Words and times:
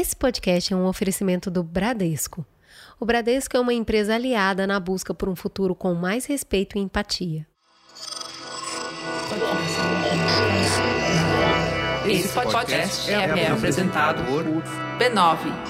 Esse 0.00 0.16
podcast 0.16 0.72
é 0.72 0.76
um 0.76 0.86
oferecimento 0.86 1.50
do 1.50 1.62
Bradesco. 1.62 2.46
O 2.98 3.04
Bradesco 3.04 3.54
é 3.54 3.60
uma 3.60 3.74
empresa 3.74 4.14
aliada 4.14 4.66
na 4.66 4.80
busca 4.80 5.12
por 5.12 5.28
um 5.28 5.36
futuro 5.36 5.74
com 5.74 5.92
mais 5.92 6.24
respeito 6.24 6.78
e 6.78 6.80
empatia. 6.80 7.46
Esse 12.06 12.28
podcast 12.30 13.10
é, 13.10 13.40
é 13.40 13.50
apresentado 13.50 14.24
por 14.24 14.42
b9.com.br. 14.98 15.60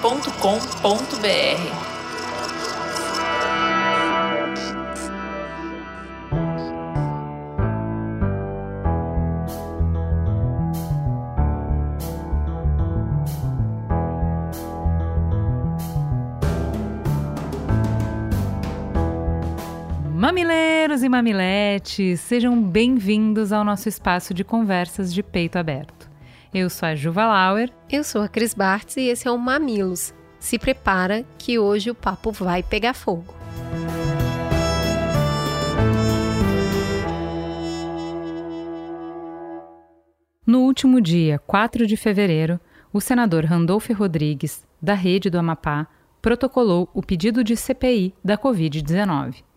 E 21.21 21.23
mamiletes, 21.23 22.19
sejam 22.21 22.63
bem-vindos 22.63 23.53
ao 23.53 23.63
nosso 23.63 23.91
espaço 23.91 24.33
de 24.33 24.43
conversas 24.43 25.13
de 25.13 25.23
peito 25.23 25.59
aberto. 25.59 26.11
Eu 26.53 26.71
sou 26.71 26.89
a 26.89 26.95
Juva 26.95 27.27
Lauer. 27.27 27.71
Eu 27.91 28.03
sou 28.03 28.23
a 28.23 28.29
Cris 28.29 28.55
Bartz 28.55 28.97
e 28.97 29.03
esse 29.03 29.29
é 29.29 29.31
o 29.31 29.37
Mamilos. 29.37 30.15
Se 30.39 30.59
prepara 30.59 31.23
que 31.37 31.59
hoje 31.59 31.91
o 31.91 31.95
papo 31.95 32.33
vai 32.33 32.63
pegar 32.63 32.95
fogo. 32.95 33.35
No 40.47 40.61
último 40.61 41.03
dia, 41.03 41.39
4 41.41 41.87
de 41.87 41.99
fevereiro, 41.99 42.59
o 42.91 42.99
senador 42.99 43.45
Randolfo 43.45 43.93
Rodrigues, 43.93 44.67
da 44.81 44.95
Rede 44.95 45.29
do 45.29 45.39
Amapá, 45.39 45.87
protocolou 46.23 46.89
o 46.95 47.03
pedido 47.03 47.45
de 47.45 47.59
CPI 47.59 48.15
da 48.25 48.39
Covid-19. 48.39 49.50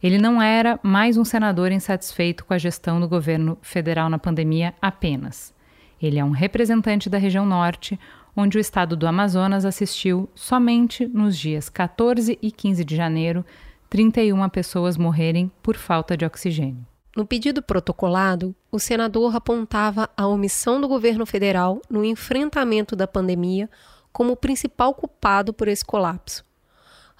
Ele 0.00 0.16
não 0.16 0.40
era 0.40 0.78
mais 0.80 1.16
um 1.16 1.24
senador 1.24 1.72
insatisfeito 1.72 2.44
com 2.44 2.54
a 2.54 2.58
gestão 2.58 3.00
do 3.00 3.08
governo 3.08 3.58
federal 3.60 4.08
na 4.08 4.18
pandemia 4.18 4.72
apenas. 4.80 5.52
Ele 6.00 6.20
é 6.20 6.24
um 6.24 6.30
representante 6.30 7.10
da 7.10 7.18
região 7.18 7.44
norte, 7.44 7.98
onde 8.36 8.56
o 8.56 8.60
estado 8.60 8.96
do 8.96 9.08
Amazonas 9.08 9.64
assistiu 9.64 10.28
somente 10.36 11.04
nos 11.08 11.36
dias 11.36 11.68
14 11.68 12.38
e 12.40 12.52
15 12.52 12.84
de 12.84 12.94
janeiro 12.94 13.44
31 13.90 14.48
pessoas 14.48 14.96
morrerem 14.96 15.50
por 15.60 15.76
falta 15.76 16.16
de 16.16 16.24
oxigênio. 16.24 16.86
No 17.16 17.26
pedido 17.26 17.60
protocolado, 17.60 18.54
o 18.70 18.78
senador 18.78 19.34
apontava 19.34 20.08
a 20.16 20.28
omissão 20.28 20.80
do 20.80 20.86
governo 20.86 21.26
federal 21.26 21.82
no 21.90 22.04
enfrentamento 22.04 22.94
da 22.94 23.08
pandemia 23.08 23.68
como 24.12 24.34
o 24.34 24.36
principal 24.36 24.94
culpado 24.94 25.52
por 25.52 25.66
esse 25.66 25.84
colapso. 25.84 26.44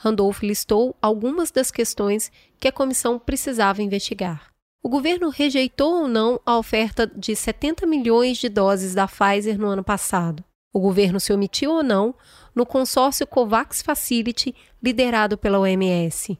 Randolph 0.00 0.42
listou 0.42 0.94
algumas 1.02 1.50
das 1.50 1.72
questões 1.72 2.30
que 2.60 2.68
a 2.68 2.72
comissão 2.72 3.18
precisava 3.18 3.82
investigar. 3.82 4.46
O 4.80 4.88
governo 4.88 5.28
rejeitou 5.28 6.02
ou 6.02 6.08
não 6.08 6.40
a 6.46 6.56
oferta 6.56 7.04
de 7.04 7.34
70 7.34 7.84
milhões 7.84 8.38
de 8.38 8.48
doses 8.48 8.94
da 8.94 9.08
Pfizer 9.08 9.58
no 9.58 9.66
ano 9.66 9.82
passado. 9.82 10.44
O 10.72 10.78
governo 10.78 11.18
se 11.18 11.32
omitiu 11.32 11.72
ou 11.72 11.82
não 11.82 12.14
no 12.54 12.64
consórcio 12.64 13.26
COVAX 13.26 13.82
Facility 13.82 14.54
liderado 14.80 15.36
pela 15.36 15.58
OMS. 15.58 16.38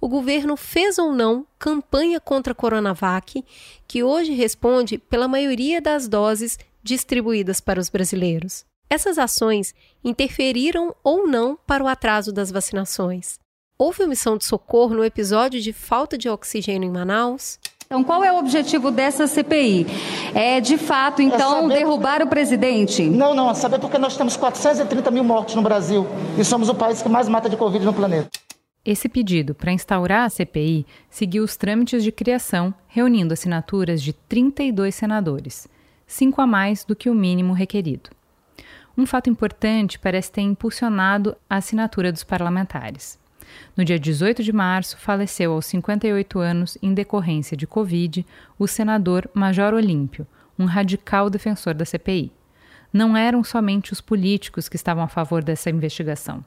O 0.00 0.08
governo 0.08 0.56
fez 0.56 0.98
ou 0.98 1.12
não 1.12 1.44
campanha 1.58 2.20
contra 2.20 2.52
a 2.52 2.54
Coronavac, 2.54 3.44
que 3.88 4.04
hoje 4.04 4.32
responde 4.34 4.98
pela 4.98 5.26
maioria 5.26 5.80
das 5.80 6.06
doses 6.06 6.56
distribuídas 6.80 7.60
para 7.60 7.80
os 7.80 7.88
brasileiros. 7.88 8.67
Essas 8.90 9.18
ações 9.18 9.74
interferiram 10.02 10.94
ou 11.04 11.26
não 11.26 11.58
para 11.66 11.84
o 11.84 11.88
atraso 11.88 12.32
das 12.32 12.50
vacinações. 12.50 13.38
Houve 13.78 14.02
omissão 14.02 14.36
de 14.36 14.44
socorro 14.44 14.94
no 14.94 15.04
episódio 15.04 15.60
de 15.60 15.72
falta 15.72 16.16
de 16.16 16.28
oxigênio 16.28 16.88
em 16.88 16.90
Manaus? 16.90 17.58
Então, 17.84 18.02
qual 18.02 18.24
é 18.24 18.32
o 18.32 18.38
objetivo 18.38 18.90
dessa 18.90 19.26
CPI? 19.26 19.86
É, 20.34 20.60
de 20.60 20.76
fato, 20.76 21.22
então, 21.22 21.58
é 21.58 21.62
saber... 21.62 21.74
derrubar 21.74 22.22
o 22.22 22.26
presidente? 22.26 23.02
Não, 23.02 23.34
não, 23.34 23.50
é 23.50 23.54
saber 23.54 23.78
porque 23.78 23.96
nós 23.98 24.16
temos 24.16 24.36
430 24.36 25.10
mil 25.10 25.24
mortes 25.24 25.54
no 25.54 25.62
Brasil 25.62 26.06
e 26.38 26.44
somos 26.44 26.68
o 26.68 26.74
país 26.74 27.00
que 27.00 27.08
mais 27.08 27.28
mata 27.28 27.48
de 27.48 27.56
Covid 27.56 27.84
no 27.84 27.94
planeta. 27.94 28.28
Esse 28.84 29.08
pedido 29.08 29.54
para 29.54 29.72
instaurar 29.72 30.24
a 30.24 30.30
CPI 30.30 30.86
seguiu 31.08 31.44
os 31.44 31.56
trâmites 31.56 32.02
de 32.02 32.10
criação, 32.10 32.74
reunindo 32.88 33.34
assinaturas 33.34 34.02
de 34.02 34.12
32 34.12 34.94
senadores, 34.94 35.68
cinco 36.06 36.40
a 36.40 36.46
mais 36.46 36.84
do 36.84 36.96
que 36.96 37.08
o 37.08 37.14
mínimo 37.14 37.52
requerido. 37.52 38.10
Um 38.98 39.06
fato 39.06 39.30
importante 39.30 39.96
parece 39.96 40.32
ter 40.32 40.40
impulsionado 40.40 41.36
a 41.48 41.58
assinatura 41.58 42.10
dos 42.10 42.24
parlamentares. 42.24 43.16
No 43.76 43.84
dia 43.84 43.96
18 43.96 44.42
de 44.42 44.52
março, 44.52 44.98
faleceu 44.98 45.52
aos 45.52 45.66
58 45.66 46.40
anos, 46.40 46.76
em 46.82 46.92
decorrência 46.92 47.56
de 47.56 47.64
Covid, 47.64 48.26
o 48.58 48.66
senador 48.66 49.30
Major 49.32 49.72
Olímpio, 49.72 50.26
um 50.58 50.64
radical 50.64 51.30
defensor 51.30 51.74
da 51.74 51.84
CPI. 51.84 52.32
Não 52.92 53.16
eram 53.16 53.44
somente 53.44 53.92
os 53.92 54.00
políticos 54.00 54.68
que 54.68 54.74
estavam 54.74 55.04
a 55.04 55.08
favor 55.08 55.44
dessa 55.44 55.70
investigação. 55.70 56.44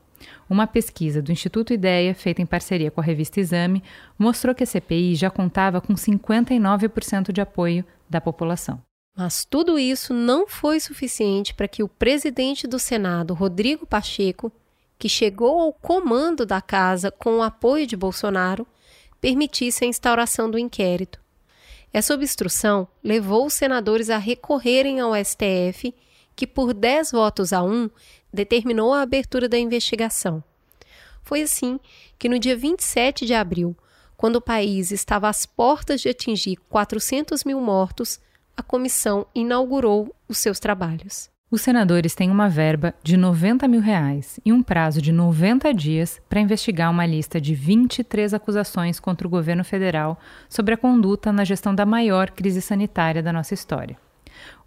Uma 0.50 0.68
pesquisa 0.68 1.22
do 1.22 1.32
Instituto 1.32 1.72
Ideia, 1.72 2.14
feita 2.14 2.42
em 2.42 2.46
parceria 2.46 2.92
com 2.92 3.00
a 3.00 3.04
revista 3.04 3.40
Exame, 3.40 3.82
mostrou 4.20 4.54
que 4.54 4.64
a 4.64 4.68
CPI 4.68 5.16
já 5.16 5.30
contava 5.30 5.80
com 5.80 5.94
59% 5.94 7.32
de 7.32 7.40
apoio 7.40 7.86
da 8.10 8.20
população. 8.20 8.82
Mas 9.16 9.44
tudo 9.44 9.78
isso 9.78 10.14
não 10.14 10.48
foi 10.48 10.80
suficiente 10.80 11.54
para 11.54 11.68
que 11.68 11.84
o 11.84 11.88
presidente 11.88 12.66
do 12.66 12.80
Senado, 12.80 13.34
Rodrigo 13.34 13.86
Pacheco, 13.86 14.52
que 14.98 15.10
chegou 15.10 15.60
ao 15.60 15.74
comando 15.74 16.46
da 16.46 16.62
casa 16.62 17.12
com 17.12 17.38
o 17.38 17.44
apoio 17.44 17.86
de 17.86 17.98
Bolsonaro, 17.98 18.66
permitisse 19.20 19.84
a 19.84 19.88
instauração 19.88 20.50
do 20.50 20.58
inquérito. 20.58 21.20
Essa 21.94 22.14
obstrução 22.14 22.88
levou 23.04 23.46
os 23.46 23.54
senadores 23.54 24.10
a 24.10 24.18
recorrerem 24.18 25.00
ao 25.00 25.14
STF, 25.14 25.94
que, 26.36 26.48
por 26.48 26.74
10 26.74 27.12
votos 27.12 27.52
a 27.52 27.62
1, 27.62 27.90
determinou 28.34 28.94
a 28.94 29.02
abertura 29.02 29.50
da 29.50 29.58
investigação. 29.58 30.42
Foi 31.22 31.42
assim 31.42 31.80
que, 32.18 32.30
no 32.30 32.40
dia 32.40 32.56
27 32.56 33.26
de 33.26 33.34
abril, 33.34 33.76
quando 34.16 34.38
o 34.38 34.42
país 34.42 34.92
estava 34.92 35.28
às 35.28 35.46
portas 35.46 36.00
de 36.00 36.10
atingir 36.10 36.58
400 36.70 37.44
mil 37.44 37.60
mortos, 37.60 38.20
a 38.56 38.64
comissão 38.64 39.26
inaugurou 39.34 40.14
os 40.28 40.38
seus 40.38 40.60
trabalhos. 40.60 41.30
Os 41.50 41.62
senadores 41.62 42.16
têm 42.16 42.32
uma 42.32 42.48
verba 42.48 42.94
de 43.04 43.18
90 43.18 43.68
mil 43.68 43.82
reais 43.82 44.40
e 44.46 44.54
um 44.54 44.64
prazo 44.64 45.02
de 45.02 45.12
90 45.12 45.74
dias 45.74 46.22
para 46.30 46.40
investigar 46.40 46.90
uma 46.90 47.06
lista 47.06 47.42
de 47.42 47.54
23 47.54 48.34
acusações 48.34 49.02
contra 49.02 49.28
o 49.28 49.30
governo 49.30 49.64
federal 49.66 50.18
sobre 50.48 50.74
a 50.74 50.78
conduta 50.78 51.30
na 51.34 51.44
gestão 51.44 51.76
da 51.76 51.86
maior 51.86 52.32
crise 52.32 52.62
sanitária 52.62 53.22
da 53.22 53.34
nossa 53.34 53.54
história. 53.54 53.98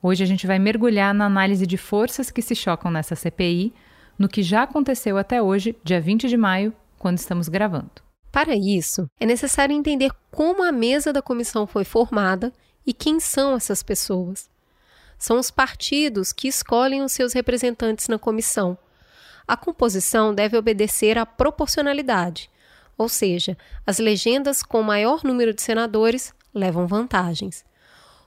Hoje 0.03 0.23
a 0.23 0.27
gente 0.27 0.47
vai 0.47 0.59
mergulhar 0.59 1.15
na 1.15 1.25
análise 1.25 1.67
de 1.67 1.79
forças 1.79 2.31
que 2.31 2.43
se 2.43 2.55
chocam 2.55 2.91
nessa 2.91 3.17
CPI, 3.17 3.73
no 4.19 4.29
que 4.29 4.43
já 4.43 4.65
aconteceu 4.65 5.17
até 5.17 5.41
hoje, 5.41 5.75
dia 5.83 6.03
20 6.03 6.29
de 6.29 6.37
maio, 6.37 6.71
quando 6.99 7.17
estamos 7.17 7.49
gravando. 7.49 7.91
Para 8.31 8.55
isso, 8.55 9.07
é 9.19 9.25
necessário 9.25 9.75
entender 9.75 10.11
como 10.31 10.63
a 10.63 10.71
mesa 10.71 11.15
da 11.15 11.23
comissão 11.23 11.67
foi 11.67 11.85
formada 11.85 12.53
e 12.87 12.93
quem 12.93 13.19
são 13.21 13.57
essas 13.57 13.83
pessoas? 13.83 14.49
São 15.19 15.39
os 15.39 15.51
partidos 15.51 16.33
que 16.33 16.49
escolhem 16.49 17.03
os 17.03 17.13
seus 17.13 17.33
representantes 17.33 18.09
na 18.09 18.19
comissão. 18.19 18.77
A 19.47 19.57
composição 19.57 20.35
deve 20.35 20.57
obedecer 20.57 21.19
à 21.19 21.25
proporcionalidade, 21.25 22.51
ou 22.97 23.09
seja, 23.09 23.57
as 23.87 23.99
legendas 23.99 24.63
com 24.63 24.83
maior 24.83 25.23
número 25.25 25.53
de 25.53 25.63
senadores 25.63 26.33
levam 26.53 26.87
vantagens. 26.87 27.65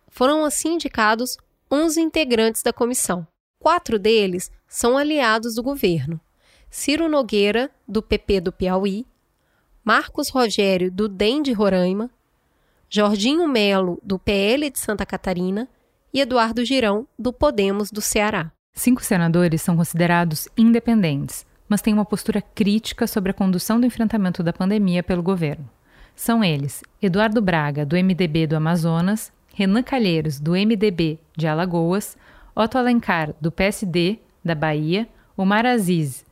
Foram 0.09 0.43
assim 0.43 0.73
indicados 0.73 1.37
11 1.71 2.01
integrantes 2.01 2.61
da 2.61 2.73
comissão. 2.73 3.27
Quatro 3.59 3.97
deles 3.97 4.51
são 4.67 4.97
aliados 4.97 5.55
do 5.55 5.63
governo: 5.63 6.19
Ciro 6.69 7.09
Nogueira, 7.09 7.71
do 7.87 8.01
PP 8.01 8.41
do 8.41 8.51
Piauí, 8.51 9.05
Marcos 9.83 10.29
Rogério, 10.29 10.91
do 10.91 11.07
DEM 11.07 11.41
de 11.41 11.53
Roraima, 11.53 12.09
Jorginho 12.89 13.47
Melo, 13.49 13.99
do 14.01 14.17
PL 14.17 14.69
de 14.69 14.79
Santa 14.79 15.05
Catarina, 15.05 15.67
e 16.13 16.21
Eduardo 16.21 16.63
Girão, 16.63 17.05
do 17.19 17.33
Podemos 17.33 17.91
do 17.91 18.01
Ceará. 18.01 18.49
Cinco 18.73 19.03
senadores 19.03 19.61
são 19.61 19.75
considerados 19.75 20.47
independentes, 20.57 21.45
mas 21.67 21.81
têm 21.81 21.93
uma 21.93 22.05
postura 22.05 22.41
crítica 22.41 23.05
sobre 23.05 23.31
a 23.31 23.33
condução 23.33 23.77
do 23.79 23.85
enfrentamento 23.85 24.41
da 24.41 24.53
pandemia 24.53 25.03
pelo 25.03 25.21
governo. 25.21 25.69
São 26.15 26.41
eles 26.41 26.81
Eduardo 27.01 27.41
Braga, 27.41 27.85
do 27.85 27.97
MDB 27.97 28.47
do 28.47 28.55
Amazonas, 28.55 29.33
Renan 29.53 29.83
Calheiros, 29.83 30.39
do 30.39 30.51
MDB 30.51 31.19
de 31.35 31.45
Alagoas, 31.45 32.15
Otto 32.55 32.77
Alencar, 32.77 33.33
do 33.41 33.51
PSD 33.51 34.19
da 34.45 34.55
Bahia, 34.55 35.09
Omar 35.35 35.65
Aziz, 35.65 36.25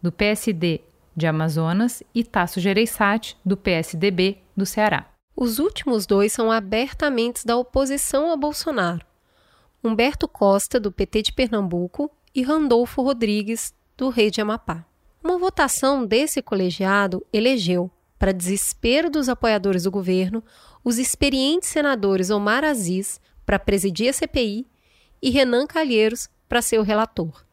do 0.00 0.12
PSD 0.12 0.82
de 1.16 1.26
Amazonas 1.26 2.02
e 2.14 2.22
Tasso 2.22 2.60
Gereissati, 2.60 3.36
do 3.44 3.56
PSDB 3.56 4.38
do 4.56 4.64
Ceará. 4.64 5.15
Os 5.38 5.58
últimos 5.58 6.06
dois 6.06 6.32
são 6.32 6.50
abertamente 6.50 7.44
da 7.44 7.58
oposição 7.58 8.32
a 8.32 8.36
Bolsonaro. 8.38 9.04
Humberto 9.84 10.26
Costa, 10.26 10.80
do 10.80 10.90
PT 10.90 11.22
de 11.24 11.32
Pernambuco, 11.34 12.10
e 12.34 12.42
Randolfo 12.42 13.02
Rodrigues, 13.02 13.74
do 13.98 14.08
Rei 14.08 14.30
de 14.30 14.40
Amapá. 14.40 14.86
Uma 15.22 15.36
votação 15.38 16.06
desse 16.06 16.40
colegiado 16.40 17.24
elegeu, 17.30 17.90
para 18.18 18.32
desespero 18.32 19.10
dos 19.10 19.28
apoiadores 19.28 19.82
do 19.82 19.90
governo, 19.90 20.42
os 20.82 20.96
experientes 20.96 21.68
senadores 21.68 22.30
Omar 22.30 22.64
Aziz 22.64 23.20
para 23.44 23.58
presidir 23.58 24.08
a 24.08 24.14
CPI 24.14 24.66
e 25.20 25.28
Renan 25.28 25.66
Calheiros 25.66 26.30
para 26.48 26.62
ser 26.62 26.78
o 26.78 26.82
relator. 26.82 27.44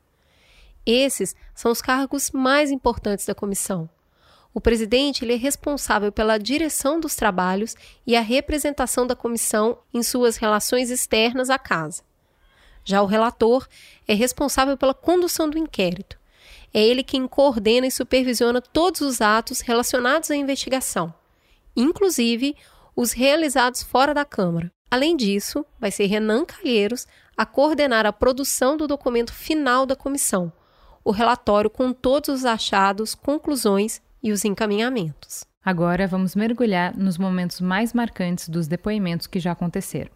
Esses 0.85 1.35
são 1.53 1.71
os 1.71 1.81
cargos 1.81 2.31
mais 2.31 2.71
importantes 2.71 3.25
da 3.25 3.35
comissão. 3.35 3.89
O 4.53 4.61
presidente 4.61 5.25
ele 5.25 5.33
é 5.33 5.37
responsável 5.37 6.11
pela 6.11 6.37
direção 6.37 6.99
dos 6.99 7.15
trabalhos 7.15 7.75
e 8.05 8.15
a 8.15 8.21
representação 8.21 9.07
da 9.07 9.15
comissão 9.15 9.79
em 9.91 10.03
suas 10.03 10.37
relações 10.37 10.91
externas 10.91 11.49
à 11.49 11.57
casa. 11.57 12.03
Já 12.85 13.01
o 13.01 13.07
relator 13.07 13.67
é 14.07 14.13
responsável 14.13 14.77
pela 14.77 14.93
condução 14.93 15.49
do 15.49 15.57
inquérito. 15.57 16.19
É 16.73 16.83
ele 16.83 17.03
quem 17.03 17.27
coordena 17.27 17.87
e 17.87 17.91
supervisiona 17.91 18.61
todos 18.61 19.01
os 19.01 19.21
atos 19.21 19.61
relacionados 19.61 20.29
à 20.29 20.35
investigação, 20.35 21.13
inclusive 21.75 22.55
os 22.95 23.11
realizados 23.11 23.81
fora 23.81 24.13
da 24.13 24.25
Câmara. 24.25 24.71
Além 24.91 25.17
disso, 25.17 25.65
vai 25.79 25.89
ser 25.89 26.05
Renan 26.05 26.45
Calheiros 26.45 27.07
a 27.35 27.45
coordenar 27.45 28.05
a 28.05 28.13
produção 28.13 28.77
do 28.77 28.87
documento 28.87 29.33
final 29.33 29.85
da 29.85 29.95
comissão, 29.95 30.53
o 31.03 31.11
relatório 31.11 31.69
com 31.69 31.91
todos 31.91 32.29
os 32.29 32.45
achados, 32.45 33.15
conclusões 33.15 34.01
e 34.23 34.31
os 34.31 34.45
encaminhamentos. 34.45 35.43
Agora 35.63 36.07
vamos 36.07 36.35
mergulhar 36.35 36.97
nos 36.97 37.17
momentos 37.17 37.59
mais 37.59 37.93
marcantes 37.93 38.47
dos 38.47 38.67
depoimentos 38.67 39.27
que 39.27 39.39
já 39.39 39.51
aconteceram. 39.51 40.11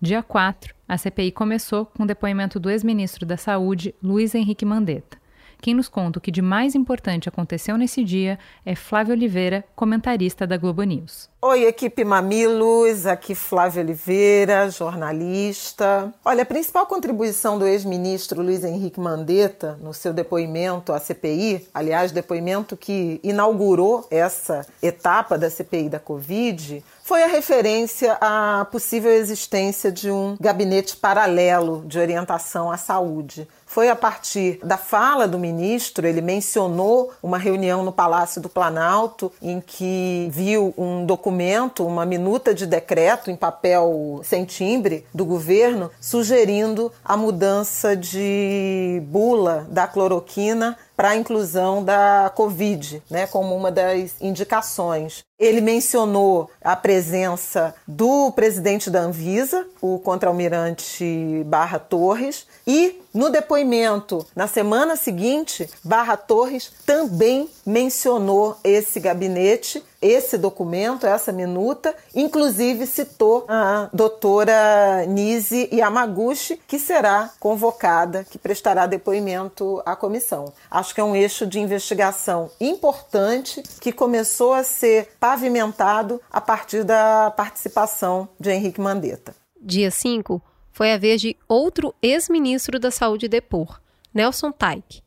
Dia 0.00 0.22
4, 0.22 0.74
a 0.86 0.98
CPI 0.98 1.32
começou 1.32 1.86
com 1.86 2.02
o 2.02 2.06
depoimento 2.06 2.60
do 2.60 2.70
ex-ministro 2.70 3.24
da 3.24 3.36
Saúde, 3.36 3.94
Luiz 4.02 4.34
Henrique 4.34 4.64
Mandetta. 4.64 5.18
Quem 5.60 5.74
nos 5.74 5.88
conta 5.88 6.18
o 6.18 6.22
que 6.22 6.30
de 6.30 6.40
mais 6.40 6.74
importante 6.74 7.28
aconteceu 7.28 7.76
nesse 7.76 8.04
dia 8.04 8.38
é 8.64 8.76
Flávio 8.76 9.14
Oliveira, 9.14 9.64
comentarista 9.74 10.46
da 10.46 10.56
Globo 10.56 10.84
News. 10.84 11.28
Oi, 11.40 11.64
equipe 11.64 12.04
Mamilos, 12.04 13.06
aqui 13.06 13.34
Flávio 13.34 13.82
Oliveira, 13.82 14.70
jornalista. 14.70 16.12
Olha, 16.24 16.42
a 16.42 16.46
principal 16.46 16.86
contribuição 16.86 17.58
do 17.58 17.66
ex-ministro 17.66 18.42
Luiz 18.42 18.64
Henrique 18.64 19.00
Mandetta 19.00 19.78
no 19.80 19.94
seu 19.94 20.12
depoimento 20.12 20.92
à 20.92 20.98
CPI, 20.98 21.68
aliás, 21.74 22.12
depoimento 22.12 22.76
que 22.76 23.20
inaugurou 23.22 24.06
essa 24.10 24.66
etapa 24.82 25.38
da 25.38 25.50
CPI 25.50 25.88
da 25.88 26.00
Covid, 26.00 26.84
foi 27.08 27.22
a 27.22 27.28
referência 27.28 28.18
à 28.20 28.66
possível 28.70 29.10
existência 29.10 29.90
de 29.90 30.10
um 30.10 30.36
gabinete 30.38 30.94
paralelo 30.96 31.82
de 31.86 31.98
orientação 31.98 32.70
à 32.70 32.76
saúde. 32.76 33.48
Foi 33.68 33.90
a 33.90 33.94
partir 33.94 34.58
da 34.64 34.78
fala 34.78 35.28
do 35.28 35.38
ministro, 35.38 36.06
ele 36.06 36.22
mencionou 36.22 37.12
uma 37.22 37.36
reunião 37.36 37.84
no 37.84 37.92
Palácio 37.92 38.40
do 38.40 38.48
Planalto 38.48 39.30
em 39.42 39.60
que 39.60 40.26
viu 40.32 40.72
um 40.76 41.04
documento, 41.04 41.86
uma 41.86 42.06
minuta 42.06 42.54
de 42.54 42.66
decreto 42.66 43.30
em 43.30 43.36
papel 43.36 44.22
sem 44.24 44.46
timbre 44.46 45.06
do 45.12 45.26
governo, 45.26 45.90
sugerindo 46.00 46.90
a 47.04 47.14
mudança 47.14 47.94
de 47.94 49.02
bula 49.04 49.66
da 49.68 49.86
cloroquina 49.86 50.74
para 50.98 51.10
a 51.10 51.16
inclusão 51.16 51.84
da 51.84 52.32
Covid, 52.34 53.00
né, 53.08 53.24
como 53.28 53.54
uma 53.54 53.70
das 53.70 54.16
indicações. 54.20 55.22
Ele 55.38 55.60
mencionou 55.60 56.50
a 56.60 56.74
presença 56.74 57.72
do 57.86 58.32
presidente 58.32 58.90
da 58.90 59.02
Anvisa, 59.02 59.64
o 59.80 60.00
contra-almirante 60.00 61.44
Barra 61.46 61.78
Torres, 61.78 62.48
e 62.68 63.00
no 63.14 63.30
depoimento 63.30 64.26
na 64.36 64.46
semana 64.46 64.94
seguinte, 64.94 65.68
Barra 65.82 66.18
Torres 66.18 66.70
também 66.84 67.48
mencionou 67.64 68.58
esse 68.62 69.00
gabinete, 69.00 69.82
esse 70.02 70.36
documento, 70.36 71.06
essa 71.06 71.32
minuta, 71.32 71.96
inclusive 72.14 72.86
citou 72.86 73.46
a 73.48 73.88
doutora 73.90 75.06
Nise 75.06 75.70
Yamaguchi, 75.72 76.60
que 76.68 76.78
será 76.78 77.30
convocada, 77.40 78.22
que 78.22 78.36
prestará 78.36 78.86
depoimento 78.86 79.80
à 79.86 79.96
comissão. 79.96 80.52
Acho 80.70 80.94
que 80.94 81.00
é 81.00 81.04
um 81.04 81.16
eixo 81.16 81.46
de 81.46 81.58
investigação 81.58 82.50
importante 82.60 83.62
que 83.80 83.92
começou 83.92 84.52
a 84.52 84.62
ser 84.62 85.08
pavimentado 85.18 86.20
a 86.30 86.40
partir 86.40 86.84
da 86.84 87.32
participação 87.34 88.28
de 88.38 88.50
Henrique 88.50 88.80
Mandetta. 88.80 89.34
Dia 89.58 89.90
5 89.90 90.57
foi 90.78 90.92
a 90.92 90.96
vez 90.96 91.20
de 91.20 91.36
outro 91.48 91.92
ex-ministro 92.00 92.78
da 92.78 92.92
Saúde 92.92 93.26
depor, 93.26 93.80
Nelson 94.14 94.52
Taik. 94.52 95.02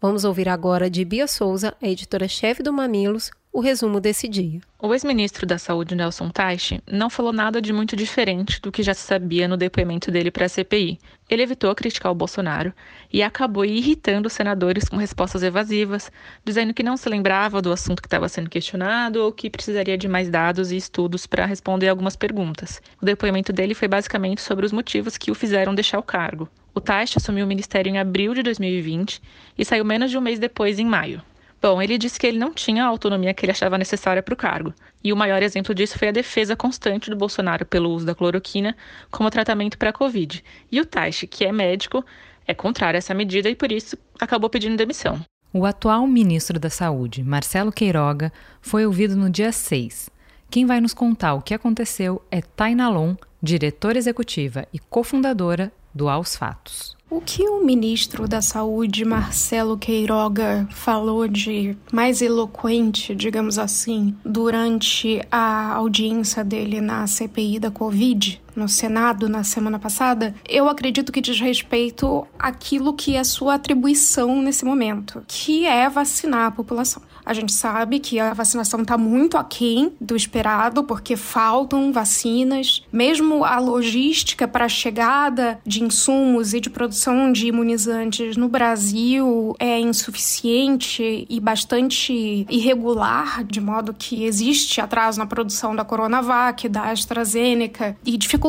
Vamos 0.00 0.22
ouvir 0.22 0.48
agora 0.48 0.88
de 0.88 1.04
Bia 1.04 1.26
Souza, 1.26 1.74
a 1.82 1.88
editora-chefe 1.88 2.62
do 2.62 2.72
Mamilos, 2.72 3.32
o 3.52 3.60
resumo 3.60 4.00
desse 4.00 4.28
dia. 4.28 4.60
O 4.78 4.92
ex-ministro 4.92 5.46
da 5.46 5.58
Saúde, 5.58 5.94
Nelson 5.94 6.30
Teich, 6.30 6.80
não 6.86 7.10
falou 7.10 7.32
nada 7.32 7.60
de 7.60 7.72
muito 7.72 7.96
diferente 7.96 8.60
do 8.60 8.70
que 8.70 8.82
já 8.82 8.94
se 8.94 9.00
sabia 9.00 9.48
no 9.48 9.56
depoimento 9.56 10.10
dele 10.10 10.30
para 10.30 10.46
a 10.46 10.48
CPI. 10.48 10.98
Ele 11.28 11.42
evitou 11.42 11.74
criticar 11.74 12.12
o 12.12 12.14
Bolsonaro 12.14 12.72
e 13.12 13.22
acabou 13.22 13.64
irritando 13.64 14.28
os 14.28 14.32
senadores 14.32 14.88
com 14.88 14.96
respostas 14.96 15.42
evasivas, 15.42 16.12
dizendo 16.44 16.72
que 16.72 16.82
não 16.82 16.96
se 16.96 17.08
lembrava 17.08 17.60
do 17.60 17.72
assunto 17.72 18.00
que 18.02 18.06
estava 18.06 18.28
sendo 18.28 18.50
questionado 18.50 19.24
ou 19.24 19.32
que 19.32 19.50
precisaria 19.50 19.98
de 19.98 20.08
mais 20.08 20.28
dados 20.28 20.70
e 20.70 20.76
estudos 20.76 21.26
para 21.26 21.46
responder 21.46 21.88
algumas 21.88 22.16
perguntas. 22.16 22.80
O 23.00 23.04
depoimento 23.04 23.52
dele 23.52 23.74
foi 23.74 23.88
basicamente 23.88 24.40
sobre 24.40 24.66
os 24.66 24.72
motivos 24.72 25.16
que 25.16 25.30
o 25.30 25.34
fizeram 25.34 25.74
deixar 25.74 25.98
o 25.98 26.02
cargo. 26.02 26.48
O 26.74 26.80
Teich 26.80 27.18
assumiu 27.18 27.44
o 27.44 27.48
ministério 27.48 27.90
em 27.90 27.98
abril 27.98 28.34
de 28.34 28.42
2020 28.42 29.20
e 29.56 29.64
saiu 29.64 29.84
menos 29.84 30.10
de 30.10 30.18
um 30.18 30.20
mês 30.20 30.38
depois, 30.38 30.78
em 30.78 30.86
maio. 30.86 31.20
Bom, 31.60 31.82
ele 31.82 31.98
disse 31.98 32.18
que 32.18 32.26
ele 32.26 32.38
não 32.38 32.52
tinha 32.52 32.84
a 32.84 32.86
autonomia 32.86 33.34
que 33.34 33.44
ele 33.44 33.52
achava 33.52 33.76
necessária 33.76 34.22
para 34.22 34.34
o 34.34 34.36
cargo. 34.36 34.72
E 35.02 35.12
o 35.12 35.16
maior 35.16 35.42
exemplo 35.42 35.74
disso 35.74 35.98
foi 35.98 36.08
a 36.08 36.12
defesa 36.12 36.54
constante 36.54 37.10
do 37.10 37.16
Bolsonaro 37.16 37.66
pelo 37.66 37.90
uso 37.90 38.06
da 38.06 38.14
cloroquina 38.14 38.76
como 39.10 39.30
tratamento 39.30 39.76
para 39.76 39.90
a 39.90 39.92
Covid. 39.92 40.42
E 40.70 40.80
o 40.80 40.86
Taishi, 40.86 41.26
que 41.26 41.44
é 41.44 41.50
médico, 41.50 42.04
é 42.46 42.54
contrário 42.54 42.96
a 42.96 42.98
essa 42.98 43.12
medida 43.12 43.50
e 43.50 43.56
por 43.56 43.72
isso 43.72 43.98
acabou 44.20 44.48
pedindo 44.48 44.76
demissão. 44.76 45.20
O 45.52 45.64
atual 45.64 46.06
ministro 46.06 46.60
da 46.60 46.70
Saúde, 46.70 47.24
Marcelo 47.24 47.72
Queiroga, 47.72 48.32
foi 48.60 48.86
ouvido 48.86 49.16
no 49.16 49.30
dia 49.30 49.50
6. 49.50 50.10
Quem 50.50 50.64
vai 50.64 50.80
nos 50.80 50.94
contar 50.94 51.34
o 51.34 51.42
que 51.42 51.54
aconteceu 51.54 52.22
é 52.30 52.40
Tainalon, 52.40 53.14
diretora 53.42 53.98
executiva 53.98 54.66
e 54.72 54.78
cofundadora 54.78 55.72
do 55.94 56.08
Aos 56.08 56.36
Fatos. 56.36 56.97
O 57.10 57.22
que 57.22 57.48
o 57.48 57.64
ministro 57.64 58.28
da 58.28 58.42
Saúde, 58.42 59.02
Marcelo 59.02 59.78
Queiroga, 59.78 60.68
falou 60.70 61.26
de 61.26 61.74
mais 61.90 62.20
eloquente, 62.20 63.14
digamos 63.14 63.58
assim, 63.58 64.14
durante 64.22 65.22
a 65.30 65.72
audiência 65.72 66.44
dele 66.44 66.82
na 66.82 67.06
CPI 67.06 67.58
da 67.60 67.70
Covid, 67.70 68.42
no 68.58 68.68
Senado 68.68 69.28
na 69.28 69.44
semana 69.44 69.78
passada, 69.78 70.34
eu 70.48 70.68
acredito 70.68 71.12
que 71.12 71.20
diz 71.20 71.38
respeito 71.40 72.26
àquilo 72.38 72.92
que 72.92 73.14
é 73.14 73.22
sua 73.22 73.54
atribuição 73.54 74.42
nesse 74.42 74.64
momento, 74.64 75.22
que 75.26 75.64
é 75.64 75.88
vacinar 75.88 76.46
a 76.46 76.50
população. 76.50 77.02
A 77.24 77.34
gente 77.34 77.52
sabe 77.52 77.98
que 77.98 78.18
a 78.18 78.32
vacinação 78.32 78.80
está 78.80 78.96
muito 78.96 79.36
aquém 79.36 79.92
do 80.00 80.16
esperado, 80.16 80.82
porque 80.82 81.14
faltam 81.14 81.92
vacinas. 81.92 82.82
Mesmo 82.90 83.44
a 83.44 83.58
logística 83.58 84.48
para 84.48 84.64
a 84.64 84.68
chegada 84.68 85.60
de 85.64 85.84
insumos 85.84 86.54
e 86.54 86.60
de 86.60 86.70
produção 86.70 87.30
de 87.30 87.48
imunizantes 87.48 88.34
no 88.38 88.48
Brasil 88.48 89.54
é 89.58 89.78
insuficiente 89.78 91.26
e 91.28 91.38
bastante 91.38 92.46
irregular, 92.48 93.44
de 93.44 93.60
modo 93.60 93.92
que 93.92 94.24
existe 94.24 94.80
atraso 94.80 95.18
na 95.18 95.26
produção 95.26 95.76
da 95.76 95.84
Coronavac, 95.84 96.66
da 96.66 96.90
AstraZeneca 96.90 97.94
e 98.06 98.16
dificuldade 98.16 98.47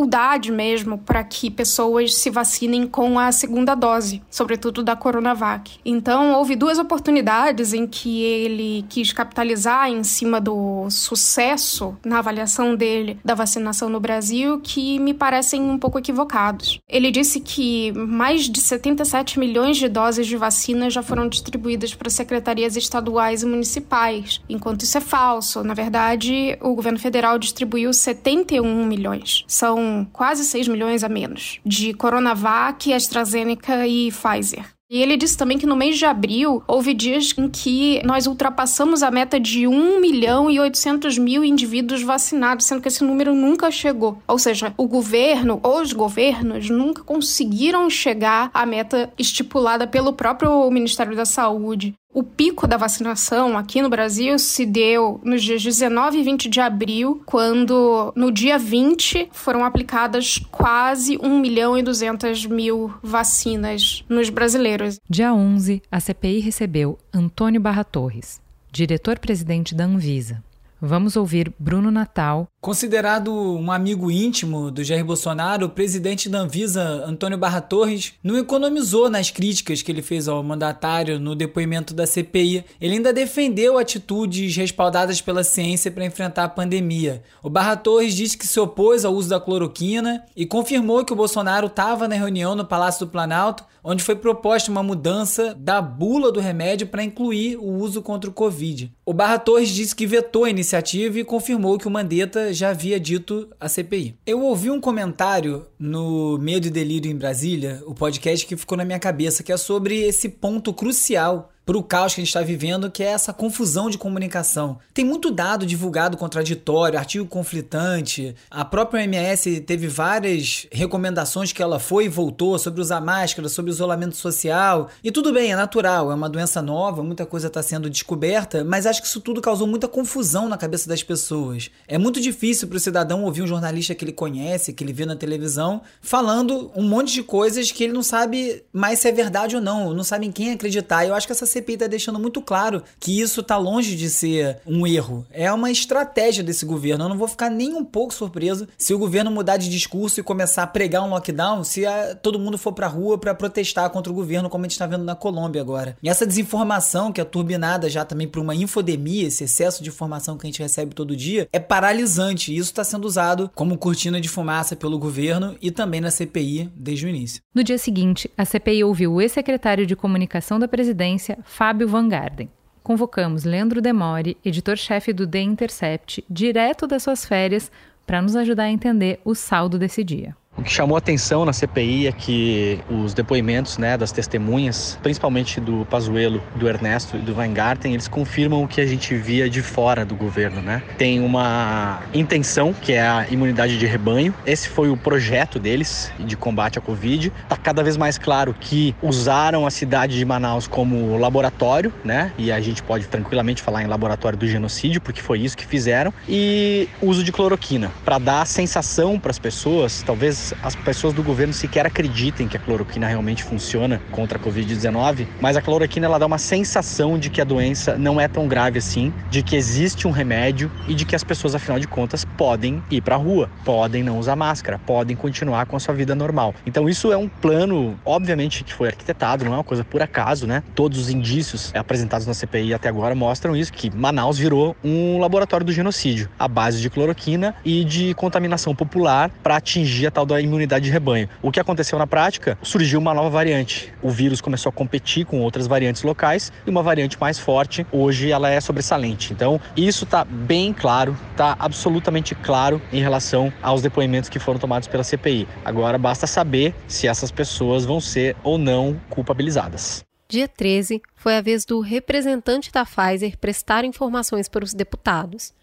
mesmo 0.51 0.97
para 0.97 1.23
que 1.23 1.49
pessoas 1.49 2.15
se 2.15 2.29
vacinem 2.29 2.87
com 2.87 3.17
a 3.17 3.31
segunda 3.31 3.75
dose, 3.75 4.21
sobretudo 4.29 4.83
da 4.83 4.95
Coronavac. 4.95 5.79
Então, 5.85 6.33
houve 6.33 6.55
duas 6.55 6.77
oportunidades 6.79 7.73
em 7.73 7.87
que 7.87 8.21
ele 8.23 8.85
quis 8.89 9.11
capitalizar 9.11 9.89
em 9.89 10.03
cima 10.03 10.39
do 10.39 10.89
sucesso 10.89 11.97
na 12.03 12.19
avaliação 12.19 12.75
dele 12.75 13.19
da 13.23 13.33
vacinação 13.33 13.89
no 13.89 13.99
Brasil 13.99 14.59
que 14.61 14.99
me 14.99 15.13
parecem 15.13 15.61
um 15.61 15.77
pouco 15.77 15.99
equivocados. 15.99 16.79
Ele 16.87 17.11
disse 17.11 17.39
que 17.39 17.91
mais 17.93 18.49
de 18.49 18.61
77 18.61 19.39
milhões 19.39 19.77
de 19.77 19.87
doses 19.87 20.27
de 20.27 20.37
vacina 20.37 20.89
já 20.89 21.01
foram 21.01 21.27
distribuídas 21.27 21.93
para 21.93 22.09
secretarias 22.09 22.75
estaduais 22.75 23.43
e 23.43 23.45
municipais, 23.45 24.41
enquanto 24.49 24.83
isso 24.83 24.97
é 24.97 25.01
falso. 25.01 25.63
Na 25.63 25.73
verdade, 25.73 26.57
o 26.61 26.75
governo 26.75 26.99
federal 26.99 27.37
distribuiu 27.37 27.91
71 27.93 28.85
milhões. 28.85 29.43
São 29.47 29.88
quase 30.11 30.43
6 30.43 30.67
milhões 30.67 31.03
a 31.03 31.09
menos 31.09 31.59
de 31.65 31.93
Coronavac, 31.93 32.91
AstraZeneca 32.93 33.87
e 33.87 34.11
Pfizer. 34.11 34.65
E 34.91 35.03
ele 35.03 35.17
disse 35.17 35.37
também 35.37 35.59
que 35.59 35.67
no 35.67 35.75
mês 35.75 35.99
de 35.99 36.05
abril 36.05 36.63
houve 36.67 36.95
dias 36.95 37.31
em 37.37 37.47
que 37.47 38.01
nós 38.03 38.25
ultrapassamos 38.25 39.03
a 39.03 39.11
meta 39.11 39.39
de 39.39 39.67
1 39.67 40.01
milhão 40.01 40.49
e 40.49 40.59
800 40.59 41.15
mil 41.19 41.43
indivíduos 41.43 42.01
vacinados, 42.01 42.65
sendo 42.65 42.81
que 42.81 42.87
esse 42.87 43.03
número 43.03 43.35
nunca 43.35 43.69
chegou. 43.69 44.17
Ou 44.27 44.39
seja, 44.39 44.73
o 44.75 44.87
governo, 44.87 45.61
os 45.63 45.93
governos, 45.93 46.71
nunca 46.71 47.03
conseguiram 47.03 47.87
chegar 47.87 48.49
à 48.51 48.65
meta 48.65 49.13
estipulada 49.15 49.85
pelo 49.85 50.13
próprio 50.13 50.67
Ministério 50.71 51.15
da 51.15 51.25
Saúde. 51.25 51.93
O 52.11 52.23
pico 52.23 52.65
da 52.65 52.75
vacinação 52.75 53.55
aqui 53.55 53.83
no 53.83 53.89
Brasil 53.89 54.39
se 54.39 54.65
deu 54.65 55.21
nos 55.23 55.43
dias 55.43 55.61
19 55.61 56.17
e 56.17 56.23
20 56.23 56.49
de 56.49 56.59
abril, 56.59 57.21
quando 57.23 58.11
no 58.15 58.31
dia 58.31 58.57
20 58.57 59.29
foram 59.31 59.63
aplicadas 59.63 60.39
quase 60.49 61.19
1 61.21 61.39
milhão 61.39 61.77
e 61.77 61.83
200 61.83 62.47
mil 62.47 62.91
vacinas 63.03 64.03
nos 64.09 64.31
brasileiros. 64.31 64.99
Dia 65.07 65.31
11, 65.31 65.83
a 65.91 65.99
CPI 65.99 66.39
recebeu 66.39 66.97
Antônio 67.13 67.61
Barra 67.61 67.83
Torres, 67.83 68.41
diretor-presidente 68.71 69.75
da 69.75 69.85
Anvisa. 69.85 70.43
Vamos 70.81 71.15
ouvir 71.15 71.53
Bruno 71.59 71.91
Natal. 71.91 72.47
Considerado 72.61 73.33
um 73.33 73.71
amigo 73.71 74.11
íntimo 74.11 74.69
do 74.69 74.83
Jair 74.83 75.05
Bolsonaro, 75.05 75.67
o 75.67 75.69
presidente 75.69 76.27
da 76.27 76.39
Anvisa, 76.39 77.05
Antônio 77.05 77.37
Barra 77.37 77.61
Torres, 77.61 78.15
não 78.21 78.37
economizou 78.37 79.09
nas 79.09 79.31
críticas 79.31 79.81
que 79.81 79.89
ele 79.89 80.01
fez 80.01 80.27
ao 80.27 80.43
mandatário 80.43 81.21
no 81.21 81.35
depoimento 81.35 81.93
da 81.93 82.05
CPI. 82.05 82.65
Ele 82.81 82.95
ainda 82.95 83.13
defendeu 83.13 83.77
atitudes 83.77 84.53
respaldadas 84.57 85.21
pela 85.21 85.41
ciência 85.41 85.89
para 85.89 86.03
enfrentar 86.03 86.43
a 86.43 86.49
pandemia. 86.49 87.23
O 87.41 87.49
Barra 87.49 87.77
Torres 87.77 88.13
disse 88.13 88.37
que 88.37 88.45
se 88.45 88.59
opôs 88.59 89.05
ao 89.05 89.13
uso 89.13 89.29
da 89.29 89.39
cloroquina 89.39 90.25
e 90.35 90.45
confirmou 90.45 91.05
que 91.05 91.13
o 91.13 91.15
Bolsonaro 91.15 91.67
estava 91.67 92.09
na 92.09 92.15
reunião 92.15 92.55
no 92.55 92.65
Palácio 92.65 93.05
do 93.05 93.11
Planalto 93.11 93.63
onde 93.83 94.03
foi 94.03 94.15
proposta 94.15 94.71
uma 94.71 94.83
mudança 94.83 95.55
da 95.57 95.81
bula 95.81 96.31
do 96.31 96.39
remédio 96.39 96.87
para 96.87 97.03
incluir 97.03 97.57
o 97.57 97.65
uso 97.65 98.01
contra 98.01 98.29
o 98.29 98.33
Covid. 98.33 98.91
O 99.05 99.13
Barra 99.13 99.39
Torres 99.39 99.69
disse 99.69 99.95
que 99.95 100.05
vetou 100.05 100.43
a 100.43 100.49
iniciativa 100.49 101.19
e 101.19 101.23
confirmou 101.23 101.77
que 101.77 101.87
o 101.87 101.91
Mandetta 101.91 102.48
já 102.53 102.69
havia 102.69 102.99
dito 102.99 103.49
à 103.59 103.67
CPI. 103.67 104.15
Eu 104.25 104.41
ouvi 104.41 104.69
um 104.69 104.79
comentário 104.79 105.65
no 105.77 106.37
Medo 106.37 106.67
e 106.67 106.69
Delírio 106.69 107.11
em 107.11 107.15
Brasília, 107.15 107.81
o 107.85 107.93
podcast 107.93 108.45
que 108.45 108.57
ficou 108.57 108.77
na 108.77 108.85
minha 108.85 108.99
cabeça, 108.99 109.43
que 109.43 109.51
é 109.51 109.57
sobre 109.57 109.99
esse 110.01 110.29
ponto 110.29 110.73
crucial 110.73 111.51
para 111.69 111.77
o 111.77 111.83
caos 111.83 112.15
que 112.15 112.19
a 112.19 112.23
gente 112.23 112.29
está 112.29 112.41
vivendo, 112.41 112.89
que 112.89 113.03
é 113.03 113.09
essa 113.09 113.31
confusão 113.31 113.91
de 113.91 113.97
comunicação. 113.99 114.79
Tem 114.91 115.05
muito 115.05 115.29
dado 115.29 115.67
divulgado 115.67 116.17
contraditório, 116.17 116.97
artigo 116.97 117.27
conflitante. 117.27 118.35
A 118.49 118.65
própria 118.65 119.03
OMS 119.03 119.59
teve 119.59 119.85
várias 119.87 120.65
recomendações 120.71 121.53
que 121.53 121.61
ela 121.61 121.77
foi 121.77 122.05
e 122.05 122.09
voltou 122.09 122.57
sobre 122.57 122.81
usar 122.81 122.99
máscara, 123.01 123.47
sobre 123.47 123.69
isolamento 123.69 124.15
social. 124.15 124.89
E 125.03 125.11
tudo 125.11 125.31
bem, 125.31 125.51
é 125.51 125.55
natural, 125.55 126.11
é 126.11 126.15
uma 126.15 126.27
doença 126.27 126.59
nova, 126.59 127.03
muita 127.03 127.23
coisa 127.23 127.45
está 127.45 127.61
sendo 127.61 127.87
descoberta, 127.87 128.63
mas 128.63 128.87
acho 128.87 129.03
que 129.03 129.07
isso 129.07 129.21
tudo 129.21 129.39
causou 129.39 129.67
muita 129.67 129.87
confusão 129.87 130.49
na 130.49 130.57
cabeça 130.57 130.89
das 130.89 131.03
pessoas. 131.03 131.69
É 131.87 131.99
muito 131.99 132.19
difícil 132.19 132.67
para 132.67 132.77
o 132.77 132.79
cidadão 132.79 133.25
ouvir 133.25 133.43
um 133.43 133.47
jornalista 133.47 133.93
que 133.93 134.03
ele 134.03 134.11
conhece, 134.11 134.73
que 134.73 134.83
ele 134.83 134.91
vê 134.91 135.05
na 135.05 135.15
televisão, 135.15 135.83
falando 136.01 136.71
um 136.75 136.89
monte 136.89 137.13
de 137.13 137.21
coisas 137.21 137.71
que 137.71 137.83
ele 137.83 137.93
não 137.93 138.01
sabe 138.01 138.63
mais 138.73 138.97
se 138.97 139.07
é 139.07 139.11
verdade 139.11 139.55
ou 139.55 139.61
não, 139.61 139.93
não 139.93 140.03
sabe 140.03 140.25
em 140.25 140.31
quem 140.31 140.51
acreditar. 140.51 141.05
Eu 141.05 141.13
acho 141.13 141.27
que 141.27 141.33
essa 141.33 141.58
CPI 141.59 141.73
está 141.73 141.87
deixando 141.87 142.19
muito 142.19 142.41
claro 142.41 142.83
que 142.99 143.19
isso 143.19 143.41
está 143.41 143.57
longe 143.57 143.95
de 143.95 144.09
ser 144.09 144.59
um 144.65 144.85
erro. 144.87 145.25
É 145.31 145.51
uma 145.51 145.71
estratégia 145.71 146.43
desse 146.43 146.65
governo. 146.65 147.05
Eu 147.05 147.09
não 147.09 147.17
vou 147.17 147.27
ficar 147.27 147.49
nem 147.49 147.73
um 147.73 147.83
pouco 147.83 148.13
surpreso 148.13 148.67
se 148.77 148.93
o 148.93 148.99
governo 148.99 149.31
mudar 149.31 149.57
de 149.57 149.69
discurso 149.69 150.19
e 150.19 150.23
começar 150.23 150.63
a 150.63 150.67
pregar 150.67 151.03
um 151.03 151.09
lockdown, 151.09 151.63
se 151.63 151.85
a, 151.85 152.15
todo 152.15 152.39
mundo 152.39 152.57
for 152.57 152.73
para 152.73 152.85
a 152.85 152.89
rua 152.89 153.17
para 153.17 153.33
protestar 153.33 153.89
contra 153.89 154.11
o 154.11 154.15
governo, 154.15 154.49
como 154.49 154.63
a 154.63 154.67
gente 154.67 154.73
está 154.73 154.87
vendo 154.87 155.03
na 155.03 155.15
Colômbia 155.15 155.61
agora. 155.61 155.97
E 156.01 156.09
essa 156.09 156.25
desinformação, 156.25 157.11
que 157.11 157.21
é 157.21 157.23
turbinada 157.23 157.89
já 157.89 158.05
também 158.05 158.27
por 158.27 158.39
uma 158.39 158.55
infodemia, 158.55 159.27
esse 159.27 159.43
excesso 159.43 159.83
de 159.83 159.89
informação 159.89 160.37
que 160.37 160.45
a 160.45 160.49
gente 160.49 160.61
recebe 160.61 160.95
todo 160.95 161.15
dia, 161.15 161.47
é 161.51 161.59
paralisante. 161.59 162.51
E 162.53 162.57
isso 162.57 162.69
está 162.69 162.83
sendo 162.83 163.05
usado 163.05 163.51
como 163.53 163.77
cortina 163.77 164.21
de 164.21 164.29
fumaça 164.29 164.75
pelo 164.75 164.97
governo 164.97 165.55
e 165.61 165.71
também 165.71 166.01
na 166.01 166.11
CPI 166.11 166.71
desde 166.75 167.05
o 167.05 167.09
início. 167.09 167.41
No 167.53 167.63
dia 167.63 167.77
seguinte, 167.77 168.29
a 168.37 168.45
CPI 168.45 168.83
ouviu 168.83 169.13
o 169.13 169.21
ex-secretário 169.21 169.85
de 169.85 169.95
comunicação 169.95 170.59
da 170.59 170.67
presidência, 170.67 171.37
Fábio 171.49 171.87
Van 171.87 172.07
Garden. 172.07 172.47
Convocamos 172.83 173.43
Leandro 173.43 173.81
Demore, 173.81 174.37
editor-chefe 174.45 175.11
do 175.11 175.27
The 175.27 175.41
Intercept, 175.41 176.23
direto 176.29 176.85
das 176.85 177.03
suas 177.03 177.25
férias, 177.25 177.71
para 178.05 178.21
nos 178.21 178.35
ajudar 178.35 178.65
a 178.65 178.71
entender 178.71 179.19
o 179.25 179.33
saldo 179.33 179.79
desse 179.79 180.03
dia. 180.03 180.37
O 180.59 180.61
que 180.61 180.73
chamou 180.73 180.97
atenção 180.97 181.45
na 181.45 181.53
CPI 181.53 182.07
é 182.07 182.11
que 182.11 182.81
os 182.89 183.13
depoimentos 183.13 183.77
né, 183.77 183.97
das 183.97 184.11
testemunhas, 184.11 184.99
principalmente 185.01 185.57
do 185.61 185.87
Pazuello, 185.89 186.43
do 186.53 186.67
Ernesto 186.67 187.15
e 187.15 187.21
do 187.21 187.37
Weingarten, 187.37 187.93
eles 187.93 188.09
confirmam 188.09 188.61
o 188.61 188.67
que 188.67 188.81
a 188.81 188.85
gente 188.85 189.15
via 189.15 189.49
de 189.49 189.61
fora 189.61 190.03
do 190.03 190.17
governo. 190.17 190.61
Né? 190.61 190.83
Tem 190.97 191.21
uma 191.21 192.01
intenção, 192.13 192.73
que 192.73 192.91
é 192.91 192.99
a 192.99 193.25
imunidade 193.31 193.77
de 193.77 193.85
rebanho. 193.85 194.35
Esse 194.45 194.67
foi 194.67 194.89
o 194.89 194.97
projeto 194.97 195.59
deles 195.59 196.11
de 196.19 196.35
combate 196.35 196.77
à 196.77 196.81
Covid. 196.81 197.31
Está 197.41 197.55
cada 197.55 197.81
vez 197.81 197.95
mais 197.95 198.17
claro 198.17 198.53
que 198.53 198.93
usaram 199.01 199.65
a 199.65 199.71
cidade 199.71 200.17
de 200.17 200.25
Manaus 200.25 200.67
como 200.67 201.17
laboratório, 201.17 201.93
né? 202.03 202.33
e 202.37 202.51
a 202.51 202.59
gente 202.59 202.83
pode 202.83 203.07
tranquilamente 203.07 203.61
falar 203.61 203.81
em 203.81 203.87
laboratório 203.87 204.37
do 204.37 204.45
genocídio, 204.45 204.99
porque 204.99 205.21
foi 205.21 205.39
isso 205.39 205.55
que 205.55 205.65
fizeram. 205.65 206.13
E 206.27 206.89
uso 207.01 207.23
de 207.23 207.31
cloroquina, 207.31 207.89
para 208.03 208.17
dar 208.17 208.41
a 208.41 208.45
sensação 208.45 209.17
para 209.17 209.31
as 209.31 209.39
pessoas, 209.39 210.03
talvez 210.05 210.48
as 210.61 210.75
pessoas 210.75 211.13
do 211.13 211.23
governo 211.23 211.53
sequer 211.53 211.85
acreditem 211.85 212.47
que 212.47 212.57
a 212.57 212.59
cloroquina 212.59 213.07
realmente 213.07 213.43
funciona 213.43 214.01
contra 214.11 214.37
a 214.37 214.41
Covid-19, 214.41 215.27
mas 215.41 215.57
a 215.57 215.61
cloroquina 215.61 216.05
ela 216.05 216.19
dá 216.19 216.25
uma 216.25 216.37
sensação 216.37 217.17
de 217.17 217.29
que 217.29 217.41
a 217.41 217.43
doença 217.43 217.97
não 217.97 218.19
é 218.19 218.27
tão 218.27 218.47
grave 218.47 218.79
assim, 218.79 219.13
de 219.29 219.43
que 219.43 219.55
existe 219.55 220.07
um 220.07 220.11
remédio 220.11 220.71
e 220.87 220.93
de 220.93 221.05
que 221.05 221.15
as 221.15 221.23
pessoas, 221.23 221.55
afinal 221.55 221.79
de 221.79 221.87
contas, 221.87 222.25
podem 222.25 222.83
ir 222.89 223.01
para 223.01 223.15
a 223.15 223.17
rua, 223.17 223.49
podem 223.63 224.03
não 224.03 224.19
usar 224.19 224.35
máscara, 224.35 224.79
podem 224.79 225.15
continuar 225.15 225.65
com 225.65 225.75
a 225.75 225.79
sua 225.79 225.93
vida 225.93 226.15
normal. 226.15 226.53
Então 226.65 226.87
isso 226.89 227.11
é 227.11 227.17
um 227.17 227.27
plano, 227.27 227.99
obviamente, 228.05 228.63
que 228.63 228.73
foi 228.73 228.87
arquitetado, 228.87 229.45
não 229.45 229.53
é 229.53 229.57
uma 229.57 229.63
coisa 229.63 229.83
por 229.83 230.01
acaso, 230.01 230.47
né? 230.47 230.63
Todos 230.75 230.99
os 230.99 231.09
indícios 231.09 231.71
apresentados 231.73 232.25
na 232.25 232.33
CPI 232.33 232.73
até 232.73 232.89
agora 232.89 233.13
mostram 233.15 233.55
isso, 233.55 233.71
que 233.71 233.95
Manaus 233.95 234.37
virou 234.37 234.75
um 234.83 235.19
laboratório 235.19 235.65
do 235.65 235.71
genocídio, 235.71 236.29
à 236.37 236.47
base 236.47 236.81
de 236.81 236.89
cloroquina 236.89 237.55
e 237.63 237.83
de 237.83 238.13
contaminação 238.13 238.75
popular 238.75 239.29
para 239.43 239.57
atingir 239.57 240.07
a 240.07 240.11
tal 240.11 240.25
da 240.25 240.38
imunidade 240.41 240.85
de 240.85 240.91
rebanho. 240.91 241.29
O 241.41 241.51
que 241.51 241.59
aconteceu 241.59 241.97
na 241.99 242.07
prática? 242.07 242.57
Surgiu 242.61 242.99
uma 242.99 243.13
nova 243.13 243.29
variante. 243.29 243.93
O 244.01 244.09
vírus 244.09 244.41
começou 244.41 244.69
a 244.69 244.73
competir 244.73 245.25
com 245.25 245.41
outras 245.41 245.67
variantes 245.67 246.03
locais 246.03 246.51
e 246.65 246.69
uma 246.69 246.83
variante 246.83 247.19
mais 247.19 247.39
forte, 247.39 247.85
hoje 247.91 248.31
ela 248.31 248.49
é 248.49 248.59
sobressalente. 248.59 249.33
Então, 249.33 249.59
isso 249.75 250.05
está 250.05 250.23
bem 250.23 250.73
claro, 250.73 251.17
está 251.31 251.55
absolutamente 251.59 252.35
claro 252.35 252.81
em 252.91 253.01
relação 253.01 253.51
aos 253.61 253.81
depoimentos 253.81 254.29
que 254.29 254.39
foram 254.39 254.59
tomados 254.59 254.87
pela 254.87 255.03
CPI. 255.03 255.47
Agora 255.63 255.97
basta 255.97 256.27
saber 256.27 256.73
se 256.87 257.07
essas 257.07 257.31
pessoas 257.31 257.85
vão 257.85 257.99
ser 257.99 258.35
ou 258.43 258.57
não 258.57 258.99
culpabilizadas. 259.09 260.03
Dia 260.31 260.47
13 260.47 261.01
foi 261.15 261.37
a 261.37 261.41
vez 261.41 261.65
do 261.65 261.79
representante 261.79 262.71
da 262.71 262.85
Pfizer 262.85 263.35
prestar 263.37 263.83
informações 263.83 264.47
para 264.47 264.63
os 264.63 264.75
deputados. 264.75 265.53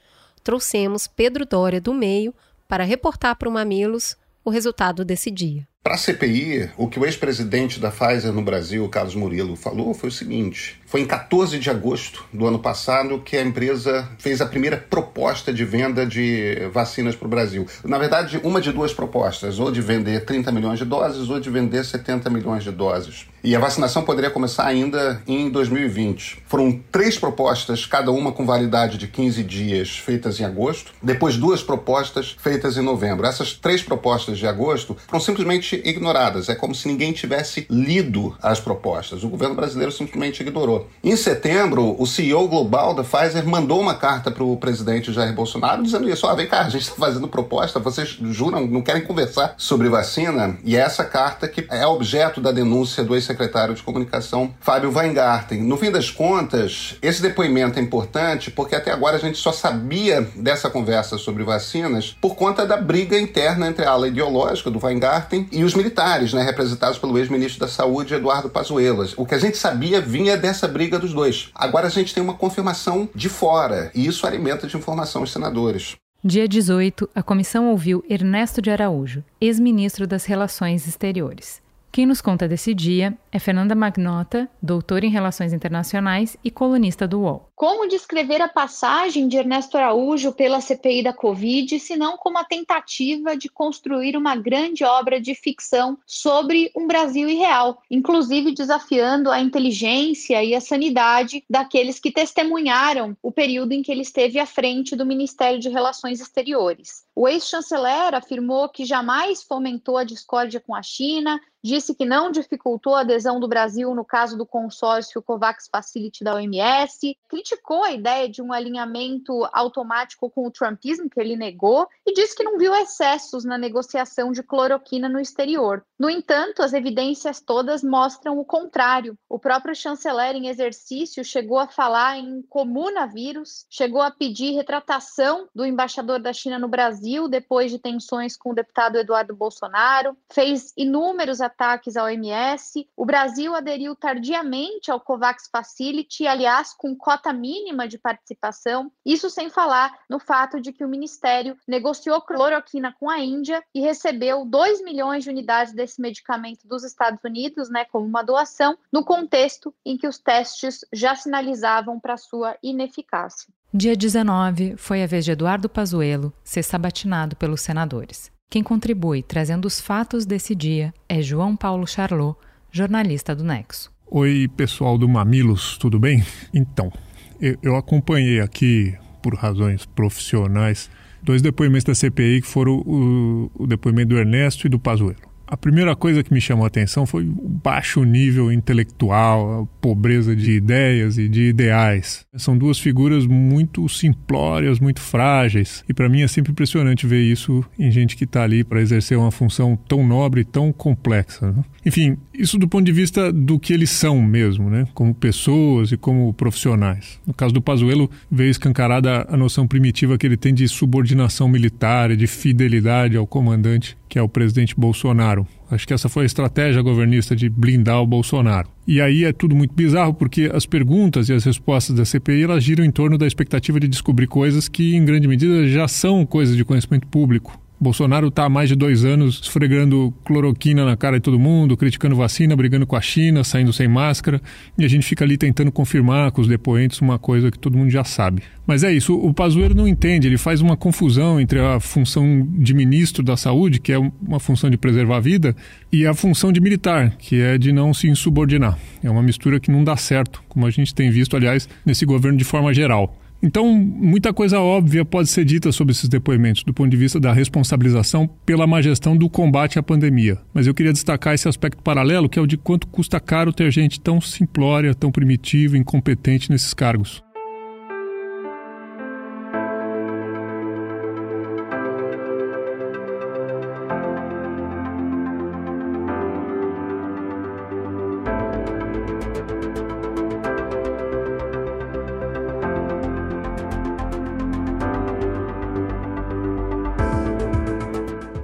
Trouxemos 0.42 1.06
Pedro 1.06 1.46
Dória 1.46 1.80
do 1.80 1.94
Meio 1.94 2.34
para 2.66 2.82
reportar 2.82 3.36
para 3.36 3.48
o 3.48 3.52
Mamilos 3.52 4.16
o 4.46 4.50
resultado 4.50 5.04
desse 5.04 5.28
dia. 5.28 5.66
Para 5.82 5.94
a 5.94 5.98
CPI, 5.98 6.70
o 6.76 6.88
que 6.88 7.00
o 7.00 7.04
ex-presidente 7.04 7.80
da 7.80 7.90
Pfizer 7.90 8.32
no 8.32 8.42
Brasil, 8.42 8.88
Carlos 8.88 9.16
Murilo, 9.16 9.56
falou 9.56 9.92
foi 9.92 10.08
o 10.08 10.12
seguinte: 10.12 10.80
foi 10.86 11.02
em 11.02 11.06
14 11.06 11.58
de 11.58 11.68
agosto 11.68 12.24
do 12.32 12.46
ano 12.46 12.58
passado 12.58 13.20
que 13.20 13.36
a 13.36 13.42
empresa 13.42 14.08
fez 14.18 14.40
a 14.40 14.46
primeira 14.46 14.76
proposta 14.76 15.52
de 15.52 15.64
venda 15.64 16.06
de 16.06 16.68
vacinas 16.72 17.14
para 17.14 17.26
o 17.26 17.30
Brasil. 17.30 17.66
Na 17.84 17.98
verdade, 17.98 18.40
uma 18.42 18.60
de 18.60 18.72
duas 18.72 18.94
propostas, 18.94 19.58
ou 19.58 19.70
de 19.70 19.80
vender 19.80 20.24
30 20.24 20.50
milhões 20.52 20.78
de 20.78 20.84
doses 20.84 21.28
ou 21.28 21.40
de 21.40 21.50
vender 21.50 21.84
70 21.84 22.30
milhões 22.30 22.64
de 22.64 22.70
doses. 22.70 23.26
E 23.46 23.54
a 23.54 23.60
vacinação 23.60 24.02
poderia 24.02 24.28
começar 24.28 24.66
ainda 24.66 25.22
em 25.24 25.48
2020. 25.48 26.42
Foram 26.46 26.80
três 26.90 27.16
propostas, 27.16 27.86
cada 27.86 28.10
uma 28.10 28.32
com 28.32 28.44
validade 28.44 28.98
de 28.98 29.06
15 29.06 29.44
dias, 29.44 29.96
feitas 29.96 30.40
em 30.40 30.44
agosto. 30.44 30.92
Depois, 31.00 31.36
duas 31.36 31.62
propostas 31.62 32.34
feitas 32.40 32.76
em 32.76 32.82
novembro. 32.82 33.24
Essas 33.24 33.52
três 33.52 33.82
propostas 33.82 34.36
de 34.36 34.48
agosto 34.48 34.96
foram 35.06 35.20
simplesmente 35.20 35.80
ignoradas. 35.84 36.48
É 36.48 36.56
como 36.56 36.74
se 36.74 36.88
ninguém 36.88 37.12
tivesse 37.12 37.68
lido 37.70 38.36
as 38.42 38.58
propostas. 38.58 39.22
O 39.22 39.28
governo 39.28 39.54
brasileiro 39.54 39.92
simplesmente 39.92 40.40
ignorou. 40.42 40.75
Em 41.02 41.16
setembro, 41.16 41.94
o 41.98 42.06
CEO 42.06 42.48
global 42.48 42.94
da 42.94 43.04
Pfizer 43.04 43.46
mandou 43.46 43.80
uma 43.80 43.94
carta 43.94 44.30
para 44.30 44.42
o 44.42 44.56
presidente 44.56 45.12
Jair 45.12 45.32
Bolsonaro 45.32 45.82
dizendo 45.82 46.08
isso: 46.08 46.26
ah, 46.26 46.34
vem 46.34 46.46
cá, 46.46 46.62
a 46.62 46.68
gente 46.68 46.82
está 46.82 46.96
fazendo 46.96 47.28
proposta, 47.28 47.78
vocês 47.78 48.18
juram, 48.30 48.66
não 48.66 48.82
querem 48.82 49.02
conversar 49.02 49.54
sobre 49.56 49.88
vacina? 49.88 50.58
E 50.64 50.76
é 50.76 50.80
essa 50.80 51.04
carta 51.04 51.46
que 51.46 51.66
é 51.70 51.86
objeto 51.86 52.40
da 52.40 52.50
denúncia 52.50 53.04
do 53.04 53.14
ex-secretário 53.14 53.74
de 53.74 53.82
comunicação 53.82 54.52
Fábio 54.60 54.92
Weingarten. 54.92 55.62
No 55.62 55.76
fim 55.76 55.90
das 55.90 56.10
contas, 56.10 56.96
esse 57.00 57.22
depoimento 57.22 57.78
é 57.78 57.82
importante 57.82 58.50
porque 58.50 58.74
até 58.74 58.90
agora 58.90 59.16
a 59.16 59.20
gente 59.20 59.38
só 59.38 59.52
sabia 59.52 60.28
dessa 60.34 60.68
conversa 60.68 61.18
sobre 61.18 61.44
vacinas 61.44 62.16
por 62.20 62.34
conta 62.34 62.66
da 62.66 62.76
briga 62.76 63.18
interna 63.18 63.68
entre 63.68 63.84
a 63.84 63.90
ala 63.90 64.08
ideológica 64.08 64.70
do 64.70 64.84
Weingarten 64.84 65.48
e 65.52 65.62
os 65.62 65.74
militares, 65.74 66.32
né, 66.32 66.42
representados 66.42 66.98
pelo 66.98 67.18
ex-ministro 67.18 67.60
da 67.60 67.68
Saúde, 67.68 68.14
Eduardo 68.14 68.48
Pazuello. 68.48 69.06
O 69.16 69.26
que 69.26 69.34
a 69.34 69.38
gente 69.38 69.56
sabia 69.56 70.00
vinha 70.00 70.36
dessa 70.36 70.65
briga 70.68 70.98
dos 70.98 71.12
dois. 71.12 71.50
Agora 71.54 71.86
a 71.86 71.90
gente 71.90 72.14
tem 72.14 72.22
uma 72.22 72.34
confirmação 72.34 73.08
de 73.14 73.28
fora, 73.28 73.90
e 73.94 74.06
isso 74.06 74.26
alimenta 74.26 74.66
de 74.66 74.76
informação 74.76 75.22
os 75.22 75.32
senadores. 75.32 75.96
Dia 76.24 76.48
18, 76.48 77.08
a 77.14 77.22
comissão 77.22 77.70
ouviu 77.70 78.04
Ernesto 78.08 78.60
de 78.60 78.70
Araújo, 78.70 79.22
ex-ministro 79.40 80.06
das 80.06 80.24
Relações 80.24 80.86
Exteriores. 80.86 81.62
Quem 81.96 82.04
nos 82.04 82.20
conta 82.20 82.46
desse 82.46 82.74
dia 82.74 83.16
é 83.32 83.38
Fernanda 83.38 83.74
Magnota, 83.74 84.50
doutora 84.62 85.06
em 85.06 85.10
Relações 85.10 85.54
Internacionais 85.54 86.36
e 86.44 86.50
colunista 86.50 87.08
do 87.08 87.20
UOL. 87.20 87.48
Como 87.54 87.88
descrever 87.88 88.42
a 88.42 88.48
passagem 88.48 89.26
de 89.26 89.38
Ernesto 89.38 89.78
Araújo 89.78 90.30
pela 90.30 90.60
CPI 90.60 91.02
da 91.02 91.14
Covid, 91.14 91.80
se 91.80 91.96
não 91.96 92.18
como 92.18 92.36
a 92.36 92.44
tentativa 92.44 93.34
de 93.34 93.48
construir 93.48 94.14
uma 94.14 94.36
grande 94.36 94.84
obra 94.84 95.18
de 95.18 95.34
ficção 95.34 95.96
sobre 96.06 96.70
um 96.76 96.86
Brasil 96.86 97.30
irreal, 97.30 97.78
inclusive 97.90 98.52
desafiando 98.52 99.30
a 99.30 99.40
inteligência 99.40 100.44
e 100.44 100.54
a 100.54 100.60
sanidade 100.60 101.42
daqueles 101.48 101.98
que 101.98 102.12
testemunharam 102.12 103.16
o 103.22 103.32
período 103.32 103.72
em 103.72 103.80
que 103.80 103.90
ele 103.90 104.02
esteve 104.02 104.38
à 104.38 104.44
frente 104.44 104.94
do 104.94 105.06
Ministério 105.06 105.58
de 105.58 105.70
Relações 105.70 106.20
Exteriores. 106.20 107.06
O 107.14 107.26
ex-chanceler 107.26 108.14
afirmou 108.14 108.68
que 108.68 108.84
jamais 108.84 109.42
fomentou 109.42 109.96
a 109.96 110.04
discórdia 110.04 110.60
com 110.60 110.74
a 110.74 110.82
China, 110.82 111.40
disse 111.66 111.94
que 111.94 112.04
não 112.04 112.30
dificultou 112.30 112.94
a 112.94 113.00
adesão 113.00 113.40
do 113.40 113.48
Brasil 113.48 113.94
no 113.94 114.04
caso 114.04 114.38
do 114.38 114.46
consórcio 114.46 115.22
COVAX 115.22 115.68
Facility 115.70 116.22
da 116.22 116.34
OMS, 116.34 117.16
criticou 117.28 117.82
a 117.82 117.92
ideia 117.92 118.28
de 118.28 118.40
um 118.40 118.52
alinhamento 118.52 119.44
automático 119.52 120.30
com 120.30 120.46
o 120.46 120.50
trumpismo, 120.50 121.10
que 121.10 121.20
ele 121.20 121.36
negou, 121.36 121.88
e 122.06 122.12
disse 122.12 122.36
que 122.36 122.44
não 122.44 122.56
viu 122.58 122.74
excessos 122.74 123.44
na 123.44 123.58
negociação 123.58 124.32
de 124.32 124.42
cloroquina 124.42 125.08
no 125.08 125.20
exterior. 125.20 125.84
No 125.98 126.08
entanto, 126.08 126.62
as 126.62 126.72
evidências 126.72 127.40
todas 127.40 127.82
mostram 127.82 128.38
o 128.38 128.44
contrário. 128.44 129.18
O 129.28 129.38
próprio 129.38 129.74
chanceler, 129.74 130.36
em 130.36 130.48
exercício, 130.48 131.24
chegou 131.24 131.58
a 131.58 131.66
falar 131.66 132.18
em 132.18 132.42
comunavírus, 132.42 133.66
chegou 133.68 134.00
a 134.00 134.10
pedir 134.10 134.52
retratação 134.52 135.48
do 135.54 135.64
embaixador 135.64 136.20
da 136.20 136.32
China 136.32 136.58
no 136.58 136.68
Brasil 136.68 137.28
depois 137.28 137.70
de 137.70 137.78
tensões 137.78 138.36
com 138.36 138.50
o 138.50 138.54
deputado 138.54 138.98
Eduardo 138.98 139.34
Bolsonaro, 139.34 140.16
fez 140.30 140.72
inúmeros 140.76 141.40
ataques 141.56 141.96
à 141.96 142.04
OMS. 142.04 142.86
O 142.94 143.06
Brasil 143.06 143.54
aderiu 143.54 143.96
tardiamente 143.96 144.90
ao 144.90 145.00
COVAX 145.00 145.48
Facility, 145.50 146.26
aliás, 146.26 146.74
com 146.74 146.94
cota 146.94 147.32
mínima 147.32 147.88
de 147.88 147.98
participação, 147.98 148.92
isso 149.04 149.30
sem 149.30 149.48
falar 149.48 149.98
no 150.08 150.18
fato 150.18 150.60
de 150.60 150.72
que 150.72 150.84
o 150.84 150.88
Ministério 150.88 151.56
negociou 151.66 152.20
cloroquina 152.20 152.94
com 153.00 153.08
a 153.08 153.18
Índia 153.18 153.64
e 153.74 153.80
recebeu 153.80 154.44
2 154.44 154.84
milhões 154.84 155.24
de 155.24 155.30
unidades 155.30 155.72
desse 155.72 156.00
medicamento 156.00 156.68
dos 156.68 156.84
Estados 156.84 157.22
Unidos, 157.24 157.70
né, 157.70 157.86
como 157.86 158.04
uma 158.04 158.22
doação, 158.22 158.76
no 158.92 159.04
contexto 159.04 159.74
em 159.84 159.96
que 159.96 160.06
os 160.06 160.18
testes 160.18 160.84
já 160.92 161.14
sinalizavam 161.14 161.98
para 161.98 162.16
sua 162.16 162.56
ineficácia. 162.62 163.52
Dia 163.72 163.96
19 163.96 164.76
foi 164.76 165.02
a 165.02 165.06
vez 165.06 165.24
de 165.24 165.32
Eduardo 165.32 165.68
Pazuello 165.68 166.32
ser 166.44 166.62
sabatinado 166.62 167.36
pelos 167.36 167.60
senadores. 167.60 168.35
Quem 168.48 168.62
contribui 168.62 169.22
trazendo 169.22 169.66
os 169.66 169.80
fatos 169.80 170.24
desse 170.24 170.54
dia 170.54 170.94
é 171.08 171.20
João 171.20 171.56
Paulo 171.56 171.84
Charlot, 171.86 172.38
jornalista 172.70 173.34
do 173.34 173.42
Nexo. 173.42 173.92
Oi, 174.06 174.48
pessoal 174.56 174.96
do 174.96 175.08
Mamilos, 175.08 175.76
tudo 175.78 175.98
bem? 175.98 176.24
Então, 176.54 176.92
eu, 177.40 177.74
acompanhei 177.74 178.40
aqui, 178.40 178.94
por 179.20 179.34
razões 179.34 179.84
profissionais, 179.84 180.88
dois 181.20 181.42
depoimentos 181.42 181.84
da 181.84 181.94
CPI 181.94 182.40
que 182.40 182.46
foram 182.46 182.76
o, 182.86 183.50
o 183.54 183.66
depoimento 183.66 184.10
do 184.10 184.18
Ernesto 184.18 184.66
e 184.66 184.70
do 184.70 184.78
Pazuello. 184.78 185.35
A 185.48 185.56
primeira 185.56 185.94
coisa 185.94 186.24
que 186.24 186.34
me 186.34 186.40
chamou 186.40 186.64
a 186.64 186.66
atenção 186.66 187.06
foi 187.06 187.22
o 187.22 187.48
baixo 187.48 188.02
nível 188.02 188.50
intelectual, 188.50 189.62
a 189.62 189.80
pobreza 189.80 190.34
de 190.34 190.50
ideias 190.52 191.18
e 191.18 191.28
de 191.28 191.42
ideais. 191.42 192.26
São 192.36 192.58
duas 192.58 192.80
figuras 192.80 193.26
muito 193.26 193.88
simplórias, 193.88 194.80
muito 194.80 195.00
frágeis, 195.00 195.84
e 195.88 195.94
para 195.94 196.08
mim 196.08 196.22
é 196.22 196.28
sempre 196.28 196.50
impressionante 196.50 197.06
ver 197.06 197.20
isso 197.20 197.64
em 197.78 197.92
gente 197.92 198.16
que 198.16 198.24
está 198.24 198.42
ali 198.42 198.64
para 198.64 198.80
exercer 198.80 199.16
uma 199.16 199.30
função 199.30 199.78
tão 199.88 200.04
nobre 200.04 200.40
e 200.40 200.44
tão 200.44 200.72
complexa. 200.72 201.52
Né? 201.52 201.64
Enfim, 201.86 202.16
isso 202.34 202.58
do 202.58 202.66
ponto 202.66 202.84
de 202.84 202.90
vista 202.90 203.32
do 203.32 203.60
que 203.60 203.72
eles 203.72 203.90
são 203.90 204.20
mesmo, 204.20 204.68
né? 204.68 204.88
como 204.92 205.14
pessoas 205.14 205.92
e 205.92 205.96
como 205.96 206.34
profissionais. 206.34 207.20
No 207.24 207.32
caso 207.32 207.54
do 207.54 207.62
Pazuello, 207.62 208.10
veio 208.28 208.50
escancarada 208.50 209.24
a 209.28 209.36
noção 209.36 209.68
primitiva 209.68 210.18
que 210.18 210.26
ele 210.26 210.36
tem 210.36 210.52
de 210.52 210.66
subordinação 210.66 211.48
militar 211.48 212.10
e 212.10 212.16
de 212.16 212.26
fidelidade 212.26 213.16
ao 213.16 213.24
comandante 213.24 213.96
que 214.08 214.18
é 214.18 214.22
o 214.22 214.28
presidente 214.28 214.74
Bolsonaro. 214.76 215.46
Acho 215.70 215.86
que 215.86 215.92
essa 215.92 216.08
foi 216.08 216.22
a 216.22 216.26
estratégia 216.26 216.80
governista 216.80 217.34
de 217.34 217.48
blindar 217.48 218.00
o 218.00 218.06
Bolsonaro. 218.06 218.68
E 218.86 219.00
aí 219.00 219.24
é 219.24 219.32
tudo 219.32 219.54
muito 219.54 219.74
bizarro 219.74 220.14
porque 220.14 220.50
as 220.54 220.64
perguntas 220.64 221.28
e 221.28 221.32
as 221.32 221.44
respostas 221.44 221.96
da 221.96 222.04
CPI 222.04 222.44
elas 222.44 222.62
giram 222.62 222.84
em 222.84 222.90
torno 222.90 223.18
da 223.18 223.26
expectativa 223.26 223.80
de 223.80 223.88
descobrir 223.88 224.26
coisas 224.26 224.68
que, 224.68 224.94
em 224.94 225.04
grande 225.04 225.26
medida, 225.26 225.66
já 225.68 225.88
são 225.88 226.24
coisas 226.24 226.56
de 226.56 226.64
conhecimento 226.64 227.06
público. 227.08 227.60
Bolsonaro 227.78 228.28
está 228.28 228.44
há 228.44 228.48
mais 228.48 228.70
de 228.70 228.74
dois 228.74 229.04
anos 229.04 229.40
esfregando 229.42 230.12
cloroquina 230.24 230.84
na 230.84 230.96
cara 230.96 231.18
de 231.18 231.22
todo 231.22 231.38
mundo, 231.38 231.76
criticando 231.76 232.16
vacina, 232.16 232.56
brigando 232.56 232.86
com 232.86 232.96
a 232.96 233.00
China, 233.00 233.44
saindo 233.44 233.72
sem 233.72 233.86
máscara, 233.86 234.40
e 234.78 234.84
a 234.84 234.88
gente 234.88 235.06
fica 235.06 235.24
ali 235.24 235.36
tentando 235.36 235.70
confirmar 235.70 236.30
com 236.32 236.40
os 236.40 236.48
depoentes 236.48 237.00
uma 237.00 237.18
coisa 237.18 237.50
que 237.50 237.58
todo 237.58 237.76
mundo 237.76 237.90
já 237.90 238.02
sabe. 238.02 238.42
Mas 238.66 238.82
é 238.82 238.92
isso, 238.92 239.14
o 239.14 239.32
Pazuello 239.32 239.74
não 239.74 239.86
entende, 239.86 240.26
ele 240.26 240.38
faz 240.38 240.62
uma 240.62 240.76
confusão 240.76 241.38
entre 241.38 241.60
a 241.60 241.78
função 241.78 242.48
de 242.50 242.72
ministro 242.72 243.22
da 243.22 243.36
saúde, 243.36 243.78
que 243.78 243.92
é 243.92 243.98
uma 243.98 244.40
função 244.40 244.70
de 244.70 244.78
preservar 244.78 245.18
a 245.18 245.20
vida, 245.20 245.54
e 245.92 246.06
a 246.06 246.14
função 246.14 246.50
de 246.50 246.60
militar, 246.60 247.14
que 247.18 247.40
é 247.40 247.58
de 247.58 247.72
não 247.72 247.92
se 247.92 248.08
insubordinar. 248.08 248.78
É 249.04 249.10
uma 249.10 249.22
mistura 249.22 249.60
que 249.60 249.70
não 249.70 249.84
dá 249.84 249.96
certo, 249.96 250.42
como 250.48 250.66
a 250.66 250.70
gente 250.70 250.94
tem 250.94 251.10
visto, 251.10 251.36
aliás, 251.36 251.68
nesse 251.84 252.06
governo 252.06 252.38
de 252.38 252.44
forma 252.44 252.72
geral. 252.72 253.16
Então, 253.42 253.72
muita 253.72 254.32
coisa 254.32 254.60
óbvia 254.60 255.04
pode 255.04 255.28
ser 255.28 255.44
dita 255.44 255.70
sobre 255.70 255.92
esses 255.92 256.08
depoimentos, 256.08 256.64
do 256.64 256.72
ponto 256.72 256.90
de 256.90 256.96
vista 256.96 257.20
da 257.20 257.32
responsabilização 257.32 258.28
pela 258.44 258.66
má 258.66 258.80
gestão 258.80 259.16
do 259.16 259.28
combate 259.28 259.78
à 259.78 259.82
pandemia. 259.82 260.38
Mas 260.52 260.66
eu 260.66 260.74
queria 260.74 260.92
destacar 260.92 261.34
esse 261.34 261.48
aspecto 261.48 261.82
paralelo, 261.82 262.28
que 262.28 262.38
é 262.38 262.42
o 262.42 262.46
de 262.46 262.56
quanto 262.56 262.86
custa 262.86 263.20
caro 263.20 263.52
ter 263.52 263.70
gente 263.70 264.00
tão 264.00 264.20
simplória, 264.20 264.94
tão 264.94 265.12
primitiva, 265.12 265.76
incompetente 265.76 266.50
nesses 266.50 266.72
cargos. 266.72 267.22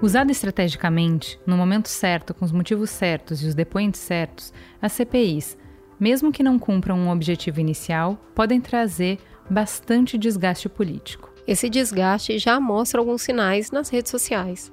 Usada 0.03 0.33
estrategicamente, 0.33 1.39
no 1.47 1.57
momento 1.57 1.89
certo, 1.89 2.35
com 2.35 2.45
os 2.45 2.51
motivos 2.51 2.91
certos 2.91 3.41
e 3.41 3.47
os 3.47 3.55
depoentes 3.55 4.01
certos, 4.01 4.53
as 4.81 4.91
CPIs, 4.95 5.57
mesmo 5.99 6.33
que 6.33 6.43
não 6.43 6.59
cumpram 6.59 6.99
um 6.99 7.09
objetivo 7.09 7.61
inicial, 7.61 8.21
podem 8.35 8.61
trazer 8.61 9.21
bastante 9.49 10.19
desgaste 10.19 10.69
político. 10.69 11.33
Esse 11.47 11.71
desgaste 11.71 12.37
já 12.37 12.59
mostra 12.59 13.01
alguns 13.01 13.23
sinais 13.23 13.71
nas 13.71 13.91
redes 13.91 14.11
sociais. 14.11 14.73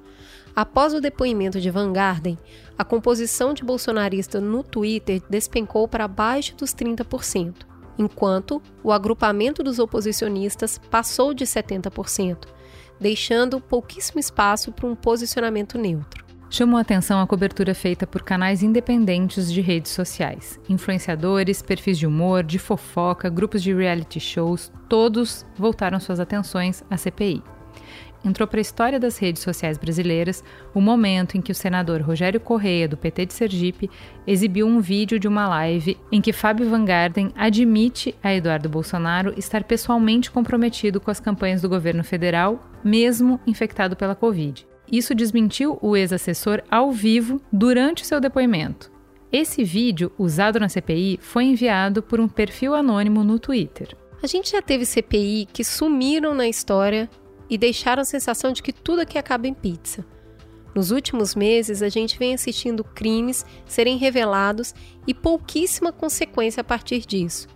Após 0.54 0.92
o 0.94 1.00
depoimento 1.00 1.60
de 1.60 1.70
Van 1.70 1.92
Garden, 1.92 2.36
a 2.76 2.84
composição 2.84 3.54
de 3.54 3.62
bolsonarista 3.62 4.40
no 4.40 4.64
Twitter 4.64 5.22
despencou 5.30 5.86
para 5.86 6.06
abaixo 6.06 6.56
dos 6.56 6.74
30%, 6.74 7.54
enquanto 7.96 8.60
o 8.82 8.90
agrupamento 8.90 9.62
dos 9.62 9.78
oposicionistas 9.78 10.76
passou 10.90 11.32
de 11.32 11.44
70%, 11.44 12.48
deixando 13.00 13.60
pouquíssimo 13.60 14.20
espaço 14.20 14.70
para 14.70 14.86
um 14.86 14.94
posicionamento 14.94 15.78
neutro. 15.78 16.24
Chamou 16.50 16.80
atenção 16.80 17.20
a 17.20 17.26
cobertura 17.26 17.74
feita 17.74 18.06
por 18.06 18.22
canais 18.22 18.62
independentes 18.62 19.52
de 19.52 19.60
redes 19.60 19.92
sociais. 19.92 20.58
Influenciadores, 20.68 21.62
perfis 21.62 21.96
de 21.96 22.06
humor, 22.06 22.42
de 22.42 22.58
fofoca, 22.58 23.28
grupos 23.28 23.62
de 23.62 23.72
reality 23.72 24.18
shows, 24.18 24.72
todos 24.88 25.46
voltaram 25.56 26.00
suas 26.00 26.18
atenções 26.18 26.82
à 26.90 26.96
CPI 26.96 27.42
entrou 28.24 28.46
para 28.46 28.60
a 28.60 28.62
história 28.62 28.98
das 28.98 29.18
redes 29.18 29.42
sociais 29.42 29.78
brasileiras 29.78 30.44
o 30.74 30.80
momento 30.80 31.36
em 31.36 31.40
que 31.40 31.52
o 31.52 31.54
senador 31.54 32.00
Rogério 32.00 32.40
Correia, 32.40 32.88
do 32.88 32.96
PT 32.96 33.26
de 33.26 33.32
Sergipe, 33.32 33.90
exibiu 34.26 34.66
um 34.66 34.80
vídeo 34.80 35.18
de 35.18 35.28
uma 35.28 35.48
live 35.48 35.96
em 36.12 36.20
que 36.20 36.32
Fábio 36.32 36.68
Van 36.68 36.84
Garden 36.84 37.32
admite 37.34 38.14
a 38.22 38.34
Eduardo 38.34 38.68
Bolsonaro 38.68 39.34
estar 39.36 39.64
pessoalmente 39.64 40.30
comprometido 40.30 41.00
com 41.00 41.10
as 41.10 41.20
campanhas 41.20 41.62
do 41.62 41.68
governo 41.68 42.04
federal 42.04 42.70
mesmo 42.82 43.40
infectado 43.46 43.96
pela 43.96 44.14
Covid. 44.14 44.66
Isso 44.90 45.14
desmentiu 45.14 45.78
o 45.80 45.96
ex-assessor 45.96 46.62
ao 46.70 46.90
vivo 46.90 47.40
durante 47.52 48.02
o 48.02 48.06
seu 48.06 48.20
depoimento. 48.20 48.90
Esse 49.32 49.62
vídeo, 49.62 50.10
usado 50.18 50.58
na 50.58 50.68
CPI, 50.68 51.18
foi 51.22 51.44
enviado 51.44 52.02
por 52.02 52.18
um 52.18 52.26
perfil 52.26 52.74
anônimo 52.74 53.22
no 53.22 53.38
Twitter. 53.38 53.96
A 54.22 54.26
gente 54.26 54.50
já 54.50 54.60
teve 54.60 54.84
CPI 54.84 55.46
que 55.52 55.64
sumiram 55.64 56.34
na 56.34 56.48
história 56.48 57.08
e 57.50 57.58
deixaram 57.58 58.02
a 58.02 58.04
sensação 58.04 58.52
de 58.52 58.62
que 58.62 58.72
tudo 58.72 59.00
aqui 59.00 59.18
acaba 59.18 59.48
em 59.48 59.52
pizza. 59.52 60.06
Nos 60.74 60.92
últimos 60.92 61.34
meses, 61.34 61.82
a 61.82 61.88
gente 61.88 62.16
vem 62.16 62.32
assistindo 62.32 62.84
crimes 62.84 63.44
serem 63.66 63.98
revelados 63.98 64.72
e 65.06 65.12
pouquíssima 65.12 65.92
consequência 65.92 66.60
a 66.60 66.64
partir 66.64 67.00
disso. 67.00 67.48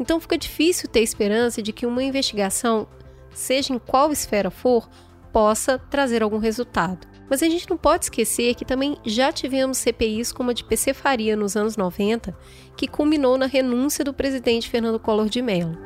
Então 0.00 0.18
fica 0.18 0.38
difícil 0.38 0.88
ter 0.88 1.00
esperança 1.00 1.60
de 1.60 1.72
que 1.72 1.84
uma 1.84 2.02
investigação, 2.02 2.88
seja 3.34 3.74
em 3.74 3.78
qual 3.78 4.10
esfera 4.10 4.50
for, 4.50 4.88
possa 5.32 5.78
trazer 5.78 6.22
algum 6.22 6.38
resultado. 6.38 7.06
Mas 7.28 7.42
a 7.42 7.48
gente 7.48 7.68
não 7.68 7.76
pode 7.76 8.06
esquecer 8.06 8.54
que 8.54 8.64
também 8.64 8.96
já 9.04 9.32
tivemos 9.32 9.78
CPIs 9.78 10.32
como 10.32 10.50
a 10.50 10.52
de 10.52 10.64
PC 10.64 10.92
Faria 10.92 11.36
nos 11.36 11.56
anos 11.56 11.76
90, 11.76 12.36
que 12.76 12.86
culminou 12.86 13.38
na 13.38 13.46
renúncia 13.46 14.04
do 14.04 14.12
presidente 14.12 14.68
Fernando 14.68 14.98
Collor 14.98 15.28
de 15.28 15.40
Mello. 15.40 15.78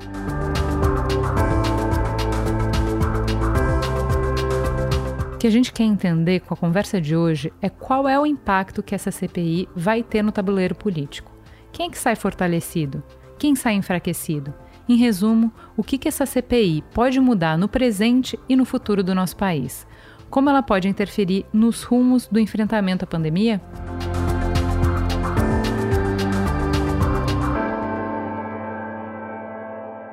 O 5.37 5.38
que 5.38 5.46
a 5.46 5.51
gente 5.51 5.70
quer 5.70 5.85
entender 5.85 6.40
com 6.40 6.55
a 6.55 6.57
conversa 6.57 6.99
de 6.99 7.14
hoje 7.14 7.53
é 7.61 7.68
qual 7.68 8.09
é 8.09 8.18
o 8.18 8.25
impacto 8.25 8.83
que 8.83 8.94
essa 8.94 9.11
CPI 9.11 9.68
vai 9.77 10.03
ter 10.03 10.22
no 10.22 10.33
tabuleiro 10.33 10.75
político. 10.75 11.31
Quem 11.70 11.88
é 11.88 11.90
que 11.90 11.99
sai 11.99 12.16
fortalecido? 12.16 13.03
Quem 13.38 13.55
sai 13.55 13.75
enfraquecido? 13.75 14.55
Em 14.88 14.96
resumo, 14.96 15.53
o 15.77 15.85
que, 15.85 15.99
que 15.99 16.09
essa 16.09 16.25
CPI 16.25 16.83
pode 16.94 17.20
mudar 17.20 17.59
no 17.59 17.68
presente 17.68 18.40
e 18.49 18.57
no 18.57 18.64
futuro 18.64 19.05
do 19.05 19.14
nosso 19.14 19.37
país? 19.37 19.87
Como 20.31 20.49
ela 20.49 20.62
pode 20.62 20.88
interferir 20.88 21.44
nos 21.53 21.83
rumos 21.83 22.27
do 22.27 22.40
enfrentamento 22.40 23.05
à 23.05 23.07
pandemia? 23.07 23.61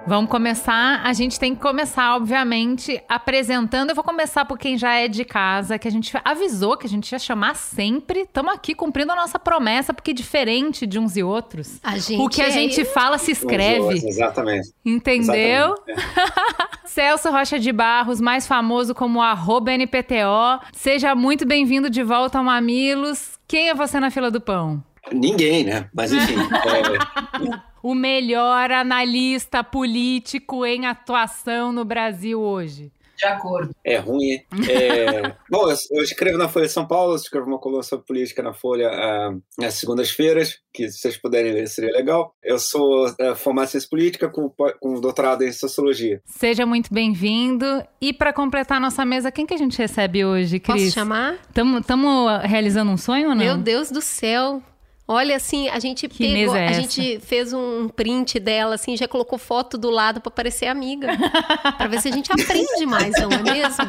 Vamos 0.05 0.29
começar. 0.29 1.01
A 1.03 1.13
gente 1.13 1.39
tem 1.39 1.55
que 1.55 1.61
começar, 1.61 2.15
obviamente, 2.15 3.01
apresentando. 3.07 3.89
Eu 3.91 3.95
vou 3.95 4.03
começar 4.03 4.43
por 4.43 4.57
quem 4.59 4.77
já 4.77 4.93
é 4.95 5.07
de 5.07 5.23
casa, 5.23 5.79
que 5.79 5.87
a 5.87 5.91
gente 5.91 6.13
avisou 6.25 6.75
que 6.75 6.85
a 6.85 6.89
gente 6.89 7.09
ia 7.11 7.19
chamar 7.19 7.55
sempre. 7.55 8.21
Estamos 8.21 8.53
aqui 8.53 8.75
cumprindo 8.75 9.13
a 9.13 9.15
nossa 9.15 9.39
promessa, 9.39 9.93
porque 9.93 10.13
diferente 10.13 10.85
de 10.85 10.99
uns 10.99 11.15
e 11.15 11.23
outros, 11.23 11.79
o 12.19 12.27
que 12.27 12.41
a 12.41 12.47
é 12.47 12.51
gente 12.51 12.83
fala 12.83 13.17
se 13.17 13.31
escreve. 13.31 14.05
Exatamente. 14.05 14.73
Entendeu? 14.85 15.75
Exatamente. 15.87 16.73
Celso 16.85 17.31
Rocha 17.31 17.57
de 17.57 17.71
Barros, 17.71 18.19
mais 18.19 18.45
famoso 18.45 18.93
como 18.93 19.21
NPTO. 19.21 20.59
Seja 20.73 21.15
muito 21.15 21.45
bem-vindo 21.45 21.89
de 21.89 22.03
volta 22.03 22.37
ao 22.37 22.43
Mamilos. 22.43 23.39
Quem 23.47 23.69
é 23.69 23.73
você 23.73 23.99
na 23.99 24.11
fila 24.11 24.29
do 24.29 24.41
pão? 24.41 24.83
Ninguém, 25.11 25.63
né? 25.63 25.89
Mas 25.93 26.13
enfim. 26.13 26.35
é 26.35 27.59
o 27.83 27.93
melhor 27.93 28.71
analista 28.71 29.63
político 29.63 30.65
em 30.65 30.85
atuação 30.85 31.71
no 31.71 31.83
Brasil 31.83 32.39
hoje? 32.39 32.91
De 33.15 33.25
acordo. 33.25 33.73
É 33.83 33.97
ruim. 33.97 34.41
É... 34.69 35.35
Bom, 35.49 35.69
eu, 35.91 36.03
escrevo 36.03 36.37
na 36.37 36.49
Folha 36.49 36.65
de 36.65 36.71
São 36.71 36.85
Paulo, 36.85 37.15
escrevo 37.15 37.47
uma 37.47 37.59
coluna 37.59 37.83
sobre 37.83 38.05
política 38.05 38.41
na 38.41 38.53
Folha 38.53 38.89
uh, 38.89 39.65
às 39.65 39.75
segundas-feiras, 39.75 40.59
que 40.73 40.89
se 40.89 40.99
vocês 40.99 41.17
puderem 41.17 41.53
ler 41.53 41.67
seria 41.67 41.91
legal. 41.91 42.35
Eu 42.43 42.57
sou 42.57 43.07
uh, 43.07 43.35
formado 43.35 43.67
em 43.67 43.71
ciência 43.71 43.89
política 43.89 44.27
com, 44.27 44.49
com 44.79 44.99
doutorado 44.99 45.43
em 45.43 45.51
sociologia. 45.51 46.21
Seja 46.25 46.65
muito 46.65 46.93
bem-vindo. 46.93 47.65
E 48.01 48.11
para 48.11 48.33
completar 48.33 48.77
a 48.77 48.81
nossa 48.81 49.05
mesa, 49.05 49.31
quem 49.31 49.45
que 49.45 49.53
a 49.53 49.57
gente 49.57 49.77
recebe 49.77 50.25
hoje, 50.25 50.59
Cris? 50.59 50.83
Posso 50.83 50.93
chamar? 50.93 51.39
Estamos 51.47 52.41
realizando 52.43 52.91
um 52.91 52.97
sonho 52.97 53.29
ou 53.29 53.35
não? 53.35 53.45
Meu 53.45 53.57
Deus 53.57 53.91
do 53.91 54.01
céu! 54.01 54.61
Olha, 55.05 55.35
assim, 55.35 55.67
a 55.67 55.79
gente 55.79 56.07
que 56.07 56.33
pegou, 56.33 56.55
é 56.55 56.69
a 56.69 56.73
gente 56.73 57.19
fez 57.19 57.51
um 57.51 57.89
print 57.89 58.39
dela, 58.39 58.75
assim, 58.75 58.95
já 58.95 59.07
colocou 59.07 59.37
foto 59.37 59.77
do 59.77 59.89
lado 59.89 60.21
para 60.21 60.31
parecer 60.31 60.67
amiga. 60.67 61.07
para 61.77 61.87
ver 61.87 62.01
se 62.01 62.07
a 62.07 62.11
gente 62.11 62.31
aprende 62.31 62.85
mais, 62.85 63.13
não 63.19 63.29
é 63.29 63.43
mesmo? 63.43 63.85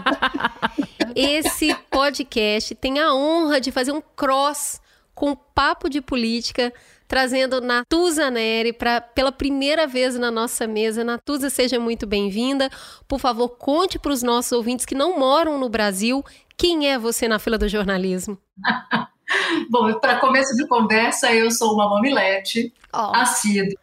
Esse 1.14 1.72
podcast 1.88 2.74
tem 2.74 2.98
a 2.98 3.14
honra 3.14 3.60
de 3.60 3.70
fazer 3.70 3.92
um 3.92 4.02
cross 4.16 4.80
com 5.14 5.30
o 5.30 5.36
papo 5.36 5.88
de 5.88 6.00
política, 6.00 6.72
trazendo 7.06 7.60
Natuza 7.60 8.28
Neri 8.28 8.72
para 8.72 9.00
pela 9.00 9.30
primeira 9.30 9.86
vez 9.86 10.18
na 10.18 10.32
nossa 10.32 10.66
mesa. 10.66 11.04
Natuza, 11.04 11.48
seja 11.48 11.78
muito 11.78 12.08
bem-vinda. 12.08 12.68
Por 13.06 13.20
favor, 13.20 13.50
conte 13.50 14.00
para 14.00 14.12
os 14.12 14.24
nossos 14.24 14.50
ouvintes 14.50 14.84
que 14.84 14.96
não 14.96 15.16
moram 15.16 15.60
no 15.60 15.68
Brasil 15.68 16.24
quem 16.56 16.90
é 16.90 16.98
você 16.98 17.28
na 17.28 17.38
fila 17.38 17.56
do 17.56 17.68
jornalismo. 17.68 18.36
Bom, 19.70 19.98
para 19.98 20.20
começo 20.20 20.54
de 20.56 20.66
conversa, 20.66 21.32
eu 21.32 21.50
sou 21.50 21.74
uma 21.74 21.88
mamilete, 21.88 22.72
oh. 22.92 23.14
assídua. 23.14 23.78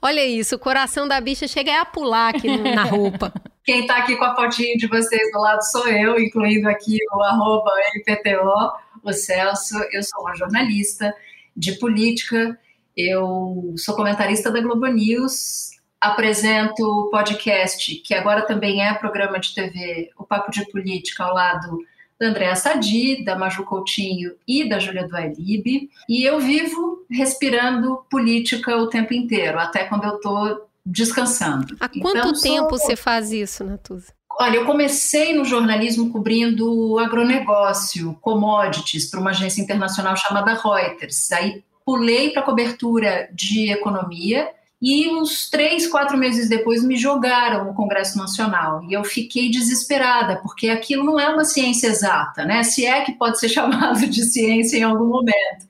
Olha 0.00 0.24
isso, 0.24 0.56
o 0.56 0.58
coração 0.58 1.08
da 1.08 1.20
bicha 1.20 1.48
chega 1.48 1.80
a 1.80 1.84
pular 1.84 2.34
aqui 2.34 2.56
na 2.58 2.84
roupa. 2.84 3.32
Quem 3.64 3.80
está 3.80 3.96
aqui 3.96 4.16
com 4.16 4.24
a 4.24 4.36
fotinho 4.36 4.78
de 4.78 4.86
vocês 4.86 5.32
do 5.32 5.40
lado 5.40 5.60
sou 5.62 5.88
eu, 5.88 6.18
incluindo 6.20 6.68
aqui 6.68 6.98
o 7.12 7.22
arroba 7.22 7.72
LPTO, 7.96 8.72
o 9.02 9.12
Celso. 9.12 9.74
Eu 9.90 10.02
sou 10.04 10.22
uma 10.22 10.36
jornalista 10.36 11.12
de 11.56 11.72
política, 11.72 12.56
eu 12.96 13.74
sou 13.76 13.96
comentarista 13.96 14.52
da 14.52 14.60
Globo 14.60 14.86
News, 14.86 15.70
apresento 16.00 16.82
o 16.84 17.10
podcast, 17.10 17.92
que 17.96 18.14
agora 18.14 18.42
também 18.42 18.86
é 18.86 18.94
programa 18.94 19.40
de 19.40 19.52
TV, 19.52 20.10
o 20.16 20.24
Papo 20.24 20.52
de 20.52 20.64
Política, 20.70 21.24
ao 21.24 21.34
lado 21.34 21.78
da 22.18 22.28
Andréa 22.28 22.56
Sadi, 22.56 23.24
da 23.24 23.36
Maju 23.36 23.64
Coutinho 23.64 24.32
e 24.46 24.68
da 24.68 24.78
Júlia 24.78 25.06
Duailib. 25.06 25.90
E 26.08 26.24
eu 26.24 26.40
vivo 26.40 27.04
respirando 27.10 28.04
política 28.10 28.76
o 28.76 28.88
tempo 28.88 29.12
inteiro, 29.12 29.58
até 29.58 29.84
quando 29.84 30.04
eu 30.04 30.16
estou 30.16 30.68
descansando. 30.84 31.76
Há 31.80 31.88
quanto 31.88 32.18
então, 32.18 32.32
tempo 32.32 32.70
sou... 32.70 32.78
você 32.78 32.96
faz 32.96 33.32
isso, 33.32 33.64
Natuza? 33.64 34.12
Olha, 34.38 34.56
eu 34.56 34.66
comecei 34.66 35.34
no 35.34 35.44
jornalismo 35.44 36.12
cobrindo 36.12 36.98
agronegócio, 36.98 38.16
commodities, 38.20 39.10
para 39.10 39.18
uma 39.20 39.30
agência 39.30 39.62
internacional 39.62 40.14
chamada 40.16 40.52
Reuters. 40.52 41.32
Aí 41.32 41.64
pulei 41.84 42.30
para 42.30 42.42
cobertura 42.42 43.30
de 43.32 43.72
economia 43.72 44.50
e 44.80 45.08
uns 45.08 45.48
três, 45.48 45.86
quatro 45.86 46.18
meses 46.18 46.48
depois 46.48 46.84
me 46.84 46.96
jogaram 46.96 47.64
no 47.64 47.74
Congresso 47.74 48.18
Nacional 48.18 48.84
e 48.84 48.92
eu 48.92 49.02
fiquei 49.04 49.50
desesperada 49.50 50.40
porque 50.42 50.68
aquilo 50.68 51.02
não 51.02 51.18
é 51.18 51.28
uma 51.28 51.44
ciência 51.44 51.88
exata, 51.88 52.44
né? 52.44 52.62
Se 52.62 52.84
é 52.84 53.02
que 53.02 53.12
pode 53.12 53.38
ser 53.40 53.48
chamado 53.50 54.06
de 54.06 54.24
ciência 54.24 54.76
em 54.76 54.82
algum 54.82 55.06
momento. 55.06 55.66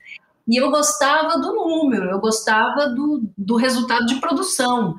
E 0.47 0.57
eu 0.57 0.69
gostava 0.71 1.39
do 1.39 1.53
número, 1.53 2.09
eu 2.09 2.19
gostava 2.19 2.87
do, 2.87 3.21
do 3.37 3.55
resultado 3.55 4.05
de 4.05 4.15
produção. 4.15 4.95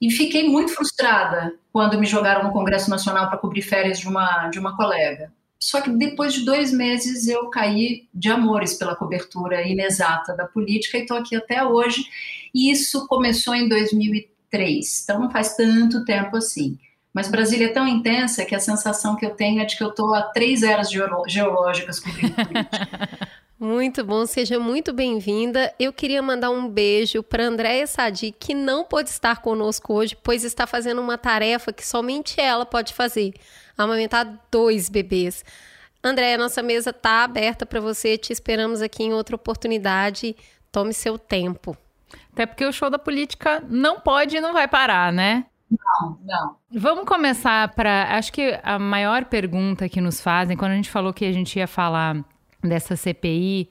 E 0.00 0.10
fiquei 0.10 0.48
muito 0.48 0.72
frustrada 0.72 1.54
quando 1.72 1.98
me 1.98 2.06
jogaram 2.06 2.44
no 2.44 2.52
Congresso 2.52 2.88
Nacional 2.88 3.28
para 3.28 3.38
cobrir 3.38 3.62
férias 3.62 3.98
de 3.98 4.08
uma, 4.08 4.48
de 4.48 4.58
uma 4.58 4.76
colega. 4.76 5.32
Só 5.60 5.80
que 5.80 5.90
depois 5.90 6.34
de 6.34 6.44
dois 6.44 6.72
meses 6.72 7.26
eu 7.26 7.50
caí 7.50 8.08
de 8.14 8.30
amores 8.30 8.74
pela 8.74 8.94
cobertura 8.94 9.66
inexata 9.66 10.34
da 10.34 10.46
política 10.46 10.98
e 10.98 11.02
estou 11.02 11.16
aqui 11.16 11.34
até 11.34 11.64
hoje. 11.64 12.04
E 12.54 12.70
isso 12.70 13.06
começou 13.08 13.54
em 13.54 13.68
2003, 13.68 15.02
então 15.02 15.20
não 15.20 15.30
faz 15.30 15.56
tanto 15.56 16.04
tempo 16.04 16.36
assim. 16.36 16.78
Mas 17.12 17.28
Brasília 17.28 17.66
é 17.66 17.72
tão 17.72 17.88
intensa 17.88 18.44
que 18.44 18.54
a 18.54 18.60
sensação 18.60 19.16
que 19.16 19.26
eu 19.26 19.30
tenho 19.30 19.60
é 19.60 19.64
de 19.64 19.76
que 19.76 19.82
eu 19.82 19.88
estou 19.88 20.14
a 20.14 20.22
três 20.22 20.62
eras 20.62 20.88
geológicas 20.90 21.98
cobrindo 21.98 22.34
política. 22.34 23.28
Muito 23.60 24.04
bom, 24.04 24.24
seja 24.24 24.60
muito 24.60 24.92
bem-vinda. 24.92 25.74
Eu 25.80 25.92
queria 25.92 26.22
mandar 26.22 26.48
um 26.50 26.68
beijo 26.68 27.24
para 27.24 27.42
Andréia 27.42 27.88
Sadi, 27.88 28.30
que 28.30 28.54
não 28.54 28.84
pôde 28.84 29.10
estar 29.10 29.42
conosco 29.42 29.94
hoje, 29.94 30.16
pois 30.22 30.44
está 30.44 30.64
fazendo 30.64 31.00
uma 31.00 31.18
tarefa 31.18 31.72
que 31.72 31.84
somente 31.84 32.40
ela 32.40 32.64
pode 32.64 32.94
fazer: 32.94 33.34
amamentar 33.78 34.40
dois 34.50 34.88
bebês. 34.88 35.44
Andréia, 36.02 36.36
nossa 36.36 36.62
mesa 36.62 36.90
está 36.90 37.24
aberta 37.24 37.64
para 37.64 37.80
você, 37.80 38.18
te 38.18 38.32
esperamos 38.32 38.82
aqui 38.82 39.04
em 39.04 39.12
outra 39.12 39.36
oportunidade. 39.36 40.36
Tome 40.70 40.92
seu 40.92 41.18
tempo. 41.18 41.76
Até 42.32 42.46
porque 42.46 42.64
o 42.64 42.72
show 42.72 42.90
da 42.90 42.98
política 42.98 43.62
não 43.68 44.00
pode 44.00 44.36
e 44.36 44.40
não 44.40 44.52
vai 44.52 44.68
parar, 44.68 45.12
né? 45.12 45.46
Não, 45.70 46.18
não. 46.22 46.56
Vamos 46.70 47.04
começar 47.04 47.68
para. 47.74 48.16
Acho 48.16 48.32
que 48.32 48.58
a 48.62 48.78
maior 48.78 49.24
pergunta 49.26 49.88
que 49.88 50.00
nos 50.00 50.20
fazem, 50.20 50.56
quando 50.56 50.72
a 50.72 50.76
gente 50.76 50.90
falou 50.90 51.12
que 51.12 51.24
a 51.24 51.32
gente 51.32 51.58
ia 51.58 51.66
falar 51.66 52.24
dessa 52.62 52.96
CPI, 52.96 53.68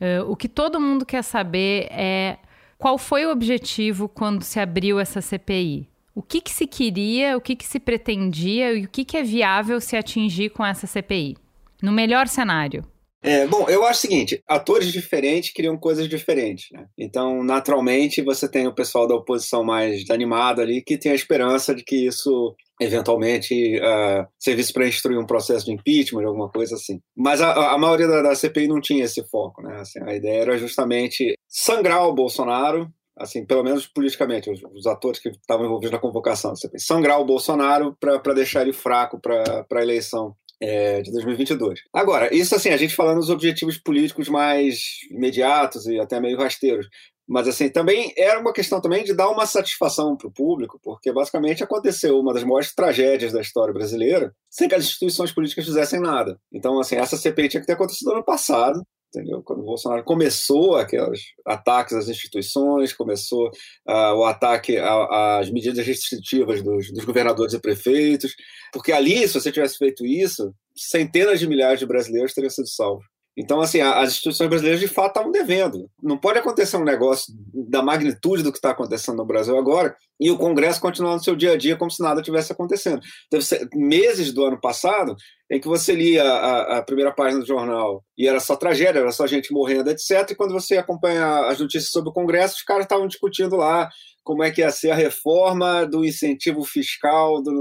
uh, 0.00 0.04
eh, 0.04 0.22
o 0.22 0.36
que 0.36 0.48
todo 0.48 0.80
mundo 0.80 1.06
quer 1.06 1.22
saber 1.22 1.88
é 1.90 2.38
qual 2.76 2.98
foi 2.98 3.24
o 3.26 3.30
objetivo 3.30 4.08
quando 4.08 4.42
se 4.42 4.60
abriu 4.60 5.00
essa 5.00 5.20
CPI? 5.20 5.88
O 6.18 6.22
que, 6.22 6.40
que 6.40 6.50
se 6.50 6.66
queria, 6.66 7.36
o 7.36 7.40
que, 7.40 7.54
que 7.54 7.64
se 7.64 7.78
pretendia 7.78 8.72
e 8.72 8.86
o 8.86 8.88
que, 8.88 9.04
que 9.04 9.16
é 9.16 9.22
viável 9.22 9.80
se 9.80 9.96
atingir 9.96 10.50
com 10.50 10.66
essa 10.66 10.84
CPI? 10.84 11.36
No 11.80 11.92
melhor 11.92 12.26
cenário. 12.26 12.84
É, 13.22 13.46
bom, 13.46 13.68
eu 13.68 13.84
acho 13.84 13.98
o 13.98 14.02
seguinte: 14.02 14.42
atores 14.44 14.90
diferentes 14.90 15.52
criam 15.52 15.78
coisas 15.78 16.08
diferentes. 16.08 16.72
Né? 16.72 16.86
Então, 16.98 17.44
naturalmente, 17.44 18.20
você 18.20 18.50
tem 18.50 18.66
o 18.66 18.74
pessoal 18.74 19.06
da 19.06 19.14
oposição 19.14 19.62
mais 19.62 20.10
animado 20.10 20.60
ali 20.60 20.82
que 20.82 20.98
tem 20.98 21.12
a 21.12 21.14
esperança 21.14 21.72
de 21.72 21.84
que 21.84 22.08
isso 22.08 22.52
eventualmente 22.80 23.78
uh, 23.78 24.26
servisse 24.38 24.72
para 24.72 24.88
instruir 24.88 25.18
um 25.18 25.26
processo 25.26 25.66
de 25.66 25.72
impeachment, 25.72 26.24
alguma 26.24 26.48
coisa 26.48 26.74
assim. 26.74 27.00
Mas 27.16 27.40
a, 27.40 27.74
a 27.74 27.78
maioria 27.78 28.08
da, 28.08 28.22
da, 28.22 28.34
CPI 28.34 28.66
não 28.66 28.80
tinha 28.80 29.04
esse 29.04 29.22
foco, 29.28 29.62
né? 29.62 29.80
Assim, 29.80 30.00
a 30.02 30.14
ideia 30.14 30.42
era 30.42 30.58
justamente 30.58 31.34
sangrar 31.48 32.06
o 32.08 32.14
Bolsonaro, 32.14 32.88
assim, 33.18 33.44
pelo 33.44 33.62
menos 33.62 33.86
politicamente, 33.86 34.50
os, 34.50 34.60
os 34.74 34.86
atores 34.86 35.20
que 35.20 35.28
estavam 35.28 35.66
envolvidos 35.66 35.92
na 35.92 35.98
convocação 35.98 36.54
sangrar 36.76 37.20
o 37.20 37.24
Bolsonaro 37.24 37.96
para 37.98 38.34
deixar 38.34 38.62
ele 38.62 38.72
fraco 38.72 39.20
para 39.20 39.66
a 39.70 39.82
eleição 39.82 40.34
é, 40.60 41.00
de 41.02 41.12
2022. 41.12 41.80
Agora, 41.92 42.34
isso 42.34 42.54
assim, 42.54 42.70
a 42.70 42.76
gente 42.76 42.94
falando 42.94 43.18
dos 43.18 43.30
objetivos 43.30 43.78
políticos 43.78 44.28
mais 44.28 44.80
imediatos 45.10 45.86
e 45.86 45.98
até 45.98 46.20
meio 46.20 46.38
rasteiros. 46.38 46.88
Mas 47.28 47.46
assim, 47.46 47.68
também 47.68 48.12
era 48.16 48.40
uma 48.40 48.54
questão 48.54 48.80
também 48.80 49.04
de 49.04 49.12
dar 49.12 49.28
uma 49.28 49.44
satisfação 49.44 50.16
para 50.16 50.28
o 50.28 50.32
público, 50.32 50.80
porque 50.82 51.12
basicamente 51.12 51.62
aconteceu 51.62 52.18
uma 52.18 52.32
das 52.32 52.42
maiores 52.42 52.74
tragédias 52.74 53.32
da 53.32 53.40
história 53.40 53.72
brasileira 53.72 54.32
sem 54.50 54.66
que 54.66 54.74
as 54.74 54.84
instituições 54.84 55.30
políticas 55.30 55.66
fizessem 55.66 56.00
nada. 56.00 56.40
Então, 56.50 56.80
assim, 56.80 56.96
essa 56.96 57.18
CPI 57.18 57.50
tinha 57.50 57.60
que 57.60 57.66
ter 57.66 57.74
acontecido 57.74 58.12
ano 58.12 58.24
passado, 58.24 58.82
entendeu? 59.08 59.42
Quando 59.42 59.60
o 59.60 59.64
Bolsonaro 59.64 60.04
começou 60.04 60.76
aqueles 60.76 61.20
ataques 61.46 61.94
às 61.94 62.08
instituições, 62.08 62.92
começou 62.92 63.48
uh, 63.88 64.14
o 64.14 64.24
ataque 64.24 64.76
às 64.78 65.50
medidas 65.50 65.86
restritivas 65.86 66.62
dos, 66.62 66.92
dos, 66.92 67.04
governadores 67.04 67.54
e 67.54 67.60
prefeitos, 67.60 68.34
porque 68.72 68.92
ali, 68.92 69.26
se 69.26 69.34
você 69.34 69.50
tivesse 69.50 69.78
feito 69.78 70.04
isso, 70.04 70.52
centenas 70.76 71.40
de 71.40 71.48
milhares 71.48 71.80
de 71.80 71.86
brasileiros 71.86 72.34
teriam 72.34 72.50
sido 72.50 72.68
salvos. 72.68 73.04
Então, 73.40 73.60
assim, 73.60 73.80
as 73.80 74.10
instituições 74.10 74.48
brasileiras 74.48 74.80
de 74.80 74.88
fato 74.88 75.10
estavam 75.10 75.30
devendo. 75.30 75.88
Não 76.02 76.18
pode 76.18 76.40
acontecer 76.40 76.76
um 76.76 76.82
negócio 76.82 77.32
da 77.54 77.80
magnitude 77.80 78.42
do 78.42 78.50
que 78.50 78.58
está 78.58 78.70
acontecendo 78.70 79.18
no 79.18 79.24
Brasil 79.24 79.56
agora 79.56 79.94
e 80.18 80.28
o 80.28 80.36
Congresso 80.36 80.80
continuar 80.80 81.14
no 81.14 81.22
seu 81.22 81.36
dia 81.36 81.52
a 81.52 81.56
dia 81.56 81.76
como 81.76 81.88
se 81.88 82.02
nada 82.02 82.20
tivesse 82.20 82.50
acontecendo. 82.50 83.00
Teve 83.30 83.44
meses 83.76 84.32
do 84.32 84.44
ano 84.44 84.60
passado 84.60 85.14
em 85.48 85.60
que 85.60 85.68
você 85.68 85.94
lia 85.94 86.24
a, 86.24 86.78
a, 86.78 86.82
primeira 86.82 87.12
página 87.12 87.40
do 87.40 87.46
jornal 87.46 88.04
e 88.18 88.26
era 88.26 88.40
só 88.40 88.56
tragédia, 88.56 88.98
era 88.98 89.12
só 89.12 89.24
gente 89.24 89.52
morrendo, 89.52 89.88
etc. 89.88 90.28
E 90.32 90.34
quando 90.34 90.52
você 90.52 90.76
acompanha 90.76 91.46
as 91.46 91.60
notícias 91.60 91.92
sobre 91.92 92.10
o 92.10 92.12
Congresso, 92.12 92.56
os 92.56 92.62
caras 92.62 92.86
estavam 92.86 93.06
discutindo 93.06 93.54
lá 93.54 93.88
como 94.24 94.42
é 94.42 94.50
que 94.50 94.62
ia 94.62 94.70
ser 94.72 94.90
a 94.90 94.96
reforma 94.96 95.86
do 95.86 96.04
incentivo 96.04 96.64
fiscal. 96.64 97.40
Do... 97.40 97.56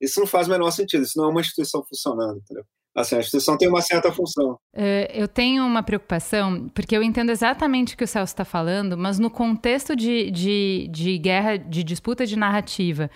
Isso 0.00 0.18
não 0.18 0.26
faz 0.26 0.48
o 0.48 0.50
menor 0.50 0.72
sentido, 0.72 1.04
isso 1.04 1.16
não 1.16 1.26
é 1.26 1.30
uma 1.30 1.40
instituição 1.40 1.84
funcionando, 1.88 2.38
entendeu? 2.38 2.64
Assim, 2.94 3.16
a 3.16 3.20
instituição 3.20 3.56
tem 3.56 3.68
uma 3.68 3.80
certa 3.80 4.10
função. 4.12 4.58
É, 4.74 5.10
eu 5.14 5.28
tenho 5.28 5.64
uma 5.64 5.82
preocupação, 5.82 6.68
porque 6.74 6.96
eu 6.96 7.02
entendo 7.02 7.30
exatamente 7.30 7.94
o 7.94 7.96
que 7.96 8.04
o 8.04 8.06
Celso 8.06 8.32
está 8.32 8.44
falando, 8.44 8.98
mas 8.98 9.18
no 9.18 9.30
contexto 9.30 9.94
de, 9.94 10.30
de, 10.30 10.88
de 10.90 11.18
guerra, 11.18 11.56
de 11.56 11.84
disputa 11.84 12.26
de 12.26 12.36
narrativa 12.36 13.08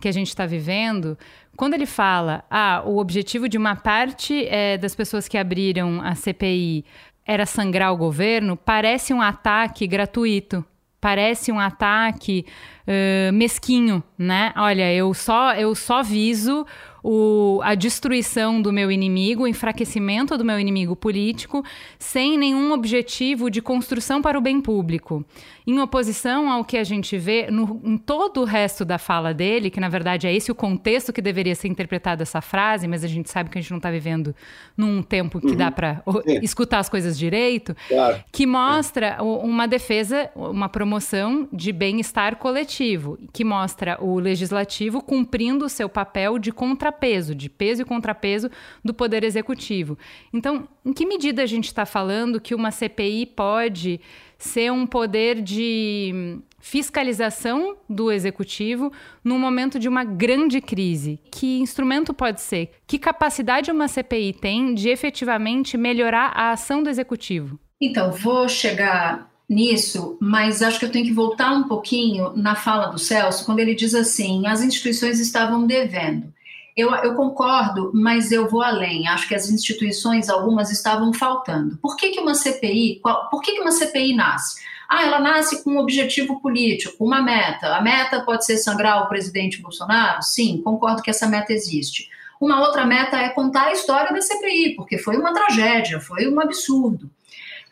que 0.00 0.08
a 0.08 0.12
gente 0.12 0.28
está 0.28 0.46
vivendo, 0.46 1.16
quando 1.56 1.74
ele 1.74 1.86
fala, 1.86 2.42
ah, 2.50 2.82
o 2.86 2.96
objetivo 2.98 3.48
de 3.48 3.58
uma 3.58 3.76
parte 3.76 4.46
é, 4.46 4.78
das 4.78 4.94
pessoas 4.96 5.28
que 5.28 5.36
abriram 5.36 6.00
a 6.00 6.14
CPI 6.14 6.84
era 7.24 7.46
sangrar 7.46 7.92
o 7.92 7.96
governo, 7.96 8.56
parece 8.56 9.12
um 9.14 9.20
ataque 9.20 9.86
gratuito. 9.86 10.64
Parece 11.00 11.50
um 11.50 11.58
ataque 11.58 12.44
uh, 12.86 13.32
mesquinho, 13.32 14.04
né? 14.18 14.52
Olha, 14.54 14.92
eu 14.92 15.14
só 15.14 15.54
eu 15.54 15.74
só 15.74 16.02
viso 16.02 16.66
o, 17.02 17.60
a 17.62 17.74
destruição 17.74 18.60
do 18.60 18.72
meu 18.72 18.90
inimigo, 18.90 19.44
o 19.44 19.48
enfraquecimento 19.48 20.36
do 20.36 20.44
meu 20.44 20.58
inimigo 20.58 20.94
político, 20.94 21.64
sem 21.98 22.36
nenhum 22.38 22.72
objetivo 22.72 23.50
de 23.50 23.62
construção 23.62 24.20
para 24.20 24.38
o 24.38 24.40
bem 24.40 24.60
público. 24.60 25.24
Em 25.66 25.78
oposição 25.78 26.50
ao 26.50 26.64
que 26.64 26.76
a 26.76 26.84
gente 26.84 27.16
vê 27.16 27.50
no, 27.50 27.80
em 27.84 27.96
todo 27.96 28.40
o 28.40 28.44
resto 28.44 28.84
da 28.84 28.98
fala 28.98 29.32
dele, 29.32 29.70
que 29.70 29.80
na 29.80 29.88
verdade 29.88 30.26
é 30.26 30.34
esse 30.34 30.50
o 30.50 30.54
contexto 30.54 31.12
que 31.12 31.22
deveria 31.22 31.54
ser 31.54 31.68
interpretado 31.68 32.22
essa 32.22 32.40
frase, 32.40 32.88
mas 32.88 33.04
a 33.04 33.08
gente 33.08 33.30
sabe 33.30 33.50
que 33.50 33.58
a 33.58 33.60
gente 33.60 33.70
não 33.70 33.78
está 33.78 33.90
vivendo 33.90 34.34
num 34.76 35.02
tempo 35.02 35.40
que 35.40 35.48
uhum. 35.48 35.56
dá 35.56 35.70
para 35.70 36.02
escutar 36.42 36.78
as 36.78 36.88
coisas 36.88 37.18
direito, 37.18 37.76
claro. 37.88 38.22
que 38.32 38.46
mostra 38.46 39.22
uma 39.22 39.66
defesa, 39.68 40.30
uma 40.34 40.68
promoção 40.68 41.48
de 41.52 41.72
bem-estar 41.72 42.36
coletivo, 42.36 43.18
que 43.32 43.44
mostra 43.44 43.96
o 44.02 44.18
legislativo 44.18 45.02
cumprindo 45.02 45.64
o 45.64 45.68
seu 45.68 45.88
papel 45.88 46.38
de 46.38 46.50
contra 46.50 46.89
contrapeso, 46.90 47.34
de 47.34 47.48
peso 47.48 47.82
e 47.82 47.84
contrapeso 47.84 48.50
do 48.84 48.92
Poder 48.92 49.22
Executivo. 49.22 49.96
Então, 50.32 50.68
em 50.84 50.92
que 50.92 51.06
medida 51.06 51.42
a 51.42 51.46
gente 51.46 51.66
está 51.66 51.86
falando 51.86 52.40
que 52.40 52.54
uma 52.54 52.70
CPI 52.70 53.26
pode 53.26 54.00
ser 54.36 54.72
um 54.72 54.86
poder 54.86 55.40
de 55.40 56.38
fiscalização 56.58 57.76
do 57.88 58.10
executivo 58.10 58.92
no 59.22 59.38
momento 59.38 59.78
de 59.78 59.88
uma 59.88 60.04
grande 60.04 60.60
crise. 60.60 61.18
Que 61.30 61.58
instrumento 61.60 62.12
pode 62.12 62.40
ser? 62.40 62.70
Que 62.86 62.98
capacidade 62.98 63.70
uma 63.70 63.88
CPI 63.88 64.34
tem 64.34 64.74
de 64.74 64.88
efetivamente 64.88 65.76
melhorar 65.76 66.32
a 66.34 66.52
ação 66.52 66.82
do 66.82 66.90
executivo? 66.90 67.58
Então, 67.80 68.12
vou 68.12 68.48
chegar 68.48 69.30
nisso, 69.48 70.16
mas 70.20 70.62
acho 70.62 70.78
que 70.78 70.84
eu 70.84 70.92
tenho 70.92 71.06
que 71.06 71.12
voltar 71.12 71.52
um 71.52 71.64
pouquinho 71.64 72.32
na 72.36 72.54
fala 72.54 72.86
do 72.86 72.98
Celso, 72.98 73.44
quando 73.44 73.58
ele 73.58 73.74
diz 73.74 73.94
assim: 73.94 74.46
as 74.46 74.62
instituições 74.62 75.18
estavam 75.18 75.66
devendo. 75.66 76.32
Eu, 76.76 76.94
eu, 76.96 77.14
concordo, 77.14 77.90
mas 77.94 78.30
eu 78.32 78.48
vou 78.48 78.62
além. 78.62 79.08
Acho 79.08 79.28
que 79.28 79.34
as 79.34 79.50
instituições, 79.50 80.28
algumas, 80.28 80.70
estavam 80.70 81.12
faltando. 81.12 81.76
Por 81.78 81.96
que, 81.96 82.10
que 82.10 82.20
uma 82.20 82.34
CPI, 82.34 83.00
qual, 83.02 83.28
por 83.28 83.40
que, 83.40 83.52
que 83.52 83.60
uma 83.60 83.72
CPI 83.72 84.14
nasce? 84.14 84.60
Ah, 84.88 85.04
ela 85.04 85.20
nasce 85.20 85.62
com 85.62 85.72
um 85.72 85.78
objetivo 85.78 86.40
político, 86.40 87.04
uma 87.04 87.22
meta. 87.22 87.76
A 87.76 87.80
meta 87.80 88.24
pode 88.24 88.44
ser 88.44 88.56
sangrar 88.56 89.04
o 89.04 89.08
presidente 89.08 89.62
Bolsonaro? 89.62 90.22
Sim, 90.22 90.60
concordo 90.64 91.02
que 91.02 91.10
essa 91.10 91.28
meta 91.28 91.52
existe. 91.52 92.08
Uma 92.40 92.60
outra 92.60 92.86
meta 92.86 93.16
é 93.18 93.28
contar 93.28 93.66
a 93.66 93.72
história 93.72 94.12
da 94.12 94.20
CPI, 94.20 94.74
porque 94.74 94.98
foi 94.98 95.16
uma 95.16 95.32
tragédia, 95.32 96.00
foi 96.00 96.26
um 96.26 96.40
absurdo. 96.40 97.10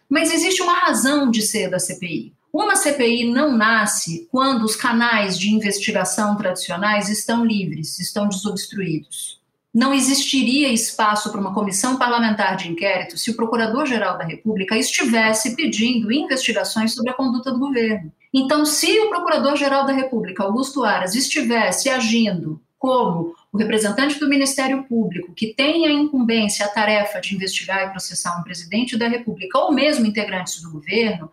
Mas 0.08 0.32
existe 0.32 0.62
uma 0.62 0.74
razão 0.74 1.30
de 1.30 1.42
ser 1.42 1.68
da 1.70 1.78
CPI. 1.78 2.32
Uma 2.52 2.76
CPI 2.76 3.30
não 3.30 3.56
nasce 3.56 4.26
quando 4.30 4.64
os 4.64 4.74
canais 4.74 5.38
de 5.38 5.50
investigação 5.50 6.36
tradicionais 6.36 7.08
estão 7.08 7.44
livres, 7.44 7.98
estão 7.98 8.28
desobstruídos. 8.28 9.38
Não 9.74 9.92
existiria 9.92 10.72
espaço 10.72 11.30
para 11.30 11.40
uma 11.40 11.52
comissão 11.52 11.98
parlamentar 11.98 12.56
de 12.56 12.68
inquérito 12.68 13.18
se 13.18 13.30
o 13.30 13.36
Procurador-Geral 13.36 14.16
da 14.16 14.24
República 14.24 14.76
estivesse 14.76 15.54
pedindo 15.54 16.10
investigações 16.10 16.94
sobre 16.94 17.10
a 17.10 17.14
conduta 17.14 17.52
do 17.52 17.58
governo. 17.58 18.10
Então, 18.32 18.64
se 18.64 18.98
o 19.00 19.10
Procurador-Geral 19.10 19.84
da 19.84 19.92
República, 19.92 20.42
Augusto 20.42 20.84
Aras, 20.84 21.14
estivesse 21.14 21.90
agindo 21.90 22.60
como 22.78 23.34
o 23.52 23.58
representante 23.58 24.18
do 24.18 24.28
Ministério 24.28 24.84
Público, 24.84 25.34
que 25.34 25.52
tem 25.54 25.86
a 25.86 25.92
incumbência, 25.92 26.64
a 26.64 26.68
tarefa 26.68 27.20
de 27.20 27.34
investigar 27.34 27.86
e 27.86 27.90
processar 27.90 28.38
um 28.38 28.42
presidente 28.42 28.96
da 28.96 29.08
República 29.08 29.58
ou 29.58 29.72
mesmo 29.72 30.06
integrantes 30.06 30.62
do 30.62 30.70
governo, 30.70 31.30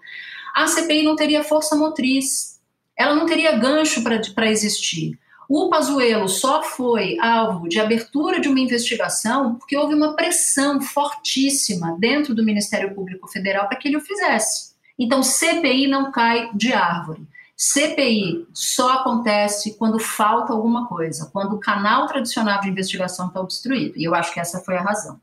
a 0.55 0.67
CPI 0.67 1.03
não 1.03 1.17
teria 1.17 1.43
força 1.43 1.75
motriz, 1.75 2.61
ela 2.97 3.13
não 3.13 3.25
teria 3.25 3.57
gancho 3.57 4.01
para 4.01 4.49
existir. 4.49 5.19
O 5.49 5.69
Pazuello 5.69 6.29
só 6.29 6.63
foi 6.63 7.19
alvo 7.19 7.67
de 7.67 7.77
abertura 7.77 8.39
de 8.39 8.47
uma 8.47 8.59
investigação 8.59 9.55
porque 9.55 9.77
houve 9.77 9.93
uma 9.93 10.15
pressão 10.15 10.79
fortíssima 10.81 11.97
dentro 11.99 12.33
do 12.33 12.43
Ministério 12.43 12.95
Público 12.95 13.27
Federal 13.27 13.67
para 13.67 13.77
que 13.77 13.89
ele 13.89 13.97
o 13.97 14.01
fizesse. 14.01 14.73
Então, 14.97 15.21
CPI 15.21 15.87
não 15.87 16.09
cai 16.09 16.49
de 16.53 16.71
árvore. 16.71 17.27
CPI 17.57 18.47
só 18.53 18.93
acontece 18.93 19.77
quando 19.77 19.99
falta 19.99 20.53
alguma 20.53 20.87
coisa, 20.87 21.29
quando 21.31 21.53
o 21.53 21.59
canal 21.59 22.07
tradicional 22.07 22.61
de 22.61 22.69
investigação 22.69 23.27
está 23.27 23.41
obstruído. 23.41 23.97
E 23.97 24.05
eu 24.05 24.15
acho 24.15 24.33
que 24.33 24.39
essa 24.39 24.59
foi 24.59 24.77
a 24.77 24.81
razão. 24.81 25.19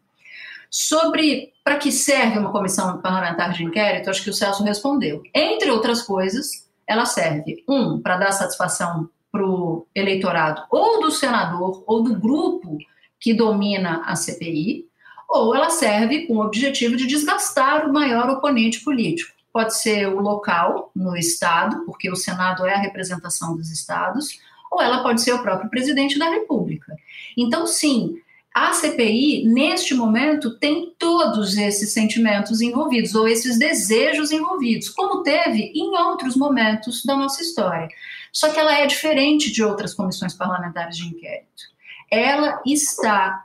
Sobre 0.74 1.52
para 1.62 1.76
que 1.76 1.92
serve 1.92 2.38
uma 2.38 2.50
comissão 2.50 2.98
parlamentar 3.02 3.52
de 3.52 3.62
inquérito, 3.62 4.08
acho 4.08 4.24
que 4.24 4.30
o 4.30 4.34
Celso 4.34 4.64
respondeu. 4.64 5.22
Entre 5.34 5.70
outras 5.70 6.00
coisas, 6.00 6.66
ela 6.86 7.04
serve, 7.04 7.62
um, 7.68 8.00
para 8.00 8.16
dar 8.16 8.32
satisfação 8.32 9.08
para 9.30 9.44
o 9.44 9.86
eleitorado 9.94 10.62
ou 10.70 11.02
do 11.02 11.10
senador 11.10 11.84
ou 11.86 12.02
do 12.02 12.18
grupo 12.18 12.78
que 13.20 13.34
domina 13.34 14.02
a 14.06 14.16
CPI, 14.16 14.86
ou 15.28 15.54
ela 15.54 15.68
serve 15.68 16.26
com 16.26 16.36
o 16.36 16.44
objetivo 16.44 16.96
de 16.96 17.06
desgastar 17.06 17.86
o 17.86 17.92
maior 17.92 18.30
oponente 18.30 18.80
político. 18.80 19.32
Pode 19.52 19.76
ser 19.76 20.08
o 20.08 20.20
local, 20.20 20.90
no 20.96 21.14
Estado, 21.14 21.84
porque 21.84 22.10
o 22.10 22.16
Senado 22.16 22.66
é 22.66 22.74
a 22.74 22.80
representação 22.80 23.54
dos 23.54 23.70
Estados, 23.70 24.40
ou 24.70 24.80
ela 24.80 25.02
pode 25.02 25.20
ser 25.20 25.34
o 25.34 25.42
próprio 25.42 25.68
presidente 25.68 26.18
da 26.18 26.30
República. 26.30 26.96
Então, 27.36 27.66
sim, 27.66 28.16
a 28.54 28.72
CPI, 28.72 29.46
neste 29.46 29.94
momento, 29.94 30.58
tem 30.58 30.94
todos 30.98 31.56
esses 31.56 31.92
sentimentos 31.92 32.60
envolvidos, 32.60 33.14
ou 33.14 33.26
esses 33.26 33.58
desejos 33.58 34.30
envolvidos, 34.30 34.90
como 34.90 35.22
teve 35.22 35.72
em 35.74 35.96
outros 35.96 36.36
momentos 36.36 37.02
da 37.04 37.16
nossa 37.16 37.42
história. 37.42 37.88
Só 38.30 38.50
que 38.50 38.60
ela 38.60 38.78
é 38.78 38.86
diferente 38.86 39.50
de 39.50 39.64
outras 39.64 39.94
comissões 39.94 40.34
parlamentares 40.34 40.96
de 40.96 41.06
inquérito. 41.06 41.62
Ela 42.10 42.60
está 42.66 43.42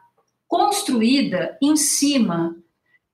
construída 0.47 1.57
em 1.61 1.75
cima 1.77 2.55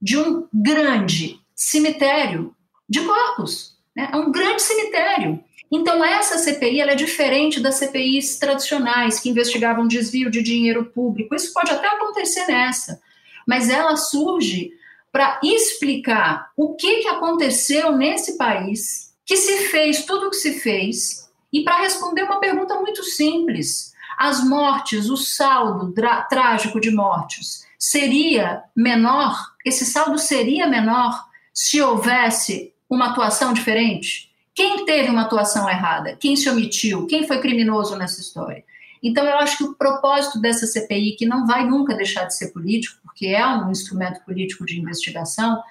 de 0.01 0.17
um 0.17 0.47
grande 0.51 1.39
cemitério 1.55 2.55
de 2.89 3.01
corpos. 3.01 3.77
Né? 3.95 4.09
É 4.11 4.17
um 4.17 4.31
grande 4.31 4.61
cemitério. 4.61 5.43
Então, 5.75 6.05
essa 6.05 6.37
CPI 6.37 6.81
é 6.81 6.93
diferente 6.93 7.59
das 7.59 7.79
CPIs 7.79 8.37
tradicionais, 8.37 9.19
que 9.19 9.27
investigavam 9.27 9.87
desvio 9.87 10.29
de 10.29 10.43
dinheiro 10.43 10.85
público. 10.85 11.33
Isso 11.33 11.51
pode 11.51 11.71
até 11.71 11.87
acontecer 11.87 12.45
nessa, 12.45 13.01
mas 13.47 13.71
ela 13.71 13.97
surge 13.97 14.71
para 15.11 15.39
explicar 15.43 16.51
o 16.55 16.75
que, 16.75 16.97
que 16.97 17.07
aconteceu 17.07 17.91
nesse 17.91 18.37
país, 18.37 19.15
que 19.25 19.35
se 19.35 19.67
fez 19.69 20.05
tudo 20.05 20.27
o 20.27 20.29
que 20.29 20.35
se 20.35 20.59
fez, 20.59 21.27
e 21.51 21.63
para 21.63 21.81
responder 21.81 22.21
uma 22.21 22.39
pergunta 22.39 22.75
muito 22.75 23.03
simples: 23.03 23.95
as 24.15 24.47
mortes, 24.47 25.09
o 25.09 25.17
saldo 25.17 25.91
trágico 26.29 26.79
de 26.79 26.91
mortes, 26.91 27.65
seria 27.79 28.61
menor, 28.75 29.35
esse 29.65 29.87
saldo 29.87 30.19
seria 30.19 30.67
menor 30.67 31.19
se 31.51 31.81
houvesse 31.81 32.71
uma 32.87 33.07
atuação 33.07 33.53
diferente? 33.53 34.32
Quem 34.55 34.85
teve 34.85 35.09
uma 35.09 35.23
atuação 35.23 35.69
errada? 35.69 36.15
Quem 36.15 36.35
se 36.35 36.49
omitiu? 36.49 37.07
Quem 37.07 37.27
foi 37.27 37.39
criminoso 37.39 37.95
nessa 37.95 38.21
história? 38.21 38.63
Então, 39.01 39.25
eu 39.25 39.37
acho 39.37 39.57
que 39.57 39.63
o 39.63 39.73
propósito 39.73 40.39
dessa 40.39 40.65
CPI, 40.65 41.15
que 41.17 41.25
não 41.25 41.45
vai 41.45 41.67
nunca 41.67 41.93
deixar 41.93 42.25
de 42.25 42.35
ser 42.35 42.53
político, 42.53 43.01
porque 43.03 43.27
é 43.27 43.45
um 43.45 43.69
instrumento 43.69 44.23
político 44.23 44.65
de 44.65 44.79
investigação, 44.79 45.61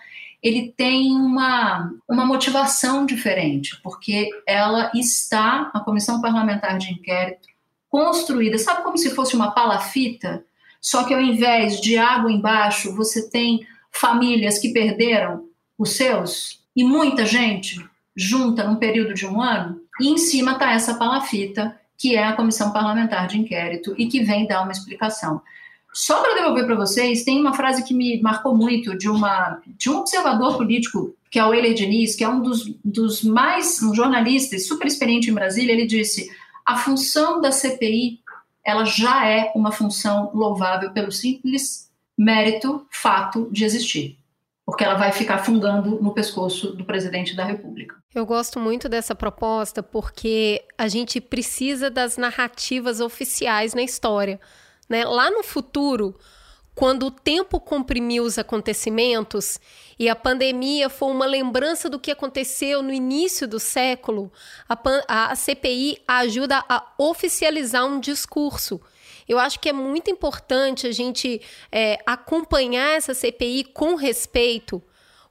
ele 0.42 0.74
tem 0.76 1.12
uma, 1.12 1.94
uma 2.06 2.26
motivação 2.26 3.06
diferente, 3.06 3.80
porque 3.82 4.28
ela 4.46 4.90
está, 4.94 5.70
a 5.72 5.80
Comissão 5.80 6.20
Parlamentar 6.20 6.76
de 6.76 6.92
Inquérito, 6.92 7.48
construída, 7.88 8.58
sabe 8.58 8.82
como 8.82 8.98
se 8.98 9.10
fosse 9.10 9.36
uma 9.36 9.52
palafita? 9.52 10.44
Só 10.80 11.04
que 11.04 11.14
ao 11.14 11.20
invés 11.20 11.80
de 11.80 11.96
água 11.96 12.30
embaixo, 12.30 12.94
você 12.94 13.30
tem 13.30 13.66
famílias 13.90 14.58
que 14.58 14.72
perderam 14.72 15.48
os 15.78 15.90
seus 15.90 16.60
e 16.74 16.82
muita 16.82 17.24
gente 17.24 17.78
junta 18.16 18.64
num 18.64 18.76
período 18.76 19.14
de 19.14 19.26
um 19.26 19.40
ano, 19.40 19.80
e 20.00 20.08
em 20.08 20.18
cima 20.18 20.52
está 20.52 20.72
essa 20.72 20.94
palafita, 20.94 21.78
que 21.96 22.16
é 22.16 22.24
a 22.24 22.34
Comissão 22.34 22.72
Parlamentar 22.72 23.26
de 23.26 23.38
Inquérito 23.38 23.94
e 23.96 24.06
que 24.06 24.22
vem 24.22 24.46
dar 24.46 24.62
uma 24.62 24.72
explicação. 24.72 25.40
Só 25.92 26.22
para 26.22 26.34
devolver 26.34 26.64
para 26.64 26.74
vocês, 26.74 27.22
tem 27.22 27.38
uma 27.38 27.52
frase 27.52 27.84
que 27.84 27.94
me 27.94 28.20
marcou 28.20 28.56
muito 28.56 28.96
de, 28.96 29.08
uma, 29.08 29.60
de 29.66 29.90
um 29.90 29.98
observador 29.98 30.56
político, 30.56 31.14
que 31.30 31.38
é 31.38 31.44
o 31.44 31.54
Euler 31.54 31.74
Diniz, 31.74 32.16
que 32.16 32.24
é 32.24 32.28
um 32.28 32.40
dos, 32.40 32.64
dos 32.82 33.22
mais, 33.22 33.82
um 33.82 33.94
jornalista 33.94 34.58
super 34.58 34.86
experiente 34.86 35.30
em 35.30 35.34
Brasília, 35.34 35.72
ele 35.72 35.86
disse, 35.86 36.30
a 36.64 36.76
função 36.76 37.40
da 37.40 37.52
CPI, 37.52 38.20
ela 38.64 38.84
já 38.84 39.26
é 39.26 39.52
uma 39.54 39.70
função 39.70 40.30
louvável 40.34 40.90
pelo 40.92 41.12
simples 41.12 41.90
mérito, 42.16 42.86
fato 42.90 43.48
de 43.50 43.64
existir 43.64 44.21
porque 44.72 44.84
ela 44.84 44.94
vai 44.94 45.12
ficar 45.12 45.36
fungando 45.36 46.00
no 46.00 46.14
pescoço 46.14 46.68
do 46.74 46.82
presidente 46.82 47.36
da 47.36 47.44
República. 47.44 47.94
Eu 48.14 48.24
gosto 48.24 48.58
muito 48.58 48.88
dessa 48.88 49.14
proposta 49.14 49.82
porque 49.82 50.64
a 50.78 50.88
gente 50.88 51.20
precisa 51.20 51.90
das 51.90 52.16
narrativas 52.16 52.98
oficiais 52.98 53.74
na 53.74 53.82
história. 53.82 54.40
Né? 54.88 55.04
Lá 55.04 55.30
no 55.30 55.42
futuro, 55.42 56.18
quando 56.74 57.04
o 57.04 57.10
tempo 57.10 57.60
comprimiu 57.60 58.24
os 58.24 58.38
acontecimentos 58.38 59.60
e 59.98 60.08
a 60.08 60.16
pandemia 60.16 60.88
foi 60.88 61.10
uma 61.10 61.26
lembrança 61.26 61.90
do 61.90 62.00
que 62.00 62.10
aconteceu 62.10 62.82
no 62.82 62.94
início 62.94 63.46
do 63.46 63.60
século, 63.60 64.32
a, 64.66 65.32
a 65.32 65.36
CPI 65.36 65.98
ajuda 66.08 66.64
a 66.66 66.82
oficializar 66.96 67.84
um 67.84 68.00
discurso. 68.00 68.80
Eu 69.28 69.38
acho 69.38 69.60
que 69.60 69.68
é 69.68 69.72
muito 69.72 70.10
importante 70.10 70.86
a 70.86 70.92
gente 70.92 71.40
é, 71.70 71.98
acompanhar 72.04 72.96
essa 72.96 73.14
CPI 73.14 73.64
com 73.64 73.94
respeito, 73.94 74.82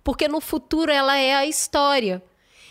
porque 0.03 0.27
no 0.27 0.41
futuro 0.41 0.91
ela 0.91 1.17
é 1.17 1.35
a 1.35 1.45
história. 1.45 2.23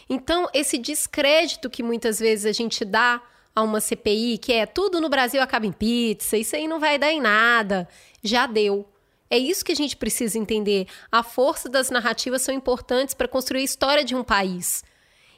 Então, 0.08 0.48
esse 0.52 0.76
descrédito 0.76 1.70
que 1.70 1.82
muitas 1.82 2.18
vezes 2.18 2.46
a 2.46 2.52
gente 2.52 2.84
dá 2.84 3.22
a 3.54 3.62
uma 3.62 3.80
CPI, 3.80 4.38
que 4.38 4.52
é 4.52 4.66
tudo 4.66 5.00
no 5.00 5.08
Brasil 5.08 5.42
acaba 5.42 5.66
em 5.66 5.72
pizza, 5.72 6.36
isso 6.36 6.56
aí 6.56 6.66
não 6.66 6.80
vai 6.80 6.98
dar 6.98 7.12
em 7.12 7.20
nada, 7.20 7.88
já 8.22 8.46
deu. 8.46 8.88
É 9.28 9.38
isso 9.38 9.64
que 9.64 9.70
a 9.70 9.76
gente 9.76 9.96
precisa 9.96 10.38
entender. 10.38 10.88
A 11.10 11.22
força 11.22 11.68
das 11.68 11.90
narrativas 11.90 12.42
são 12.42 12.52
importantes 12.52 13.14
para 13.14 13.28
construir 13.28 13.60
a 13.60 13.64
história 13.64 14.04
de 14.04 14.14
um 14.14 14.24
país. 14.24 14.82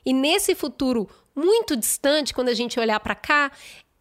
E 0.05 0.12
nesse 0.14 0.55
futuro 0.55 1.09
muito 1.35 1.77
distante, 1.77 2.35
quando 2.35 2.49
a 2.49 2.55
gente 2.55 2.81
olhar 2.81 2.99
para 3.01 3.14
cá, 3.14 3.53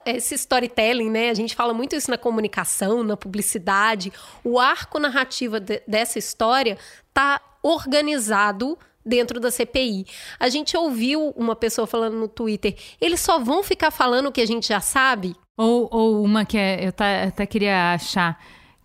esse 0.06 0.36
storytelling, 0.36 1.10
né? 1.10 1.30
A 1.30 1.34
gente 1.34 1.56
fala 1.56 1.74
muito 1.74 1.96
isso 1.96 2.10
na 2.10 2.18
comunicação, 2.18 3.04
na 3.04 3.18
publicidade. 3.18 4.12
O 4.44 4.60
arco 4.60 5.00
narrativo 5.00 5.60
de, 5.60 5.82
dessa 5.88 6.20
história 6.20 6.78
tá 7.14 7.42
organizado 7.64 8.78
dentro 9.06 9.40
da 9.40 9.52
CPI. 9.52 10.06
A 10.40 10.50
gente 10.50 10.78
ouviu 10.78 11.30
uma 11.36 11.56
pessoa 11.56 11.88
falando 11.88 12.16
no 12.18 12.28
Twitter, 12.28 12.76
eles 13.00 13.20
só 13.20 13.40
vão 13.40 13.64
ficar 13.64 13.92
falando 13.92 14.28
o 14.28 14.32
que 14.32 14.42
a 14.42 14.48
gente 14.48 14.68
já 14.68 14.80
sabe? 14.80 15.36
Ou, 15.58 15.88
ou 15.92 16.24
uma 16.24 16.46
que 16.46 16.58
é, 16.58 16.88
eu 16.88 16.92
tá, 16.92 17.24
até 17.24 17.46
queria 17.46 17.94
achar, 17.94 18.40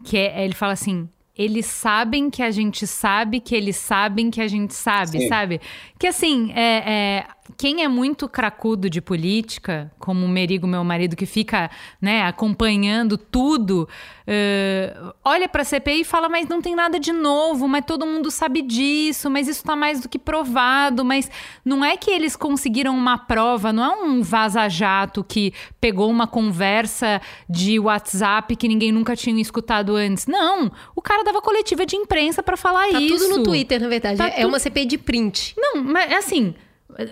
que 0.05 0.17
é, 0.17 0.45
ele 0.45 0.55
fala 0.55 0.73
assim, 0.73 1.09
eles 1.37 1.67
sabem 1.67 2.31
que 2.31 2.43
a 2.43 2.51
gente 2.51 2.87
sabe 2.87 3.41
que 3.41 3.55
eles 3.55 3.77
sabem 3.77 4.31
que 4.31 4.41
a 4.41 4.49
gente 4.49 4.75
sabe, 4.75 5.21
Sim. 5.21 5.29
sabe? 5.29 5.61
Que 5.99 6.07
assim, 6.07 6.53
é, 6.53 6.83
é, 6.87 7.27
quem 7.57 7.83
é 7.83 7.89
muito 7.89 8.29
cracudo 8.29 8.89
de 8.89 9.01
política, 9.01 9.93
como 9.99 10.25
o 10.25 10.29
Merigo, 10.29 10.67
meu 10.67 10.83
marido, 10.83 11.15
que 11.15 11.27
fica 11.27 11.71
né, 12.01 12.23
acompanhando 12.23 13.17
tudo, 13.17 13.89
uh, 14.27 15.15
olha 15.25 15.49
para 15.49 15.63
a 15.63 15.65
CPI 15.65 16.01
e 16.01 16.05
fala: 16.05 16.29
mas 16.29 16.49
não 16.49 16.61
tem 16.61 16.75
nada 16.75 16.99
de 16.99 17.13
novo, 17.13 17.69
mas 17.69 17.85
todo 17.85 18.07
mundo 18.07 18.31
sabe 18.31 18.63
disso, 18.63 19.31
mas 19.31 19.49
isso 19.49 19.61
está 19.61 19.77
mais 19.77 20.01
do 20.01 20.09
que 20.09 20.19
provado. 20.19 21.05
Mas 21.05 21.31
não 21.65 21.85
é 21.85 21.97
que 21.97 22.11
eles 22.11 22.37
conseguiram 22.37 22.97
uma 22.97 23.19
prova, 23.19 23.73
não 23.73 23.85
é 23.85 24.05
um 24.05 24.23
vaza-jato 24.23 25.23
que 25.23 25.53
pegou 25.81 26.11
uma 26.11 26.27
conversa 26.27 27.21
de 27.49 27.79
WhatsApp 27.79 28.57
que 28.57 28.69
ninguém 28.69 28.91
nunca 28.93 29.15
tinha 29.15 29.41
escutado 29.41 29.95
antes. 29.95 30.27
Não, 30.27 30.71
o 30.95 31.03
cara 31.03 31.23
dava 31.23 31.41
coletiva 31.41 31.87
de 31.87 31.97
imprensa 31.97 32.43
para 32.43 32.57
falar 32.57 32.91
tá 32.91 33.01
isso. 33.01 33.15
Tá 33.15 33.25
tudo 33.25 33.39
no 33.39 33.45
Twitter, 33.45 33.81
na 33.81 33.89
verdade. 33.89 34.19
Tá 34.19 34.29
é 34.29 34.43
tu... 34.43 34.49
uma 34.49 34.59
CPI 34.59 34.87
de 34.87 34.99
print. 34.99 35.55
Não, 35.57 35.83
mas 35.83 36.13
assim 36.13 36.55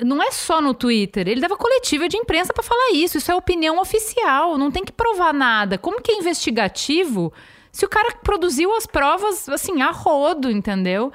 não 0.05 0.23
é 0.23 0.31
só 0.31 0.61
no 0.61 0.75
Twitter. 0.75 1.29
Ele 1.29 1.41
dava 1.41 1.57
coletiva 1.57 2.09
de 2.09 2.17
imprensa 2.17 2.53
para 2.53 2.63
falar 2.63 2.93
isso. 2.93 3.19
Isso 3.19 3.31
é 3.31 3.35
opinião 3.35 3.81
oficial. 3.81 4.57
Não 4.57 4.71
tem 4.71 4.85
que 4.85 4.93
provar 4.93 5.33
nada. 5.35 5.77
Como 5.77 6.01
que 6.01 6.13
é 6.13 6.17
investigativo 6.17 7.33
se 7.71 7.85
o 7.85 7.89
cara 7.89 8.17
produziu 8.23 8.75
as 8.75 8.87
provas 8.87 9.49
assim 9.49 9.83
a 9.83 9.91
rodo, 9.91 10.51
entendeu? 10.51 11.13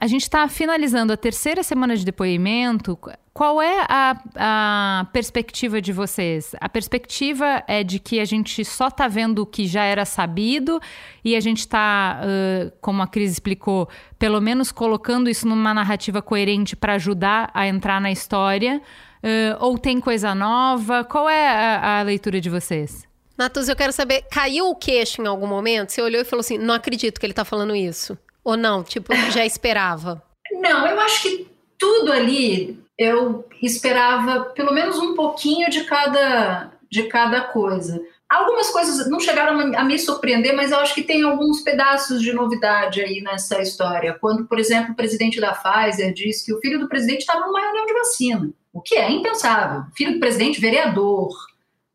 A 0.00 0.06
gente 0.06 0.22
está 0.22 0.46
finalizando 0.48 1.12
a 1.12 1.16
terceira 1.16 1.62
semana 1.62 1.96
de 1.96 2.04
depoimento. 2.04 2.98
Qual 3.34 3.60
é 3.60 3.84
a, 3.88 4.16
a, 4.36 5.06
perspectiva 5.12 5.82
de 5.82 5.92
vocês? 5.92 6.54
A 6.60 6.68
perspectiva 6.68 7.64
é 7.66 7.82
de 7.82 7.98
que 7.98 8.20
a 8.20 8.24
gente 8.24 8.64
só 8.64 8.86
está 8.86 9.08
vendo 9.08 9.40
o 9.40 9.46
que 9.46 9.66
já 9.66 9.82
era 9.82 10.04
sabido 10.04 10.80
e 11.24 11.34
a 11.34 11.40
gente 11.40 11.58
está, 11.58 12.20
uh, 12.22 12.72
como 12.80 13.02
a 13.02 13.08
Cris 13.08 13.32
explicou, 13.32 13.88
pelo 14.20 14.40
menos 14.40 14.70
colocando 14.70 15.28
isso 15.28 15.48
numa 15.48 15.74
narrativa 15.74 16.22
coerente 16.22 16.76
para 16.76 16.94
ajudar 16.94 17.50
a 17.52 17.66
entrar 17.66 18.00
na 18.00 18.12
história? 18.12 18.80
Uh, 19.16 19.58
ou 19.58 19.76
tem 19.78 19.98
coisa 19.98 20.32
nova? 20.32 21.02
Qual 21.02 21.28
é 21.28 21.48
a, 21.48 21.98
a 21.98 22.02
leitura 22.02 22.40
de 22.40 22.48
vocês? 22.48 23.04
Natus, 23.36 23.68
eu 23.68 23.74
quero 23.74 23.92
saber, 23.92 24.22
caiu 24.30 24.68
o 24.68 24.76
queixo 24.76 25.20
em 25.20 25.26
algum 25.26 25.48
momento? 25.48 25.90
Você 25.90 26.00
olhou 26.00 26.22
e 26.22 26.24
falou 26.24 26.40
assim: 26.40 26.56
não 26.56 26.72
acredito 26.72 27.18
que 27.18 27.26
ele 27.26 27.32
está 27.32 27.44
falando 27.44 27.74
isso. 27.74 28.16
Ou 28.44 28.56
não? 28.56 28.84
Tipo, 28.84 29.12
já 29.32 29.42
esperava? 29.44 30.22
Não, 30.52 30.86
eu 30.86 31.00
acho 31.00 31.22
que 31.22 31.48
tudo 31.76 32.12
ali 32.12 32.83
eu 32.98 33.44
esperava 33.62 34.44
pelo 34.46 34.72
menos 34.72 34.98
um 34.98 35.14
pouquinho 35.14 35.68
de 35.68 35.84
cada, 35.84 36.72
de 36.90 37.04
cada 37.04 37.42
coisa. 37.42 38.00
Algumas 38.28 38.70
coisas 38.70 39.08
não 39.08 39.20
chegaram 39.20 39.76
a 39.76 39.84
me 39.84 39.98
surpreender, 39.98 40.54
mas 40.56 40.72
eu 40.72 40.78
acho 40.78 40.94
que 40.94 41.02
tem 41.02 41.22
alguns 41.22 41.60
pedaços 41.60 42.22
de 42.22 42.32
novidade 42.32 43.00
aí 43.00 43.20
nessa 43.20 43.60
história. 43.60 44.16
Quando, 44.20 44.46
por 44.46 44.58
exemplo, 44.58 44.92
o 44.92 44.96
presidente 44.96 45.40
da 45.40 45.52
Pfizer 45.52 46.12
disse 46.12 46.44
que 46.44 46.52
o 46.52 46.60
filho 46.60 46.80
do 46.80 46.88
presidente 46.88 47.20
estava 47.20 47.46
numa 47.46 47.60
reunião 47.60 47.86
de 47.86 47.92
vacina, 47.92 48.50
o 48.72 48.80
que 48.80 48.96
é 48.96 49.10
impensável. 49.10 49.84
Filho 49.96 50.14
do 50.14 50.20
presidente, 50.20 50.60
vereador 50.60 51.30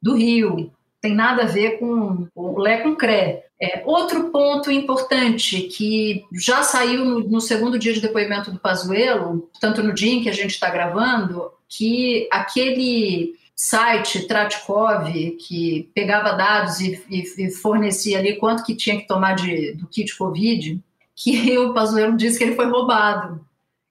do 0.01 0.15
Rio, 0.15 0.71
tem 1.01 1.13
nada 1.13 1.43
a 1.43 1.47
ver 1.47 1.79
com 1.79 2.27
o 2.35 2.59
Lé 2.59 2.77
com 2.77 2.95
Cré. 2.95 3.48
É, 3.61 3.83
outro 3.85 4.29
ponto 4.29 4.71
importante 4.71 5.63
que 5.63 6.23
já 6.31 6.63
saiu 6.63 7.03
no, 7.03 7.19
no, 7.19 7.41
segundo 7.41 7.77
dia 7.77 7.93
de 7.93 7.99
depoimento 7.99 8.51
do 8.51 8.59
Pazuello, 8.59 9.49
tanto 9.59 9.83
no 9.83 9.93
dia 9.93 10.13
em 10.13 10.23
que 10.23 10.29
a 10.29 10.33
gente 10.33 10.51
está 10.51 10.69
gravando, 10.69 11.51
que 11.67 12.29
aquele 12.31 13.37
site 13.53 14.25
Tratkov 14.25 15.11
que 15.31 15.89
pegava 15.93 16.31
dados 16.31 16.79
e, 16.79 17.03
e, 17.09 17.23
e, 17.37 17.51
fornecia 17.51 18.17
ali 18.17 18.37
quanto 18.37 18.63
que 18.63 18.73
tinha 18.73 18.97
que 18.97 19.05
tomar 19.05 19.35
de, 19.35 19.73
do 19.73 19.85
kit 19.87 20.17
Covid, 20.17 20.81
que 21.13 21.57
o 21.59 21.73
Pazuello 21.73 22.15
disse 22.15 22.37
que 22.37 22.45
ele 22.45 22.55
foi 22.55 22.67
roubado. 22.67 23.45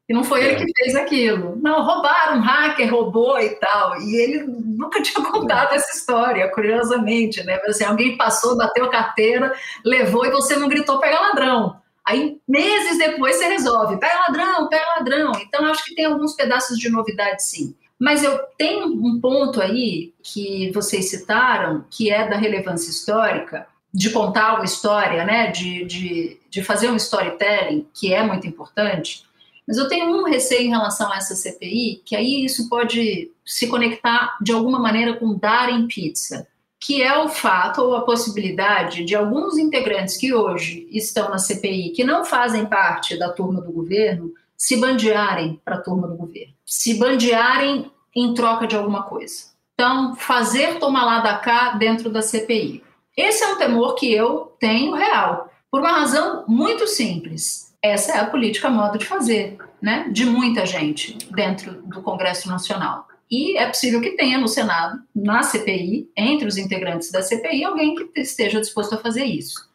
E 0.09 0.15
não 0.15 0.25
foi 0.25 0.41
é. 0.41 0.53
ele 0.53 0.65
que 0.65 0.73
fez 0.83 0.97
aquilo. 0.97 1.59
Não, 1.61 1.85
roubaram, 1.85 2.39
um 2.39 2.41
hacker 2.41 2.91
roubou 2.91 3.39
e 3.39 3.51
tal. 3.51 4.01
E 4.01 4.17
ele 4.17 4.43
nunca 4.47 5.03
tinha 5.03 5.23
contado 5.25 5.75
essa 5.75 5.95
história, 5.95 6.51
curiosamente, 6.51 7.45
né? 7.45 7.61
Assim, 7.67 7.85
alguém 7.85 8.17
passou, 8.17 8.57
bateu 8.57 8.87
a 8.87 8.91
carteira, 8.91 9.53
levou 9.85 10.25
e 10.25 10.31
você 10.31 10.57
não 10.57 10.69
gritou 10.69 10.99
pega 10.99 11.21
ladrão. 11.21 11.77
Aí, 12.07 12.41
meses 12.49 12.97
depois, 12.97 13.37
você 13.37 13.49
resolve, 13.49 13.99
pega 13.99 14.21
ladrão, 14.21 14.67
pega 14.71 14.85
ladrão. 14.97 15.33
Então, 15.43 15.67
acho 15.67 15.85
que 15.85 15.95
tem 15.95 16.07
alguns 16.07 16.35
pedaços 16.35 16.79
de 16.79 16.89
novidade, 16.89 17.45
sim. 17.45 17.75
Mas 18.01 18.25
eu 18.25 18.39
tenho 18.57 18.87
um 18.87 19.21
ponto 19.21 19.61
aí 19.61 20.15
que 20.23 20.71
vocês 20.73 21.11
citaram, 21.11 21.85
que 21.91 22.11
é 22.11 22.27
da 22.27 22.37
relevância 22.37 22.89
histórica, 22.89 23.67
de 23.93 24.09
contar 24.09 24.55
uma 24.55 24.65
história, 24.65 25.25
né? 25.25 25.51
De, 25.51 25.85
de, 25.85 26.41
de 26.49 26.65
fazer 26.65 26.89
um 26.89 26.97
storytelling, 26.97 27.87
que 27.93 28.15
é 28.15 28.23
muito 28.23 28.47
importante 28.47 29.28
mas 29.69 29.77
eu 29.77 29.87
tenho 29.87 30.07
um 30.07 30.25
receio 30.25 30.63
em 30.63 30.71
relação 30.71 31.13
a 31.13 31.19
essa 31.19 31.37
CPI, 31.37 32.01
que 32.03 32.17
aí 32.17 32.43
isso 32.43 32.71
pode 32.71 33.31
se 33.45 33.67
conectar 33.67 34.39
de 34.41 34.51
alguma 34.51 34.79
maneira 34.79 35.15
com 35.17 35.37
dar 35.37 35.69
em 35.69 35.87
pizza. 35.87 36.49
que 36.81 37.03
é 37.03 37.19
o 37.19 37.29
fato 37.29 37.83
ou 37.83 37.97
a 37.97 38.03
possibilidade 38.03 39.05
de 39.05 39.15
alguns 39.17 39.59
integrantes 39.59 40.17
que 40.17 40.33
hoje 40.33 40.89
estão 40.93 41.29
na 41.29 41.37
CPI, 41.37 41.91
que 41.91 42.05
não 42.05 42.25
fazem 42.25 42.67
parte 42.67 43.19
da 43.19 43.33
turma 43.33 43.61
do 43.61 43.73
governo, 43.73 44.33
se 44.57 44.77
bandearem 44.77 45.61
para 45.65 45.75
a 45.75 45.81
turma 45.81 46.07
do 46.07 46.15
governo, 46.15 46.55
se 46.65 46.95
bandearem 46.95 47.91
em 48.15 48.33
troca 48.33 48.67
de 48.67 48.77
alguma 48.77 49.03
coisa. 49.03 49.47
Então, 49.75 50.15
fazer 50.15 50.79
tomar 50.79 51.05
lá 51.05 51.19
da 51.19 51.37
cá 51.39 51.73
dentro 51.73 52.09
da 52.11 52.23
CPI. 52.23 52.83
Esse 53.17 53.43
é 53.43 53.49
um 53.49 53.59
temor 53.59 53.97
que 53.97 54.13
eu 54.13 54.53
tenho 54.61 54.95
real, 54.95 55.51
por 55.71 55.81
uma 55.81 55.99
razão 55.99 56.45
muito 56.47 56.87
simples. 56.87 57.68
Essa 57.83 58.13
é 58.13 58.19
a 58.19 58.27
política 58.27 58.69
modo 58.69 58.99
de 58.99 59.07
fazer, 59.07 59.57
né, 59.81 60.09
de 60.11 60.25
muita 60.25 60.67
gente 60.67 61.17
dentro 61.31 61.81
do 61.83 62.03
Congresso 62.03 62.49
Nacional. 62.49 63.07
E 63.31 63.57
é 63.57 63.67
possível 63.67 64.01
que 64.01 64.17
tenha 64.17 64.39
no 64.39 64.49
Senado, 64.49 65.01
na 65.15 65.43
CPI, 65.43 66.11
entre 66.17 66.49
os 66.49 66.57
integrantes 66.57 67.13
da 67.13 67.23
CPI, 67.23 67.65
alguém 67.65 67.95
que 67.95 68.21
esteja 68.21 68.61
disposto 68.61 68.95
a 68.95 68.99
fazer 68.99 69.25
isso. 69.25 69.69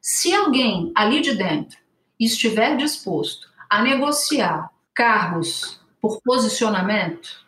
Se 0.00 0.32
alguém 0.32 0.92
ali 0.94 1.20
de 1.20 1.34
dentro 1.34 1.76
estiver 2.18 2.76
disposto 2.76 3.48
a 3.68 3.82
negociar 3.82 4.70
cargos 4.94 5.80
por 6.00 6.20
posicionamento, 6.22 7.44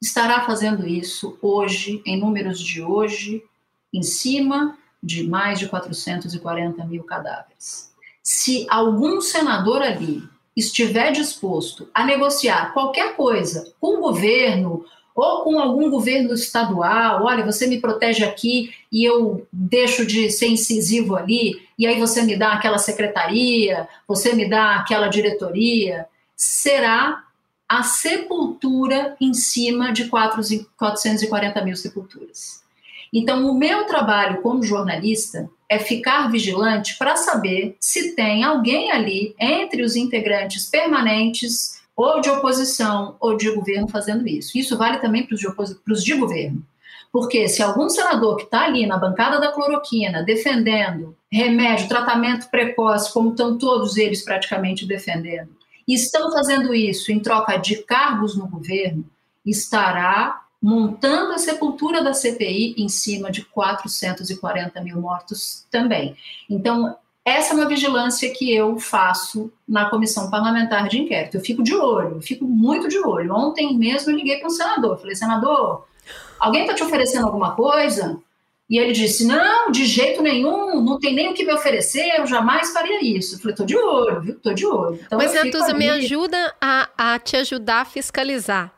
estará 0.00 0.42
fazendo 0.42 0.86
isso 0.86 1.38
hoje, 1.42 2.02
em 2.06 2.18
números 2.18 2.58
de 2.58 2.80
hoje, 2.80 3.42
em 3.92 4.02
cima 4.02 4.78
de 5.02 5.26
mais 5.26 5.58
de 5.58 5.68
440 5.68 6.84
mil 6.86 7.04
cadáveres. 7.04 7.89
Se 8.32 8.64
algum 8.70 9.20
senador 9.20 9.82
ali 9.82 10.22
estiver 10.56 11.10
disposto 11.10 11.88
a 11.92 12.04
negociar 12.04 12.72
qualquer 12.72 13.16
coisa 13.16 13.74
com 13.80 13.96
o 13.96 14.00
governo 14.00 14.84
ou 15.16 15.42
com 15.42 15.58
algum 15.58 15.90
governo 15.90 16.32
estadual, 16.32 17.24
olha, 17.24 17.44
você 17.44 17.66
me 17.66 17.80
protege 17.80 18.22
aqui 18.24 18.72
e 18.90 19.02
eu 19.04 19.48
deixo 19.52 20.06
de 20.06 20.30
ser 20.30 20.46
incisivo 20.46 21.16
ali, 21.16 21.60
e 21.76 21.88
aí 21.88 21.98
você 21.98 22.22
me 22.22 22.36
dá 22.36 22.52
aquela 22.52 22.78
secretaria, 22.78 23.88
você 24.06 24.32
me 24.32 24.48
dá 24.48 24.76
aquela 24.76 25.08
diretoria, 25.08 26.06
será 26.36 27.24
a 27.68 27.82
sepultura 27.82 29.16
em 29.20 29.34
cima 29.34 29.92
de 29.92 30.06
440 30.06 31.64
mil 31.64 31.74
sepulturas. 31.74 32.59
Então, 33.12 33.50
o 33.50 33.58
meu 33.58 33.86
trabalho 33.86 34.40
como 34.40 34.62
jornalista 34.62 35.50
é 35.68 35.78
ficar 35.78 36.30
vigilante 36.30 36.96
para 36.98 37.16
saber 37.16 37.76
se 37.80 38.14
tem 38.14 38.44
alguém 38.44 38.90
ali 38.90 39.34
entre 39.38 39.82
os 39.82 39.96
integrantes 39.96 40.66
permanentes 40.66 41.80
ou 41.96 42.20
de 42.20 42.30
oposição 42.30 43.16
ou 43.20 43.36
de 43.36 43.50
governo 43.50 43.88
fazendo 43.88 44.26
isso. 44.26 44.56
Isso 44.56 44.76
vale 44.76 44.98
também 44.98 45.26
para 45.26 45.34
os 45.34 45.40
de, 45.40 46.04
de 46.04 46.14
governo. 46.14 46.64
Porque 47.12 47.48
se 47.48 47.62
algum 47.62 47.88
senador 47.88 48.36
que 48.36 48.44
está 48.44 48.64
ali 48.64 48.86
na 48.86 48.96
bancada 48.96 49.40
da 49.40 49.52
cloroquina 49.52 50.22
defendendo 50.22 51.16
remédio, 51.30 51.88
tratamento 51.88 52.48
precoce, 52.48 53.12
como 53.12 53.30
estão 53.30 53.58
todos 53.58 53.96
eles 53.96 54.24
praticamente 54.24 54.86
defendendo, 54.86 55.50
e 55.86 55.94
estão 55.94 56.32
fazendo 56.32 56.72
isso 56.72 57.10
em 57.10 57.18
troca 57.18 57.56
de 57.56 57.82
cargos 57.82 58.36
no 58.36 58.48
governo, 58.48 59.04
estará 59.44 60.40
montando 60.62 61.32
a 61.32 61.38
sepultura 61.38 62.02
da 62.02 62.12
CPI 62.12 62.74
em 62.76 62.88
cima 62.88 63.30
de 63.30 63.44
440 63.44 64.80
mil 64.82 65.00
mortos 65.00 65.66
também. 65.70 66.14
Então, 66.48 66.96
essa 67.24 67.52
é 67.52 67.56
uma 67.56 67.68
vigilância 67.68 68.32
que 68.32 68.54
eu 68.54 68.78
faço 68.78 69.52
na 69.66 69.88
comissão 69.88 70.30
parlamentar 70.30 70.88
de 70.88 71.00
inquérito. 71.00 71.36
Eu 71.36 71.40
fico 71.40 71.62
de 71.62 71.74
olho, 71.74 72.16
eu 72.16 72.20
fico 72.20 72.44
muito 72.44 72.88
de 72.88 72.98
olho. 72.98 73.34
Ontem 73.34 73.76
mesmo 73.76 74.10
eu 74.10 74.16
liguei 74.16 74.38
para 74.38 74.48
um 74.48 74.50
senador, 74.50 74.98
falei, 74.98 75.14
senador, 75.14 75.86
alguém 76.38 76.62
está 76.62 76.74
te 76.74 76.82
oferecendo 76.82 77.26
alguma 77.26 77.54
coisa? 77.54 78.18
E 78.68 78.78
ele 78.78 78.92
disse, 78.92 79.26
não, 79.26 79.70
de 79.72 79.84
jeito 79.84 80.22
nenhum, 80.22 80.80
não 80.80 80.98
tem 80.98 81.12
nem 81.12 81.28
o 81.28 81.34
que 81.34 81.44
me 81.44 81.52
oferecer, 81.52 82.14
eu 82.16 82.26
jamais 82.26 82.72
faria 82.72 83.02
isso. 83.02 83.34
Eu 83.34 83.40
falei, 83.40 83.56
tô 83.56 83.64
de 83.64 83.76
olho, 83.76 84.20
viu? 84.20 84.38
Tô 84.38 84.52
de 84.52 84.64
olho. 84.64 85.00
Então, 85.04 85.18
Mas, 85.18 85.34
Natuza, 85.34 85.74
me 85.74 85.90
ajuda 85.90 86.54
a, 86.60 86.88
a 86.96 87.18
te 87.18 87.36
ajudar 87.36 87.80
a 87.80 87.84
fiscalizar. 87.84 88.72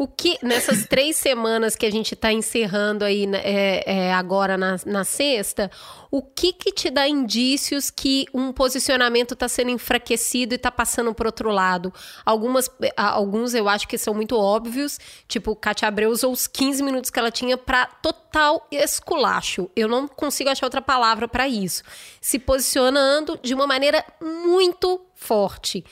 O 0.00 0.08
que, 0.08 0.38
nessas 0.42 0.86
três 0.88 1.14
semanas 1.14 1.76
que 1.76 1.84
a 1.84 1.92
gente 1.92 2.14
está 2.14 2.32
encerrando 2.32 3.04
aí 3.04 3.26
né, 3.26 3.42
é, 3.44 4.06
é, 4.06 4.14
agora 4.14 4.56
na, 4.56 4.76
na 4.86 5.04
sexta, 5.04 5.70
o 6.10 6.22
que 6.22 6.54
que 6.54 6.72
te 6.72 6.88
dá 6.88 7.06
indícios 7.06 7.90
que 7.90 8.24
um 8.32 8.50
posicionamento 8.50 9.34
está 9.34 9.46
sendo 9.46 9.70
enfraquecido 9.72 10.54
e 10.54 10.56
está 10.56 10.70
passando 10.70 11.12
para 11.12 11.28
outro 11.28 11.50
lado? 11.50 11.92
Algumas, 12.24 12.70
alguns 12.96 13.52
eu 13.52 13.68
acho 13.68 13.86
que 13.86 13.98
são 13.98 14.14
muito 14.14 14.38
óbvios, 14.38 14.98
tipo, 15.28 15.54
Katia 15.54 15.88
Abreu 15.88 16.08
usou 16.08 16.32
os 16.32 16.46
15 16.46 16.82
minutos 16.82 17.10
que 17.10 17.18
ela 17.18 17.30
tinha 17.30 17.58
para 17.58 17.84
total 17.84 18.66
esculacho. 18.72 19.70
Eu 19.76 19.86
não 19.86 20.08
consigo 20.08 20.48
achar 20.48 20.64
outra 20.64 20.80
palavra 20.80 21.28
para 21.28 21.46
isso. 21.46 21.82
Se 22.22 22.38
posicionando 22.38 23.38
de 23.42 23.52
uma 23.52 23.66
maneira 23.66 24.02
muito 24.18 24.98
forte. 25.14 25.84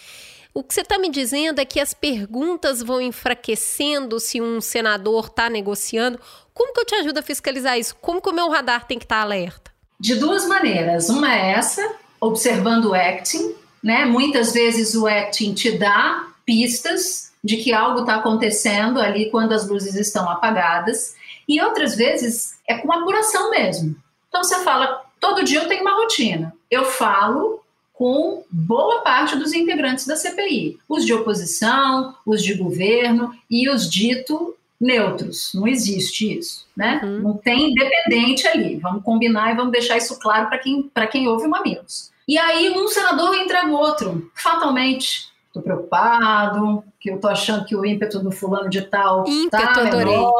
O 0.54 0.62
que 0.62 0.74
você 0.74 0.80
está 0.80 0.98
me 0.98 1.10
dizendo 1.10 1.60
é 1.60 1.64
que 1.64 1.78
as 1.78 1.94
perguntas 1.94 2.82
vão 2.82 3.00
enfraquecendo 3.00 4.18
se 4.18 4.40
um 4.40 4.60
senador 4.60 5.26
está 5.26 5.48
negociando. 5.48 6.18
Como 6.52 6.72
que 6.72 6.80
eu 6.80 6.84
te 6.84 6.94
ajudo 6.96 7.18
a 7.18 7.22
fiscalizar 7.22 7.78
isso? 7.78 7.94
Como 7.96 8.20
que 8.20 8.28
o 8.28 8.34
meu 8.34 8.48
radar 8.48 8.86
tem 8.86 8.98
que 8.98 9.04
estar 9.04 9.18
tá 9.18 9.22
alerta? 9.22 9.70
De 10.00 10.14
duas 10.16 10.46
maneiras. 10.46 11.08
Uma 11.08 11.32
é 11.32 11.52
essa, 11.52 11.94
observando 12.20 12.86
o 12.86 12.94
acting, 12.94 13.54
né? 13.82 14.04
Muitas 14.04 14.52
vezes 14.52 14.94
o 14.94 15.06
acting 15.06 15.54
te 15.54 15.78
dá 15.78 16.26
pistas 16.44 17.32
de 17.42 17.58
que 17.58 17.72
algo 17.72 18.00
está 18.00 18.16
acontecendo 18.16 19.00
ali 19.00 19.30
quando 19.30 19.52
as 19.52 19.68
luzes 19.68 19.94
estão 19.94 20.28
apagadas. 20.28 21.14
E 21.46 21.60
outras 21.62 21.94
vezes 21.94 22.58
é 22.66 22.78
com 22.78 22.92
apuração 22.92 23.50
mesmo. 23.50 23.94
Então 24.28 24.42
você 24.42 24.58
fala, 24.64 25.02
todo 25.20 25.44
dia 25.44 25.60
eu 25.60 25.68
tenho 25.68 25.82
uma 25.82 25.94
rotina. 25.94 26.54
Eu 26.70 26.84
falo 26.84 27.57
com 27.98 28.44
boa 28.48 29.00
parte 29.00 29.34
dos 29.34 29.52
integrantes 29.52 30.06
da 30.06 30.14
CPI, 30.14 30.78
os 30.88 31.04
de 31.04 31.12
oposição, 31.12 32.14
os 32.24 32.44
de 32.44 32.54
governo 32.54 33.34
e 33.50 33.68
os 33.68 33.90
dito 33.90 34.54
neutros. 34.80 35.50
Não 35.52 35.66
existe 35.66 36.38
isso, 36.38 36.64
né? 36.76 37.00
Uhum. 37.02 37.18
Não 37.18 37.36
tem 37.36 37.72
independente 37.72 38.46
ali. 38.46 38.76
Vamos 38.76 39.02
combinar 39.02 39.50
e 39.50 39.56
vamos 39.56 39.72
deixar 39.72 39.96
isso 39.96 40.16
claro 40.20 40.48
para 40.48 40.58
quem, 40.58 40.88
quem 41.10 41.26
ouve 41.26 41.48
o 41.48 41.50
Mamilos. 41.50 42.12
E 42.28 42.38
aí 42.38 42.70
um 42.70 42.86
senador 42.86 43.34
entra 43.34 43.66
no 43.66 43.74
outro, 43.74 44.30
fatalmente. 44.32 45.26
Estou 45.58 45.62
preocupado, 45.62 46.84
que 47.00 47.10
eu 47.10 47.16
estou 47.16 47.30
achando 47.30 47.64
que 47.64 47.74
o 47.74 47.84
ímpeto 47.84 48.20
do 48.20 48.30
fulano 48.30 48.68
de 48.68 48.82
tal 48.82 49.26
ímpeto, 49.26 49.74
tá 49.74 49.82
menor, 49.82 50.32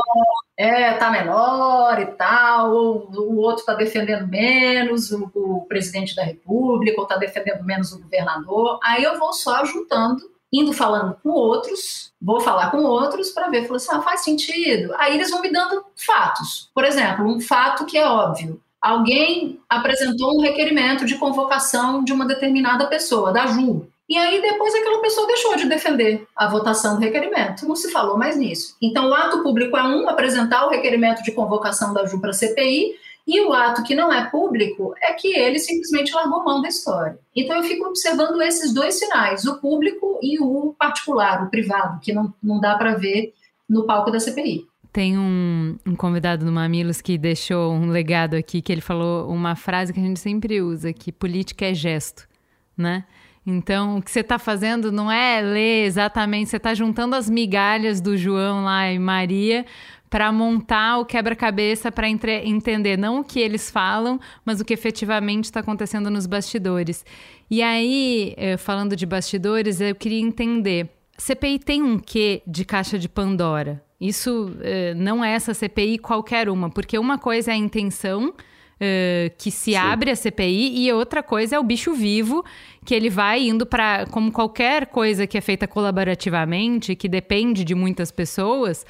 é, 0.56 0.92
tá 0.94 1.10
menor 1.10 2.00
e 2.00 2.06
tal, 2.06 2.72
ou 2.72 3.10
o 3.12 3.36
outro 3.38 3.60
está 3.60 3.74
defendendo 3.74 4.28
menos 4.28 5.10
o, 5.10 5.30
o, 5.34 5.66
presidente 5.68 6.14
da 6.14 6.22
república, 6.22 6.98
ou 6.98 7.04
está 7.04 7.16
defendendo 7.16 7.64
menos 7.64 7.92
o 7.92 8.00
governador. 8.00 8.78
Aí 8.82 9.02
eu 9.02 9.18
vou 9.18 9.32
só 9.32 9.64
juntando, 9.64 10.22
indo 10.52 10.72
falando 10.72 11.16
com 11.22 11.30
outros, 11.30 12.12
vou 12.20 12.40
falar 12.40 12.70
com 12.70 12.78
outros 12.78 13.30
para 13.30 13.48
ver, 13.48 13.66
falar 13.66 13.76
assim, 13.76 13.88
ah, 13.92 14.02
faz 14.02 14.22
sentido. 14.22 14.94
Aí 14.98 15.14
eles 15.14 15.30
vão 15.30 15.42
me 15.42 15.50
dando 15.50 15.84
fatos. 15.96 16.70
Por 16.72 16.84
exemplo, 16.84 17.26
um 17.26 17.40
fato 17.40 17.84
que 17.86 17.98
é 17.98 18.06
óbvio. 18.06 18.60
Alguém 18.80 19.60
apresentou 19.68 20.36
um 20.36 20.40
requerimento 20.40 21.04
de 21.04 21.16
convocação 21.16 22.04
de 22.04 22.12
uma 22.12 22.24
determinada 22.24 22.86
pessoa, 22.86 23.32
da 23.32 23.48
Ju. 23.48 23.88
E 24.08 24.16
aí 24.16 24.40
depois 24.40 24.74
aquela 24.74 25.02
pessoa 25.02 25.26
deixou 25.26 25.54
de 25.56 25.66
defender 25.66 26.26
a 26.34 26.48
votação 26.48 26.94
do 26.94 27.00
requerimento, 27.00 27.68
não 27.68 27.76
se 27.76 27.90
falou 27.90 28.16
mais 28.16 28.36
nisso. 28.36 28.76
Então 28.80 29.10
o 29.10 29.14
ato 29.14 29.42
público 29.42 29.76
é 29.76 29.82
um, 29.82 30.08
apresentar 30.08 30.66
o 30.66 30.70
requerimento 30.70 31.22
de 31.22 31.32
convocação 31.32 31.92
da 31.92 32.06
Ju 32.06 32.18
para 32.20 32.30
a 32.30 32.32
CPI, 32.32 32.96
e 33.28 33.42
o 33.42 33.52
ato 33.52 33.82
que 33.82 33.94
não 33.94 34.10
é 34.10 34.24
público 34.30 34.94
é 35.02 35.12
que 35.12 35.36
ele 35.36 35.58
simplesmente 35.58 36.14
largou 36.14 36.42
mão 36.42 36.62
da 36.62 36.68
história. 36.68 37.18
Então 37.36 37.58
eu 37.58 37.62
fico 37.62 37.86
observando 37.86 38.40
esses 38.40 38.72
dois 38.72 38.98
sinais, 38.98 39.44
o 39.44 39.60
público 39.60 40.18
e 40.22 40.40
o 40.40 40.74
particular, 40.78 41.44
o 41.44 41.50
privado, 41.50 42.00
que 42.00 42.10
não, 42.10 42.32
não 42.42 42.58
dá 42.58 42.74
para 42.76 42.94
ver 42.94 43.34
no 43.68 43.84
palco 43.84 44.10
da 44.10 44.18
CPI. 44.18 44.66
Tem 44.90 45.18
um, 45.18 45.76
um, 45.86 45.94
convidado 45.94 46.46
no 46.46 46.50
Mamilos 46.50 47.02
que 47.02 47.18
deixou 47.18 47.70
um 47.74 47.90
legado 47.90 48.34
aqui, 48.34 48.62
que 48.62 48.72
ele 48.72 48.80
falou 48.80 49.28
uma 49.28 49.54
frase 49.54 49.92
que 49.92 50.00
a 50.00 50.02
gente 50.02 50.18
sempre 50.18 50.62
usa, 50.62 50.90
que 50.94 51.12
política 51.12 51.66
é 51.66 51.74
gesto, 51.74 52.26
né? 52.74 53.04
Então, 53.50 53.96
o 53.96 54.02
que 54.02 54.10
você 54.10 54.20
está 54.20 54.38
fazendo 54.38 54.92
não 54.92 55.10
é 55.10 55.40
ler 55.40 55.86
exatamente, 55.86 56.50
você 56.50 56.58
está 56.58 56.74
juntando 56.74 57.16
as 57.16 57.30
migalhas 57.30 57.98
do 57.98 58.14
João 58.14 58.62
lá 58.62 58.92
e 58.92 58.98
Maria 58.98 59.64
para 60.10 60.30
montar 60.30 60.98
o 60.98 61.06
quebra-cabeça 61.06 61.90
para 61.90 62.06
entender 62.10 62.98
não 62.98 63.20
o 63.20 63.24
que 63.24 63.40
eles 63.40 63.70
falam, 63.70 64.20
mas 64.44 64.60
o 64.60 64.66
que 64.66 64.74
efetivamente 64.74 65.44
está 65.44 65.60
acontecendo 65.60 66.10
nos 66.10 66.26
bastidores. 66.26 67.06
E 67.50 67.62
aí, 67.62 68.34
eh, 68.36 68.58
falando 68.58 68.94
de 68.94 69.06
bastidores, 69.06 69.80
eu 69.80 69.94
queria 69.94 70.20
entender. 70.20 70.90
CPI 71.16 71.58
tem 71.58 71.82
um 71.82 71.98
quê 71.98 72.42
de 72.46 72.66
caixa 72.66 72.98
de 72.98 73.08
Pandora? 73.08 73.82
Isso 73.98 74.54
eh, 74.60 74.92
não 74.92 75.24
é 75.24 75.32
essa 75.32 75.54
CPI 75.54 75.96
qualquer 75.96 76.50
uma, 76.50 76.68
porque 76.68 76.98
uma 76.98 77.16
coisa 77.16 77.50
é 77.50 77.54
a 77.54 77.56
intenção 77.56 78.34
uh, 78.80 79.34
que 79.36 79.50
se 79.50 79.72
Sim. 79.72 79.76
abre 79.76 80.10
a 80.10 80.16
CPI 80.16 80.86
e 80.86 80.92
outra 80.92 81.22
coisa 81.22 81.56
é 81.56 81.58
o 81.58 81.62
bicho 81.62 81.92
vivo, 81.94 82.44
que 82.84 82.94
ele 82.94 83.10
vai 83.10 83.48
indo 83.48 83.66
para. 83.66 84.06
Como 84.06 84.32
qualquer 84.32 84.86
coisa 84.86 85.26
que 85.26 85.36
é 85.36 85.40
feita 85.40 85.66
colaborativamente, 85.66 86.96
que 86.96 87.08
depende 87.08 87.64
de 87.64 87.74
muitas 87.74 88.10
pessoas 88.10 88.84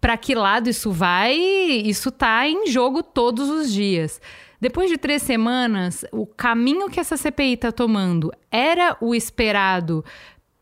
para 0.00 0.16
que 0.16 0.34
lado 0.34 0.70
isso 0.70 0.92
vai, 0.92 1.36
isso 1.36 2.10
tá 2.10 2.48
em 2.48 2.68
jogo 2.68 3.02
todos 3.02 3.48
os 3.48 3.72
dias. 3.72 4.20
Depois 4.60 4.88
de 4.90 4.96
três 4.96 5.22
semanas, 5.22 6.04
o 6.12 6.26
caminho 6.26 6.88
que 6.88 6.98
essa 6.98 7.16
CPI 7.16 7.54
está 7.54 7.72
tomando 7.72 8.32
era 8.50 8.96
o 9.00 9.14
esperado 9.14 10.04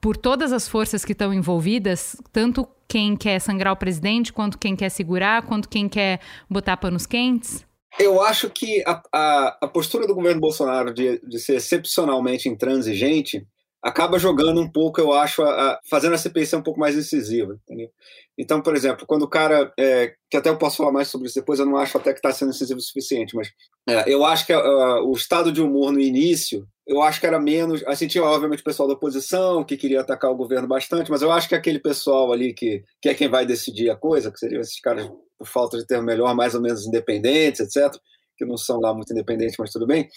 por 0.00 0.16
todas 0.16 0.52
as 0.52 0.68
forças 0.68 1.04
que 1.04 1.12
estão 1.12 1.32
envolvidas, 1.32 2.16
tanto 2.32 2.68
quem 2.86 3.16
quer 3.16 3.40
sangrar 3.40 3.72
o 3.72 3.76
presidente, 3.76 4.32
quanto 4.32 4.58
quem 4.58 4.76
quer 4.76 4.90
segurar, 4.90 5.42
quanto 5.42 5.68
quem 5.68 5.88
quer 5.88 6.20
botar 6.48 6.76
panos 6.76 7.06
quentes? 7.06 7.66
Eu 7.98 8.22
acho 8.22 8.50
que 8.50 8.82
a, 8.86 9.02
a, 9.12 9.58
a 9.62 9.68
postura 9.68 10.06
do 10.06 10.14
governo 10.14 10.40
Bolsonaro 10.40 10.92
de, 10.92 11.18
de 11.26 11.38
ser 11.38 11.56
excepcionalmente 11.56 12.48
intransigente 12.48 13.46
acaba 13.82 14.18
jogando 14.18 14.60
um 14.60 14.70
pouco, 14.70 15.00
eu 15.00 15.12
acho, 15.12 15.42
a, 15.42 15.72
a, 15.72 15.80
fazendo 15.88 16.14
a 16.14 16.18
CPI 16.18 16.46
ser 16.46 16.56
um 16.56 16.62
pouco 16.62 16.80
mais 16.80 16.96
incisiva. 16.96 17.58
Entendeu? 17.62 17.88
Então, 18.36 18.60
por 18.60 18.74
exemplo, 18.74 19.06
quando 19.06 19.22
o 19.22 19.28
cara, 19.28 19.72
é, 19.78 20.14
que 20.28 20.36
até 20.36 20.50
eu 20.50 20.58
posso 20.58 20.78
falar 20.78 20.92
mais 20.92 21.08
sobre 21.08 21.28
isso 21.28 21.38
depois, 21.38 21.58
eu 21.58 21.66
não 21.66 21.76
acho 21.76 21.96
até 21.96 22.12
que 22.12 22.18
está 22.18 22.32
sendo 22.32 22.50
incisivo 22.50 22.78
o 22.78 22.82
suficiente, 22.82 23.34
mas 23.34 23.48
é, 23.88 24.12
eu 24.12 24.24
acho 24.24 24.46
que 24.46 24.54
o 24.54 25.12
estado 25.12 25.52
de 25.52 25.62
humor 25.62 25.92
no 25.92 26.00
início, 26.00 26.66
eu 26.86 27.02
acho 27.02 27.20
que 27.20 27.26
era 27.26 27.40
menos. 27.40 27.82
Assim, 27.86 28.06
tinha 28.06 28.22
obviamente 28.22 28.60
o 28.60 28.64
pessoal 28.64 28.88
da 28.88 28.94
oposição 28.94 29.64
que 29.64 29.76
queria 29.76 30.00
atacar 30.00 30.30
o 30.30 30.36
governo 30.36 30.68
bastante, 30.68 31.10
mas 31.10 31.22
eu 31.22 31.32
acho 31.32 31.48
que 31.48 31.54
aquele 31.54 31.80
pessoal 31.80 32.32
ali 32.32 32.54
que, 32.54 32.84
que 33.02 33.08
é 33.08 33.14
quem 33.14 33.28
vai 33.28 33.44
decidir 33.44 33.90
a 33.90 33.96
coisa, 33.96 34.30
que 34.30 34.38
seriam 34.38 34.60
esses 34.60 34.80
caras, 34.80 35.10
por 35.38 35.46
falta 35.46 35.76
de 35.76 35.86
termo 35.86 36.04
melhor, 36.04 36.34
mais 36.34 36.54
ou 36.54 36.60
menos 36.60 36.86
independentes, 36.86 37.60
etc., 37.60 37.92
que 38.36 38.44
não 38.44 38.56
são 38.56 38.78
lá 38.78 38.94
muito 38.94 39.12
independentes, 39.12 39.56
mas 39.58 39.70
tudo 39.70 39.86
bem, 39.86 40.08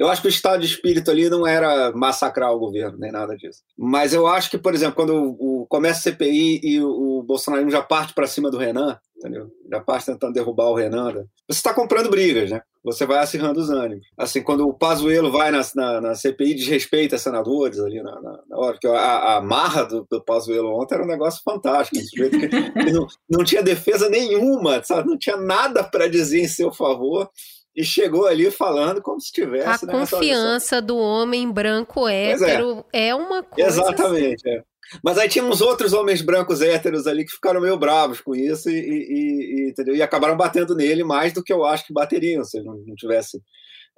eu 0.00 0.08
acho 0.08 0.22
que 0.22 0.28
o 0.28 0.30
estado 0.30 0.60
de 0.60 0.66
espírito 0.66 1.10
ali 1.10 1.28
não 1.28 1.46
era 1.46 1.92
massacrar 1.92 2.50
o 2.52 2.58
governo, 2.58 2.96
nem 2.98 3.12
nada 3.12 3.36
disso. 3.36 3.60
Mas 3.76 4.14
eu 4.14 4.26
acho 4.26 4.50
que, 4.50 4.56
por 4.56 4.74
exemplo, 4.74 4.96
quando 4.96 5.14
o, 5.14 5.62
o 5.62 5.66
começa 5.66 5.98
a 5.98 6.12
CPI 6.12 6.60
e 6.64 6.80
o, 6.80 7.18
o 7.18 7.22
Bolsonaro 7.22 7.68
já 7.68 7.82
parte 7.82 8.14
para 8.14 8.26
cima 8.26 8.50
do 8.50 8.56
Renan, 8.56 8.98
entendeu? 9.18 9.50
Já 9.70 9.78
parte 9.80 10.06
tentando 10.06 10.32
derrubar 10.32 10.70
o 10.70 10.74
Renan. 10.74 11.12
Né? 11.12 11.24
Você 11.46 11.58
está 11.58 11.74
comprando 11.74 12.08
brigas, 12.08 12.50
né? 12.50 12.62
Você 12.82 13.04
vai 13.04 13.18
acirrando 13.18 13.60
os 13.60 13.68
ânimos. 13.68 14.06
Assim, 14.16 14.42
quando 14.42 14.66
o 14.66 14.72
Pazuello 14.72 15.30
vai 15.30 15.50
na, 15.50 15.60
na, 15.74 16.00
na 16.00 16.14
CPI, 16.14 16.54
desrespeita 16.54 17.18
senadores 17.18 17.78
ali 17.78 18.02
na, 18.02 18.20
na, 18.20 18.40
na 18.48 18.58
hora, 18.58 18.78
que 18.80 18.86
a, 18.86 19.36
a 19.36 19.42
marra 19.42 19.84
do, 19.84 20.06
do 20.10 20.24
Pazuello 20.24 20.80
ontem 20.80 20.94
era 20.94 21.04
um 21.04 21.08
negócio 21.08 21.42
fantástico. 21.44 21.98
Não, 22.92 23.06
não 23.28 23.44
tinha 23.44 23.62
defesa 23.62 24.08
nenhuma, 24.08 24.82
sabe? 24.82 25.08
Não 25.08 25.18
tinha 25.18 25.36
nada 25.36 25.84
para 25.84 26.08
dizer 26.08 26.40
em 26.40 26.48
seu 26.48 26.72
favor 26.72 27.28
e 27.76 27.84
chegou 27.84 28.26
ali 28.26 28.50
falando 28.50 29.00
como 29.00 29.20
se 29.20 29.30
tivesse. 29.32 29.84
A 29.84 29.86
né, 29.86 29.92
confiança 29.92 30.82
do 30.82 30.96
homem 30.96 31.50
branco 31.50 32.08
hétero 32.08 32.84
é. 32.92 33.08
é. 33.08 33.14
uma 33.14 33.42
coisa. 33.42 33.68
Exatamente. 33.68 34.48
É. 34.48 34.62
Mas 35.02 35.18
aí 35.18 35.28
tínhamos 35.28 35.60
outros 35.60 35.92
homens 35.92 36.22
brancos 36.22 36.60
héteros 36.60 37.06
ali 37.06 37.24
que 37.24 37.32
ficaram 37.32 37.60
meio 37.60 37.78
bravos 37.78 38.20
com 38.20 38.34
isso 38.34 38.68
e, 38.68 38.74
e, 38.74 39.66
e, 39.66 39.70
entendeu? 39.70 39.94
e 39.94 40.02
acabaram 40.02 40.36
batendo 40.36 40.74
nele 40.74 41.04
mais 41.04 41.32
do 41.32 41.42
que 41.42 41.52
eu 41.52 41.64
acho 41.64 41.86
que 41.86 41.92
bateriam 41.92 42.44
se 42.44 42.62
não, 42.62 42.74
não 42.86 42.94
tivesse 42.94 43.40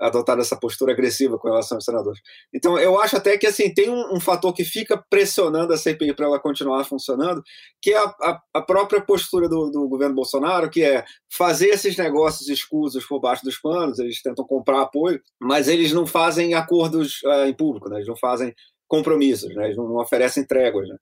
adotado 0.01 0.41
essa 0.41 0.59
postura 0.59 0.93
agressiva 0.93 1.39
com 1.39 1.49
relação 1.49 1.77
aos 1.77 1.85
senadores. 1.85 2.21
Então, 2.53 2.79
eu 2.79 3.01
acho 3.01 3.17
até 3.17 3.39
que 3.39 3.47
assim 3.47 3.73
tem 3.73 3.89
um, 3.89 4.17
um 4.17 4.21
fator 4.21 4.53
que 4.53 4.65
fica 4.65 5.03
pressionando 5.09 5.73
a 5.73 5.77
CPI 5.77 6.15
para 6.15 6.27
ela 6.27 6.41
continuar 6.41 6.85
funcionando, 6.85 7.43
que 7.81 7.93
é 7.93 7.99
a, 7.99 8.05
a, 8.05 8.41
a 8.55 8.63
própria 8.63 9.01
postura 9.01 9.49
do, 9.49 9.71
do, 9.71 9.89
governo 9.89 10.15
Bolsonaro, 10.15 10.71
que 10.71 10.83
é 10.83 11.05
fazer 11.33 11.69
esses 11.69 11.97
negócios 11.97 12.49
escusos 12.49 13.05
por 13.07 13.21
baixo 13.21 13.45
dos 13.45 13.59
panos, 13.59 13.99
eles 13.99 14.21
tentam 14.21 14.45
comprar 14.45 14.83
apoio, 14.83 15.21
mas 15.41 15.69
eles 15.69 15.93
não 15.93 16.07
fazem 16.07 16.55
acordos 16.55 17.23
uh, 17.25 17.47
em 17.47 17.55
público, 17.55 17.89
né? 17.89 17.97
eles 17.97 18.09
não 18.09 18.17
fazem 18.17 18.53
compromissos, 18.93 19.55
né? 19.55 19.65
eles 19.65 19.77
não, 19.79 19.97
oferecem 19.97 20.47
tréguas. 20.47 20.87
Né? 20.87 20.97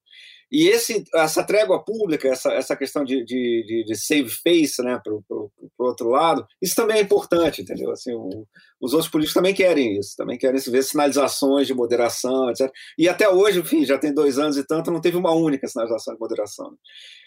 E 0.49 0.68
esse, 0.68 1.03
essa 1.12 1.43
trégua 1.43 1.84
pública, 1.84 2.28
essa, 2.28 2.53
essa 2.53 2.76
questão 2.76 3.03
de, 3.03 3.24
de, 3.24 3.64
de, 3.66 3.84
de 3.84 3.97
save 3.97 4.28
face 4.28 4.80
né, 4.80 5.01
para 5.03 5.12
o 5.12 5.51
outro 5.76 6.09
lado, 6.09 6.47
isso 6.62 6.76
também 6.76 6.99
é 6.99 7.01
importante, 7.01 7.62
entendeu? 7.62 7.91
Assim, 7.91 8.12
o, 8.12 8.47
os 8.80 8.93
outros 8.93 9.11
políticos 9.11 9.34
também 9.34 9.53
querem 9.53 9.99
isso, 9.99 10.14
também 10.16 10.38
querem 10.38 10.61
ver 10.61 10.84
sinalizações 10.84 11.66
de 11.66 11.74
moderação, 11.74 12.49
etc. 12.49 12.70
E 12.97 13.09
até 13.09 13.28
hoje, 13.28 13.59
enfim, 13.59 13.84
já 13.84 13.99
tem 13.99 14.14
dois 14.14 14.38
anos 14.38 14.57
e 14.57 14.64
tanto, 14.64 14.93
não 14.93 15.01
teve 15.01 15.16
uma 15.16 15.34
única 15.34 15.66
sinalização 15.66 16.14
de 16.14 16.20
moderação. 16.20 16.76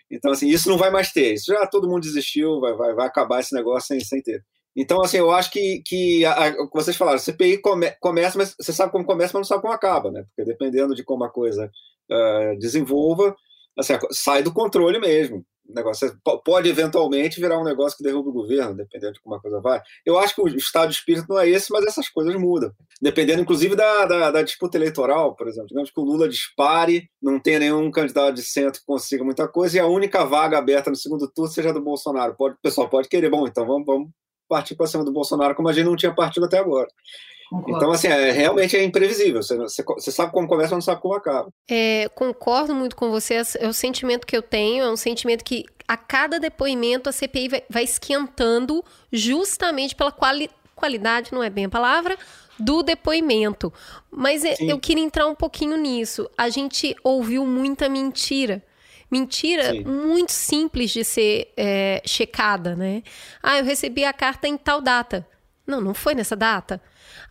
Então, 0.10 0.32
assim, 0.32 0.48
isso 0.48 0.70
não 0.70 0.78
vai 0.78 0.92
mais 0.92 1.12
ter. 1.12 1.34
Isso 1.34 1.52
já 1.52 1.68
todo 1.68 1.90
mundo 1.90 2.04
desistiu, 2.04 2.62
vai, 2.62 2.74
vai, 2.74 2.94
vai 2.94 3.08
acabar 3.08 3.42
esse 3.42 3.54
negócio 3.54 3.88
sem, 3.88 4.00
sem 4.00 4.22
ter. 4.22 4.42
Então, 4.76 5.02
assim, 5.02 5.18
eu 5.18 5.32
acho 5.32 5.52
que, 5.52 5.82
que 5.86 6.26
a, 6.26 6.48
a, 6.48 6.68
vocês 6.74 6.96
falaram, 6.96 7.20
CPI 7.20 7.60
come, 7.60 7.92
começa, 8.00 8.38
mas 8.38 8.56
você 8.60 8.74
sabe 8.74 8.92
como 8.92 9.06
começa, 9.06 9.32
mas 9.34 9.42
não 9.42 9.44
sabe 9.44 9.62
como 9.62 9.74
acaba, 9.74 10.12
né? 10.12 10.24
Porque 10.24 10.50
dependendo 10.50 10.96
de 10.96 11.04
como 11.04 11.24
a 11.24 11.30
coisa 11.30 11.70
uh, 12.12 12.58
desenvolva, 12.58 13.36
assim, 13.78 13.94
sai 14.12 14.42
do 14.42 14.54
controle 14.54 15.00
mesmo. 15.00 15.46
O 15.70 15.74
negócio 15.74 16.14
pode 16.44 16.68
eventualmente 16.68 17.40
virar 17.40 17.58
um 17.58 17.64
negócio 17.64 17.98
que 17.98 18.04
derruba 18.04 18.30
o 18.30 18.34
governo, 18.34 18.76
dependendo 18.76 19.14
de 19.14 19.22
como 19.22 19.36
a 19.36 19.42
coisa 19.42 19.62
vai. 19.62 19.82
Eu 20.06 20.20
acho 20.20 20.36
que 20.36 20.42
o 20.42 20.48
estado 20.48 20.90
de 20.90 20.96
espírito 20.96 21.28
não 21.30 21.40
é 21.40 21.48
esse, 21.48 21.72
mas 21.72 21.86
essas 21.86 22.10
coisas 22.10 22.36
mudam. 22.36 22.72
Dependendo, 23.02 23.42
inclusive, 23.42 23.74
da, 23.74 24.06
da, 24.06 24.32
da 24.32 24.42
disputa 24.42 24.78
eleitoral, 24.78 25.36
por 25.36 25.48
exemplo. 25.48 25.70
Digamos 25.70 25.90
que 25.90 26.00
o 26.00 26.04
Lula 26.04 26.28
dispare, 26.28 27.10
não 27.22 27.40
tenha 27.40 27.60
nenhum 27.60 27.90
candidato 27.92 28.34
de 28.34 28.44
centro 28.44 28.82
que 28.82 28.86
consiga 28.86 29.24
muita 29.24 29.48
coisa, 29.48 29.78
e 29.78 29.80
a 29.80 29.88
única 29.88 30.26
vaga 30.26 30.58
aberta 30.58 30.90
no 30.90 30.98
segundo 30.98 31.32
turno 31.32 31.50
seja 31.50 31.72
do 31.72 31.82
Bolsonaro. 31.82 32.36
Pode, 32.36 32.56
o 32.56 32.62
pessoal 32.62 32.90
pode 32.90 33.08
querer, 33.08 33.30
bom, 33.30 33.48
então 33.48 33.66
vamos, 33.66 33.86
vamos 33.86 34.10
partir 34.54 34.76
para 34.76 34.86
cima 34.86 35.04
do 35.04 35.12
Bolsonaro 35.12 35.56
como 35.56 35.68
a 35.68 35.74
gente 35.74 35.86
não 35.86 35.96
tinha 35.96 36.14
partido 36.14 36.46
até 36.46 36.60
agora. 36.60 36.88
Concordo. 37.50 37.78
Então, 37.78 37.92
assim, 37.92 38.08
é, 38.08 38.32
realmente 38.32 38.76
é 38.76 38.84
imprevisível. 38.84 39.42
Você, 39.42 39.58
você, 39.58 39.84
você, 39.84 40.12
sabe 40.12 40.32
como 40.32 40.48
começa, 40.48 40.76
mas 40.76 40.86
não 40.86 40.94
sabe 40.94 41.02
como 41.02 41.14
acaba. 41.14 41.50
É, 41.70 42.10
concordo 42.16 42.74
muito 42.74 42.96
com 42.96 43.12
você. 43.12 43.42
É 43.60 43.68
o 43.68 43.74
sentimento 43.74 44.26
que 44.26 44.36
eu 44.36 44.42
tenho. 44.42 44.84
É 44.84 44.90
um 44.90 44.96
sentimento 44.96 45.44
que 45.44 45.66
a 45.88 45.98
cada 45.98 46.40
depoimento 46.40 47.10
a 47.10 47.12
CPI 47.12 47.50
vai, 47.50 47.64
vai 47.70 47.84
esquentando 47.84 48.84
justamente 49.12 49.96
pela 49.96 50.12
quali, 50.12 50.50
qualidade, 50.76 51.34
não 51.34 51.44
é 51.44 51.50
bem 51.50 51.66
a 51.66 51.70
palavra, 51.70 52.18
do 52.58 52.82
depoimento. 52.82 53.72
Mas 54.10 54.44
é, 54.44 54.56
eu 54.60 54.80
queria 54.80 55.04
entrar 55.04 55.28
um 55.28 55.36
pouquinho 55.36 55.78
nisso. 55.78 56.30
A 56.38 56.50
gente 56.50 56.96
ouviu 57.04 57.46
muita 57.46 57.90
mentira. 57.90 58.64
Mentira 59.14 59.74
Sim. 59.74 59.84
muito 59.84 60.32
simples 60.32 60.90
de 60.90 61.04
ser 61.04 61.54
é, 61.56 62.02
checada, 62.04 62.76
né? 62.76 63.04
Ah, 63.44 63.60
eu 63.60 63.64
recebi 63.64 64.04
a 64.04 64.12
carta 64.12 64.48
em 64.48 64.58
tal 64.58 64.82
data. 64.82 65.28
Não, 65.68 65.80
não 65.80 65.94
foi 65.94 66.16
nessa 66.16 66.36
data. 66.36 66.82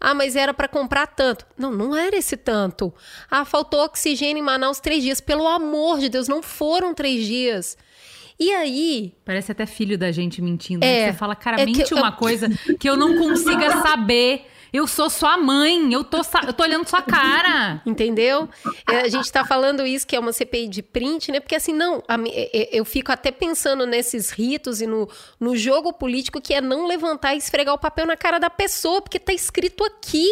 Ah, 0.00 0.14
mas 0.14 0.36
era 0.36 0.54
para 0.54 0.68
comprar 0.68 1.08
tanto. 1.08 1.44
Não, 1.58 1.72
não 1.72 1.96
era 1.96 2.16
esse 2.16 2.36
tanto. 2.36 2.94
Ah, 3.28 3.44
faltou 3.44 3.84
oxigênio 3.84 4.40
em 4.40 4.44
Manaus 4.44 4.78
três 4.78 5.02
dias. 5.02 5.20
Pelo 5.20 5.48
amor 5.48 5.98
de 5.98 6.08
Deus, 6.08 6.28
não 6.28 6.40
foram 6.40 6.94
três 6.94 7.26
dias. 7.26 7.76
E 8.38 8.52
aí. 8.52 9.12
Parece 9.24 9.50
até 9.50 9.66
filho 9.66 9.98
da 9.98 10.12
gente 10.12 10.40
mentindo. 10.40 10.86
Né? 10.86 11.00
É, 11.00 11.12
Você 11.12 11.18
fala, 11.18 11.34
cara, 11.34 11.60
é 11.60 11.66
mente 11.66 11.82
que, 11.82 11.94
uma 11.94 12.08
eu... 12.10 12.12
coisa 12.12 12.48
que 12.78 12.88
eu 12.88 12.96
não 12.96 13.18
consiga 13.18 13.82
saber. 13.82 14.46
Eu 14.72 14.86
sou 14.86 15.10
sua 15.10 15.36
mãe, 15.36 15.92
eu 15.92 16.02
tô, 16.02 16.18
eu 16.46 16.52
tô 16.52 16.62
olhando 16.62 16.88
sua 16.88 17.02
cara. 17.02 17.82
Entendeu? 17.84 18.48
É, 18.90 19.00
a 19.02 19.08
gente 19.08 19.30
tá 19.30 19.44
falando 19.44 19.86
isso, 19.86 20.06
que 20.06 20.16
é 20.16 20.18
uma 20.18 20.32
CPI 20.32 20.66
de 20.66 20.82
print, 20.82 21.30
né? 21.30 21.40
Porque 21.40 21.54
assim, 21.54 21.74
não, 21.74 22.02
a, 22.08 22.16
é, 22.26 22.70
eu 22.72 22.84
fico 22.84 23.12
até 23.12 23.30
pensando 23.30 23.86
nesses 23.86 24.30
ritos 24.30 24.80
e 24.80 24.86
no, 24.86 25.06
no 25.38 25.54
jogo 25.54 25.92
político 25.92 26.40
que 26.40 26.54
é 26.54 26.60
não 26.62 26.86
levantar 26.86 27.34
e 27.34 27.38
esfregar 27.38 27.74
o 27.74 27.78
papel 27.78 28.06
na 28.06 28.16
cara 28.16 28.38
da 28.38 28.48
pessoa, 28.48 29.02
porque 29.02 29.18
tá 29.18 29.32
escrito 29.32 29.84
aqui. 29.84 30.26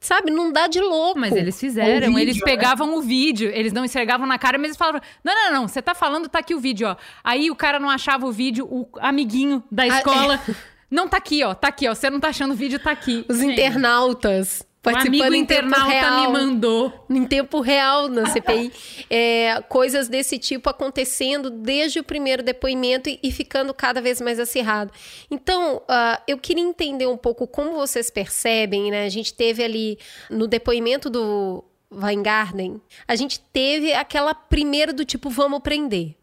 Sabe, 0.00 0.30
não 0.30 0.52
dá 0.52 0.68
de 0.68 0.80
louco. 0.80 1.18
Mas 1.18 1.34
eles 1.34 1.58
fizeram, 1.58 2.08
vídeo, 2.08 2.18
eles 2.20 2.36
né? 2.36 2.42
pegavam 2.44 2.86
né? 2.86 2.92
o 2.94 3.02
vídeo, 3.02 3.50
eles 3.52 3.72
não 3.72 3.84
esfregavam 3.84 4.28
na 4.28 4.38
cara, 4.38 4.56
mas 4.56 4.66
eles 4.66 4.76
falavam: 4.76 5.00
não, 5.24 5.34
não, 5.34 5.52
não, 5.52 5.68
você 5.68 5.82
tá 5.82 5.92
falando, 5.92 6.28
tá 6.28 6.38
aqui 6.38 6.54
o 6.54 6.60
vídeo, 6.60 6.88
ó. 6.88 6.96
Aí 7.24 7.50
o 7.50 7.56
cara 7.56 7.80
não 7.80 7.90
achava 7.90 8.24
o 8.24 8.30
vídeo, 8.30 8.64
o 8.70 8.88
amiguinho 9.00 9.62
da 9.70 9.86
escola. 9.86 10.40
Ah, 10.46 10.50
é. 10.50 10.54
Não, 10.90 11.08
tá 11.08 11.16
aqui, 11.16 11.42
ó. 11.44 11.54
Tá 11.54 11.68
aqui, 11.68 11.88
ó. 11.88 11.94
Você 11.94 12.08
não 12.10 12.20
tá 12.20 12.28
achando 12.28 12.52
o 12.52 12.56
vídeo, 12.56 12.78
tá 12.78 12.90
aqui. 12.90 13.24
Os 13.28 13.38
Gente. 13.38 13.52
internautas 13.52 14.66
participando 14.82 15.20
um 15.20 15.26
amigo 15.26 15.34
internauta 15.34 15.90
real, 15.90 16.20
me 16.20 16.28
mandou. 16.28 17.06
Em 17.10 17.26
tempo 17.26 17.60
real 17.60 18.08
na 18.08 18.26
CPI. 18.26 18.72
é, 19.10 19.62
coisas 19.68 20.08
desse 20.08 20.38
tipo 20.38 20.70
acontecendo 20.70 21.50
desde 21.50 22.00
o 22.00 22.04
primeiro 22.04 22.42
depoimento 22.42 23.08
e, 23.08 23.18
e 23.22 23.30
ficando 23.30 23.74
cada 23.74 24.00
vez 24.00 24.20
mais 24.20 24.38
acirrado. 24.38 24.92
Então, 25.30 25.78
uh, 25.78 26.22
eu 26.26 26.38
queria 26.38 26.64
entender 26.64 27.06
um 27.06 27.16
pouco 27.16 27.46
como 27.46 27.74
vocês 27.74 28.10
percebem, 28.10 28.90
né? 28.90 29.04
A 29.04 29.10
gente 29.10 29.34
teve 29.34 29.62
ali 29.62 29.98
no 30.30 30.46
depoimento 30.46 31.10
do 31.10 31.64
Weingarten, 31.92 32.80
a 33.06 33.16
gente 33.16 33.40
teve 33.40 33.92
aquela 33.92 34.34
primeira 34.34 34.92
do 34.92 35.04
tipo, 35.04 35.28
vamos 35.30 35.60
prender. 35.60 36.14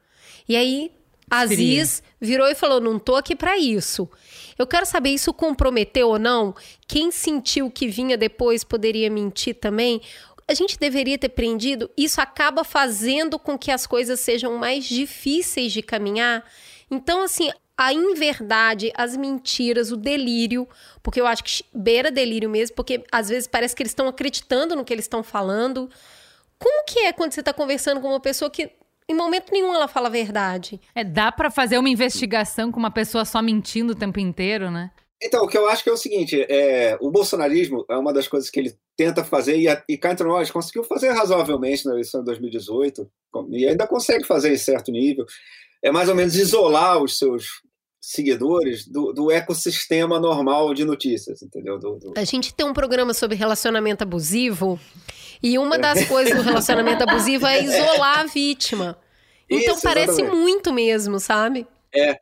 E 0.48 0.56
aí 0.56 0.92
Aziz 1.30 2.04
virou 2.22 2.48
e 2.48 2.56
falou: 2.56 2.80
não 2.80 3.00
tô 3.00 3.16
aqui 3.16 3.36
para 3.36 3.58
isso. 3.58 4.10
Eu 4.58 4.66
quero 4.66 4.86
saber 4.86 5.10
isso 5.10 5.34
comprometeu 5.34 6.10
ou 6.10 6.20
não? 6.20 6.56
Quem 6.88 7.12
sentiu 7.12 7.70
que 7.70 7.88
vinha 7.88 8.18
depois 8.18 8.64
poderia 8.64 9.10
mentir 9.10 9.56
também? 9.56 10.02
A 10.48 10.54
gente 10.54 10.78
deveria 10.78 11.18
ter 11.18 11.30
prendido. 11.30 11.90
Isso 11.98 12.22
acaba 12.22 12.64
fazendo 12.64 13.38
com 13.38 13.58
que 13.58 13.72
as 13.72 13.86
coisas 13.86 14.20
sejam 14.20 14.58
mais 14.58 14.86
difíceis 14.86 15.74
de 15.74 15.82
caminhar. 15.82 16.44
Então, 16.90 17.24
assim, 17.24 17.50
a 17.78 17.92
inverdade, 17.92 18.92
as 18.96 19.18
mentiras, 19.18 19.92
o 19.92 19.98
delírio, 19.98 20.68
porque 21.04 21.20
eu 21.20 21.28
acho 21.28 21.44
que 21.44 21.64
beira 21.74 22.10
delírio 22.10 22.50
mesmo, 22.50 22.76
porque 22.76 23.04
às 23.12 23.28
vezes 23.28 23.48
parece 23.48 23.76
que 23.76 23.84
eles 23.84 23.92
estão 23.92 24.08
acreditando 24.08 24.76
no 24.76 24.86
que 24.86 24.94
eles 24.94 25.06
estão 25.06 25.24
falando. 25.24 25.90
Como 26.58 26.86
que 26.86 27.00
é 27.00 27.12
quando 27.12 27.34
você 27.34 27.42
está 27.42 27.52
conversando 27.52 28.00
com 28.00 28.08
uma 28.08 28.20
pessoa 28.20 28.50
que 28.50 28.72
Em 29.10 29.14
momento 29.14 29.52
nenhum 29.52 29.74
ela 29.74 29.88
fala 29.88 30.08
a 30.08 30.12
verdade. 30.12 30.80
É, 30.94 31.04
dá 31.04 31.32
para 31.32 31.52
fazer 31.52 31.78
uma 31.78 31.90
investigação 31.90 32.72
com 32.72 32.80
uma 32.80 32.92
pessoa 32.92 33.24
só 33.24 33.42
mentindo 33.42 33.94
o 33.94 33.96
tempo 33.96 34.20
inteiro, 34.20 34.72
né? 34.72 34.92
Então, 35.22 35.44
o 35.44 35.48
que 35.48 35.58
eu 35.58 35.68
acho 35.68 35.84
que 35.84 35.90
é 35.90 35.94
o 35.94 35.98
seguinte: 35.98 36.46
é, 36.50 36.98
o 37.00 37.12
bolsonarismo 37.12 37.86
é 37.90 37.96
uma 37.96 38.12
das 38.12 38.28
coisas 38.28 38.50
que 38.50 38.60
ele 38.60 38.76
tenta 38.98 39.24
fazer, 39.24 39.58
e, 39.58 39.68
a, 39.68 39.82
e 39.88 39.98
cá 39.98 40.12
entre 40.12 40.28
nós 40.28 40.52
conseguiu 40.52 40.84
fazer 40.84 41.10
razoavelmente 41.12 41.86
na 41.86 41.94
eleição 41.94 42.22
de 42.22 42.26
2018, 42.28 43.10
e 43.50 43.68
ainda 43.68 43.88
consegue 43.88 44.26
fazer 44.26 44.54
em 44.54 44.58
certo 44.58 44.92
nível. 44.92 45.26
É 45.84 45.92
mais 45.92 46.10
ou 46.10 46.16
menos 46.16 46.36
isolar 46.36 47.02
os 47.02 47.18
seus 47.18 47.46
seguidores 48.06 48.88
do, 48.88 49.12
do 49.12 49.32
ecossistema 49.32 50.20
normal 50.20 50.74
de 50.74 50.86
notícias, 50.86 51.42
entendeu? 51.42 51.80
Do, 51.80 51.98
do... 51.98 52.14
A 52.16 52.24
gente 52.24 52.54
tem 52.54 52.66
um 52.66 52.74
programa 52.74 53.14
sobre 53.14 53.36
relacionamento 53.36 54.04
abusivo, 54.04 54.80
e 55.42 55.58
uma 55.58 55.78
das 55.78 56.00
é. 56.00 56.06
coisas 56.06 56.36
do 56.36 56.44
relacionamento 56.44 57.02
abusivo 57.10 57.48
é 57.48 57.64
isolar 57.64 58.20
a 58.20 58.24
vítima. 58.26 58.98
Então 59.50 59.74
Isso, 59.74 59.84
parece 59.84 60.22
exatamente. 60.22 60.36
muito 60.36 60.72
mesmo, 60.72 61.20
sabe? 61.20 61.68
É, 61.94 62.20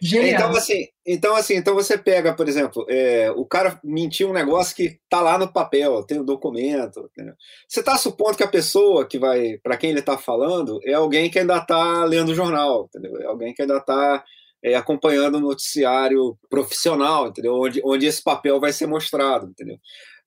Genial. 0.00 0.34
Então, 0.34 0.50
assim, 0.50 0.86
então, 1.06 1.36
assim, 1.36 1.54
então 1.54 1.74
você 1.74 1.96
pega, 1.96 2.34
por 2.34 2.48
exemplo, 2.48 2.84
é, 2.88 3.30
o 3.30 3.46
cara 3.46 3.80
mentiu 3.82 4.28
um 4.28 4.32
negócio 4.32 4.76
que 4.76 4.98
tá 5.08 5.20
lá 5.20 5.38
no 5.38 5.50
papel, 5.50 6.02
tem 6.04 6.18
o 6.18 6.22
um 6.22 6.24
documento. 6.24 7.08
Entendeu? 7.12 7.34
Você 7.66 7.80
está 7.80 7.96
supondo 7.96 8.36
que 8.36 8.42
a 8.42 8.48
pessoa 8.48 9.06
que 9.06 9.18
vai, 9.18 9.58
para 9.62 9.76
quem 9.76 9.90
ele 9.90 10.00
está 10.00 10.18
falando, 10.18 10.78
é 10.84 10.92
alguém 10.92 11.30
que 11.30 11.38
ainda 11.38 11.56
está 11.56 12.04
lendo 12.04 12.30
o 12.30 12.34
jornal, 12.34 12.88
entendeu? 12.88 13.20
É 13.20 13.26
alguém 13.26 13.54
que 13.54 13.62
ainda 13.62 13.78
está 13.78 14.22
é, 14.62 14.74
acompanhando 14.74 15.36
o 15.36 15.40
noticiário 15.40 16.36
profissional, 16.48 17.28
entendeu? 17.28 17.54
Onde, 17.54 17.80
onde 17.84 18.06
esse 18.06 18.22
papel 18.22 18.60
vai 18.60 18.72
ser 18.72 18.86
mostrado, 18.86 19.46
entendeu? 19.46 19.78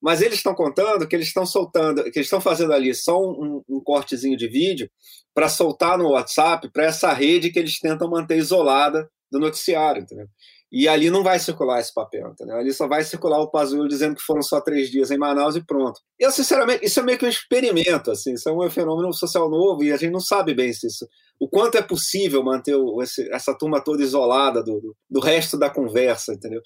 Mas 0.02 0.22
eles 0.22 0.36
estão 0.36 0.56
contando 0.56 1.08
que 1.08 1.16
eles 1.16 1.28
estão 1.28 1.46
soltando, 1.46 2.04
que 2.04 2.18
eles 2.18 2.28
estão 2.28 2.40
fazendo 2.40 2.72
ali 2.72 2.94
só 2.96 3.22
um, 3.22 3.62
um 3.68 3.82
cortezinho 3.82 4.38
de 4.38 4.48
vídeo 4.48 4.90
para 5.34 5.50
soltar 5.50 5.98
no 5.98 6.12
WhatsApp 6.12 6.70
para 6.72 6.86
essa 6.86 7.12
rede 7.12 7.52
que 7.52 7.60
eles 7.60 7.80
tentam 7.80 8.10
manter 8.10 8.38
isolada 8.38 9.10
do 9.32 9.40
noticiário, 9.40 10.02
entendeu? 10.02 10.28
E 10.72 10.88
ali 10.88 11.10
não 11.10 11.24
vai 11.24 11.40
circular 11.40 11.80
esse 11.80 11.94
papel, 11.94 12.30
entendeu? 12.30 12.56
Ali 12.56 12.72
só 12.72 12.88
vai 12.88 13.04
circular 13.04 13.40
o 13.40 13.50
Pazuello 13.50 13.88
dizendo 13.88 14.16
que 14.16 14.22
foram 14.22 14.42
só 14.42 14.62
três 14.62 14.90
dias 14.90 15.10
em 15.10 15.18
Manaus 15.18 15.56
e 15.56 15.66
pronto. 15.66 16.00
Eu, 16.18 16.32
sinceramente, 16.32 16.86
isso 16.86 17.00
é 17.00 17.04
meio 17.04 17.18
que 17.18 17.26
um 17.26 17.30
experimento, 17.30 18.12
assim, 18.12 18.34
isso 18.34 18.48
é 18.48 18.54
um 18.54 18.70
fenômeno 18.70 19.12
social 19.12 19.50
novo 19.50 19.84
e 19.84 19.92
a 19.92 19.98
gente 19.98 20.12
não 20.12 20.20
sabe 20.20 20.54
bem 20.54 20.72
se 20.72 20.86
isso, 20.86 21.08
o 21.40 21.48
quanto 21.48 21.78
é 21.78 21.82
possível 21.82 22.44
manter 22.44 22.76
o, 22.76 23.02
esse, 23.02 23.32
essa 23.32 23.58
turma 23.58 23.82
toda 23.84 24.04
isolada 24.04 24.62
do, 24.62 24.80
do, 24.82 24.96
do 25.10 25.20
resto 25.20 25.58
da 25.58 25.70
conversa, 25.70 26.34
entendeu? 26.34 26.62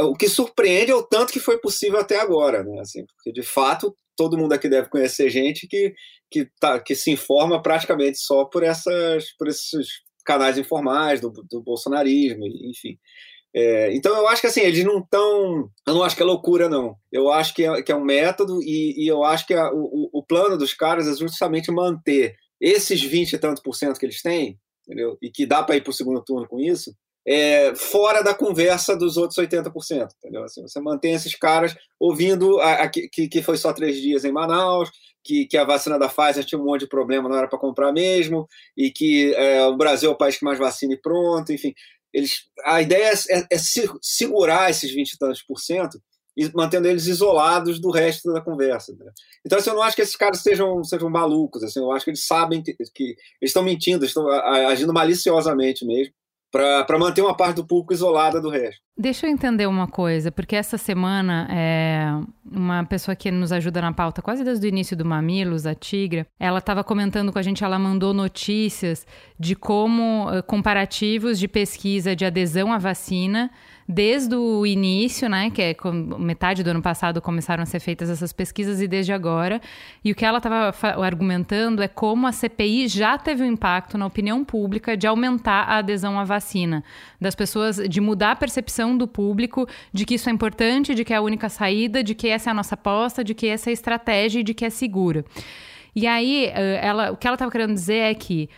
O 0.00 0.16
que 0.16 0.28
surpreende 0.28 0.90
é 0.90 0.94
o 0.94 1.04
tanto 1.04 1.32
que 1.32 1.38
foi 1.38 1.58
possível 1.58 2.00
até 2.00 2.18
agora, 2.18 2.64
né? 2.64 2.80
Assim, 2.80 3.04
porque 3.06 3.30
de 3.30 3.42
fato 3.42 3.96
todo 4.16 4.36
mundo 4.36 4.52
aqui 4.52 4.68
deve 4.68 4.88
conhecer 4.88 5.30
gente 5.30 5.66
que 5.68 5.92
que, 6.30 6.46
tá, 6.60 6.78
que 6.78 6.94
se 6.94 7.10
informa 7.10 7.62
praticamente 7.62 8.18
só 8.18 8.44
por 8.44 8.62
essas 8.62 9.32
por 9.38 9.48
esses 9.48 9.86
canais 10.24 10.58
informais 10.58 11.20
do, 11.20 11.32
do 11.50 11.62
bolsonarismo, 11.62 12.44
enfim. 12.46 12.98
É, 13.54 13.94
então 13.94 14.14
eu 14.14 14.28
acho 14.28 14.42
que 14.42 14.46
assim, 14.46 14.60
eles 14.60 14.84
não 14.84 14.98
estão. 14.98 15.70
Eu 15.86 15.94
não 15.94 16.02
acho 16.02 16.14
que 16.14 16.22
é 16.22 16.26
loucura, 16.26 16.68
não. 16.68 16.94
Eu 17.10 17.30
acho 17.32 17.54
que 17.54 17.64
é, 17.64 17.82
que 17.82 17.90
é 17.90 17.96
um 17.96 18.04
método 18.04 18.60
e, 18.62 19.04
e 19.04 19.08
eu 19.08 19.24
acho 19.24 19.46
que 19.46 19.54
a, 19.54 19.70
o, 19.72 20.10
o 20.12 20.22
plano 20.22 20.58
dos 20.58 20.74
caras 20.74 21.08
é 21.08 21.14
justamente 21.16 21.70
manter 21.70 22.36
esses 22.60 23.02
20 23.02 23.32
e 23.32 23.38
tanto 23.38 23.62
por 23.62 23.74
cento 23.74 23.98
que 23.98 24.06
eles 24.06 24.22
têm, 24.22 24.58
entendeu? 24.86 25.16
E 25.22 25.30
que 25.30 25.46
dá 25.46 25.62
para 25.62 25.76
ir 25.76 25.82
para 25.82 25.90
o 25.90 25.94
segundo 25.94 26.22
turno 26.22 26.48
com 26.48 26.58
isso, 26.58 26.94
é, 27.26 27.74
fora 27.74 28.22
da 28.22 28.34
conversa 28.34 28.96
dos 28.96 29.18
outros 29.18 29.38
80%. 29.38 30.08
Entendeu? 30.16 30.44
Assim, 30.44 30.62
você 30.62 30.80
mantém 30.80 31.12
esses 31.12 31.34
caras 31.34 31.76
ouvindo 32.00 32.58
a, 32.60 32.84
a, 32.84 32.88
que, 32.88 33.08
que 33.08 33.42
foi 33.42 33.58
só 33.58 33.72
três 33.72 34.00
dias 34.00 34.24
em 34.24 34.32
Manaus, 34.32 34.90
que, 35.22 35.46
que 35.46 35.58
a 35.58 35.64
vacina 35.64 35.98
da 35.98 36.08
Pfizer 36.08 36.44
tinha 36.44 36.58
um 36.58 36.64
monte 36.64 36.80
de 36.80 36.88
problema, 36.88 37.28
não 37.28 37.36
era 37.36 37.46
para 37.46 37.58
comprar 37.58 37.92
mesmo, 37.92 38.48
e 38.74 38.90
que 38.90 39.34
é, 39.34 39.66
o 39.66 39.76
Brasil 39.76 40.10
é 40.10 40.12
o 40.12 40.16
país 40.16 40.38
que 40.38 40.44
mais 40.44 40.58
vacina 40.58 40.94
e 40.94 41.00
pronto, 41.00 41.52
enfim. 41.52 41.74
Eles, 42.14 42.46
a 42.64 42.80
ideia 42.80 43.12
é, 43.12 43.38
é, 43.38 43.46
é 43.52 43.58
segurar 44.00 44.70
esses 44.70 44.90
20 44.90 45.12
e 45.12 45.18
tantos 45.18 45.42
por 45.42 45.58
cento 45.60 46.00
mantendo 46.54 46.88
eles 46.88 47.06
isolados 47.06 47.80
do 47.80 47.90
resto 47.90 48.32
da 48.32 48.40
conversa. 48.40 48.92
Né? 48.98 49.10
Então, 49.44 49.58
assim, 49.58 49.70
eu 49.70 49.76
não 49.76 49.82
acho 49.82 49.96
que 49.96 50.02
esses 50.02 50.16
caras 50.16 50.40
sejam, 50.40 50.82
sejam 50.84 51.10
malucos, 51.10 51.62
assim, 51.62 51.80
eu 51.80 51.92
acho 51.92 52.04
que 52.04 52.10
eles 52.10 52.24
sabem 52.24 52.62
que, 52.62 52.74
que 52.74 53.04
eles 53.04 53.16
estão 53.42 53.62
mentindo, 53.62 54.04
estão 54.04 54.28
agindo 54.30 54.92
maliciosamente 54.92 55.84
mesmo 55.84 56.12
para 56.50 56.98
manter 56.98 57.20
uma 57.20 57.36
parte 57.36 57.56
do 57.56 57.66
público 57.66 57.92
isolada 57.92 58.40
do 58.40 58.48
resto. 58.48 58.80
Deixa 58.96 59.26
eu 59.26 59.30
entender 59.30 59.66
uma 59.66 59.86
coisa, 59.86 60.32
porque 60.32 60.56
essa 60.56 60.78
semana 60.78 61.46
é, 61.50 62.08
uma 62.50 62.84
pessoa 62.84 63.14
que 63.14 63.30
nos 63.30 63.52
ajuda 63.52 63.82
na 63.82 63.92
pauta 63.92 64.22
quase 64.22 64.42
desde 64.42 64.66
o 64.66 64.68
início 64.68 64.96
do 64.96 65.04
Mamilos, 65.04 65.66
a 65.66 65.74
Tigra, 65.74 66.26
ela 66.40 66.58
estava 66.58 66.82
comentando 66.82 67.32
com 67.32 67.38
a 67.38 67.42
gente, 67.42 67.62
ela 67.62 67.78
mandou 67.78 68.14
notícias 68.14 69.06
de 69.38 69.54
como 69.54 70.28
eh, 70.32 70.42
comparativos 70.42 71.38
de 71.38 71.46
pesquisa 71.46 72.16
de 72.16 72.24
adesão 72.24 72.72
à 72.72 72.78
vacina 72.78 73.50
desde 73.88 74.34
o 74.34 74.66
início, 74.66 75.30
né, 75.30 75.48
que 75.48 75.62
é 75.62 75.76
metade 76.18 76.62
do 76.62 76.68
ano 76.68 76.82
passado 76.82 77.22
começaram 77.22 77.62
a 77.62 77.66
ser 77.66 77.80
feitas 77.80 78.10
essas 78.10 78.34
pesquisas 78.34 78.82
e 78.82 78.86
desde 78.86 79.14
agora. 79.14 79.62
E 80.04 80.12
o 80.12 80.14
que 80.14 80.26
ela 80.26 80.36
estava 80.36 80.74
argumentando 81.02 81.82
é 81.82 81.88
como 81.88 82.26
a 82.26 82.32
CPI 82.32 82.86
já 82.88 83.16
teve 83.16 83.42
um 83.42 83.46
impacto 83.46 83.96
na 83.96 84.04
opinião 84.04 84.44
pública 84.44 84.94
de 84.94 85.06
aumentar 85.06 85.62
a 85.62 85.78
adesão 85.78 86.20
à 86.20 86.24
vacina, 86.24 86.84
das 87.18 87.34
pessoas 87.34 87.76
de 87.76 87.98
mudar 87.98 88.32
a 88.32 88.36
percepção 88.36 88.94
do 88.94 89.08
público 89.08 89.66
de 89.90 90.04
que 90.04 90.16
isso 90.16 90.28
é 90.28 90.32
importante, 90.32 90.94
de 90.94 91.02
que 91.02 91.14
é 91.14 91.16
a 91.16 91.22
única 91.22 91.48
saída, 91.48 92.04
de 92.04 92.14
que 92.14 92.28
essa 92.28 92.50
é 92.50 92.52
a 92.52 92.54
nossa 92.54 92.74
aposta, 92.74 93.24
de 93.24 93.32
que 93.32 93.46
essa 93.46 93.70
é 93.70 93.72
a 93.72 93.72
estratégia 93.72 94.40
e 94.40 94.44
de 94.44 94.52
que 94.52 94.66
é 94.66 94.70
segura. 94.70 95.24
E 95.96 96.06
aí, 96.06 96.44
eh, 96.54 96.80
ela, 96.82 97.10
o 97.10 97.16
que 97.16 97.26
ela 97.26 97.34
estava 97.34 97.50
querendo 97.50 97.72
dizer 97.72 98.10
é 98.10 98.14
que 98.14 98.50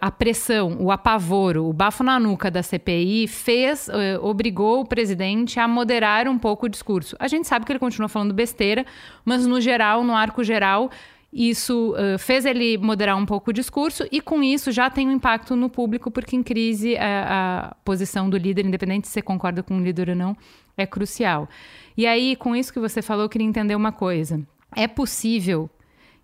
a 0.00 0.10
pressão, 0.10 0.76
o 0.80 0.90
apavoro, 0.90 1.68
o 1.68 1.72
bafo 1.72 2.04
na 2.04 2.18
nuca 2.20 2.50
da 2.50 2.62
CPI 2.62 3.26
fez, 3.26 3.88
eh, 3.88 4.18
obrigou 4.20 4.80
o 4.80 4.84
presidente 4.86 5.58
a 5.58 5.66
moderar 5.66 6.28
um 6.28 6.38
pouco 6.38 6.66
o 6.66 6.68
discurso. 6.68 7.16
A 7.18 7.26
gente 7.26 7.48
sabe 7.48 7.66
que 7.66 7.72
ele 7.72 7.78
continua 7.78 8.08
falando 8.08 8.32
besteira, 8.32 8.86
mas 9.24 9.46
no 9.46 9.60
geral, 9.60 10.04
no 10.04 10.14
arco 10.14 10.44
geral, 10.44 10.90
isso 11.32 11.94
uh, 11.94 12.16
fez 12.16 12.44
ele 12.44 12.78
moderar 12.78 13.16
um 13.16 13.26
pouco 13.26 13.50
o 13.50 13.52
discurso 13.52 14.06
e 14.12 14.20
com 14.20 14.40
isso 14.40 14.70
já 14.70 14.88
tem 14.88 15.08
um 15.08 15.12
impacto 15.12 15.56
no 15.56 15.68
público, 15.68 16.08
porque 16.08 16.36
em 16.36 16.44
crise 16.44 16.96
a, 16.96 17.70
a 17.72 17.74
posição 17.84 18.30
do 18.30 18.36
líder, 18.36 18.64
independente 18.64 19.08
se 19.08 19.14
você 19.14 19.22
concorda 19.22 19.60
com 19.60 19.76
o 19.76 19.82
líder 19.82 20.10
ou 20.10 20.14
não, 20.14 20.36
é 20.76 20.86
crucial. 20.86 21.48
E 21.96 22.06
aí, 22.06 22.36
com 22.36 22.54
isso 22.54 22.72
que 22.72 22.78
você 22.78 23.02
falou, 23.02 23.24
eu 23.24 23.28
queria 23.28 23.46
entender 23.46 23.74
uma 23.74 23.90
coisa. 23.90 24.40
É 24.76 24.86
possível 24.86 25.68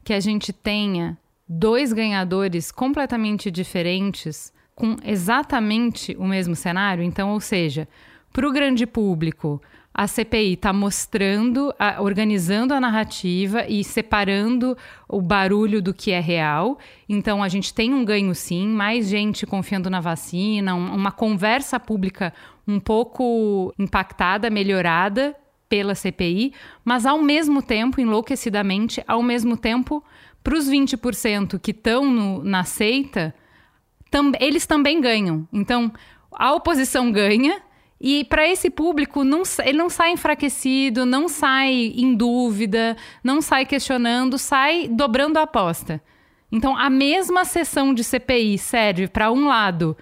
que 0.05 0.13
a 0.13 0.21
gente 0.21 0.53
tenha 0.53 1.19
dois 1.53 1.93
ganhadores 1.93 2.71
completamente 2.71 3.51
diferentes 3.51 4.53
com 4.73 4.95
exatamente 5.05 6.17
o 6.17 6.25
mesmo 6.25 6.55
cenário? 6.55 7.03
Então, 7.03 7.33
ou 7.33 7.41
seja, 7.41 7.89
para 8.33 8.49
o 8.49 8.53
grande 8.53 8.87
público, 8.87 9.61
a 9.93 10.07
CPI 10.07 10.53
está 10.53 10.73
mostrando, 10.73 11.75
a, 11.77 12.01
organizando 12.01 12.73
a 12.73 12.81
narrativa 12.81 13.67
e 13.69 13.83
separando 13.83 14.79
o 15.09 15.21
barulho 15.21 15.83
do 15.83 15.93
que 15.93 16.13
é 16.13 16.21
real. 16.21 16.79
Então, 17.09 17.43
a 17.43 17.49
gente 17.49 17.75
tem 17.75 17.93
um 17.93 18.05
ganho 18.05 18.33
sim, 18.33 18.69
mais 18.69 19.09
gente 19.09 19.45
confiando 19.45 19.91
na 19.91 20.01
vacina, 20.01 20.77
um, 20.77 20.95
uma 20.95 21.11
conversa 21.11 21.81
pública 21.81 22.33
um 22.67 22.79
pouco 22.79 23.75
impactada, 23.77 24.49
melhorada 24.49 25.35
pela 25.69 25.95
CPI, 25.95 26.53
mas 26.85 27.07
ao 27.07 27.21
mesmo 27.21 27.61
tempo, 27.61 28.01
enlouquecidamente, 28.01 29.03
ao 29.07 29.23
mesmo 29.23 29.57
tempo, 29.57 30.03
para 30.43 30.57
os 30.57 30.69
20% 30.69 31.59
que 31.59 31.71
estão 31.71 32.43
na 32.43 32.65
seita, 32.65 33.35
tam, 34.11 34.33
eles 34.41 34.67
também 34.67 35.01
ganham. 35.01 35.47
Então, 35.53 35.93
a 36.33 36.53
oposição 36.55 37.13
ganha, 37.13 37.61
e 38.01 38.25
para 38.25 38.49
esse 38.49 38.71
público, 38.71 39.23
não, 39.23 39.43
ele 39.63 39.77
não 39.77 39.91
sai 39.91 40.13
enfraquecido, 40.13 41.05
não 41.05 41.29
sai 41.29 41.93
em 41.95 42.15
dúvida, 42.15 42.97
não 43.23 43.43
sai 43.43 43.67
questionando, 43.67 44.39
sai 44.39 44.89
dobrando 44.89 45.39
a 45.39 45.43
aposta. 45.43 46.03
Então, 46.51 46.77
a 46.77 46.89
mesma 46.89 47.45
sessão 47.45 47.93
de 47.93 48.03
CPI 48.03 48.57
serve 48.59 49.07
para 49.07 49.31
um 49.31 49.47
lado 49.47 49.97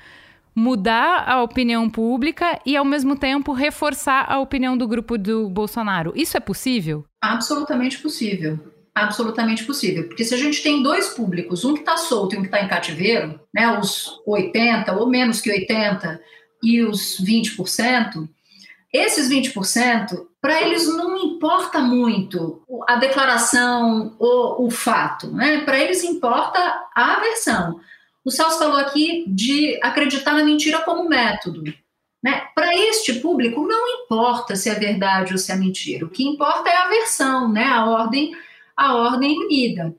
mudar 0.55 1.28
a 1.28 1.43
opinião 1.43 1.91
pública 1.91 2.59
e, 2.64 2.76
ao 2.76 2.84
mesmo 2.84 3.16
tempo, 3.16 3.53
reforçar 3.53 4.26
a 4.28 4.39
opinião 4.39 4.76
do 4.76 4.89
grupo 4.89 5.18
do 5.18 5.49
Bolsonaro. 5.49 6.12
Isso 6.16 6.36
é 6.36 6.41
possível? 6.41 7.05
Absolutamente 7.20 7.99
possível. 7.99 8.59
Absolutamente 9.03 9.65
possível. 9.65 10.09
Porque 10.09 10.25
se 10.25 10.35
a 10.35 10.39
gente 10.39 10.63
tem 10.63 10.83
dois 10.83 11.09
públicos, 11.09 11.65
um 11.65 11.75
que 11.75 11.81
está 11.81 11.97
solto 11.97 12.35
e 12.35 12.39
um 12.39 12.43
que 12.43 12.49
está 12.49 12.61
em 12.61 12.69
cativeiro, 12.69 13.41
né, 13.55 13.79
os 13.79 14.21
80% 14.27 14.97
ou 14.97 15.07
menos 15.09 15.41
que 15.41 15.51
80% 15.51 16.19
e 16.63 16.83
os 16.83 17.21
20%, 17.21 18.29
esses 18.93 19.29
20%, 19.29 20.27
para 20.41 20.63
eles 20.63 20.87
não 20.89 21.17
importa 21.17 21.81
muito 21.81 22.63
a 22.89 22.97
declaração 22.97 24.17
ou 24.19 24.67
o 24.67 24.71
fato, 24.71 25.29
né? 25.29 25.61
Para 25.61 25.79
eles 25.79 26.03
importa 26.05 26.59
a 26.95 27.21
versão. 27.21 27.81
O 28.25 28.31
Celso 28.31 28.59
falou 28.59 28.79
aqui 28.79 29.25
de 29.27 29.79
acreditar 29.83 30.35
na 30.35 30.45
mentira 30.45 30.81
como 30.81 31.09
método. 31.09 31.63
Né? 32.23 32.47
Para 32.55 32.75
este 32.75 33.15
público, 33.15 33.67
não 33.67 34.03
importa 34.03 34.57
se 34.57 34.69
é 34.69 34.75
verdade 34.75 35.33
ou 35.33 35.39
se 35.39 35.53
é 35.53 35.57
mentira. 35.57 36.05
O 36.05 36.11
que 36.11 36.25
importa 36.25 36.69
é 36.69 36.77
a 36.77 36.89
versão, 36.89 37.51
né? 37.51 37.65
a, 37.65 37.87
ordem, 37.87 38.33
a 38.79 38.95
ordem 38.95 39.37
unida. 39.39 39.95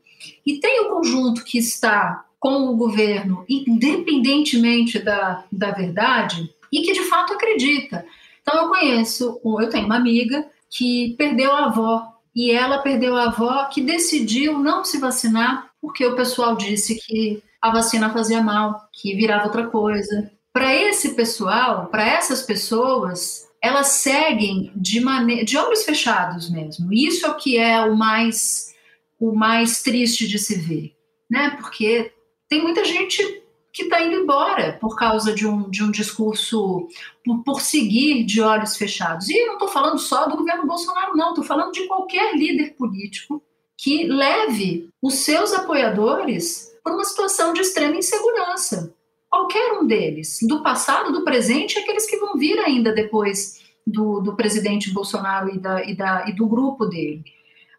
E 0.45 0.59
tem 0.59 0.82
o 0.82 0.89
conjunto 0.89 1.43
que 1.43 1.57
está 1.57 2.25
com 2.39 2.69
o 2.69 2.77
governo, 2.77 3.43
independentemente 3.49 4.97
da, 4.97 5.43
da 5.51 5.71
verdade, 5.71 6.49
e 6.71 6.82
que 6.82 6.93
de 6.93 7.03
fato 7.03 7.34
acredita. 7.34 8.05
Então, 8.41 8.63
eu 8.63 8.69
conheço, 8.69 9.41
eu 9.43 9.69
tenho 9.69 9.86
uma 9.86 9.97
amiga 9.97 10.47
que 10.69 11.15
perdeu 11.17 11.51
a 11.51 11.65
avó, 11.65 12.13
e 12.34 12.51
ela 12.51 12.77
perdeu 12.77 13.17
a 13.17 13.25
avó 13.25 13.65
que 13.65 13.82
decidiu 13.82 14.57
não 14.59 14.86
se 14.86 14.97
vacinar 14.97 15.69
porque 15.82 16.05
o 16.05 16.15
pessoal 16.15 16.55
disse 16.55 16.95
que 16.95 17.41
a 17.61 17.71
vacina 17.71 18.09
fazia 18.11 18.41
mal, 18.41 18.88
que 18.93 19.15
virava 19.15 19.45
outra 19.45 19.67
coisa. 19.67 20.32
Para 20.53 20.75
esse 20.75 21.15
pessoal, 21.15 21.88
para 21.88 22.05
essas 22.05 22.41
pessoas, 22.41 23.47
elas 23.61 23.88
seguem 23.88 24.71
de 24.75 24.99
maneira 24.99 25.43
de 25.43 25.57
olhos 25.57 25.84
fechados 25.84 26.49
mesmo. 26.49 26.93
Isso 26.93 27.25
é 27.25 27.30
o 27.30 27.36
que 27.36 27.57
é 27.57 27.82
o 27.82 27.95
mais 27.95 28.68
o 29.20 29.36
mais 29.36 29.82
triste 29.82 30.28
de 30.28 30.39
se 30.39 30.55
ver, 30.55 30.95
né? 31.30 31.51
Porque 31.59 32.13
tem 32.47 32.61
muita 32.61 32.84
gente 32.86 33.43
que 33.72 33.84
está 33.84 34.01
indo 34.01 34.15
embora 34.15 34.78
por 34.80 34.95
causa 34.95 35.34
de 35.34 35.45
um, 35.45 35.70
de 35.70 35.84
um 35.84 35.91
discurso, 35.91 36.88
por, 37.24 37.43
por 37.43 37.61
seguir 37.61 38.24
de 38.24 38.41
olhos 38.41 38.76
fechados. 38.76 39.30
E 39.30 39.45
não 39.45 39.53
estou 39.53 39.67
falando 39.67 39.99
só 39.99 40.28
do 40.28 40.38
governo 40.38 40.65
Bolsonaro, 40.65 41.15
não, 41.15 41.30
estou 41.30 41.43
falando 41.43 41.72
de 41.72 41.86
qualquer 41.88 42.36
líder 42.36 42.76
político 42.76 43.43
que 43.78 44.05
leve 44.05 44.89
os 45.01 45.15
seus 45.15 45.53
apoiadores 45.53 46.70
para 46.84 46.93
uma 46.93 47.05
situação 47.05 47.53
de 47.53 47.61
extrema 47.61 47.95
insegurança. 47.95 48.93
Qualquer 49.30 49.74
um 49.74 49.86
deles, 49.86 50.39
do 50.41 50.63
passado, 50.63 51.13
do 51.13 51.24
presente, 51.24 51.78
aqueles 51.78 52.05
que 52.09 52.17
vão 52.17 52.36
vir 52.36 52.57
ainda 52.59 52.91
depois 52.91 53.61
do, 53.86 54.20
do 54.20 54.36
presidente 54.36 54.91
Bolsonaro 54.91 55.49
e, 55.49 55.59
da, 55.59 55.84
e, 55.86 55.95
da, 55.95 56.28
e 56.28 56.34
do 56.34 56.47
grupo 56.47 56.86
dele. 56.86 57.24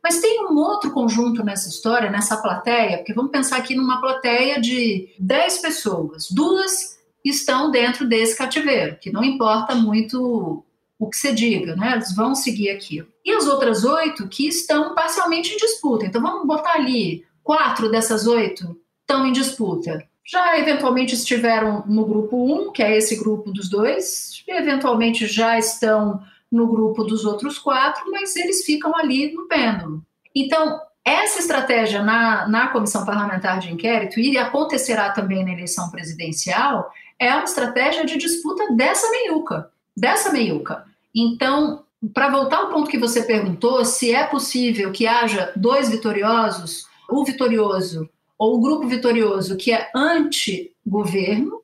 Mas 0.03 0.21
tem 0.21 0.47
um 0.47 0.57
outro 0.57 0.91
conjunto 0.91 1.45
nessa 1.45 1.69
história, 1.69 2.11
nessa 2.11 2.37
plateia, 2.37 2.99
porque 2.99 3.13
vamos 3.13 3.31
pensar 3.31 3.59
aqui 3.59 3.75
numa 3.75 4.01
plateia 4.01 4.61
de 4.61 5.15
10 5.19 5.59
pessoas, 5.59 6.29
duas 6.31 6.99
estão 7.25 7.71
dentro 7.71 8.09
desse 8.09 8.37
cativeiro, 8.37 8.97
que 9.01 9.13
não 9.13 9.23
importa 9.23 9.75
muito 9.75 10.65
o 10.99 11.09
que 11.09 11.17
você 11.17 11.33
diga, 11.33 11.77
né? 11.77 11.93
Eles 11.93 12.15
vão 12.15 12.35
seguir 12.35 12.71
aquilo. 12.71 13.09
E 13.25 13.33
as 13.33 13.47
outras 13.47 13.85
oito 13.85 14.29
que 14.29 14.47
estão 14.47 14.95
parcialmente 14.95 15.53
em 15.53 15.57
disputa. 15.57 16.07
Então 16.07 16.21
vamos 16.21 16.47
botar 16.47 16.75
ali 16.75 17.25
quatro 17.43 17.91
dessas 17.91 18.27
oito 18.27 18.77
estão 19.01 19.27
em 19.27 19.33
disputa. 19.33 20.07
Já 20.25 20.59
eventualmente 20.59 21.15
estiveram 21.15 21.83
no 21.87 22.05
grupo 22.05 22.37
1, 22.37 22.53
um, 22.53 22.73
que 22.73 22.83
é 22.83 22.97
esse 22.97 23.17
grupo 23.17 23.51
dos 23.51 23.69
dois, 23.69 24.45
eventualmente 24.47 25.27
já 25.27 25.59
estão 25.59 26.23
no 26.51 26.67
grupo 26.67 27.05
dos 27.05 27.25
outros 27.25 27.59
quatro, 27.59 28.11
mas 28.11 28.35
eles 28.37 28.65
ficam 28.65 28.97
ali 28.97 29.33
no 29.33 29.47
pêndulo. 29.47 30.03
Então, 30.35 30.81
essa 31.05 31.39
estratégia 31.39 32.03
na, 32.03 32.49
na 32.49 32.69
comissão 32.69 33.05
parlamentar 33.05 33.59
de 33.59 33.73
inquérito, 33.73 34.21
e 34.21 34.37
acontecerá 34.37 35.11
também 35.11 35.45
na 35.45 35.53
eleição 35.53 35.91
presidencial, 35.91 36.91
é 37.19 37.33
uma 37.35 37.45
estratégia 37.45 38.05
de 38.05 38.17
disputa 38.17 38.73
dessa 38.75 39.11
meiuca, 39.11 39.71
dessa 39.97 40.33
meiuca. 40.33 40.85
Então, 41.15 41.85
para 42.15 42.31
voltar 42.31 42.59
ao 42.59 42.71
ponto 42.71 42.91
que 42.91 42.99
você 42.99 43.23
perguntou, 43.23 43.85
se 43.85 44.13
é 44.13 44.25
possível 44.25 44.91
que 44.91 45.07
haja 45.07 45.53
dois 45.55 45.91
vitoriosos, 45.91 46.87
o 47.09 47.25
vitorioso 47.25 48.09
ou 48.39 48.57
o 48.57 48.61
grupo 48.61 48.89
vitorioso 48.89 49.57
que 49.57 49.71
é 49.73 49.91
anti-governo, 49.95 51.60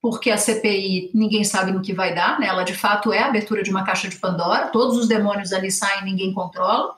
porque 0.00 0.30
a 0.30 0.38
CPI 0.38 1.10
ninguém 1.12 1.44
sabe 1.44 1.72
no 1.72 1.82
que 1.82 1.92
vai 1.92 2.14
dar, 2.14 2.38
né? 2.38 2.46
ela 2.46 2.62
de 2.62 2.74
fato 2.74 3.12
é 3.12 3.20
a 3.20 3.26
abertura 3.26 3.62
de 3.62 3.70
uma 3.70 3.84
caixa 3.84 4.08
de 4.08 4.16
Pandora, 4.16 4.68
todos 4.68 4.96
os 4.96 5.08
demônios 5.08 5.52
ali 5.52 5.70
saem, 5.70 6.04
ninguém 6.04 6.32
controla. 6.32 6.96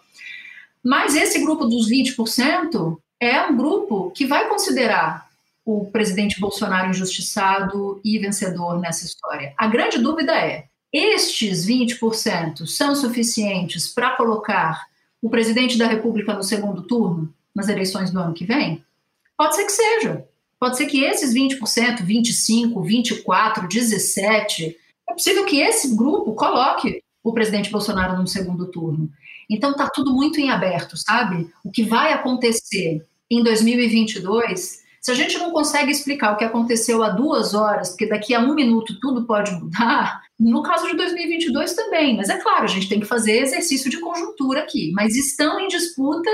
Mas 0.82 1.14
esse 1.14 1.40
grupo 1.40 1.66
dos 1.66 1.90
20% 1.90 2.96
é 3.20 3.42
um 3.42 3.56
grupo 3.56 4.10
que 4.12 4.26
vai 4.26 4.48
considerar 4.48 5.28
o 5.64 5.86
presidente 5.86 6.40
Bolsonaro 6.40 6.90
injustiçado 6.90 8.00
e 8.04 8.18
vencedor 8.18 8.78
nessa 8.80 9.04
história. 9.04 9.52
A 9.56 9.66
grande 9.66 9.98
dúvida 9.98 10.34
é: 10.34 10.66
estes 10.92 11.66
20% 11.66 12.66
são 12.66 12.94
suficientes 12.94 13.88
para 13.88 14.16
colocar 14.16 14.86
o 15.22 15.28
presidente 15.28 15.76
da 15.76 15.86
República 15.86 16.32
no 16.32 16.42
segundo 16.42 16.82
turno, 16.82 17.32
nas 17.54 17.68
eleições 17.68 18.10
do 18.10 18.18
ano 18.18 18.34
que 18.34 18.44
vem? 18.44 18.82
Pode 19.36 19.54
ser 19.54 19.64
que 19.64 19.72
seja. 19.72 20.24
Pode 20.60 20.76
ser 20.76 20.86
que 20.86 21.02
esses 21.02 21.34
20%, 21.34 22.04
25%, 22.04 22.74
24%, 23.24 23.66
17%, 23.66 24.76
é 25.08 25.12
possível 25.12 25.46
que 25.46 25.60
esse 25.60 25.96
grupo 25.96 26.34
coloque 26.34 27.02
o 27.24 27.32
presidente 27.32 27.70
Bolsonaro 27.70 28.16
no 28.18 28.26
segundo 28.26 28.70
turno. 28.70 29.10
Então 29.48 29.72
está 29.72 29.88
tudo 29.88 30.12
muito 30.12 30.38
em 30.38 30.50
aberto, 30.50 30.96
sabe? 30.96 31.50
O 31.64 31.70
que 31.70 31.82
vai 31.82 32.12
acontecer 32.12 33.04
em 33.30 33.42
2022, 33.42 34.80
se 35.00 35.10
a 35.10 35.14
gente 35.14 35.38
não 35.38 35.50
consegue 35.50 35.90
explicar 35.90 36.32
o 36.32 36.36
que 36.36 36.44
aconteceu 36.44 37.02
há 37.02 37.08
duas 37.08 37.54
horas, 37.54 37.88
porque 37.90 38.06
daqui 38.06 38.34
a 38.34 38.40
um 38.40 38.54
minuto 38.54 38.98
tudo 39.00 39.24
pode 39.24 39.50
mudar, 39.52 40.20
no 40.38 40.62
caso 40.62 40.86
de 40.86 40.96
2022 40.96 41.74
também. 41.74 42.16
Mas 42.16 42.28
é 42.28 42.38
claro, 42.38 42.64
a 42.64 42.68
gente 42.68 42.88
tem 42.88 43.00
que 43.00 43.06
fazer 43.06 43.38
exercício 43.38 43.90
de 43.90 43.98
conjuntura 43.98 44.60
aqui. 44.60 44.92
Mas 44.94 45.16
estão 45.16 45.58
em 45.58 45.68
disputa 45.68 46.30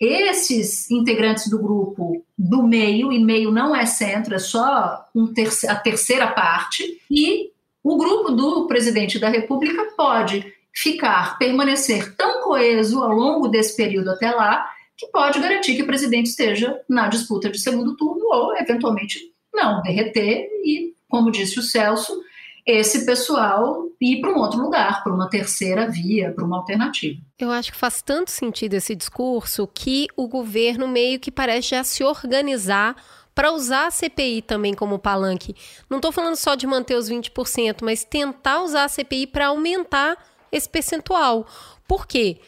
esses 0.00 0.90
integrantes 0.90 1.48
do 1.48 1.58
grupo 1.58 2.24
do 2.36 2.62
meio, 2.62 3.12
e 3.12 3.18
meio 3.18 3.50
não 3.50 3.74
é 3.74 3.86
centro, 3.86 4.34
é 4.34 4.38
só 4.38 5.04
um 5.14 5.32
a 5.68 5.76
terceira 5.76 6.26
parte, 6.28 7.00
e 7.10 7.50
o 7.82 7.96
grupo 7.96 8.32
do 8.32 8.66
presidente 8.66 9.18
da 9.18 9.28
República 9.28 9.92
pode 9.96 10.52
ficar, 10.74 11.38
permanecer 11.38 12.16
tão 12.16 12.42
coeso 12.42 13.02
ao 13.02 13.12
longo 13.12 13.48
desse 13.48 13.76
período 13.76 14.10
até 14.10 14.30
lá, 14.30 14.68
que 14.96 15.06
pode 15.08 15.40
garantir 15.40 15.76
que 15.76 15.82
o 15.82 15.86
presidente 15.86 16.26
esteja 16.26 16.80
na 16.88 17.08
disputa 17.08 17.50
de 17.50 17.60
segundo 17.60 17.96
turno 17.96 18.24
ou, 18.26 18.56
eventualmente, 18.56 19.18
não, 19.52 19.82
derreter 19.82 20.48
e, 20.64 20.94
como 21.08 21.30
disse 21.30 21.58
o 21.58 21.62
Celso, 21.62 22.20
esse 22.66 23.04
pessoal 23.04 23.84
ir 24.00 24.20
para 24.20 24.30
um 24.30 24.38
outro 24.38 24.60
lugar, 24.60 25.02
para 25.02 25.12
uma 25.12 25.28
terceira 25.28 25.90
via, 25.90 26.32
para 26.32 26.44
uma 26.44 26.58
alternativa. 26.58 27.20
Eu 27.38 27.50
acho 27.50 27.72
que 27.72 27.78
faz 27.78 28.00
tanto 28.00 28.30
sentido 28.30 28.74
esse 28.74 28.94
discurso 28.94 29.66
que 29.66 30.08
o 30.16 30.26
governo 30.26 30.88
meio 30.88 31.20
que 31.20 31.30
parece 31.30 31.70
já 31.70 31.84
se 31.84 32.02
organizar 32.02 32.96
para 33.34 33.52
usar 33.52 33.86
a 33.86 33.90
CPI 33.90 34.42
também 34.42 34.74
como 34.74 34.98
palanque. 34.98 35.54
Não 35.90 35.98
estou 35.98 36.12
falando 36.12 36.36
só 36.36 36.54
de 36.54 36.66
manter 36.66 36.94
os 36.96 37.10
20%, 37.10 37.78
mas 37.82 38.04
tentar 38.04 38.62
usar 38.62 38.84
a 38.84 38.88
CPI 38.88 39.26
para 39.26 39.48
aumentar 39.48 40.16
esse 40.50 40.68
percentual. 40.68 41.46
Por 41.86 42.06
quê? 42.06 42.40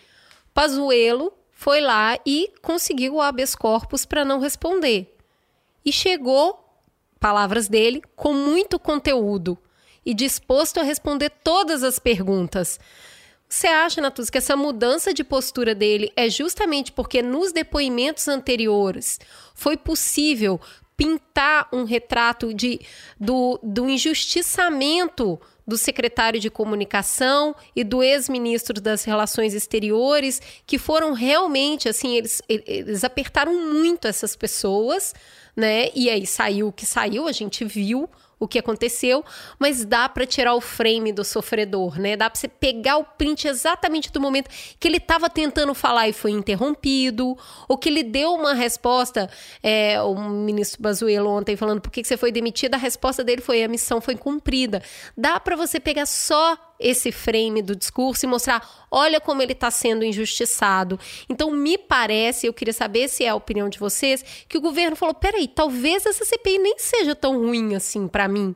Pazuello 0.55 1.33
foi 1.51 1.81
lá 1.81 2.17
e 2.25 2.51
conseguiu 2.63 3.15
o 3.17 3.21
habeas 3.21 3.55
corpus 3.55 4.07
para 4.07 4.25
não 4.25 4.41
responder. 4.41 5.15
E 5.85 5.93
chegou, 5.93 6.65
palavras 7.19 7.69
dele, 7.69 8.03
com 8.15 8.33
muito 8.33 8.79
conteúdo 8.79 9.59
e 10.07 10.15
disposto 10.15 10.79
a 10.79 10.85
responder 10.85 11.31
todas 11.43 11.83
as 11.83 11.99
perguntas. 11.99 12.79
Você 13.49 13.67
acha, 13.67 14.01
Natus, 14.01 14.31
que 14.31 14.39
essa 14.39 14.57
mudança 14.57 15.13
de 15.13 15.25
postura 15.25 15.75
dele 15.75 16.13
é 16.17 16.31
justamente 16.31 16.93
porque 16.93 17.21
nos 17.21 17.53
depoimentos 17.53 18.29
anteriores 18.29 19.19
foi 19.55 19.77
possível 19.77 20.61
pintar 20.97 21.69
um 21.73 21.85
retrato 21.85 22.55
de, 22.55 22.81
do, 23.21 23.61
do 23.63 23.89
injustiçamento 23.89 25.39
do 25.67 25.77
secretário 25.77 26.39
de 26.39 26.49
comunicação 26.49 27.55
e 27.75 27.83
do 27.83 28.03
ex-ministro 28.03 28.81
das 28.81 29.05
relações 29.05 29.53
exteriores, 29.53 30.41
que 30.65 30.79
foram 30.79 31.13
realmente 31.13 31.89
assim, 31.89 32.17
eles, 32.17 32.41
eles 32.49 33.03
apertaram 33.03 33.53
muito 33.73 34.07
essas 34.07 34.37
pessoas, 34.37 35.13
né? 35.57 35.91
E 35.95 36.09
aí 36.09 36.25
saiu 36.25 36.69
o 36.69 36.73
que 36.73 36.87
saiu, 36.87 37.27
a 37.27 37.33
gente 37.33 37.65
viu 37.65 38.09
o 38.39 38.47
que 38.47 38.59
aconteceu, 38.59 39.25
mas 39.59 39.85
dá 39.85 40.09
para 40.09 40.27
tirar 40.27 40.55
o 40.55 40.61
frame 40.61 41.13
do 41.13 41.25
sofredor, 41.25 41.99
né? 41.99 42.17
Dá 42.17 42.29
para 42.29 42.39
você 42.39 42.49
pegar 42.49 42.99
o 42.99 43.05
print 43.05 43.49
exatamente 43.49 44.13
do 44.13 44.21
momento 44.21 44.51
que 44.79 44.87
ele 44.87 44.99
estava 44.99 45.31
tentando 45.31 45.75
falar 45.75 46.09
e 46.09 46.13
foi 46.13 46.33
interrompido, 46.33 47.37
ou 47.67 47.79
que 47.79 47.89
ele 47.89 48.03
deu 48.03 48.35
uma 48.35 48.53
resposta, 48.53 49.31
é, 49.63 50.01
o 50.03 50.15
ministro 50.17 50.83
Bazuelo 50.83 51.31
ontem 51.31 51.57
falando 51.57 51.81
por 51.81 51.91
que 51.91 52.05
você 52.05 52.17
foi 52.17 52.31
demitida, 52.31 52.77
a 52.77 52.81
resposta 52.81 53.25
dele 53.25 53.41
foi 53.41 53.65
a 53.65 53.69
missão 53.69 54.01
foi 54.01 54.17
cumprida. 54.17 54.83
Dá 55.17 55.41
para 55.41 55.57
você 55.57 55.81
pegar 55.81 56.07
só 56.07 56.59
esse 56.79 57.11
frame 57.13 57.63
do 57.63 57.75
discurso 57.75 58.25
e 58.25 58.29
mostrar, 58.29 58.87
olha 58.91 59.21
como 59.21 59.43
ele 59.43 59.53
está 59.53 59.71
sendo 59.71 60.05
injustiçado. 60.05 60.99
Então, 61.29 61.51
me 61.51 61.79
parece, 61.79 62.47
eu 62.47 62.53
queria 62.53 62.75
saber 62.75 63.09
se 63.09 63.25
é 63.25 63.29
a 63.29 63.35
opinião 63.35 63.69
de 63.69 63.79
vocês, 63.79 64.25
que 64.49 64.59
o 64.59 64.61
governo 64.61 64.97
falou: 64.97 65.15
peraí, 65.15 65.49
talvez 65.49 66.07
essa 66.07 66.25
CPI 66.25 66.59
nem 66.59 66.79
seja 66.79 67.15
tão 67.15 67.39
ruim 67.39 67.75
assim 67.75 68.09
para 68.09 68.29
mim. 68.29 68.55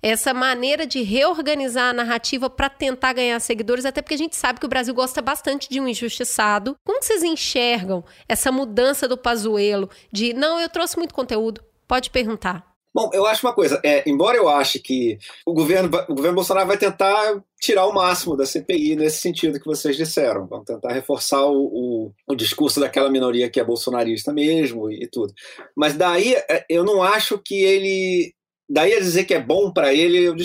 Essa 0.00 0.32
maneira 0.32 0.86
de 0.86 1.02
reorganizar 1.02 1.90
a 1.90 1.92
narrativa 1.92 2.48
para 2.48 2.70
tentar 2.70 3.12
ganhar 3.14 3.40
seguidores, 3.40 3.84
até 3.84 4.00
porque 4.00 4.14
a 4.14 4.18
gente 4.18 4.36
sabe 4.36 4.60
que 4.60 4.66
o 4.66 4.68
Brasil 4.68 4.94
gosta 4.94 5.20
bastante 5.20 5.68
de 5.68 5.80
um 5.80 5.88
injustiçado. 5.88 6.76
Como 6.84 7.02
vocês 7.02 7.24
enxergam 7.24 8.04
essa 8.28 8.52
mudança 8.52 9.08
do 9.08 9.18
Pazuelo 9.18 9.90
de 10.12 10.32
não, 10.32 10.60
eu 10.60 10.68
trouxe 10.68 10.96
muito 10.96 11.12
conteúdo? 11.12 11.64
Pode 11.88 12.10
perguntar. 12.10 12.67
Bom, 12.94 13.10
eu 13.12 13.26
acho 13.26 13.46
uma 13.46 13.52
coisa, 13.52 13.80
é, 13.84 14.08
embora 14.08 14.36
eu 14.36 14.48
ache 14.48 14.78
que 14.78 15.18
o 15.46 15.52
governo, 15.52 15.90
o 16.08 16.14
governo 16.14 16.36
Bolsonaro 16.36 16.66
vai 16.66 16.78
tentar 16.78 17.42
tirar 17.60 17.86
o 17.86 17.92
máximo 17.92 18.36
da 18.36 18.46
CPI 18.46 18.96
nesse 18.96 19.20
sentido 19.20 19.60
que 19.60 19.66
vocês 19.66 19.96
disseram, 19.96 20.46
vão 20.46 20.64
tentar 20.64 20.92
reforçar 20.92 21.44
o, 21.44 21.66
o, 21.66 22.12
o 22.26 22.34
discurso 22.34 22.80
daquela 22.80 23.10
minoria 23.10 23.50
que 23.50 23.60
é 23.60 23.64
bolsonarista 23.64 24.32
mesmo 24.32 24.90
e, 24.90 25.04
e 25.04 25.06
tudo. 25.06 25.32
Mas 25.76 25.94
daí 25.94 26.34
é, 26.34 26.64
eu 26.68 26.84
não 26.84 27.02
acho 27.02 27.38
que 27.38 27.62
ele. 27.62 28.34
Daí 28.70 28.92
a 28.94 29.00
dizer 29.00 29.24
que 29.24 29.34
é 29.34 29.40
bom 29.40 29.72
para 29.72 29.94
ele, 29.94 30.24
eu, 30.24 30.36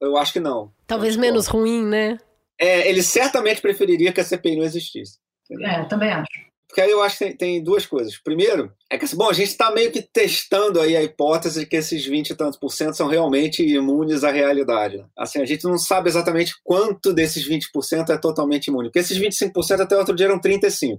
eu 0.00 0.16
acho 0.16 0.32
que 0.32 0.40
não. 0.40 0.72
Talvez 0.86 1.16
menos 1.16 1.46
ruim, 1.46 1.84
né? 1.84 2.18
É, 2.58 2.88
ele 2.88 3.02
certamente 3.02 3.60
preferiria 3.60 4.12
que 4.12 4.20
a 4.20 4.24
CPI 4.24 4.56
não 4.56 4.64
existisse. 4.64 5.18
É, 5.62 5.84
também 5.84 6.10
acho. 6.10 6.45
Porque 6.68 6.80
aí 6.80 6.90
eu 6.90 7.02
acho 7.02 7.18
que 7.18 7.24
tem, 7.24 7.36
tem 7.36 7.62
duas 7.62 7.86
coisas. 7.86 8.18
Primeiro, 8.18 8.72
é 8.90 8.98
que 8.98 9.04
assim, 9.04 9.16
bom, 9.16 9.30
a 9.30 9.32
gente 9.32 9.48
está 9.48 9.70
meio 9.70 9.90
que 9.90 10.02
testando 10.02 10.80
aí 10.80 10.96
a 10.96 11.02
hipótese 11.02 11.60
de 11.60 11.66
que 11.66 11.76
esses 11.76 12.04
20 12.04 12.30
e 12.30 12.34
tantos 12.34 12.58
por 12.58 12.70
cento 12.70 12.96
são 12.96 13.08
realmente 13.08 13.62
imunes 13.62 14.24
à 14.24 14.30
realidade. 14.30 15.04
Assim, 15.16 15.40
a 15.40 15.44
gente 15.44 15.64
não 15.64 15.78
sabe 15.78 16.08
exatamente 16.08 16.54
quanto 16.64 17.12
desses 17.12 17.48
20% 17.48 18.10
é 18.10 18.18
totalmente 18.18 18.66
imune. 18.66 18.88
Porque 18.88 18.98
esses 18.98 19.18
25% 19.18 19.80
até 19.80 19.96
outro 19.96 20.14
dia 20.14 20.26
eram 20.26 20.40
35%. 20.40 20.98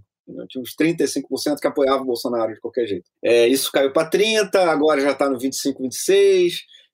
Tinha 0.50 0.62
uns 0.62 0.76
35% 0.76 1.60
que 1.62 1.68
apoiavam 1.68 2.02
o 2.02 2.08
Bolsonaro 2.08 2.54
de 2.54 2.60
qualquer 2.60 2.86
jeito. 2.86 3.10
É, 3.24 3.48
isso 3.48 3.72
caiu 3.72 3.94
para 3.94 4.10
30%, 4.10 4.56
agora 4.56 5.00
já 5.00 5.12
está 5.12 5.30
no 5.30 5.38
25%, 5.38 5.78
26%. 5.80 6.52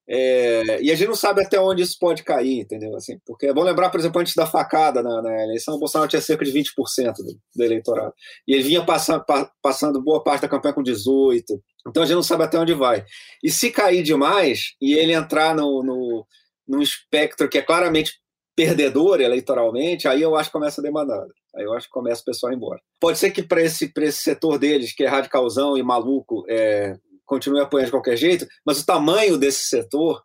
É, 0.07 0.81
e 0.81 0.91
a 0.91 0.95
gente 0.95 1.07
não 1.07 1.15
sabe 1.15 1.41
até 1.41 1.59
onde 1.59 1.81
isso 1.81 1.97
pode 1.97 2.23
cair, 2.23 2.61
entendeu? 2.61 2.95
Assim, 2.95 3.17
porque 3.25 3.47
é 3.47 3.53
bom 3.53 3.63
lembrar, 3.63 3.89
por 3.89 3.99
exemplo, 3.99 4.19
antes 4.19 4.33
da 4.35 4.45
facada 4.45 5.01
na, 5.01 5.21
na 5.21 5.43
eleição, 5.43 5.75
o 5.75 5.79
Bolsonaro 5.79 6.09
tinha 6.09 6.21
cerca 6.21 6.43
de 6.43 6.51
20% 6.51 7.13
do, 7.17 7.39
do 7.55 7.63
eleitorado. 7.63 8.13
E 8.47 8.53
ele 8.53 8.63
vinha 8.63 8.85
passando, 8.85 9.23
pa, 9.25 9.49
passando 9.61 10.03
boa 10.03 10.21
parte 10.21 10.41
da 10.41 10.49
campanha 10.49 10.73
com 10.73 10.83
18%. 10.83 11.43
Então 11.87 12.03
a 12.03 12.05
gente 12.05 12.15
não 12.15 12.23
sabe 12.23 12.43
até 12.43 12.59
onde 12.59 12.73
vai. 12.73 13.05
E 13.43 13.49
se 13.49 13.71
cair 13.71 14.03
demais 14.03 14.73
e 14.81 14.93
ele 14.93 15.13
entrar 15.13 15.55
no, 15.55 15.83
no, 15.83 16.25
num 16.67 16.81
espectro 16.81 17.49
que 17.49 17.57
é 17.57 17.61
claramente 17.61 18.13
perdedor 18.55 19.19
eleitoralmente, 19.19 20.07
aí 20.07 20.21
eu 20.21 20.35
acho 20.35 20.49
que 20.49 20.53
começa 20.53 20.79
a 20.79 20.83
demandar. 20.83 21.25
Aí 21.55 21.63
eu 21.63 21.73
acho 21.73 21.87
que 21.87 21.93
começa 21.93 22.21
o 22.21 22.25
pessoal 22.25 22.51
a 22.51 22.53
ir 22.53 22.57
embora. 22.57 22.79
Pode 22.99 23.17
ser 23.17 23.31
que 23.31 23.43
para 23.43 23.61
esse, 23.61 23.91
esse 23.95 24.21
setor 24.21 24.57
deles, 24.57 24.93
que 24.93 25.03
é 25.03 25.07
radicalzão 25.07 25.77
e 25.77 25.83
maluco, 25.83 26.45
é, 26.49 26.95
continue 27.33 27.61
apoiando 27.61 27.87
de 27.87 27.91
qualquer 27.91 28.15
jeito, 28.15 28.45
mas 28.63 28.79
o 28.79 28.85
tamanho 28.85 29.39
desse 29.39 29.63
setor 29.63 30.21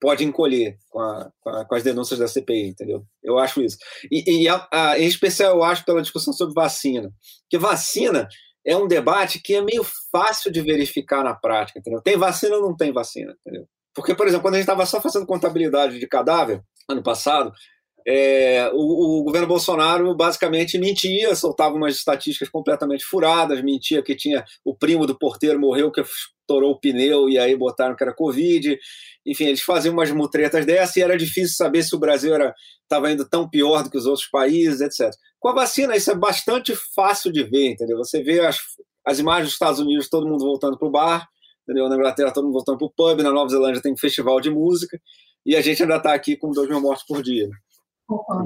pode 0.00 0.22
encolher 0.22 0.76
com, 0.88 1.00
a, 1.00 1.30
com, 1.40 1.50
a, 1.50 1.64
com 1.64 1.74
as 1.74 1.82
denúncias 1.82 2.20
da 2.20 2.28
CPI, 2.28 2.68
entendeu? 2.68 3.04
Eu 3.22 3.38
acho 3.38 3.60
isso. 3.60 3.76
E, 4.10 4.42
e 4.42 4.48
a, 4.48 4.98
em 4.98 5.06
especial, 5.06 5.56
eu 5.56 5.64
acho 5.64 5.84
pela 5.84 6.02
discussão 6.02 6.32
sobre 6.32 6.54
vacina. 6.54 7.10
Que 7.50 7.58
vacina 7.58 8.28
é 8.64 8.76
um 8.76 8.86
debate 8.86 9.40
que 9.42 9.54
é 9.54 9.62
meio 9.62 9.84
fácil 10.12 10.52
de 10.52 10.60
verificar 10.60 11.24
na 11.24 11.34
prática, 11.34 11.80
entendeu? 11.80 12.00
Tem 12.00 12.16
vacina 12.16 12.56
ou 12.56 12.62
não 12.62 12.76
tem 12.76 12.92
vacina, 12.92 13.34
entendeu? 13.40 13.66
Porque, 13.94 14.14
por 14.14 14.28
exemplo, 14.28 14.42
quando 14.42 14.54
a 14.54 14.58
gente 14.58 14.68
estava 14.68 14.86
só 14.86 15.00
fazendo 15.00 15.26
contabilidade 15.26 15.98
de 15.98 16.06
cadáver, 16.06 16.62
ano 16.88 17.02
passado, 17.02 17.52
é, 18.06 18.70
o, 18.74 19.20
o, 19.20 19.24
governo 19.24 19.46
Bolsonaro 19.46 20.14
basicamente 20.14 20.78
mentia, 20.78 21.34
soltava 21.34 21.74
umas 21.74 21.96
estatísticas 21.96 22.50
completamente 22.50 23.04
furadas, 23.04 23.62
mentia 23.62 24.02
que 24.02 24.14
tinha 24.14 24.44
o 24.62 24.76
primo 24.76 25.06
do 25.06 25.18
porteiro 25.18 25.58
morreu 25.58 25.90
que 25.90 26.02
estourou 26.02 26.72
o 26.72 26.78
pneu 26.78 27.30
e 27.30 27.38
aí 27.38 27.56
botaram 27.56 27.96
que 27.96 28.02
era 28.02 28.14
Covid. 28.14 28.78
Enfim, 29.26 29.46
eles 29.46 29.62
faziam 29.62 29.94
umas 29.94 30.10
mutretas 30.10 30.66
dessas 30.66 30.96
e 30.96 31.02
era 31.02 31.16
difícil 31.16 31.56
saber 31.56 31.82
se 31.82 31.94
o 31.94 31.98
Brasil 31.98 32.34
estava 32.82 33.10
indo 33.10 33.26
tão 33.26 33.48
pior 33.48 33.82
do 33.82 33.90
que 33.90 33.96
os 33.96 34.04
outros 34.04 34.26
países, 34.26 34.82
etc. 34.82 35.10
Com 35.40 35.48
a 35.48 35.54
vacina, 35.54 35.96
isso 35.96 36.10
é 36.10 36.14
bastante 36.14 36.74
fácil 36.94 37.32
de 37.32 37.42
ver, 37.42 37.70
entendeu? 37.70 37.96
Você 37.96 38.22
vê 38.22 38.40
as, 38.40 38.58
as 39.06 39.18
imagens 39.18 39.46
dos 39.46 39.54
Estados 39.54 39.80
Unidos, 39.80 40.10
todo 40.10 40.28
mundo 40.28 40.44
voltando 40.44 40.78
para 40.78 40.88
o 40.88 40.90
bar, 40.90 41.26
entendeu? 41.62 41.88
Na 41.88 41.96
Inglaterra, 41.96 42.32
todo 42.32 42.44
mundo 42.44 42.54
voltando 42.54 42.76
para 42.76 42.86
o 42.86 42.92
pub, 42.94 43.22
na 43.22 43.32
Nova 43.32 43.48
Zelândia 43.48 43.80
tem 43.80 43.94
um 43.94 43.96
festival 43.96 44.40
de 44.42 44.50
música, 44.50 45.00
e 45.46 45.56
a 45.56 45.62
gente 45.62 45.82
ainda 45.82 45.96
está 45.96 46.12
aqui 46.12 46.36
com 46.36 46.50
2 46.50 46.68
mil 46.68 46.80
mortes 46.80 47.06
por 47.06 47.22
dia. 47.22 47.48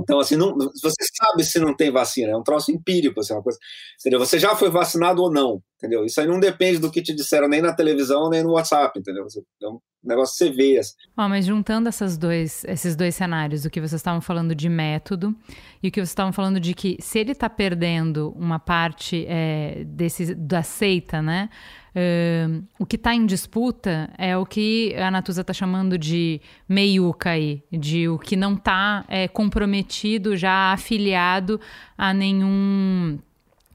Então, 0.01 0.21
assim, 0.21 0.37
não, 0.37 0.57
você 0.57 1.05
sabe 1.17 1.45
se 1.45 1.59
não 1.59 1.75
tem 1.75 1.91
vacina, 1.91 2.31
é 2.31 2.37
um 2.37 2.43
troço 2.43 2.71
empírico, 2.71 3.19
assim, 3.19 3.33
uma 3.35 3.43
coisa, 3.43 3.59
entendeu? 3.99 4.21
Você 4.21 4.39
já 4.39 4.55
foi 4.55 4.71
vacinado 4.71 5.21
ou 5.21 5.33
não, 5.33 5.61
entendeu? 5.77 6.05
Isso 6.05 6.21
aí 6.21 6.29
não 6.29 6.39
depende 6.39 6.79
do 6.79 6.91
que 6.91 7.03
te 7.03 7.13
disseram 7.13 7.49
nem 7.49 7.61
na 7.61 7.73
televisão, 7.73 8.31
nem 8.31 8.43
no 8.43 8.53
WhatsApp, 8.53 8.99
entendeu? 8.99 9.27
É 9.61 9.67
um 9.69 9.81
negócio 10.03 10.33
que 10.39 10.45
você 10.45 10.51
vê. 10.51 10.79
Assim. 10.79 10.95
Oh, 11.17 11.29
mas 11.29 11.45
juntando 11.45 11.89
essas 11.89 12.17
dois, 12.17 12.63
esses 12.65 12.95
dois 12.95 13.17
cenários, 13.17 13.65
o 13.65 13.71
que 13.71 13.81
vocês 13.81 13.99
estavam 13.99 14.21
falando 14.21 14.55
de 14.55 14.69
método 14.69 15.35
e 15.83 15.89
o 15.89 15.91
que 15.91 15.99
vocês 15.99 16.11
estavam 16.11 16.33
falando 16.33 16.61
de 16.61 16.73
que 16.73 16.97
se 17.01 17.19
ele 17.19 17.33
está 17.33 17.51
perdendo 17.51 18.31
uma 18.37 18.61
parte 18.61 19.27
é, 19.29 19.83
desse, 19.85 20.37
da 20.37 20.63
seita, 20.63 21.21
né? 21.21 21.51
Uh, 21.95 22.63
o 22.79 22.87
que 22.87 22.97
está 22.97 23.15
em 23.15 23.25
disputa 23.27 24.11
é 24.19 24.37
o 24.37 24.45
que 24.45 24.95
a 24.97 25.11
Natuza 25.11 25.41
está 25.41 25.53
chamando 25.53 25.97
de 25.97 26.41
meiuca 26.69 27.31
aí, 27.31 27.63
de 27.73 28.09
o 28.09 28.19
que 28.19 28.37
não 28.37 28.55
está 28.55 29.05
é, 29.09 29.27
comprometido, 29.27 30.37
já 30.37 30.73
afiliado 30.73 31.61
a 31.97 32.13
nenhum 32.13 33.19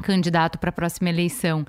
candidato 0.02 0.60
para 0.60 0.70
a 0.70 0.74
próxima 0.74 1.10
eleição. 1.10 1.66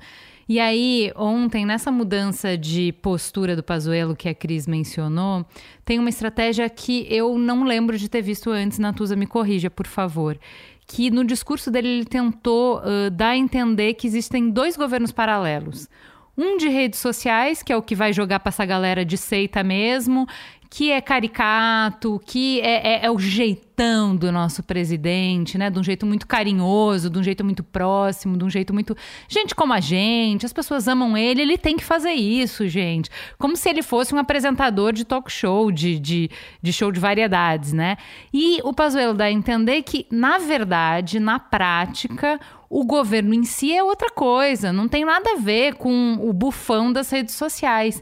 E 0.47 0.59
aí, 0.59 1.11
ontem, 1.15 1.65
nessa 1.65 1.91
mudança 1.91 2.55
de 2.55 2.91
postura 2.93 3.55
do 3.55 3.63
Pazuello 3.63 4.15
que 4.15 4.29
a 4.29 4.35
Cris 4.35 4.67
mencionou, 4.67 5.43
tem 5.83 5.97
uma 5.97 6.09
estratégia 6.09 6.69
que 6.69 7.07
eu 7.09 7.35
não 7.35 7.63
lembro 7.63 7.97
de 7.97 8.07
ter 8.07 8.21
visto 8.21 8.51
antes. 8.51 8.77
Natuza, 8.77 9.15
me 9.15 9.25
corrija, 9.25 9.71
por 9.71 9.87
favor. 9.87 10.37
Que 10.85 11.09
no 11.09 11.25
discurso 11.25 11.71
dele 11.71 11.87
ele 11.87 12.05
tentou 12.05 12.77
uh, 12.77 13.09
dar 13.09 13.29
a 13.29 13.37
entender 13.37 13.95
que 13.95 14.05
existem 14.05 14.51
dois 14.51 14.77
governos 14.77 15.11
paralelos. 15.11 15.89
Um 16.37 16.57
de 16.57 16.67
redes 16.67 16.99
sociais, 16.99 17.63
que 17.63 17.71
é 17.71 17.77
o 17.77 17.81
que 17.81 17.95
vai 17.95 18.11
jogar 18.11 18.39
para 18.39 18.49
essa 18.49 18.65
galera 18.65 19.05
de 19.05 19.17
seita 19.17 19.63
mesmo, 19.63 20.27
que 20.75 20.91
é 20.91 20.99
caricato, 20.99 22.21
que 22.25 22.59
é, 22.59 22.95
é, 22.95 23.05
é, 23.05 23.09
o 23.09 23.17
jeitão 23.17 24.13
do 24.13 24.29
nosso 24.29 24.61
presidente, 24.61 25.57
né? 25.57 25.69
De 25.69 25.79
um 25.79 25.83
jeito 25.83 26.05
muito 26.05 26.27
carinhoso, 26.27 27.09
de 27.09 27.17
um 27.17 27.23
jeito 27.23 27.45
muito 27.45 27.63
próximo, 27.63 28.35
de 28.35 28.43
um 28.43 28.49
jeito 28.49 28.73
muito. 28.73 28.93
Gente 29.29 29.55
como 29.55 29.71
a 29.71 29.79
gente, 29.79 30.45
as 30.45 30.51
pessoas 30.51 30.89
amam 30.89 31.15
ele, 31.15 31.41
ele 31.41 31.57
tem 31.57 31.77
que 31.77 31.83
fazer 31.85 32.11
isso, 32.11 32.67
gente. 32.67 33.09
Como 33.37 33.55
se 33.55 33.69
ele 33.69 33.81
fosse 33.81 34.13
um 34.13 34.17
apresentador 34.17 34.91
de 34.91 35.05
talk 35.05 35.31
show, 35.31 35.71
de, 35.71 35.97
de, 35.97 36.29
de 36.61 36.73
show 36.73 36.91
de 36.91 36.99
variedades, 36.99 37.71
né? 37.71 37.95
E 38.33 38.59
o 38.65 38.73
Pazuello 38.73 39.13
dá 39.13 39.25
a 39.25 39.31
entender 39.31 39.81
que, 39.81 40.05
na 40.11 40.39
verdade, 40.39 41.21
na 41.21 41.39
prática, 41.39 42.37
o 42.69 42.83
governo 42.83 43.33
em 43.33 43.45
si 43.45 43.73
é 43.73 43.81
outra 43.81 44.09
coisa, 44.09 44.73
não 44.73 44.89
tem 44.89 45.05
nada 45.05 45.35
a 45.35 45.39
ver 45.39 45.75
com 45.75 46.17
o 46.19 46.33
bufão 46.33 46.91
das 46.91 47.09
redes 47.09 47.33
sociais. 47.33 48.01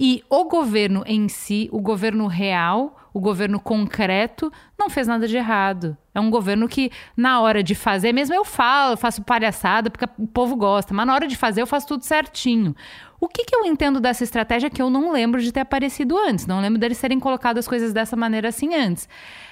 E 0.00 0.22
o 0.30 0.44
governo 0.44 1.02
em 1.04 1.28
si, 1.28 1.68
o 1.72 1.80
governo 1.80 2.28
real, 2.28 2.96
o 3.12 3.18
governo 3.18 3.58
concreto, 3.58 4.52
não 4.78 4.88
fez 4.88 5.08
nada 5.08 5.26
de 5.26 5.36
errado. 5.36 5.96
É 6.14 6.20
um 6.20 6.30
governo 6.30 6.68
que, 6.68 6.92
na 7.16 7.40
hora 7.40 7.64
de 7.64 7.74
fazer, 7.74 8.12
mesmo 8.12 8.32
eu 8.32 8.44
falo, 8.44 8.92
eu 8.92 8.96
faço 8.96 9.24
palhaçada, 9.24 9.90
porque 9.90 10.08
o 10.16 10.28
povo 10.28 10.54
gosta, 10.54 10.94
mas 10.94 11.04
na 11.04 11.12
hora 11.12 11.26
de 11.26 11.36
fazer 11.36 11.62
eu 11.62 11.66
faço 11.66 11.88
tudo 11.88 12.04
certinho. 12.04 12.76
O 13.18 13.26
que, 13.26 13.44
que 13.44 13.56
eu 13.56 13.64
entendo 13.64 13.98
dessa 13.98 14.22
estratégia 14.22 14.70
que 14.70 14.80
eu 14.80 14.88
não 14.88 15.10
lembro 15.10 15.42
de 15.42 15.50
ter 15.50 15.60
aparecido 15.60 16.16
antes? 16.16 16.46
Não 16.46 16.60
lembro 16.60 16.78
deles 16.78 16.96
serem 16.96 17.18
colocado 17.18 17.58
as 17.58 17.66
coisas 17.66 17.92
dessa 17.92 18.14
maneira 18.14 18.50
assim 18.50 18.76
antes. 18.76 19.08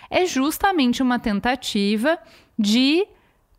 É 0.09 0.27
justamente 0.27 1.03
uma 1.03 1.19
tentativa 1.19 2.17
de 2.57 3.05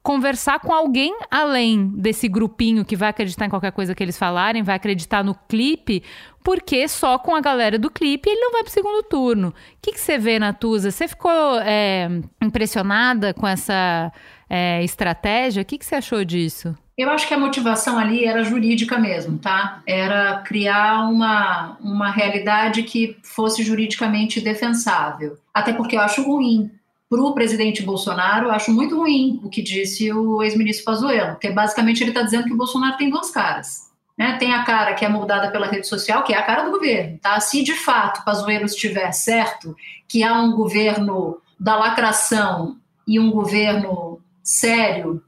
conversar 0.07 0.61
com 0.61 0.73
alguém 0.73 1.13
além 1.29 1.89
desse 1.89 2.29
grupinho 2.29 2.85
que 2.85 2.95
vai 2.95 3.09
acreditar 3.09 3.45
em 3.45 3.49
qualquer 3.49 3.73
coisa 3.73 3.93
que 3.93 4.01
eles 4.01 4.17
falarem, 4.17 4.63
vai 4.63 4.77
acreditar 4.77 5.21
no 5.21 5.35
clipe, 5.49 6.01
porque 6.41 6.87
só 6.87 7.19
com 7.19 7.35
a 7.35 7.41
galera 7.41 7.77
do 7.77 7.91
clipe 7.91 8.29
ele 8.29 8.39
não 8.39 8.53
vai 8.53 8.63
para 8.63 8.69
o 8.69 8.73
segundo 8.73 9.03
turno. 9.03 9.49
O 9.49 9.53
que, 9.81 9.91
que 9.91 9.99
você 9.99 10.17
vê, 10.17 10.39
Natuza? 10.39 10.91
Você 10.91 11.09
ficou 11.09 11.59
é, 11.59 12.07
impressionada 12.41 13.33
com 13.33 13.45
essa 13.45 14.09
é, 14.49 14.81
estratégia? 14.81 15.61
O 15.61 15.65
que, 15.65 15.77
que 15.77 15.85
você 15.85 15.95
achou 15.95 16.23
disso? 16.23 16.73
Eu 16.97 17.09
acho 17.09 17.27
que 17.27 17.33
a 17.33 17.37
motivação 17.37 17.99
ali 17.99 18.23
era 18.23 18.45
jurídica 18.45 18.97
mesmo, 18.97 19.37
tá? 19.37 19.81
Era 19.85 20.37
criar 20.37 21.09
uma, 21.09 21.77
uma 21.81 22.11
realidade 22.11 22.81
que 22.83 23.17
fosse 23.23 23.61
juridicamente 23.61 24.39
defensável. 24.39 25.37
Até 25.53 25.73
porque 25.73 25.97
eu 25.97 25.99
acho 25.99 26.23
ruim 26.23 26.71
para 27.09 27.21
o 27.21 27.33
presidente 27.33 27.83
Bolsonaro, 27.83 28.51
acho 28.51 28.71
muito 28.71 28.97
ruim 28.97 29.39
o 29.43 29.49
que 29.49 29.61
disse 29.61 30.11
o 30.11 30.43
ex-ministro 30.43 30.85
Pazuello, 30.85 31.31
porque 31.31 31.51
basicamente 31.51 32.03
ele 32.03 32.11
está 32.11 32.21
dizendo 32.21 32.45
que 32.45 32.53
o 32.53 32.57
Bolsonaro 32.57 32.97
tem 32.97 33.09
duas 33.09 33.31
caras. 33.31 33.87
Né? 34.17 34.35
Tem 34.37 34.53
a 34.53 34.63
cara 34.63 34.93
que 34.93 35.05
é 35.05 35.09
moldada 35.09 35.51
pela 35.51 35.67
rede 35.67 35.87
social, 35.87 36.23
que 36.23 36.33
é 36.33 36.37
a 36.37 36.43
cara 36.43 36.63
do 36.63 36.71
governo. 36.71 37.17
Tá? 37.19 37.39
Se 37.39 37.63
de 37.63 37.73
fato 37.73 38.25
Pazuello 38.25 38.65
estiver 38.65 39.11
certo, 39.11 39.75
que 40.07 40.23
há 40.23 40.33
um 40.41 40.53
governo 40.53 41.39
da 41.59 41.75
lacração 41.75 42.77
e 43.07 43.19
um 43.19 43.31
governo 43.31 44.19
sério, 44.43 45.23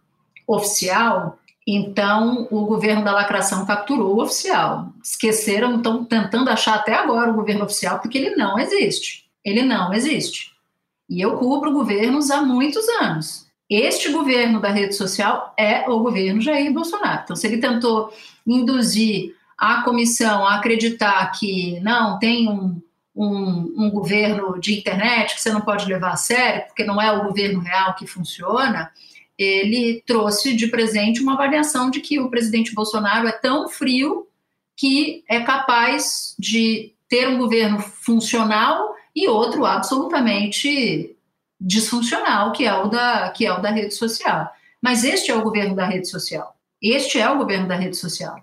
oficial, 0.47 1.37
então 1.67 2.47
o 2.49 2.65
governo 2.65 3.03
da 3.03 3.11
lacração 3.11 3.65
capturou 3.65 4.15
o 4.15 4.23
oficial. 4.23 4.91
Esqueceram, 5.03 5.77
estão 5.77 6.03
tentando 6.03 6.49
achar 6.49 6.75
até 6.75 6.95
agora 6.95 7.29
o 7.29 7.35
governo 7.35 7.63
oficial, 7.63 7.99
porque 7.99 8.17
ele 8.17 8.35
não 8.35 8.57
existe. 8.57 9.29
Ele 9.45 9.61
não 9.61 9.93
existe. 9.93 10.51
E 11.09 11.21
eu 11.21 11.37
cubro 11.37 11.71
governos 11.71 12.29
há 12.29 12.41
muitos 12.41 12.87
anos. 13.01 13.47
Este 13.69 14.09
governo 14.09 14.59
da 14.59 14.69
rede 14.69 14.95
social 14.95 15.53
é 15.57 15.89
o 15.89 15.99
governo 15.99 16.41
Jair 16.41 16.71
Bolsonaro. 16.71 17.21
Então, 17.23 17.35
se 17.35 17.47
ele 17.47 17.57
tentou 17.57 18.13
induzir 18.45 19.35
a 19.57 19.83
comissão 19.83 20.45
a 20.45 20.55
acreditar 20.55 21.31
que 21.31 21.79
não 21.81 22.17
tem 22.17 22.49
um, 22.49 22.81
um, 23.15 23.73
um, 23.77 23.89
governo 23.91 24.59
de 24.59 24.79
internet 24.79 25.35
que 25.35 25.41
você 25.41 25.51
não 25.51 25.61
pode 25.61 25.85
levar 25.85 26.13
a 26.13 26.17
sério, 26.17 26.65
porque 26.67 26.83
não 26.83 27.01
é 27.01 27.11
o 27.11 27.25
governo 27.25 27.59
real 27.59 27.93
que 27.95 28.07
funciona, 28.07 28.91
ele 29.37 30.01
trouxe 30.05 30.55
de 30.55 30.67
presente 30.67 31.21
uma 31.21 31.33
avaliação 31.33 31.89
de 31.89 31.99
que 31.99 32.19
o 32.19 32.29
presidente 32.29 32.73
Bolsonaro 32.73 33.27
é 33.27 33.31
tão 33.31 33.69
frio 33.69 34.27
que 34.75 35.23
é 35.27 35.41
capaz 35.41 36.35
de 36.39 36.93
ter 37.07 37.27
um 37.27 37.37
governo 37.37 37.79
funcional 37.79 38.95
e 39.15 39.27
outro 39.27 39.65
absolutamente 39.65 41.15
disfuncional, 41.59 42.51
que 42.51 42.65
é 42.65 42.73
o 42.73 42.87
da, 42.87 43.29
que 43.29 43.45
é 43.45 43.53
o 43.53 43.61
da 43.61 43.69
rede 43.69 43.93
social. 43.93 44.49
Mas 44.81 45.03
este 45.03 45.31
é 45.31 45.35
o 45.35 45.43
governo 45.43 45.75
da 45.75 45.85
rede 45.85 46.07
social. 46.07 46.55
Este 46.81 47.19
é 47.19 47.29
o 47.29 47.37
governo 47.37 47.67
da 47.67 47.75
rede 47.75 47.97
social. 47.97 48.39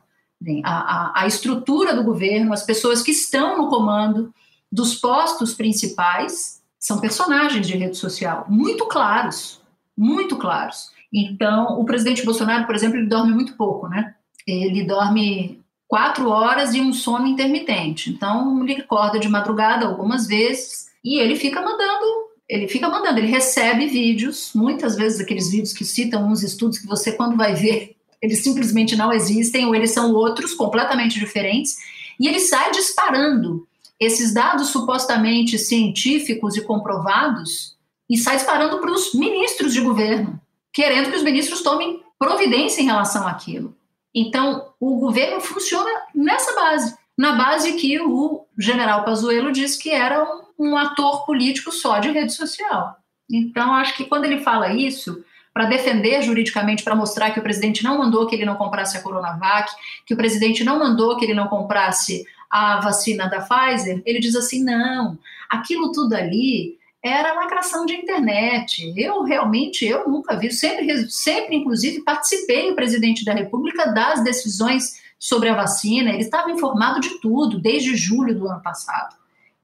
A, 0.64 0.71
a, 0.71 1.23
a 1.23 1.27
estrutura 1.27 1.95
do 1.95 2.05
governo, 2.05 2.53
as 2.53 2.62
pessoas 2.62 3.03
que 3.03 3.11
estão 3.11 3.57
no 3.57 3.69
comando 3.69 4.33
dos 4.71 4.95
postos 4.95 5.55
principais 5.55 6.62
são 6.79 7.01
personagens 7.01 7.67
de 7.67 7.77
rede 7.77 7.97
social, 7.97 8.45
muito 8.49 8.87
claros, 8.87 9.61
muito 9.97 10.37
claros. 10.37 10.91
Então, 11.12 11.81
o 11.81 11.85
presidente 11.85 12.25
Bolsonaro, 12.25 12.67
por 12.67 12.75
exemplo, 12.75 12.99
ele 12.99 13.09
dorme 13.09 13.33
muito 13.33 13.57
pouco, 13.57 13.89
né? 13.89 14.14
Ele 14.47 14.85
dorme 14.85 15.64
quatro 15.89 16.28
horas 16.28 16.74
e 16.74 16.80
um 16.80 16.93
sono 16.93 17.26
intermitente. 17.26 18.11
Então, 18.11 18.62
ele 18.62 18.80
acorda 18.80 19.18
de 19.18 19.28
madrugada 19.28 19.87
algumas 19.87 20.26
vezes 20.26 20.87
e 21.05 21.20
ele 21.20 21.37
fica 21.37 21.61
mandando 21.61 22.26
ele 22.49 22.68
fica 22.68 22.89
mandando, 22.89 23.18
ele 23.18 23.26
recebe 23.26 23.87
vídeos, 23.87 24.53
muitas 24.55 24.95
vezes 24.95 25.20
aqueles 25.20 25.51
vídeos 25.51 25.72
que 25.72 25.84
citam 25.84 26.28
uns 26.28 26.43
estudos 26.43 26.78
que 26.78 26.87
você, 26.87 27.12
quando 27.12 27.37
vai 27.37 27.55
ver, 27.55 27.97
eles 28.22 28.43
simplesmente 28.43 28.97
não 28.97 29.12
existem, 29.12 29.66
ou 29.66 29.74
eles 29.74 29.91
são 29.91 30.12
outros, 30.12 30.55
completamente 30.55 31.18
diferentes, 31.18 31.76
e 32.18 32.28
ele 32.28 32.41
sai 32.41 32.70
disparando 32.70 33.66
esses 33.99 34.32
dados 34.32 34.68
supostamente 34.68 35.59
científicos 35.59 36.57
e 36.57 36.61
comprovados 36.61 37.74
e 38.09 38.16
sai 38.16 38.37
disparando 38.37 38.78
para 38.78 38.93
os 38.93 39.12
ministros 39.14 39.72
de 39.72 39.80
governo, 39.80 40.41
querendo 40.72 41.11
que 41.11 41.16
os 41.16 41.22
ministros 41.22 41.62
tomem 41.62 42.01
providência 42.18 42.80
em 42.80 42.87
relação 42.87 43.26
àquilo. 43.26 43.74
Então, 44.17 44.73
o 44.81 44.99
governo 44.99 45.41
funciona 45.41 45.91
nessa 46.14 46.55
base, 46.55 46.97
na 47.17 47.33
base 47.33 47.75
que 47.75 48.01
o 48.01 48.47
general 48.59 49.05
Pazuello 49.05 49.53
disse 49.53 49.79
que 49.79 49.91
era 49.91 50.25
um 50.25 50.47
um 50.59 50.77
ator 50.77 51.25
político 51.25 51.71
só 51.71 51.99
de 51.99 52.11
rede 52.11 52.33
social. 52.33 52.97
Então, 53.31 53.75
acho 53.75 53.97
que 53.97 54.05
quando 54.05 54.25
ele 54.25 54.41
fala 54.41 54.73
isso, 54.73 55.25
para 55.53 55.67
defender 55.67 56.23
juridicamente, 56.23 56.83
para 56.83 56.95
mostrar 56.95 57.31
que 57.31 57.41
o 57.41 57.43
presidente 57.43 57.83
não 57.83 57.99
mandou 57.99 58.27
que 58.27 58.35
ele 58.35 58.45
não 58.45 58.57
comprasse 58.57 58.97
a 58.97 59.03
Coronavac, 59.03 59.71
que 60.05 60.14
o 60.14 60.17
presidente 60.17 60.64
não 60.64 60.79
mandou 60.79 61.17
que 61.17 61.25
ele 61.25 61.35
não 61.35 61.49
comprasse 61.49 62.25
a 62.49 62.81
vacina 62.81 63.29
da 63.29 63.41
Pfizer, 63.41 64.03
ele 64.07 64.21
diz 64.21 64.37
assim: 64.37 64.62
não, 64.62 65.19
aquilo 65.49 65.93
tudo 65.93 66.14
ali 66.14 66.79
era 67.07 67.35
lacração 67.35 67.87
de 67.87 67.95
internet. 67.95 68.93
Eu 68.97 69.23
realmente, 69.23 69.85
eu 69.85 70.09
nunca 70.09 70.37
vi, 70.37 70.51
sempre, 70.51 71.11
sempre 71.11 71.57
inclusive, 71.57 72.03
participei, 72.03 72.71
o 72.71 72.75
presidente 72.75 73.25
da 73.25 73.33
República, 73.33 73.93
das 73.93 74.23
decisões 74.25 75.01
sobre 75.19 75.49
a 75.49 75.55
vacina, 75.55 76.11
ele 76.11 76.23
estava 76.23 76.51
informado 76.51 77.01
de 77.01 77.21
tudo, 77.21 77.61
desde 77.61 77.97
julho 77.97 78.39
do 78.39 78.47
ano 78.49 78.63
passado. 78.63 79.17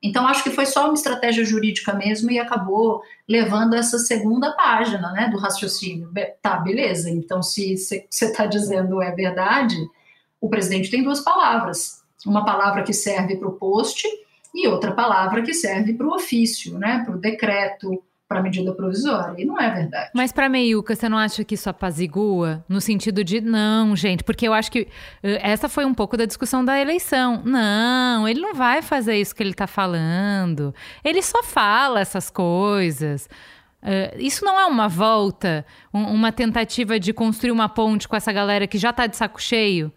Então, 0.03 0.27
acho 0.27 0.43
que 0.43 0.51
foi 0.51 0.67
só 0.67 0.87
uma 0.87 0.95
estratégia 0.95 1.45
jurídica 1.45 1.93
mesmo 1.93 2.31
e 2.31 2.39
acabou 2.39 3.03
levando 3.29 3.75
essa 3.75 3.99
segunda 3.99 4.51
página 4.53 5.13
né, 5.13 5.29
do 5.29 5.39
raciocínio. 5.39 6.11
Tá, 6.41 6.57
beleza. 6.57 7.09
Então, 7.09 7.41
se 7.41 7.77
você 7.77 8.09
está 8.11 8.47
dizendo 8.47 9.01
é 9.01 9.13
verdade, 9.13 9.77
o 10.41 10.49
presidente 10.49 10.91
tem 10.91 11.05
duas 11.05 11.21
palavras. 11.21 12.03
Uma 12.27 12.45
palavra 12.45 12.83
que 12.83 12.93
serve 12.93 13.37
para 13.37 13.49
o 13.49 13.53
post 13.53 14.09
e 14.55 14.69
outra 14.69 14.93
palavra 14.93 15.43
que 15.43 15.55
serve 15.55 15.95
para 15.95 16.07
o 16.07 16.15
ofício, 16.15 16.79
né, 16.79 17.03
para 17.05 17.15
o 17.15 17.19
decreto, 17.19 18.03
para 18.33 18.43
medida 18.43 18.73
provisória. 18.73 19.35
E 19.39 19.45
não 19.45 19.61
é 19.61 19.71
verdade. 19.71 20.11
Mas 20.15 20.33
para 20.33 20.49
Meiuca, 20.49 20.95
você 20.95 21.09
não 21.09 21.19
acha 21.19 21.45
que 21.45 21.55
isso 21.55 21.69
apazigua? 21.69 22.65
No 22.69 22.81
sentido 22.81 23.23
de, 23.23 23.41
não, 23.41 23.95
gente, 23.95 24.25
porque 24.25 24.49
eu 24.49 24.55
acho 24.55 24.73
que 24.73 24.83
uh, 24.83 24.89
essa 25.23 25.69
foi 25.69 25.85
um 25.85 25.93
pouco 25.93 26.17
da 26.17 26.25
discussão 26.25 26.65
da 26.65 26.81
eleição. 26.81 27.43
Não, 27.45 28.27
ele 28.27 28.41
não 28.41 28.55
vai 28.55 28.81
fazer 28.81 29.17
isso 29.17 29.35
que 29.35 29.43
ele 29.43 29.51
está 29.51 29.67
falando. 29.67 30.75
Ele 31.05 31.21
só 31.23 31.43
fala 31.43 32.01
essas 32.01 32.31
coisas. 32.31 33.29
Uh, 33.83 34.17
isso 34.19 34.45
não 34.45 34.59
é 34.59 34.65
uma 34.65 34.89
volta, 34.89 35.67
um, 35.93 36.03
uma 36.05 36.33
tentativa 36.33 36.99
de 36.99 37.13
construir 37.13 37.51
uma 37.51 37.69
ponte 37.69 38.09
com 38.09 38.17
essa 38.17 38.33
galera 38.33 38.67
que 38.67 38.79
já 38.79 38.91
está 38.91 39.07
de 39.07 39.17
saco 39.17 39.43
cheio? 39.43 39.93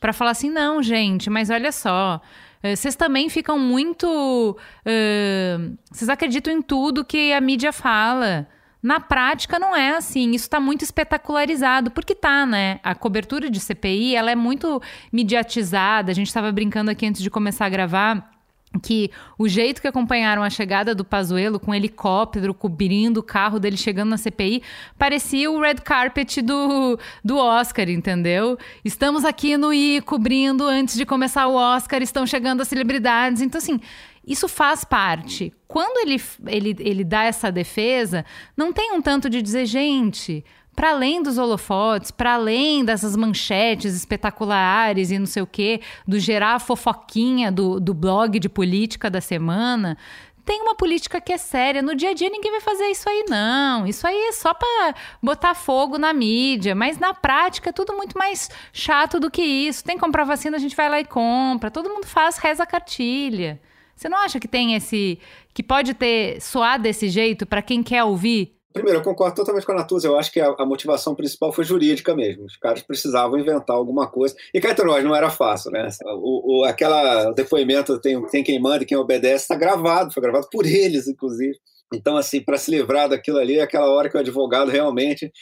Para 0.00 0.14
falar 0.14 0.30
assim, 0.30 0.50
não, 0.50 0.82
gente, 0.82 1.28
mas 1.28 1.50
olha 1.50 1.70
só, 1.70 2.22
eh, 2.24 2.49
vocês 2.62 2.94
também 2.94 3.28
ficam 3.28 3.58
muito. 3.58 4.56
Uh, 4.86 5.76
vocês 5.90 6.08
acreditam 6.08 6.52
em 6.52 6.60
tudo 6.60 7.04
que 7.04 7.32
a 7.32 7.40
mídia 7.40 7.72
fala. 7.72 8.46
Na 8.82 8.98
prática 8.98 9.58
não 9.58 9.76
é 9.76 9.94
assim, 9.94 10.30
isso 10.30 10.44
está 10.44 10.58
muito 10.58 10.82
espetacularizado, 10.82 11.90
porque 11.90 12.14
tá, 12.14 12.46
né? 12.46 12.80
A 12.82 12.94
cobertura 12.94 13.50
de 13.50 13.60
CPI, 13.60 14.16
ela 14.16 14.30
é 14.30 14.34
muito 14.34 14.80
mediatizada. 15.12 16.10
A 16.10 16.14
gente 16.14 16.28
estava 16.28 16.50
brincando 16.50 16.90
aqui 16.90 17.06
antes 17.06 17.22
de 17.22 17.28
começar 17.28 17.66
a 17.66 17.68
gravar 17.68 18.30
que 18.78 19.10
o 19.36 19.48
jeito 19.48 19.80
que 19.80 19.88
acompanharam 19.88 20.42
a 20.42 20.50
chegada 20.50 20.94
do 20.94 21.04
Pazuello 21.04 21.58
com 21.58 21.72
um 21.72 21.74
helicóptero 21.74 22.54
cobrindo 22.54 23.18
o 23.18 23.22
carro 23.22 23.58
dele 23.58 23.76
chegando 23.76 24.10
na 24.10 24.16
CPI 24.16 24.62
parecia 24.96 25.50
o 25.50 25.60
red 25.60 25.76
carpet 25.76 26.40
do, 26.40 26.98
do 27.24 27.36
Oscar, 27.36 27.88
entendeu? 27.88 28.56
Estamos 28.84 29.24
aqui 29.24 29.56
no 29.56 29.74
I 29.74 30.00
cobrindo 30.02 30.64
antes 30.64 30.94
de 30.94 31.04
começar 31.04 31.48
o 31.48 31.54
Oscar, 31.54 32.00
estão 32.00 32.24
chegando 32.24 32.60
as 32.60 32.68
celebridades. 32.68 33.42
Então, 33.42 33.58
assim, 33.58 33.80
isso 34.24 34.46
faz 34.46 34.84
parte. 34.84 35.52
Quando 35.66 35.98
ele, 35.98 36.22
ele, 36.46 36.76
ele 36.78 37.04
dá 37.04 37.24
essa 37.24 37.50
defesa, 37.50 38.24
não 38.56 38.72
tem 38.72 38.92
um 38.92 39.02
tanto 39.02 39.28
de 39.28 39.42
dizer, 39.42 39.66
gente, 39.66 40.44
para 40.74 40.90
além 40.90 41.22
dos 41.22 41.36
holofotes, 41.36 42.10
para 42.10 42.34
além 42.34 42.84
dessas 42.84 43.16
manchetes 43.16 43.94
espetaculares 43.94 45.10
e 45.10 45.18
não 45.18 45.26
sei 45.26 45.42
o 45.42 45.46
quê, 45.46 45.80
do 46.06 46.18
gerar 46.18 46.54
a 46.54 46.58
fofoquinha 46.58 47.52
do, 47.52 47.78
do 47.78 47.92
blog 47.92 48.38
de 48.38 48.48
política 48.48 49.10
da 49.10 49.20
semana, 49.20 49.98
tem 50.44 50.62
uma 50.62 50.74
política 50.74 51.20
que 51.20 51.32
é 51.32 51.38
séria. 51.38 51.82
No 51.82 51.94
dia 51.94 52.10
a 52.10 52.14
dia 52.14 52.28
ninguém 52.28 52.50
vai 52.50 52.60
fazer 52.60 52.86
isso 52.86 53.08
aí, 53.08 53.24
não. 53.28 53.86
Isso 53.86 54.06
aí 54.06 54.16
é 54.16 54.32
só 54.32 54.52
para 54.54 54.94
botar 55.22 55.54
fogo 55.54 55.98
na 55.98 56.12
mídia. 56.12 56.74
Mas 56.74 56.98
na 56.98 57.14
prática 57.14 57.70
é 57.70 57.72
tudo 57.72 57.96
muito 57.96 58.18
mais 58.18 58.50
chato 58.72 59.20
do 59.20 59.30
que 59.30 59.42
isso. 59.42 59.84
Tem 59.84 59.96
que 59.96 60.00
comprar 60.00 60.24
vacina, 60.24 60.56
a 60.56 60.60
gente 60.60 60.74
vai 60.74 60.88
lá 60.88 61.00
e 61.00 61.04
compra. 61.04 61.70
Todo 61.70 61.90
mundo 61.90 62.06
faz, 62.06 62.36
reza 62.36 62.62
a 62.62 62.66
cartilha. 62.66 63.60
Você 63.94 64.08
não 64.08 64.18
acha 64.18 64.40
que 64.40 64.48
tem 64.48 64.74
esse. 64.74 65.18
que 65.52 65.62
pode 65.62 65.94
ter 65.94 66.40
soar 66.40 66.80
desse 66.80 67.08
jeito 67.08 67.46
para 67.46 67.62
quem 67.62 67.82
quer 67.82 68.02
ouvir? 68.02 68.59
Primeiro, 68.72 69.00
eu 69.00 69.02
concordo 69.02 69.34
totalmente 69.34 69.66
com 69.66 69.72
a 69.72 69.76
Natuza. 69.76 70.06
Eu 70.06 70.18
acho 70.18 70.30
que 70.30 70.40
a, 70.40 70.54
a, 70.58 70.64
motivação 70.64 71.14
principal 71.14 71.52
foi 71.52 71.64
jurídica 71.64 72.14
mesmo. 72.14 72.44
Os 72.44 72.56
caras 72.56 72.82
precisavam 72.82 73.38
inventar 73.38 73.74
alguma 73.74 74.08
coisa. 74.08 74.34
E 74.54 74.60
cá 74.60 74.70
entre 74.70 74.84
nós, 74.84 75.02
não 75.04 75.14
era 75.14 75.28
fácil, 75.28 75.72
né? 75.72 75.88
O, 76.04 76.60
o, 76.60 76.64
aquela, 76.64 77.32
depoimento 77.32 77.98
tem, 78.00 78.24
tem 78.26 78.44
quem 78.44 78.60
manda 78.60 78.84
e 78.84 78.86
quem 78.86 78.96
obedece 78.96 79.44
está 79.44 79.56
gravado. 79.56 80.12
Foi 80.12 80.22
gravado 80.22 80.46
por 80.50 80.64
eles, 80.64 81.08
inclusive. 81.08 81.56
Então, 81.92 82.16
assim, 82.16 82.40
para 82.40 82.56
se 82.56 82.70
livrar 82.70 83.08
daquilo 83.08 83.38
ali, 83.38 83.58
é 83.58 83.62
aquela 83.62 83.90
hora 83.90 84.08
que 84.08 84.16
o 84.16 84.20
advogado 84.20 84.70
realmente 84.70 85.32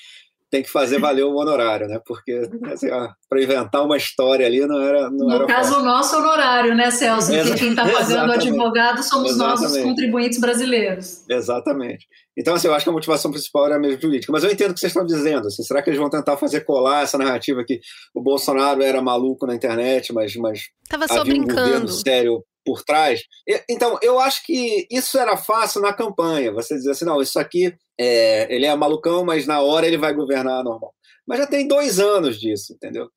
tem 0.50 0.62
que 0.62 0.70
fazer 0.70 0.98
valer 0.98 1.24
o 1.24 1.34
honorário, 1.34 1.86
né? 1.86 2.00
Porque 2.06 2.48
assim, 2.72 2.88
para 3.28 3.42
inventar 3.42 3.84
uma 3.84 3.96
história 3.96 4.46
ali 4.46 4.66
não 4.66 4.80
era. 4.80 5.10
Não 5.10 5.26
no 5.26 5.34
era 5.34 5.46
caso, 5.46 5.74
fácil. 5.74 5.82
o 5.82 5.86
nosso 5.86 6.16
honorário, 6.16 6.74
né, 6.74 6.90
Celso? 6.90 7.32
Porque 7.32 7.54
quem 7.54 7.70
está 7.70 7.86
pagando 7.86 8.30
o 8.30 8.32
advogado 8.32 9.02
somos 9.02 9.32
Exatamente. 9.32 9.62
nós, 9.62 9.72
os 9.72 9.82
contribuintes 9.82 10.40
brasileiros. 10.40 11.28
Exatamente. 11.28 12.06
Então, 12.38 12.54
assim, 12.54 12.68
eu 12.68 12.74
acho 12.74 12.84
que 12.84 12.90
a 12.90 12.92
motivação 12.92 13.32
principal 13.32 13.66
era 13.66 13.80
mesmo 13.80 14.00
política. 14.00 14.32
Mas 14.32 14.44
eu 14.44 14.50
entendo 14.52 14.70
o 14.70 14.74
que 14.74 14.78
vocês 14.78 14.92
estão 14.92 15.04
dizendo. 15.04 15.48
Assim, 15.48 15.64
será 15.64 15.82
que 15.82 15.90
eles 15.90 15.98
vão 15.98 16.08
tentar 16.08 16.36
fazer 16.36 16.60
colar 16.60 17.02
essa 17.02 17.18
narrativa 17.18 17.64
que 17.66 17.80
o 18.14 18.22
Bolsonaro 18.22 18.80
era 18.80 19.02
maluco 19.02 19.44
na 19.44 19.56
internet, 19.56 20.12
mas. 20.12 20.36
mas 20.36 20.60
Tava 20.88 21.08
só 21.08 21.24
brincando. 21.24 21.60
Um 21.60 21.64
governo 21.64 21.88
sério 21.88 22.44
por 22.64 22.84
trás. 22.84 23.22
Então, 23.68 23.98
eu 24.02 24.20
acho 24.20 24.44
que 24.44 24.86
isso 24.88 25.18
era 25.18 25.36
fácil 25.36 25.80
na 25.80 25.92
campanha. 25.92 26.52
Você 26.52 26.76
dizer 26.76 26.92
assim, 26.92 27.04
não, 27.04 27.20
isso 27.20 27.40
aqui, 27.40 27.74
é, 27.98 28.54
ele 28.54 28.66
é 28.66 28.76
malucão, 28.76 29.24
mas 29.24 29.46
na 29.46 29.60
hora 29.60 29.86
ele 29.86 29.98
vai 29.98 30.14
governar 30.14 30.62
normal. 30.62 30.94
Mas 31.26 31.38
já 31.38 31.46
tem 31.46 31.66
dois 31.66 31.98
anos 31.98 32.38
disso, 32.38 32.72
entendeu? 32.74 33.08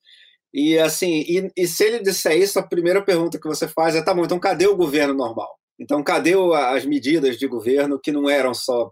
E 0.53 0.79
assim, 0.79 1.23
e, 1.27 1.51
e 1.55 1.67
se 1.67 1.83
ele 1.83 1.99
disser 1.99 2.37
isso, 2.37 2.57
a 2.57 2.63
primeira 2.67 3.03
pergunta 3.03 3.39
que 3.39 3.47
você 3.47 3.67
faz 3.67 3.95
é, 3.95 4.01
tá 4.01 4.13
bom, 4.13 4.23
então 4.23 4.39
cadê 4.39 4.67
o 4.67 4.75
governo 4.75 5.13
normal? 5.13 5.49
Então, 5.79 6.03
cadê 6.03 6.33
as 6.73 6.85
medidas 6.85 7.37
de 7.37 7.47
governo 7.47 7.99
que 8.01 8.11
não 8.11 8.29
eram 8.29 8.53
só 8.53 8.91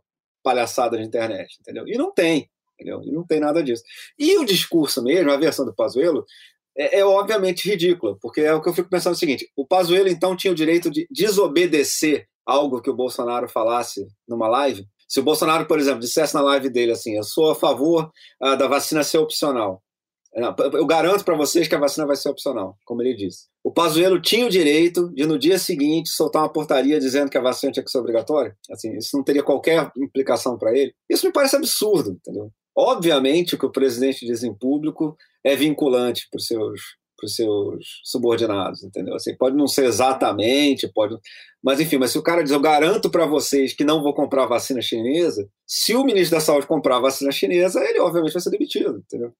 palhaçada 0.50 0.98
de 0.98 1.04
internet, 1.04 1.58
entendeu? 1.60 1.88
E 1.88 1.96
não 1.96 2.12
tem, 2.12 2.50
entendeu? 2.74 3.04
E 3.04 3.12
não 3.12 3.24
tem 3.24 3.40
nada 3.40 3.62
disso. 3.62 3.84
E 4.18 4.36
o 4.40 4.44
discurso 4.44 5.04
mesmo, 5.04 5.32
a 5.32 5.38
versão 5.38 5.64
do 5.64 5.76
Pazuello, 5.76 6.26
é, 6.76 7.00
é, 7.00 7.06
obviamente 7.06 7.70
ridícula, 7.70 8.18
porque 8.20 8.42
é 8.42 8.52
o 8.52 8.60
que 8.60 8.68
eu 8.68 8.74
fico 8.74 8.90
pensando 8.90 9.14
o 9.14 9.18
seguinte: 9.18 9.48
o 9.56 9.68
Pazuello 9.68 10.10
então 10.10 10.36
tinha 10.36 10.52
o 10.52 10.56
direito 10.56 10.90
de 10.90 11.08
desobedecer 11.12 12.26
algo 12.44 12.82
que 12.82 12.90
o 12.90 12.96
Bolsonaro 12.96 13.48
falasse 13.48 14.08
numa 14.28 14.48
live. 14.48 14.88
Se 15.08 15.20
o 15.20 15.24
Bolsonaro, 15.24 15.68
por 15.68 15.78
exemplo, 15.78 16.00
dissesse 16.00 16.34
na 16.34 16.42
live 16.42 16.68
dele 16.68 16.94
assim: 16.94 17.16
eu 17.16 17.24
sou 17.24 17.52
a 17.52 17.56
favor 17.56 18.12
uh, 18.42 18.58
da 18.58 18.68
vacina 18.68 19.04
ser 19.04 19.20
opcional, 19.20 19.84
Eu 20.34 20.86
garanto 20.86 21.26
para 21.26 21.36
vocês 21.36 21.68
que 21.68 21.74
a 21.74 21.80
vacina 21.80 22.06
vai 22.06 22.16
ser 22.16 22.30
opcional, 22.30 22.78
como 22.86 23.02
ele 23.02 23.16
disse. 23.16 23.48
O 23.64 23.72
Pazuello 23.72 24.22
tinha 24.22 24.46
o 24.46 24.50
direito 24.50 25.10
de, 25.14 25.26
no 25.26 25.40
dia 25.40 25.58
seguinte, 25.58 26.10
soltar 26.10 26.44
uma 26.44 26.54
portaria 26.54 27.00
dizendo 27.00 27.32
que 27.32 27.38
a 27.38 27.42
vacina 27.42 27.72
tinha 27.72 27.84
que 27.84 27.90
ser 27.90 27.98
obrigatória. 27.98 28.56
Assim, 28.72 28.96
isso 28.96 29.18
não 29.18 29.24
teria 29.24 29.44
qualquer 29.44 29.92
implicação 29.98 30.58
para 30.58 30.72
ele. 30.78 30.94
Isso 31.10 31.26
me 31.26 31.34
parece 31.34 31.56
absurdo, 31.56 32.12
entendeu? 32.12 32.52
Obviamente, 32.78 33.56
o 33.56 33.58
que 33.58 33.66
o 33.66 33.72
presidente 33.72 34.26
diz 34.26 34.44
em 34.44 34.54
público 34.54 35.18
é 35.44 35.56
vinculante 35.56 36.28
para 36.30 36.38
os 36.38 36.46
seus, 36.46 36.82
seus 37.28 38.02
subordinados, 38.04 38.84
entendeu? 38.84 39.16
Assim, 39.16 39.36
pode 39.36 39.58
não 39.58 39.68
ser 39.68 39.86
exatamente, 39.86 40.88
pode, 40.94 41.18
mas 41.62 41.80
enfim, 41.80 41.98
mas 41.98 42.12
se 42.12 42.18
o 42.18 42.24
cara 42.24 42.44
diz, 42.44 42.52
eu 42.52 42.60
garanto 42.60 43.10
para 43.10 43.26
vocês 43.26 43.74
que 43.74 43.84
não 43.84 44.02
vou 44.02 44.14
comprar 44.14 44.46
vacina 44.46 44.82
chinesa, 44.82 45.50
se 45.68 45.96
o 45.96 46.04
ministro 46.04 46.38
da 46.38 46.42
Saúde 46.42 46.68
comprar 46.68 47.00
vacina 47.00 47.32
chinesa, 47.32 47.84
ele 47.84 48.00
obviamente 48.00 48.34
vai 48.34 48.42
ser 48.42 48.52
demitido, 48.52 49.00
entendeu? 49.00 49.34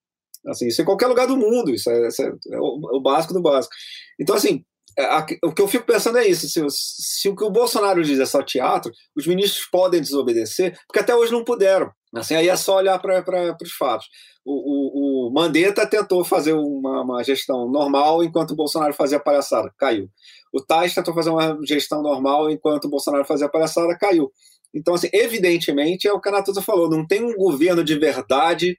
Assim, 0.48 0.68
isso 0.68 0.82
em 0.82 0.86
qualquer 0.86 1.08
lugar 1.08 1.28
do 1.28 1.38
mundo, 1.38 1.72
isso 1.72 1.90
é, 1.90 2.08
isso 2.08 2.22
é, 2.22 2.28
é 2.28 2.60
o, 2.60 2.98
o, 2.98 3.02
básico 3.02 3.34
do 3.34 3.42
básico. 3.42 3.74
Então, 4.20 4.36
assim, 4.36 4.64
é, 4.98 5.06
a, 5.06 5.26
o 5.44 5.54
que 5.54 5.62
eu 5.62 5.68
fico 5.68 5.86
pensando 5.86 6.18
é 6.18 6.28
isso: 6.28 6.48
se, 6.48 6.66
se, 6.70 7.30
o 7.30 7.36
que 7.36 7.44
o 7.44 7.50
Bolsonaro 7.50 8.04
diz 8.04 8.20
é 8.20 8.26
só 8.26 8.42
teatro, 8.42 8.92
os 9.16 9.28
ministros 9.28 9.68
podem 9.70 10.02
desobedecer, 10.02 10.78
porque 10.88 11.00
até 11.00 11.16
hoje 11.16 11.32
não 11.32 11.44
puderam. 11.44 11.92
Assim, 12.16 12.36
aí 12.36 12.50
é 12.50 12.56
só 12.56 12.78
olhar 12.78 12.98
para 13.00 13.56
os 13.62 13.72
fatos. 13.74 14.08
O, 14.44 15.28
o, 15.28 15.28
o, 15.28 15.34
Mandetta 15.34 15.86
tentou 15.86 16.24
fazer 16.24 16.54
uma, 16.54 17.04
uma, 17.04 17.24
gestão 17.24 17.70
normal 17.70 18.24
enquanto 18.24 18.52
o 18.52 18.56
Bolsonaro 18.56 18.94
fazia 18.94 19.20
palhaçada, 19.20 19.72
caiu. 19.78 20.10
O 20.52 20.60
Tais 20.60 20.96
tentou 20.96 21.14
fazer 21.14 21.30
uma 21.30 21.60
gestão 21.64 22.02
normal 22.02 22.50
enquanto 22.50 22.86
o 22.86 22.90
Bolsonaro 22.90 23.26
fazia 23.26 23.48
palhaçada, 23.48 23.96
caiu. 23.96 24.32
Então, 24.74 24.96
assim, 24.96 25.10
evidentemente, 25.14 26.08
é 26.08 26.14
o 26.14 26.20
que 26.20 26.30
a 26.30 26.32
Natuza 26.32 26.62
falou, 26.62 26.90
não 26.90 27.06
tem 27.06 27.24
um 27.24 27.36
governo 27.36 27.84
de 27.84 27.98
verdade 27.98 28.78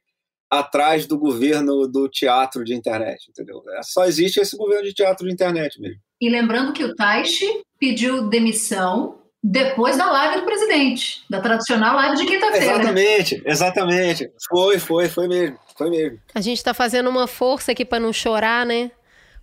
atrás 0.51 1.07
do 1.07 1.17
governo 1.17 1.87
do 1.87 2.09
teatro 2.09 2.65
de 2.65 2.75
internet, 2.75 3.29
entendeu? 3.29 3.63
É, 3.79 3.83
só 3.83 4.05
existe 4.05 4.41
esse 4.41 4.57
governo 4.57 4.85
de 4.85 4.93
teatro 4.93 5.27
de 5.27 5.33
internet 5.33 5.81
mesmo. 5.81 6.01
E 6.21 6.29
lembrando 6.29 6.73
que 6.73 6.85
o 6.85 6.95
Taishi 6.95 7.47
pediu 7.79 8.29
demissão 8.29 9.21
depois 9.43 9.97
da 9.97 10.11
live 10.11 10.41
do 10.41 10.45
presidente, 10.45 11.23
da 11.31 11.41
tradicional 11.41 11.97
live 11.97 12.17
de 12.17 12.27
quinta-feira. 12.27 12.75
Exatamente, 12.75 13.43
exatamente. 13.47 14.31
Foi, 14.49 14.79
foi, 14.79 15.09
foi 15.09 15.29
mesmo, 15.29 15.59
foi 15.79 15.89
mesmo. 15.89 16.19
A 16.35 16.41
gente 16.41 16.59
está 16.59 16.75
fazendo 16.75 17.09
uma 17.09 17.27
força 17.27 17.73
aqui 17.73 17.85
para 17.85 18.01
não 18.01 18.13
chorar, 18.13 18.67
né? 18.67 18.91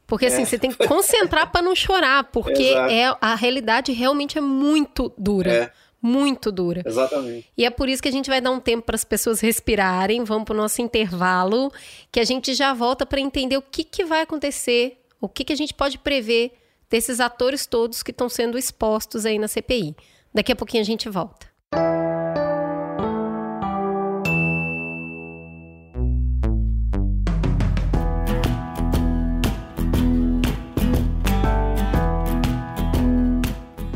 Porque 0.05 0.27
assim, 0.27 0.43
é. 0.43 0.45
você 0.45 0.59
tem 0.59 0.71
que 0.71 0.87
concentrar 0.87 1.51
para 1.51 1.61
não 1.61 1.75
chorar, 1.75 2.25
porque 2.25 2.63
é, 2.91 3.13
a 3.19 3.33
realidade 3.33 3.91
realmente 3.91 4.37
é 4.37 4.41
muito 4.41 5.11
dura. 5.17 5.51
É 5.51 5.86
muito 6.01 6.51
dura. 6.51 6.83
Exatamente. 6.85 7.51
E 7.57 7.65
é 7.65 7.69
por 7.69 7.89
isso 7.89 8.01
que 8.01 8.09
a 8.09 8.11
gente 8.11 8.29
vai 8.29 8.39
dar 8.39 8.51
um 8.51 8.59
tempo 8.59 8.85
para 8.85 8.95
as 8.95 9.03
pessoas 9.03 9.39
respirarem, 9.39 10.23
vamos 10.23 10.45
para 10.45 10.53
o 10.53 10.57
nosso 10.57 10.81
intervalo, 10.81 11.71
que 12.11 12.19
a 12.19 12.23
gente 12.23 12.53
já 12.53 12.73
volta 12.73 13.05
para 13.05 13.19
entender 13.19 13.57
o 13.57 13.61
que, 13.61 13.83
que 13.83 14.05
vai 14.05 14.21
acontecer, 14.21 15.01
o 15.19 15.27
que, 15.27 15.43
que 15.43 15.53
a 15.53 15.57
gente 15.57 15.73
pode 15.73 15.97
prever 15.97 16.53
desses 16.89 17.19
atores 17.19 17.65
todos 17.65 18.03
que 18.03 18.11
estão 18.11 18.29
sendo 18.29 18.57
expostos 18.57 19.25
aí 19.25 19.37
na 19.37 19.47
CPI. 19.47 19.95
Daqui 20.33 20.51
a 20.51 20.55
pouquinho 20.55 20.81
a 20.81 20.85
gente 20.85 21.09
volta. 21.09 21.47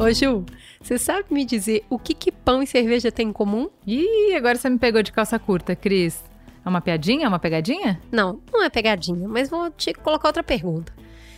Ô 0.02 0.12
Ju, 0.12 0.44
você 0.82 0.98
sabe 0.98 1.26
me 1.32 1.46
dizer 1.46 1.84
o 1.90 2.00
que, 2.00 2.14
que 2.14 2.32
pão 2.32 2.62
e 2.62 2.68
cerveja 2.68 3.12
têm 3.12 3.30
em 3.30 3.34
comum? 3.34 3.70
Ih, 3.86 4.36
agora 4.36 4.58
você 4.58 4.70
me 4.70 4.80
pegou 4.80 5.04
de 5.04 5.12
calça 5.12 5.38
curta, 5.38 5.76
Cris. 5.76 6.24
É 6.66 6.70
uma 6.70 6.82
piadinha? 6.82 7.26
É 7.26 7.28
uma 7.28 7.40
pegadinha? 7.40 8.02
Não, 8.12 8.42
não 8.52 8.64
é 8.64 8.70
pegadinha, 8.70 9.28
mas 9.28 9.50
vou 9.50 9.70
te 9.72 9.94
colocar 9.94 10.30
outra 10.30 10.44
pergunta. 10.44 10.94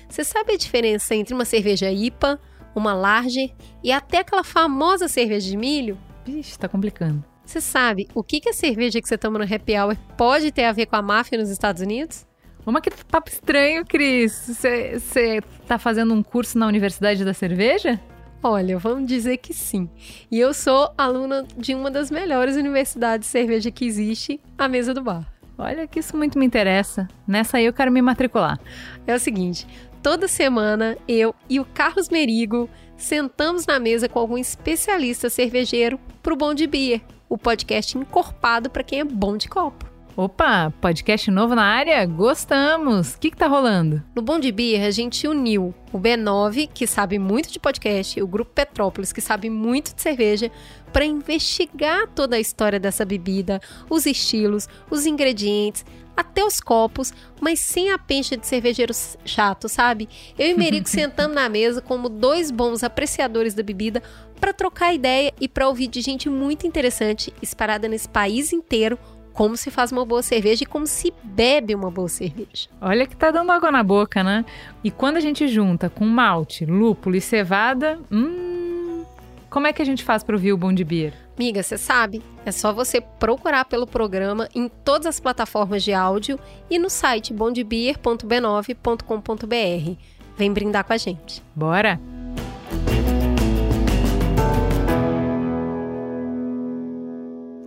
Você 0.07 0.23
sabe 0.23 0.53
a 0.53 0.57
diferença 0.57 1.15
entre 1.15 1.33
uma 1.33 1.45
cerveja 1.45 1.91
IPA, 1.91 2.39
uma 2.75 2.93
Large 2.93 3.53
e 3.83 3.91
até 3.91 4.19
aquela 4.19 4.43
famosa 4.43 5.07
cerveja 5.07 5.49
de 5.49 5.57
milho? 5.57 5.97
Vixe, 6.25 6.57
tá 6.57 6.67
complicando. 6.67 7.23
Você 7.45 7.59
sabe 7.59 8.07
o 8.13 8.23
que, 8.23 8.39
que 8.39 8.49
a 8.49 8.53
cerveja 8.53 9.01
que 9.01 9.07
você 9.07 9.17
toma 9.17 9.37
no 9.37 9.43
happy 9.45 9.77
hour 9.77 9.97
pode 10.17 10.51
ter 10.51 10.63
a 10.63 10.71
ver 10.71 10.85
com 10.85 10.95
a 10.95 11.01
máfia 11.01 11.37
nos 11.37 11.49
Estados 11.49 11.81
Unidos? 11.81 12.25
Vamos 12.65 12.79
aqui 12.79 12.89
papo 13.09 13.29
estranho, 13.29 13.85
Cris. 13.85 14.45
Você 14.47 15.41
tá 15.67 15.77
fazendo 15.77 16.13
um 16.13 16.23
curso 16.23 16.57
na 16.57 16.65
Universidade 16.65 17.25
da 17.25 17.33
Cerveja? 17.33 17.99
Olha, 18.45 18.77
vamos 18.77 19.07
dizer 19.07 19.37
que 19.37 19.53
sim. 19.53 19.89
E 20.29 20.37
eu 20.37 20.53
sou 20.53 20.93
aluna 20.97 21.45
de 21.57 21.73
uma 21.73 21.89
das 21.89 22.11
melhores 22.11 22.57
universidades 22.57 23.25
de 23.25 23.31
cerveja 23.31 23.71
que 23.71 23.85
existe, 23.85 24.37
a 24.57 24.67
Mesa 24.67 24.93
do 24.93 25.01
Bar. 25.01 25.25
Olha 25.57 25.87
que 25.87 25.99
isso 25.99 26.17
muito 26.17 26.37
me 26.37 26.45
interessa. 26.45 27.07
Nessa 27.25 27.55
aí 27.55 27.65
eu 27.65 27.71
quero 27.71 27.89
me 27.89 28.01
matricular. 28.01 28.59
É 29.07 29.15
o 29.15 29.19
seguinte, 29.19 29.65
toda 30.01 30.27
semana 30.27 30.97
eu 31.07 31.33
e 31.49 31.57
o 31.57 31.63
Carlos 31.63 32.09
Merigo 32.09 32.69
sentamos 32.97 33.65
na 33.65 33.79
mesa 33.79 34.09
com 34.09 34.19
algum 34.19 34.37
especialista 34.37 35.29
cervejeiro 35.29 35.97
pro 36.21 36.35
Bom 36.35 36.53
de 36.53 36.67
Beer, 36.67 37.01
o 37.29 37.37
podcast 37.37 37.97
encorpado 37.97 38.69
para 38.69 38.83
quem 38.83 38.99
é 38.99 39.05
bom 39.05 39.37
de 39.37 39.47
copo. 39.47 39.92
Opa, 40.15 40.71
podcast 40.79 41.31
novo 41.31 41.55
na 41.55 41.63
área? 41.63 42.05
Gostamos! 42.05 43.15
O 43.15 43.19
que, 43.19 43.31
que 43.31 43.37
tá 43.37 43.47
rolando? 43.47 44.03
No 44.15 44.21
Bom 44.21 44.39
de 44.39 44.51
Beer, 44.51 44.85
a 44.85 44.91
gente 44.91 45.27
uniu 45.27 45.73
o 45.91 45.97
B9, 45.97 46.69
que 46.71 46.85
sabe 46.85 47.17
muito 47.17 47.51
de 47.51 47.59
podcast, 47.59 48.19
e 48.19 48.21
o 48.21 48.27
Grupo 48.27 48.51
Petrópolis, 48.53 49.11
que 49.11 49.19
sabe 49.19 49.49
muito 49.49 49.95
de 49.95 50.03
cerveja, 50.03 50.51
para 50.91 51.03
investigar 51.03 52.07
toda 52.09 52.35
a 52.35 52.39
história 52.39 52.79
dessa 52.79 53.03
bebida, 53.03 53.59
os 53.89 54.05
estilos, 54.05 54.69
os 54.87 55.07
ingredientes, 55.07 55.83
até 56.15 56.45
os 56.45 56.61
copos, 56.61 57.11
mas 57.41 57.59
sem 57.59 57.91
a 57.91 57.97
pencha 57.97 58.37
de 58.37 58.45
cervejeiro 58.45 58.93
chato, 59.25 59.67
sabe? 59.67 60.07
Eu 60.37 60.47
e 60.47 60.53
Merico 60.53 60.89
sentamos 60.89 61.33
na 61.33 61.49
mesa 61.49 61.81
como 61.81 62.07
dois 62.07 62.51
bons 62.51 62.83
apreciadores 62.83 63.55
da 63.55 63.63
bebida 63.63 64.03
para 64.39 64.53
trocar 64.53 64.93
ideia 64.93 65.33
e 65.41 65.47
para 65.47 65.67
ouvir 65.67 65.87
de 65.87 66.01
gente 66.01 66.29
muito 66.29 66.67
interessante, 66.67 67.33
espalhada 67.41 67.87
nesse 67.87 68.09
país 68.09 68.53
inteiro, 68.53 68.99
como 69.33 69.57
se 69.57 69.71
faz 69.71 69.91
uma 69.91 70.05
boa 70.05 70.21
cerveja 70.21 70.63
e 70.63 70.67
como 70.67 70.87
se 70.87 71.13
bebe 71.23 71.73
uma 71.73 71.89
boa 71.89 72.07
cerveja. 72.07 72.69
Olha 72.79 73.07
que 73.07 73.15
tá 73.15 73.31
dando 73.31 73.51
água 73.51 73.71
na 73.71 73.83
boca, 73.83 74.23
né? 74.23 74.45
E 74.83 74.91
quando 74.91 75.17
a 75.17 75.19
gente 75.19 75.47
junta 75.47 75.89
com 75.89 76.05
malte, 76.05 76.65
lúpulo 76.65 77.15
e 77.15 77.21
cevada, 77.21 77.99
hum, 78.11 79.03
como 79.49 79.67
é 79.67 79.73
que 79.73 79.81
a 79.81 79.85
gente 79.85 80.03
faz 80.03 80.23
para 80.23 80.35
ouvir 80.35 80.53
o 80.53 80.57
Bom 80.57 80.71
de 80.71 80.83
Beer? 80.83 81.13
Miga, 81.37 81.63
você 81.63 81.77
sabe, 81.77 82.21
é 82.45 82.51
só 82.51 82.71
você 82.71 83.01
procurar 83.01 83.65
pelo 83.65 83.87
programa 83.87 84.47
em 84.53 84.67
todas 84.67 85.07
as 85.07 85.19
plataformas 85.19 85.83
de 85.83 85.93
áudio 85.93 86.39
e 86.69 86.77
no 86.77 86.89
site 86.89 87.33
bondebeer.b9.com.br. 87.33 89.97
Vem 90.37 90.53
brindar 90.53 90.83
com 90.83 90.93
a 90.93 90.97
gente. 90.97 91.41
Bora! 91.55 92.22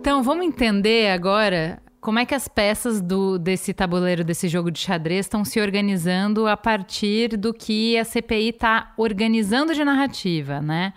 Então, 0.07 0.23
vamos 0.23 0.45
entender 0.45 1.09
agora 1.11 1.81
como 1.99 2.17
é 2.17 2.25
que 2.25 2.33
as 2.33 2.47
peças 2.47 3.01
do, 3.01 3.37
desse 3.37 3.73
tabuleiro, 3.73 4.23
desse 4.23 4.47
jogo 4.47 4.71
de 4.71 4.79
xadrez, 4.79 5.25
estão 5.25 5.43
se 5.43 5.59
organizando 5.59 6.47
a 6.47 6.55
partir 6.55 7.35
do 7.35 7.53
que 7.53 7.97
a 7.97 8.05
CPI 8.05 8.51
está 8.51 8.93
organizando 8.95 9.75
de 9.75 9.83
narrativa, 9.83 10.61
né? 10.61 10.93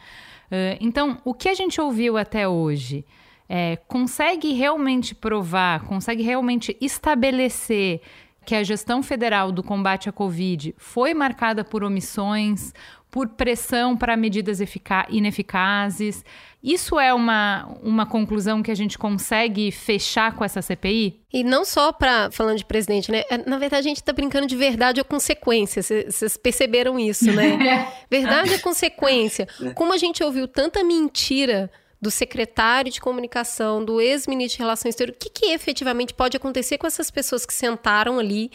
Uh, 0.46 0.78
então, 0.80 1.20
o 1.24 1.34
que 1.34 1.48
a 1.48 1.54
gente 1.54 1.80
ouviu 1.80 2.16
até 2.16 2.46
hoje 2.46 3.04
é, 3.48 3.78
consegue 3.88 4.52
realmente 4.52 5.12
provar, 5.12 5.86
consegue 5.86 6.22
realmente 6.22 6.76
estabelecer 6.80 8.02
que 8.46 8.54
a 8.54 8.62
gestão 8.62 9.02
federal 9.02 9.50
do 9.50 9.60
combate 9.60 10.08
à 10.08 10.12
Covid 10.12 10.72
foi 10.78 11.14
marcada 11.14 11.64
por 11.64 11.82
omissões, 11.82 12.72
por 13.10 13.28
pressão 13.30 13.96
para 13.96 14.16
medidas 14.16 14.60
ineficazes. 15.08 16.24
Isso 16.62 17.00
é 17.00 17.12
uma, 17.12 17.66
uma 17.82 18.06
conclusão 18.06 18.62
que 18.62 18.70
a 18.70 18.74
gente 18.74 18.98
consegue 18.98 19.72
fechar 19.72 20.36
com 20.36 20.44
essa 20.44 20.60
CPI? 20.60 21.20
E 21.32 21.42
não 21.42 21.64
só 21.64 21.90
para 21.90 22.30
falando 22.30 22.58
de 22.58 22.64
presidente, 22.64 23.10
né? 23.10 23.24
É, 23.30 23.38
na 23.38 23.58
verdade, 23.58 23.86
a 23.86 23.88
gente 23.88 23.96
está 23.96 24.12
brincando 24.12 24.46
de 24.46 24.56
verdade 24.56 25.00
ou 25.00 25.04
consequência. 25.04 25.82
Vocês 25.82 26.36
perceberam 26.36 26.98
isso, 26.98 27.32
né? 27.32 27.90
verdade 28.10 28.52
ou 28.52 28.60
consequência. 28.60 29.48
Como 29.74 29.92
a 29.92 29.96
gente 29.96 30.22
ouviu 30.22 30.46
tanta 30.46 30.84
mentira 30.84 31.70
do 32.00 32.10
secretário 32.10 32.92
de 32.92 33.00
comunicação, 33.00 33.84
do 33.84 34.00
ex-ministro 34.00 34.58
de 34.58 34.62
Relações 34.62 34.92
Exteriores, 34.92 35.20
o 35.20 35.24
que, 35.24 35.30
que 35.30 35.46
efetivamente 35.52 36.14
pode 36.14 36.36
acontecer 36.36 36.78
com 36.78 36.86
essas 36.86 37.10
pessoas 37.10 37.44
que 37.44 37.52
sentaram 37.52 38.18
ali? 38.18 38.50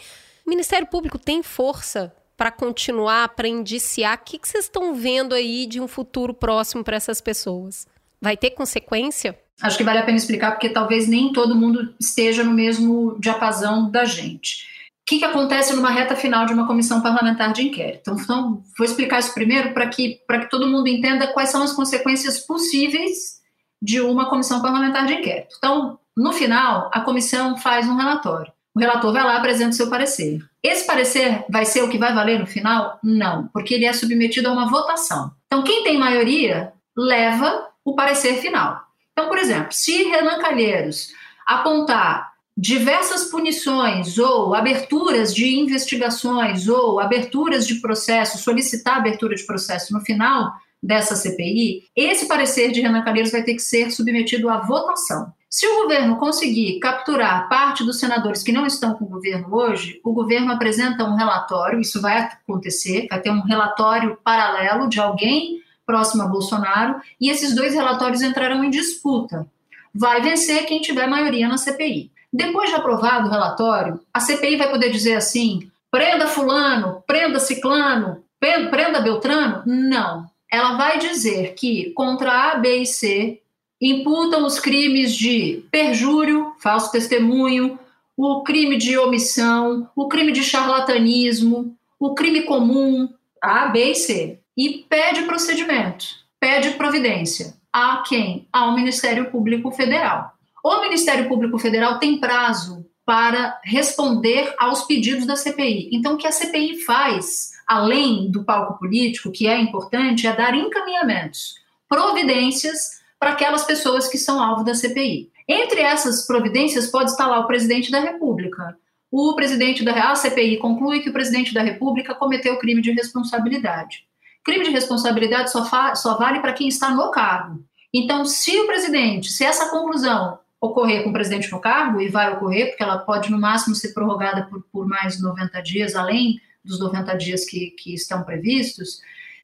O 0.46 0.50
Ministério 0.50 0.86
Público 0.86 1.18
tem 1.18 1.42
força 1.42 2.14
para 2.36 2.50
continuar, 2.50 3.30
para 3.30 3.48
indiciar? 3.48 4.18
O 4.18 4.24
que, 4.24 4.38
que 4.38 4.48
vocês 4.48 4.64
estão 4.64 4.94
vendo 4.94 5.34
aí 5.34 5.66
de 5.66 5.80
um 5.80 5.88
futuro 5.88 6.34
próximo 6.34 6.84
para 6.84 6.96
essas 6.96 7.20
pessoas? 7.20 7.86
Vai 8.20 8.36
ter 8.36 8.50
consequência? 8.50 9.38
Acho 9.60 9.78
que 9.78 9.84
vale 9.84 9.98
a 9.98 10.04
pena 10.04 10.18
explicar, 10.18 10.52
porque 10.52 10.68
talvez 10.68 11.08
nem 11.08 11.32
todo 11.32 11.56
mundo 11.56 11.94
esteja 11.98 12.44
no 12.44 12.52
mesmo 12.52 13.16
diapasão 13.18 13.90
da 13.90 14.04
gente. 14.04 14.66
O 15.02 15.08
que, 15.08 15.18
que 15.18 15.24
acontece 15.24 15.74
numa 15.74 15.90
reta 15.90 16.16
final 16.16 16.44
de 16.44 16.52
uma 16.52 16.66
comissão 16.66 17.00
parlamentar 17.00 17.52
de 17.52 17.62
inquérito? 17.62 18.10
Então, 18.10 18.16
então 18.16 18.62
vou 18.76 18.84
explicar 18.84 19.20
isso 19.20 19.32
primeiro 19.32 19.72
para 19.72 19.86
que, 19.88 20.20
que 20.28 20.50
todo 20.50 20.66
mundo 20.66 20.88
entenda 20.88 21.28
quais 21.28 21.48
são 21.48 21.62
as 21.62 21.72
consequências 21.72 22.40
possíveis 22.40 23.36
de 23.80 24.00
uma 24.00 24.28
comissão 24.28 24.60
parlamentar 24.60 25.06
de 25.06 25.14
inquérito. 25.14 25.54
Então, 25.56 25.98
no 26.16 26.32
final, 26.32 26.90
a 26.92 27.00
comissão 27.00 27.56
faz 27.56 27.86
um 27.88 27.96
relatório. 27.96 28.52
O 28.74 28.80
relator 28.80 29.12
vai 29.12 29.22
lá 29.22 29.36
apresenta 29.36 29.70
o 29.70 29.74
seu 29.74 29.88
parecer. 29.88 30.40
Esse 30.66 30.84
parecer 30.84 31.44
vai 31.48 31.64
ser 31.64 31.82
o 31.84 31.88
que 31.88 31.96
vai 31.96 32.12
valer 32.12 32.40
no 32.40 32.46
final? 32.46 32.98
Não, 33.02 33.46
porque 33.52 33.72
ele 33.72 33.84
é 33.84 33.92
submetido 33.92 34.48
a 34.48 34.52
uma 34.52 34.68
votação. 34.68 35.30
Então, 35.46 35.62
quem 35.62 35.84
tem 35.84 35.96
maioria 35.96 36.72
leva 36.96 37.68
o 37.84 37.94
parecer 37.94 38.40
final. 38.40 38.82
Então, 39.12 39.28
por 39.28 39.38
exemplo, 39.38 39.68
se 39.70 40.02
Renan 40.02 40.40
Calheiros 40.40 41.12
apontar 41.46 42.32
diversas 42.56 43.24
punições 43.26 44.18
ou 44.18 44.54
aberturas 44.54 45.32
de 45.32 45.56
investigações 45.56 46.66
ou 46.66 46.98
aberturas 46.98 47.64
de 47.64 47.76
processo, 47.76 48.38
solicitar 48.38 48.96
abertura 48.96 49.36
de 49.36 49.46
processo 49.46 49.92
no 49.92 50.00
final 50.00 50.52
dessa 50.82 51.14
CPI, 51.14 51.84
esse 51.94 52.26
parecer 52.26 52.72
de 52.72 52.80
Renan 52.80 53.04
Calheiros 53.04 53.30
vai 53.30 53.44
ter 53.44 53.54
que 53.54 53.62
ser 53.62 53.92
submetido 53.92 54.48
à 54.48 54.58
votação. 54.58 55.32
Se 55.48 55.66
o 55.66 55.82
governo 55.82 56.16
conseguir 56.16 56.78
capturar 56.80 57.48
parte 57.48 57.84
dos 57.84 58.00
senadores 58.00 58.42
que 58.42 58.52
não 58.52 58.66
estão 58.66 58.94
com 58.94 59.04
o 59.04 59.08
governo 59.08 59.54
hoje, 59.54 60.00
o 60.04 60.12
governo 60.12 60.52
apresenta 60.52 61.04
um 61.04 61.14
relatório, 61.14 61.80
isso 61.80 62.00
vai 62.00 62.18
acontecer, 62.18 63.06
vai 63.08 63.20
ter 63.20 63.30
um 63.30 63.42
relatório 63.42 64.18
paralelo 64.22 64.88
de 64.88 65.00
alguém 65.00 65.62
próximo 65.86 66.24
a 66.24 66.26
Bolsonaro, 66.26 67.00
e 67.20 67.30
esses 67.30 67.54
dois 67.54 67.72
relatórios 67.72 68.20
entrarão 68.20 68.64
em 68.64 68.70
disputa. 68.70 69.46
Vai 69.94 70.20
vencer 70.20 70.66
quem 70.66 70.80
tiver 70.80 71.06
maioria 71.06 71.48
na 71.48 71.56
CPI. 71.56 72.10
Depois 72.32 72.68
de 72.68 72.76
aprovado 72.76 73.28
o 73.28 73.30
relatório, 73.30 74.00
a 74.12 74.18
CPI 74.18 74.56
vai 74.56 74.68
poder 74.68 74.90
dizer 74.90 75.14
assim: 75.14 75.70
prenda 75.90 76.26
Fulano, 76.26 77.02
prenda 77.06 77.38
Ciclano, 77.38 78.22
prenda 78.38 79.00
Beltrano? 79.00 79.62
Não. 79.64 80.26
Ela 80.50 80.76
vai 80.76 80.98
dizer 80.98 81.54
que 81.54 81.92
contra 81.92 82.52
A, 82.52 82.56
B 82.56 82.78
e 82.78 82.86
C 82.86 83.40
imputam 83.80 84.44
os 84.44 84.58
crimes 84.58 85.14
de 85.14 85.64
perjúrio, 85.70 86.52
falso 86.58 86.90
testemunho, 86.90 87.78
o 88.16 88.42
crime 88.42 88.76
de 88.78 88.96
omissão, 88.96 89.88
o 89.94 90.08
crime 90.08 90.32
de 90.32 90.42
charlatanismo, 90.42 91.76
o 91.98 92.14
crime 92.14 92.42
comum, 92.42 93.08
A, 93.42 93.66
B 93.66 93.90
e 93.90 93.94
C. 93.94 94.38
E 94.56 94.84
pede 94.88 95.22
procedimento, 95.22 96.06
pede 96.40 96.70
providência. 96.70 97.54
A 97.72 98.02
quem? 98.06 98.48
Ao 98.50 98.74
Ministério 98.74 99.30
Público 99.30 99.70
Federal. 99.70 100.32
O 100.64 100.80
Ministério 100.80 101.28
Público 101.28 101.58
Federal 101.58 101.98
tem 101.98 102.18
prazo 102.18 102.86
para 103.04 103.60
responder 103.62 104.52
aos 104.58 104.82
pedidos 104.82 105.26
da 105.26 105.36
CPI. 105.36 105.90
Então, 105.92 106.14
o 106.14 106.16
que 106.16 106.26
a 106.26 106.32
CPI 106.32 106.82
faz, 106.84 107.52
além 107.66 108.30
do 108.30 108.44
palco 108.44 108.78
político, 108.78 109.30
que 109.30 109.46
é 109.46 109.60
importante, 109.60 110.26
é 110.26 110.34
dar 110.34 110.54
encaminhamentos, 110.54 111.54
providências 111.88 113.00
para 113.18 113.32
aquelas 113.32 113.64
pessoas 113.64 114.08
que 114.08 114.18
são 114.18 114.42
alvo 114.42 114.64
da 114.64 114.74
CPI. 114.74 115.30
Entre 115.48 115.80
essas 115.80 116.26
providências 116.26 116.88
pode 116.88 117.10
estar 117.10 117.26
lá 117.26 117.40
o 117.40 117.46
presidente 117.46 117.90
da 117.90 118.00
República. 118.00 118.76
O 119.10 119.34
presidente 119.34 119.84
da 119.84 120.10
a 120.10 120.14
CPI 120.14 120.58
conclui 120.58 121.00
que 121.00 121.10
o 121.10 121.12
presidente 121.12 121.54
da 121.54 121.62
República 121.62 122.14
cometeu 122.14 122.58
crime 122.58 122.82
de 122.82 122.90
responsabilidade. 122.92 124.04
Crime 124.44 124.64
de 124.64 124.70
responsabilidade 124.70 125.50
só, 125.50 125.94
só 125.94 126.18
vale 126.18 126.40
para 126.40 126.52
quem 126.52 126.68
está 126.68 126.90
no 126.90 127.10
cargo. 127.10 127.64
Então, 127.94 128.24
se 128.24 128.58
o 128.58 128.66
presidente, 128.66 129.30
se 129.30 129.44
essa 129.44 129.70
conclusão 129.70 130.38
ocorrer 130.60 131.02
com 131.02 131.10
o 131.10 131.12
presidente 131.12 131.50
no 131.50 131.60
cargo, 131.60 132.00
e 132.00 132.08
vai 132.08 132.32
ocorrer, 132.32 132.68
porque 132.68 132.82
ela 132.82 132.98
pode 132.98 133.30
no 133.30 133.40
máximo 133.40 133.74
ser 133.74 133.92
prorrogada 133.92 134.46
por, 134.46 134.62
por 134.72 134.86
mais 134.86 135.20
90 135.20 135.62
dias, 135.62 135.94
além 135.94 136.40
dos 136.64 136.80
90 136.80 137.16
dias 137.16 137.44
que, 137.44 137.70
que 137.70 137.94
estão 137.94 138.22
previstos, 138.24 139.00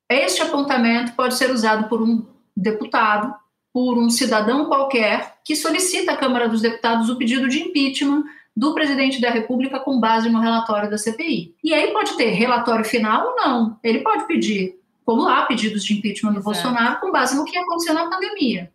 este 0.09 0.43
apontamento 0.43 1.13
pode 1.13 1.35
ser 1.35 1.51
usado 1.51 1.89
por 1.89 2.03
um 2.03 2.27
deputado 2.57 3.35
por 3.73 3.99
um 3.99 4.11
cidadão 4.11 4.67
qualquer 4.67 5.37
que 5.45 5.57
solicita 5.57 6.13
à 6.13 6.17
Câmara 6.17 6.49
dos 6.49 6.61
Deputados 6.61 7.09
o 7.09 7.17
pedido 7.17 7.49
de 7.49 7.61
impeachment 7.61 8.25
do 8.55 8.75
presidente 8.75 9.21
da 9.21 9.31
República 9.31 9.81
com 9.81 9.99
base 9.99 10.29
no 10.29 10.41
relatório 10.41 10.91
da 10.91 10.99
CPI. 10.99 11.55
E 11.65 11.73
aí 11.73 11.91
pode 11.91 12.17
ter 12.17 12.31
relatório 12.31 12.85
final 12.85 13.29
ou 13.29 13.37
não. 13.37 13.79
Ele 13.83 14.01
pode 14.01 14.27
pedir, 14.27 14.79
como 15.05 15.27
há 15.27 15.47
pedidos 15.47 15.85
de 15.85 15.95
impeachment 15.95 16.33
do 16.33 16.41
Exato. 16.41 16.45
Bolsonaro, 16.45 17.01
com 17.01 17.11
base 17.11 17.35
no 17.35 17.45
que 17.45 17.57
aconteceu 17.57 17.95
na 17.95 18.11
pandemia. 18.11 18.71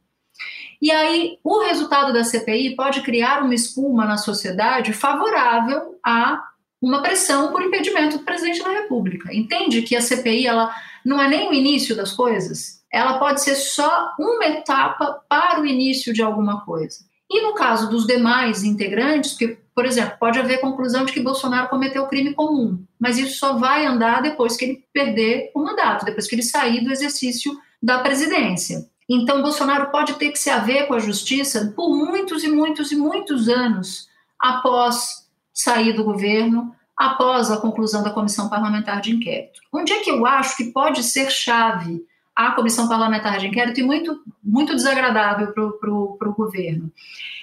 E 0.82 0.92
aí 0.92 1.38
o 1.44 1.64
resultado 1.64 2.12
da 2.14 2.24
CPI 2.24 2.76
pode 2.76 3.02
criar 3.02 3.44
uma 3.44 3.54
espuma 3.54 4.06
na 4.06 4.18
sociedade 4.18 4.94
favorável 4.94 6.00
a 6.04 6.44
uma 6.82 7.02
pressão 7.02 7.52
por 7.52 7.62
impedimento 7.62 8.20
do 8.20 8.24
presidente 8.24 8.64
da 8.64 8.70
República. 8.70 9.34
Entende 9.34 9.82
que 9.82 9.96
a 9.96 10.02
CPI 10.02 10.46
ela 10.46 10.74
não 11.04 11.22
é 11.22 11.28
nem 11.28 11.50
o 11.50 11.54
início 11.54 11.96
das 11.96 12.12
coisas, 12.12 12.84
ela 12.98 13.20
pode 13.20 13.42
ser 13.44 13.56
só 13.56 14.14
uma 14.20 14.46
etapa 14.46 15.22
para 15.30 15.62
o 15.62 15.66
início 15.66 16.12
de 16.12 16.22
alguma 16.22 16.66
coisa. 16.66 17.06
E 17.30 17.42
no 17.42 17.54
caso 17.54 17.90
dos 17.90 18.08
demais 18.08 18.64
integrantes, 18.64 19.34
que, 19.34 19.58
por 19.76 19.86
exemplo, 19.86 20.18
pode 20.20 20.40
haver 20.40 20.62
conclusão 20.62 21.06
de 21.06 21.12
que 21.12 21.20
Bolsonaro 21.20 21.70
cometeu 21.70 22.08
crime 22.08 22.34
comum, 22.34 22.84
mas 23.00 23.18
isso 23.20 23.38
só 23.38 23.54
vai 23.58 23.86
andar 23.86 24.22
depois 24.22 24.58
que 24.58 24.66
ele 24.66 24.84
perder 24.92 25.52
o 25.54 25.62
mandato, 25.62 26.06
depois 26.06 26.28
que 26.28 26.36
ele 26.36 26.42
sair 26.42 26.84
do 26.84 26.92
exercício 26.92 27.56
da 27.84 28.00
presidência. 28.00 28.90
Então, 29.10 29.42
Bolsonaro 29.42 29.92
pode 29.92 30.14
ter 30.16 30.32
que 30.32 30.40
se 30.40 30.50
haver 30.50 30.88
com 30.88 30.94
a 30.94 31.00
justiça 31.00 31.74
por 31.76 31.96
muitos 31.96 32.44
e 32.44 32.50
muitos 32.50 32.92
e 32.92 32.96
muitos 32.96 33.48
anos 33.48 34.08
após 34.40 35.28
sair 35.54 35.94
do 35.94 36.04
governo, 36.04 36.74
após 36.98 37.52
a 37.52 37.58
conclusão 37.58 38.02
da 38.02 38.10
comissão 38.10 38.50
parlamentar 38.50 39.02
de 39.02 39.12
inquérito. 39.12 39.62
Onde 39.72 39.94
é 39.94 40.00
que 40.00 40.10
eu 40.10 40.26
acho 40.26 40.58
que 40.58 40.72
pode 40.72 41.04
ser 41.04 41.30
chave 41.30 42.04
a 42.38 42.52
comissão 42.52 42.88
parlamentar 42.88 43.40
de 43.40 43.48
inquérito 43.48 43.80
e 43.80 43.84
muito, 43.84 44.22
muito 44.44 44.76
desagradável 44.76 45.52
para 45.52 46.30
o 46.30 46.36
governo. 46.38 46.92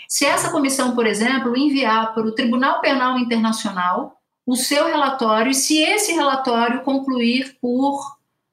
Se 0.09 0.25
essa 0.25 0.53
comissão, 0.53 0.95
por 0.95 1.05
exemplo, 1.05 1.57
enviar 1.57 2.15
para 2.15 2.25
o 2.25 2.33
Tribunal 2.33 2.81
Penal 2.81 3.19
Internacional 3.19 4.21
o 4.47 4.55
seu 4.55 4.87
relatório, 4.87 5.51
e 5.51 5.55
se 5.55 5.79
esse 5.79 6.13
relatório 6.13 6.83
concluir 6.83 7.57
por 7.61 7.99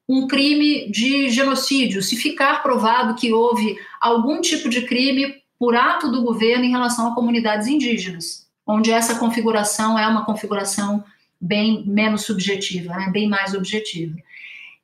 um 0.08 0.26
crime 0.26 0.90
de 0.90 1.30
genocídio, 1.30 2.02
se 2.02 2.16
ficar 2.16 2.60
provado 2.60 3.14
que 3.14 3.32
houve 3.32 3.76
algum 4.00 4.40
tipo 4.40 4.68
de 4.68 4.82
crime 4.82 5.36
por 5.56 5.76
ato 5.76 6.10
do 6.10 6.24
governo 6.24 6.64
em 6.64 6.70
relação 6.70 7.06
a 7.06 7.14
comunidades 7.14 7.68
indígenas, 7.68 8.48
onde 8.66 8.90
essa 8.90 9.14
configuração 9.14 9.96
é 9.96 10.08
uma 10.08 10.24
configuração 10.24 11.04
bem 11.40 11.84
menos 11.86 12.24
subjetiva, 12.24 12.94
né, 12.94 13.10
bem 13.12 13.28
mais 13.28 13.54
objetiva. 13.54 14.16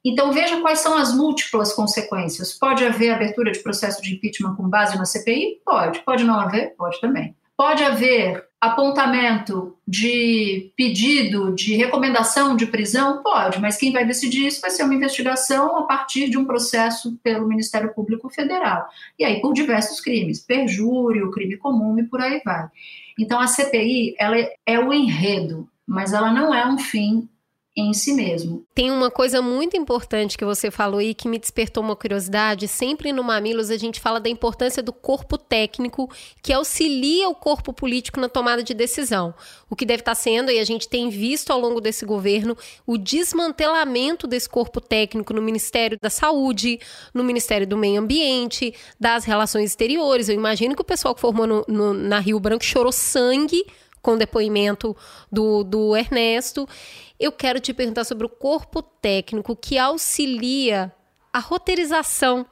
Então, 0.05 0.33
veja 0.33 0.61
quais 0.61 0.79
são 0.79 0.97
as 0.97 1.15
múltiplas 1.15 1.73
consequências. 1.73 2.55
Pode 2.55 2.85
haver 2.85 3.11
abertura 3.11 3.51
de 3.51 3.59
processo 3.59 4.01
de 4.01 4.15
impeachment 4.15 4.55
com 4.55 4.69
base 4.69 4.97
na 4.97 5.05
CPI? 5.05 5.61
Pode. 5.65 6.01
Pode 6.01 6.25
não 6.25 6.39
haver? 6.39 6.75
Pode 6.77 7.01
também. 7.01 7.35
Pode 7.57 7.83
haver 7.83 8.47
apontamento 8.61 9.77
de 9.87 10.73
pedido 10.77 11.53
de 11.55 11.75
recomendação 11.75 12.57
de 12.57 12.67
prisão? 12.67 13.23
Pode, 13.23 13.61
mas 13.61 13.77
quem 13.77 13.93
vai 13.93 14.05
decidir 14.05 14.47
isso 14.47 14.61
vai 14.61 14.71
ser 14.71 14.85
uma 14.85 14.95
investigação 14.95 15.77
a 15.77 15.83
partir 15.83 16.29
de 16.29 16.39
um 16.39 16.45
processo 16.45 17.17
pelo 17.23 17.49
Ministério 17.49 17.93
Público 17.93 18.29
Federal. 18.29 18.89
E 19.19 19.25
aí, 19.25 19.41
por 19.41 19.53
diversos 19.53 20.01
crimes, 20.01 20.41
perjúrio, 20.41 21.31
crime 21.31 21.57
comum 21.57 21.99
e 21.99 22.05
por 22.05 22.21
aí 22.21 22.41
vai. 22.45 22.69
Então, 23.19 23.41
a 23.41 23.47
CPI 23.47 24.15
ela 24.19 24.37
é 24.65 24.79
o 24.79 24.93
enredo, 24.93 25.69
mas 25.87 26.13
ela 26.13 26.33
não 26.33 26.55
é 26.55 26.67
um 26.67 26.79
fim 26.79 27.29
em 27.81 27.93
si 27.93 28.13
mesmo. 28.13 28.65
Tem 28.75 28.91
uma 28.91 29.11
coisa 29.11 29.41
muito 29.41 29.77
importante 29.77 30.37
que 30.37 30.45
você 30.45 30.71
falou 30.71 31.01
e 31.01 31.15
que 31.15 31.29
me 31.29 31.39
despertou 31.39 31.83
uma 31.83 31.97
curiosidade. 31.97 32.67
Sempre 32.69 33.13
no 33.13 33.23
Mamilos 33.23 33.71
a 33.71 33.77
gente 33.77 34.01
fala 34.01 34.21
da 34.21 34.29
importância 34.29 34.83
do 34.83 34.93
corpo 34.93 35.39
técnico 35.39 36.11
que 36.43 36.53
auxilia 36.53 37.29
o 37.29 37.35
corpo 37.35 37.73
político 37.73 38.21
na 38.21 38.29
tomada 38.29 38.63
de 38.63 38.75
decisão. 38.75 39.35
O 39.71 39.77
que 39.77 39.87
deve 39.87 40.01
estar 40.01 40.15
sendo, 40.15 40.51
e 40.51 40.59
a 40.59 40.65
gente 40.65 40.89
tem 40.89 41.09
visto 41.09 41.53
ao 41.53 41.61
longo 41.61 41.81
desse 41.81 42.05
governo, 42.05 42.57
o 42.87 42.97
desmantelamento 42.97 44.27
desse 44.27 44.49
corpo 44.49 44.81
técnico 44.81 45.33
no 45.33 45.43
Ministério 45.43 45.99
da 46.01 46.11
Saúde, 46.11 46.81
no 47.13 47.23
Ministério 47.23 47.67
do 47.67 47.77
Meio 47.77 48.01
Ambiente, 48.01 48.75
das 48.99 49.25
Relações 49.25 49.71
Exteriores. 49.71 50.29
Eu 50.29 50.35
imagino 50.35 50.75
que 50.75 50.83
o 50.83 50.85
pessoal 50.85 51.15
que 51.15 51.21
formou 51.21 51.47
no, 51.47 51.65
no, 51.69 51.93
na 51.93 52.19
Rio 52.19 52.41
Branco 52.41 52.65
chorou 52.65 52.93
sangue 52.93 53.65
com 54.09 54.15
o 54.15 54.19
depoimento 54.19 54.97
do, 55.31 55.63
do 55.63 55.95
Ernesto. 55.95 56.67
Eu 57.21 57.31
quero 57.31 57.61
te 57.61 57.75
perguntar 57.75 58.05
sobre 58.05 58.25
o 58.25 58.31
corpo 58.31 58.81
técnico 58.81 59.55
que 59.55 59.77
auxilia 59.77 60.91
a 61.31 61.39
roteirização 61.39 62.47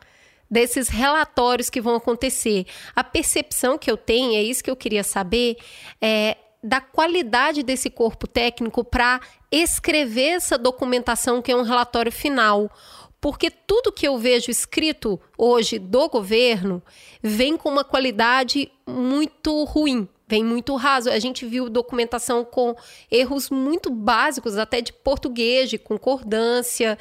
desses 0.50 0.90
relatórios 0.90 1.70
que 1.70 1.80
vão 1.80 1.94
acontecer. 1.94 2.66
A 2.94 3.02
percepção 3.02 3.78
que 3.78 3.90
eu 3.90 3.96
tenho, 3.96 4.34
é 4.34 4.42
isso 4.42 4.62
que 4.62 4.70
eu 4.70 4.76
queria 4.76 5.02
saber, 5.02 5.56
é 5.98 6.36
da 6.62 6.78
qualidade 6.78 7.62
desse 7.62 7.88
corpo 7.88 8.26
técnico 8.26 8.84
para 8.84 9.18
escrever 9.50 10.34
essa 10.34 10.58
documentação 10.58 11.40
que 11.40 11.52
é 11.52 11.56
um 11.56 11.62
relatório 11.62 12.12
final. 12.12 12.70
Porque 13.18 13.50
tudo 13.50 13.90
que 13.90 14.06
eu 14.06 14.18
vejo 14.18 14.50
escrito 14.50 15.18
hoje 15.38 15.78
do 15.78 16.06
governo 16.06 16.82
vem 17.22 17.56
com 17.56 17.70
uma 17.70 17.82
qualidade 17.82 18.70
muito 18.86 19.64
ruim 19.64 20.06
vem 20.26 20.44
muito 20.44 20.74
raso. 20.76 21.10
A 21.10 21.18
gente 21.18 21.46
viu 21.46 21.68
documentação 21.68 22.44
com 22.44 22.74
erros 23.10 23.50
muito 23.50 23.90
básicos, 23.90 24.56
até 24.58 24.80
de 24.80 24.92
português, 24.92 25.70
de 25.70 25.78
concordância, 25.78 26.98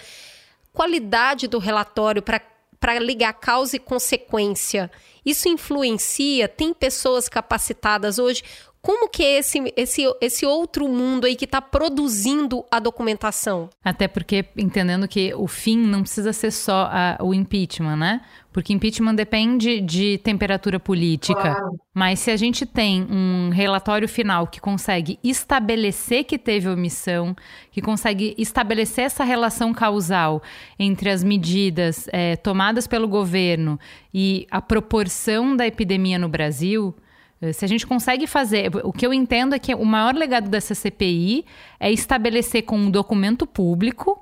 qualidade 0.72 1.48
do 1.48 1.58
relatório 1.58 2.22
para 2.22 3.00
ligar 3.00 3.34
causa 3.34 3.76
e 3.76 3.80
consequência. 3.80 4.92
Isso 5.26 5.48
influencia? 5.48 6.48
Tem 6.48 6.74
pessoas 6.74 7.28
capacitadas 7.28 8.20
hoje? 8.20 8.44
Como 8.86 9.10
que 9.10 9.24
é 9.24 9.40
esse, 9.40 9.74
esse, 9.76 10.04
esse 10.22 10.46
outro 10.46 10.88
mundo 10.88 11.26
aí 11.26 11.36
que 11.36 11.46
está 11.46 11.60
produzindo 11.60 12.64
a 12.70 12.80
documentação? 12.80 13.68
Até 13.84 14.08
porque 14.08 14.46
entendendo 14.56 15.08
que 15.08 15.34
o 15.34 15.48
fim 15.48 15.76
não 15.76 16.04
precisa 16.04 16.32
ser 16.32 16.52
só 16.52 16.88
a, 16.92 17.18
o 17.20 17.34
impeachment, 17.34 17.96
né? 17.96 18.22
Porque 18.54 18.72
impeachment 18.72 19.16
depende 19.16 19.82
de 19.82 20.20
temperatura 20.20 20.80
política. 20.80 21.42
Claro. 21.42 21.80
Mas 21.96 22.20
se 22.20 22.30
a 22.30 22.38
gente 22.38 22.64
tem 22.64 23.08
um 23.10 23.50
relatório 23.50 24.08
final 24.08 24.46
que 24.46 24.62
consegue 24.62 25.18
estabelecer 25.24 26.24
que 26.24 26.38
teve 26.38 26.70
omissão, 26.70 27.36
que 27.72 27.82
consegue 27.82 28.36
estabelecer 28.38 29.06
essa 29.06 29.24
relação 29.24 29.74
causal 29.74 30.44
entre 30.78 31.10
as 31.10 31.24
medidas 31.24 32.08
é, 32.14 32.36
tomadas 32.36 32.86
pelo 32.86 33.08
governo 33.08 33.80
e 34.14 34.46
a 34.52 34.62
proporção 34.62 35.56
da 35.56 35.66
epidemia 35.66 36.20
no 36.20 36.30
Brasil. 36.30 36.96
Eh, 37.42 37.54
se 37.54 37.66
a 37.66 37.68
gente 37.68 37.86
consegue 37.86 38.28
fazer. 38.28 38.72
O 38.84 38.92
que 38.92 39.06
eu 39.06 39.14
entendo 39.14 39.56
é 39.56 39.60
que 39.60 39.74
o 39.74 39.86
maior 39.86 40.16
legado 40.16 40.50
dessa 40.50 40.74
CPI 40.74 41.46
é 41.80 41.92
estabelecer 41.92 42.64
com 42.64 42.78
um 42.78 42.92
documento 42.92 43.46
público 43.46 44.20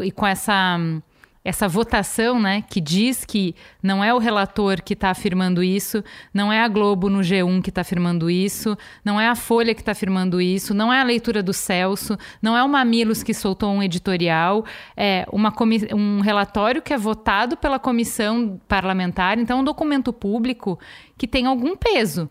e 0.00 0.10
com 0.10 0.26
essa 0.26 0.78
essa 1.44 1.66
votação, 1.66 2.40
né, 2.40 2.62
que 2.62 2.80
diz 2.80 3.24
que 3.24 3.54
não 3.82 4.02
é 4.02 4.14
o 4.14 4.18
relator 4.18 4.80
que 4.80 4.92
está 4.92 5.10
afirmando 5.10 5.60
isso, 5.60 6.04
não 6.32 6.52
é 6.52 6.62
a 6.62 6.68
Globo 6.68 7.10
no 7.10 7.18
G1 7.18 7.60
que 7.60 7.70
está 7.70 7.80
afirmando 7.80 8.30
isso, 8.30 8.78
não 9.04 9.20
é 9.20 9.28
a 9.28 9.34
Folha 9.34 9.74
que 9.74 9.80
está 9.80 9.90
afirmando 9.90 10.40
isso, 10.40 10.72
não 10.72 10.92
é 10.92 11.00
a 11.00 11.04
leitura 11.04 11.42
do 11.42 11.52
Celso, 11.52 12.16
não 12.40 12.56
é 12.56 12.62
o 12.62 12.68
Mamilos 12.68 13.24
que 13.24 13.34
soltou 13.34 13.72
um 13.72 13.82
editorial, 13.82 14.64
é 14.96 15.26
uma 15.32 15.52
um 15.92 16.20
relatório 16.20 16.80
que 16.80 16.92
é 16.92 16.98
votado 16.98 17.56
pela 17.56 17.78
comissão 17.78 18.60
parlamentar, 18.68 19.36
então 19.36 19.58
é 19.58 19.60
um 19.60 19.64
documento 19.64 20.12
público 20.12 20.78
que 21.18 21.26
tem 21.26 21.46
algum 21.46 21.76
peso. 21.76 22.30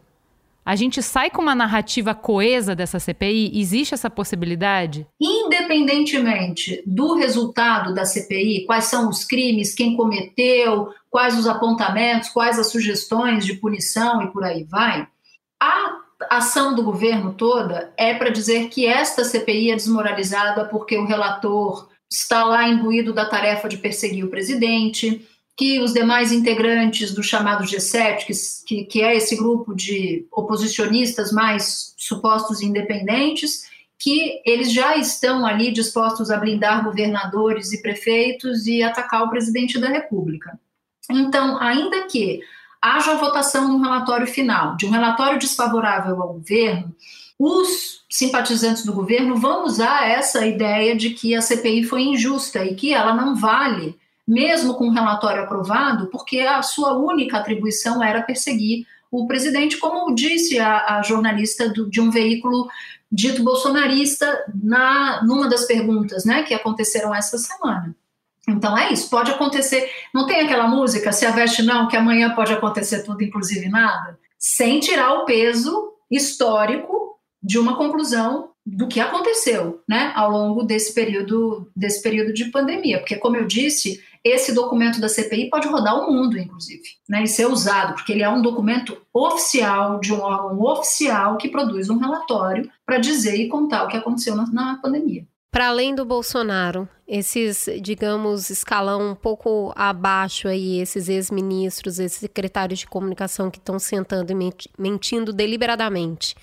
A 0.64 0.76
gente 0.76 1.02
sai 1.02 1.30
com 1.30 1.42
uma 1.42 1.56
narrativa 1.56 2.14
coesa 2.14 2.76
dessa 2.76 3.00
CPI? 3.00 3.60
Existe 3.60 3.96
essa 3.96 4.10
possibilidade? 4.10 5.08
Independentemente 5.20 6.84
do 6.86 7.16
resultado 7.16 7.94
da 7.94 8.06
CPI, 8.06 8.66
quais 8.66 8.86
são 8.86 9.10
os 9.10 9.26
crimes, 9.26 9.74
quem 9.74 9.98
cometeu, 9.98 10.90
quais 11.10 11.38
os 11.38 11.48
apontamentos, 11.48 12.30
quais 12.30 12.60
as 12.60 12.72
sugestões 12.72 13.46
de 13.46 13.56
punição 13.56 14.22
e 14.22 14.32
por 14.32 14.44
aí 14.44 14.64
vai, 14.64 15.08
a 15.60 16.00
ação 16.30 16.76
do 16.76 16.84
governo 16.84 17.34
toda 17.34 17.92
é 17.98 18.14
para 18.14 18.30
dizer 18.30 18.70
que 18.70 18.86
esta 18.86 19.24
CPI 19.24 19.72
é 19.72 19.76
desmoralizada 19.76 20.66
porque 20.66 20.96
o 20.96 21.06
relator 21.06 21.90
está 22.10 22.44
lá 22.44 22.68
imbuído 22.68 23.14
da 23.14 23.26
tarefa 23.26 23.68
de 23.68 23.78
perseguir 23.78 24.26
o 24.26 24.30
presidente, 24.30 25.28
que 25.62 25.80
os 25.80 25.94
demais 25.94 26.32
integrantes 26.32 27.14
do 27.14 27.22
chamado 27.22 27.66
G7, 27.66 28.66
que, 28.66 28.84
que 28.86 29.04
é 29.04 29.16
esse 29.16 29.36
grupo 29.36 29.76
de 29.76 30.26
oposicionistas 30.32 31.32
mais 31.32 31.94
supostos 31.96 32.64
independentes, 32.64 33.70
que 34.00 34.42
eles 34.44 34.74
já 34.74 34.98
estão 34.98 35.46
ali 35.46 35.72
dispostos 35.72 36.32
a 36.32 36.38
blindar 36.38 36.84
governadores 36.84 37.72
e 37.72 37.80
prefeitos 37.80 38.66
e 38.66 38.82
atacar 38.82 39.22
o 39.22 39.30
presidente 39.30 39.80
da 39.80 39.88
República. 39.88 40.60
Então, 41.08 41.62
ainda 41.62 42.08
que 42.08 42.40
haja 42.82 43.12
a 43.12 43.18
votação 43.18 43.76
um 43.76 43.82
relatório 43.82 44.26
final, 44.26 44.76
de 44.76 44.88
um 44.88 44.90
relatório 44.90 45.38
desfavorável 45.38 46.20
ao 46.24 46.34
governo, 46.34 46.92
os 47.38 48.04
simpatizantes 48.10 48.84
do 48.84 48.94
governo 48.94 49.36
vão 49.36 49.64
usar 49.64 50.10
essa 50.10 50.44
ideia 50.44 50.96
de 50.96 51.12
que 51.12 51.36
a 51.36 51.42
CPI 51.42 51.84
foi 51.84 52.02
injusta 52.02 52.66
e 52.66 52.74
que 52.74 52.92
ela 52.92 53.14
não 53.14 53.36
vale 53.36 54.01
mesmo 54.32 54.76
com 54.76 54.88
o 54.88 54.94
relatório 54.94 55.44
aprovado, 55.44 56.08
porque 56.08 56.40
a 56.40 56.62
sua 56.62 56.98
única 56.98 57.38
atribuição 57.38 58.02
era 58.02 58.22
perseguir 58.22 58.88
o 59.12 59.28
presidente, 59.28 59.78
como 59.78 60.16
disse 60.16 60.58
a, 60.58 61.00
a 61.00 61.02
jornalista 61.02 61.68
do, 61.68 61.90
de 61.90 62.00
um 62.00 62.10
veículo 62.10 62.70
dito 63.12 63.44
bolsonarista 63.44 64.26
na 64.64 65.22
numa 65.26 65.50
das 65.50 65.66
perguntas, 65.66 66.24
né, 66.24 66.44
que 66.44 66.54
aconteceram 66.54 67.14
essa 67.14 67.38
semana. 67.38 67.94
Então 68.48 68.78
é 68.78 68.94
isso, 68.94 69.10
pode 69.10 69.30
acontecer. 69.30 69.92
Não 70.14 70.26
tem 70.26 70.40
aquela 70.40 70.66
música, 70.66 71.12
se 71.12 71.26
a 71.26 71.32
veste 71.32 71.62
não, 71.62 71.90
que 71.90 71.98
amanhã 71.98 72.34
pode 72.34 72.54
acontecer 72.54 73.04
tudo, 73.04 73.22
inclusive 73.22 73.68
nada, 73.68 74.18
sem 74.40 74.80
tirar 74.80 75.14
o 75.14 75.26
peso 75.26 75.92
histórico 76.10 77.20
de 77.44 77.60
uma 77.60 77.76
conclusão 77.76 78.52
do 78.66 78.88
que 78.88 79.00
aconteceu, 79.00 79.82
né, 79.90 80.14
ao 80.16 80.32
longo 80.32 80.64
desse 80.64 80.94
período 80.94 81.70
desse 81.76 82.02
período 82.02 82.32
de 82.32 82.46
pandemia, 82.46 83.00
porque 83.00 83.16
como 83.16 83.36
eu 83.36 83.46
disse, 83.46 84.02
esse 84.24 84.54
documento 84.54 85.02
da 85.02 85.10
CPI 85.10 85.50
pode 85.50 85.68
rodar 85.68 85.98
o 85.98 86.12
mundo, 86.12 86.38
inclusive, 86.38 86.84
né, 87.10 87.24
e 87.24 87.28
ser 87.28 87.48
usado, 87.48 87.96
porque 87.96 88.12
ele 88.12 88.24
é 88.24 88.30
um 88.30 88.42
documento 88.42 88.98
oficial 89.14 90.00
de 90.00 90.14
um 90.14 90.20
órgão 90.20 90.62
oficial 90.62 91.38
que 91.38 91.50
produz 91.50 91.90
um 91.90 91.98
relatório 91.98 92.70
para 92.86 93.00
dizer 93.00 93.36
e 93.36 93.50
contar 93.50 93.84
o 93.84 93.88
que 93.88 93.98
aconteceu 93.98 94.36
na, 94.36 94.46
na 94.48 94.80
pandemia. 94.82 95.26
Para 95.52 95.68
além 95.68 95.94
do 95.94 96.06
Bolsonaro, 96.06 96.88
esses, 97.06 97.68
digamos, 97.82 98.50
escalão 98.50 99.12
um 99.12 99.16
pouco 99.16 99.74
abaixo 99.76 100.48
aí, 100.48 100.80
esses 100.80 101.10
ex-ministros, 101.10 102.00
esses 102.00 102.20
secretários 102.20 102.80
de 102.80 102.88
comunicação 102.88 103.52
que 103.52 103.58
estão 103.58 103.78
sentando 103.78 104.32
e 104.32 104.54
mentindo 104.80 105.34
deliberadamente, 105.34 106.36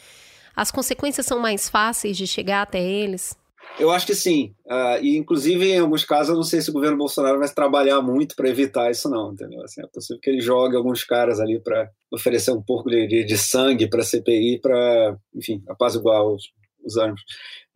as 0.55 0.71
consequências 0.71 1.25
são 1.25 1.39
mais 1.39 1.71
fáceis 1.71 2.19
de 2.19 2.27
chegar 2.27 2.61
até 2.61 2.83
eles? 2.83 3.35
Eu 3.79 3.91
acho 3.91 4.07
que 4.07 4.15
sim. 4.15 4.55
Uh, 4.67 5.03
e, 5.03 5.17
inclusive, 5.17 5.73
em 5.73 5.79
alguns 5.79 6.05
casos, 6.05 6.31
eu 6.31 6.37
não 6.37 6.43
sei 6.43 6.61
se 6.61 6.71
o 6.71 6.73
governo 6.73 6.97
Bolsonaro 6.97 7.39
vai 7.39 7.49
trabalhar 7.49 8.01
muito 8.03 8.35
para 8.35 8.49
evitar 8.49 8.91
isso, 8.91 9.09
não. 9.09 9.33
Entendeu? 9.33 9.63
Assim, 9.63 9.83
é 9.83 9.87
possível 9.87 10.21
que 10.21 10.31
ele 10.31 10.41
jogue 10.41 10.77
alguns 10.77 11.05
caras 11.05 11.41
ali 11.41 11.61
para 11.61 11.91
oferecer 12.13 12.51
um 12.51 12.63
pouco 12.63 12.91
de, 12.91 13.07
de, 13.07 13.25
de 13.25 13.39
sangue 13.39 13.89
para 13.89 14.01
a 14.01 14.05
CPI, 14.05 14.61
para, 14.61 15.17
enfim, 15.35 15.63
apaziguar 15.69 16.25
os, 16.25 16.53
os 16.85 16.97
ânimos. 16.97 17.23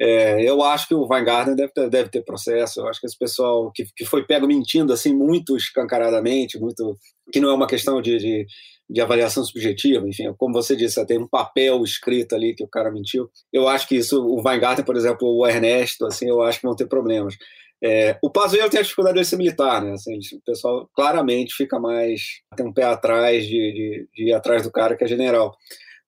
É, 0.00 0.42
eu 0.42 0.62
acho 0.62 0.88
que 0.88 0.94
o 0.94 1.06
Weingarten 1.06 1.54
deve 1.54 1.72
ter, 1.72 1.88
deve 1.88 2.08
ter 2.08 2.24
processo. 2.24 2.80
Eu 2.80 2.88
acho 2.88 3.00
que 3.00 3.06
esse 3.06 3.18
pessoal 3.18 3.70
que, 3.72 3.84
que 3.96 4.04
foi 4.04 4.24
pego 4.24 4.46
mentindo 4.46 4.92
assim 4.92 5.14
muito 5.14 5.56
escancaradamente, 5.56 6.58
muito 6.58 6.96
que 7.32 7.40
não 7.40 7.50
é 7.50 7.54
uma 7.54 7.66
questão 7.66 8.02
de, 8.02 8.18
de 8.18 8.46
de 8.92 9.00
avaliação 9.00 9.42
subjetiva, 9.44 10.06
enfim, 10.06 10.32
como 10.36 10.52
você 10.52 10.76
disse, 10.76 11.04
tem 11.06 11.18
um 11.18 11.26
papel 11.26 11.82
escrito 11.82 12.34
ali 12.34 12.54
que 12.54 12.62
o 12.62 12.68
cara 12.68 12.90
mentiu. 12.90 13.30
Eu 13.52 13.66
acho 13.66 13.88
que 13.88 13.96
isso, 13.96 14.22
o 14.22 14.42
Weingarten, 14.46 14.84
por 14.84 14.96
exemplo, 14.96 15.26
o 15.26 15.46
Ernesto, 15.46 16.04
assim, 16.04 16.28
eu 16.28 16.42
acho 16.42 16.60
que 16.60 16.66
vão 16.66 16.76
ter 16.76 16.86
problemas. 16.86 17.36
É, 17.82 18.16
o 18.22 18.30
Pazuello 18.30 18.70
tem 18.70 18.78
a 18.78 18.82
dificuldade 18.82 19.18
de 19.18 19.24
ser 19.24 19.36
militar, 19.36 19.82
né? 19.82 19.92
Assim, 19.92 20.16
o 20.36 20.40
pessoal 20.44 20.88
claramente 20.94 21.54
fica 21.54 21.80
mais 21.80 22.20
tem 22.56 22.64
um 22.64 22.72
pé 22.72 22.84
atrás 22.84 23.44
de, 23.44 23.50
de, 23.50 24.08
de 24.14 24.28
ir 24.28 24.32
atrás 24.32 24.62
do 24.62 24.70
cara 24.70 24.96
que 24.96 25.02
é 25.02 25.08
general. 25.08 25.56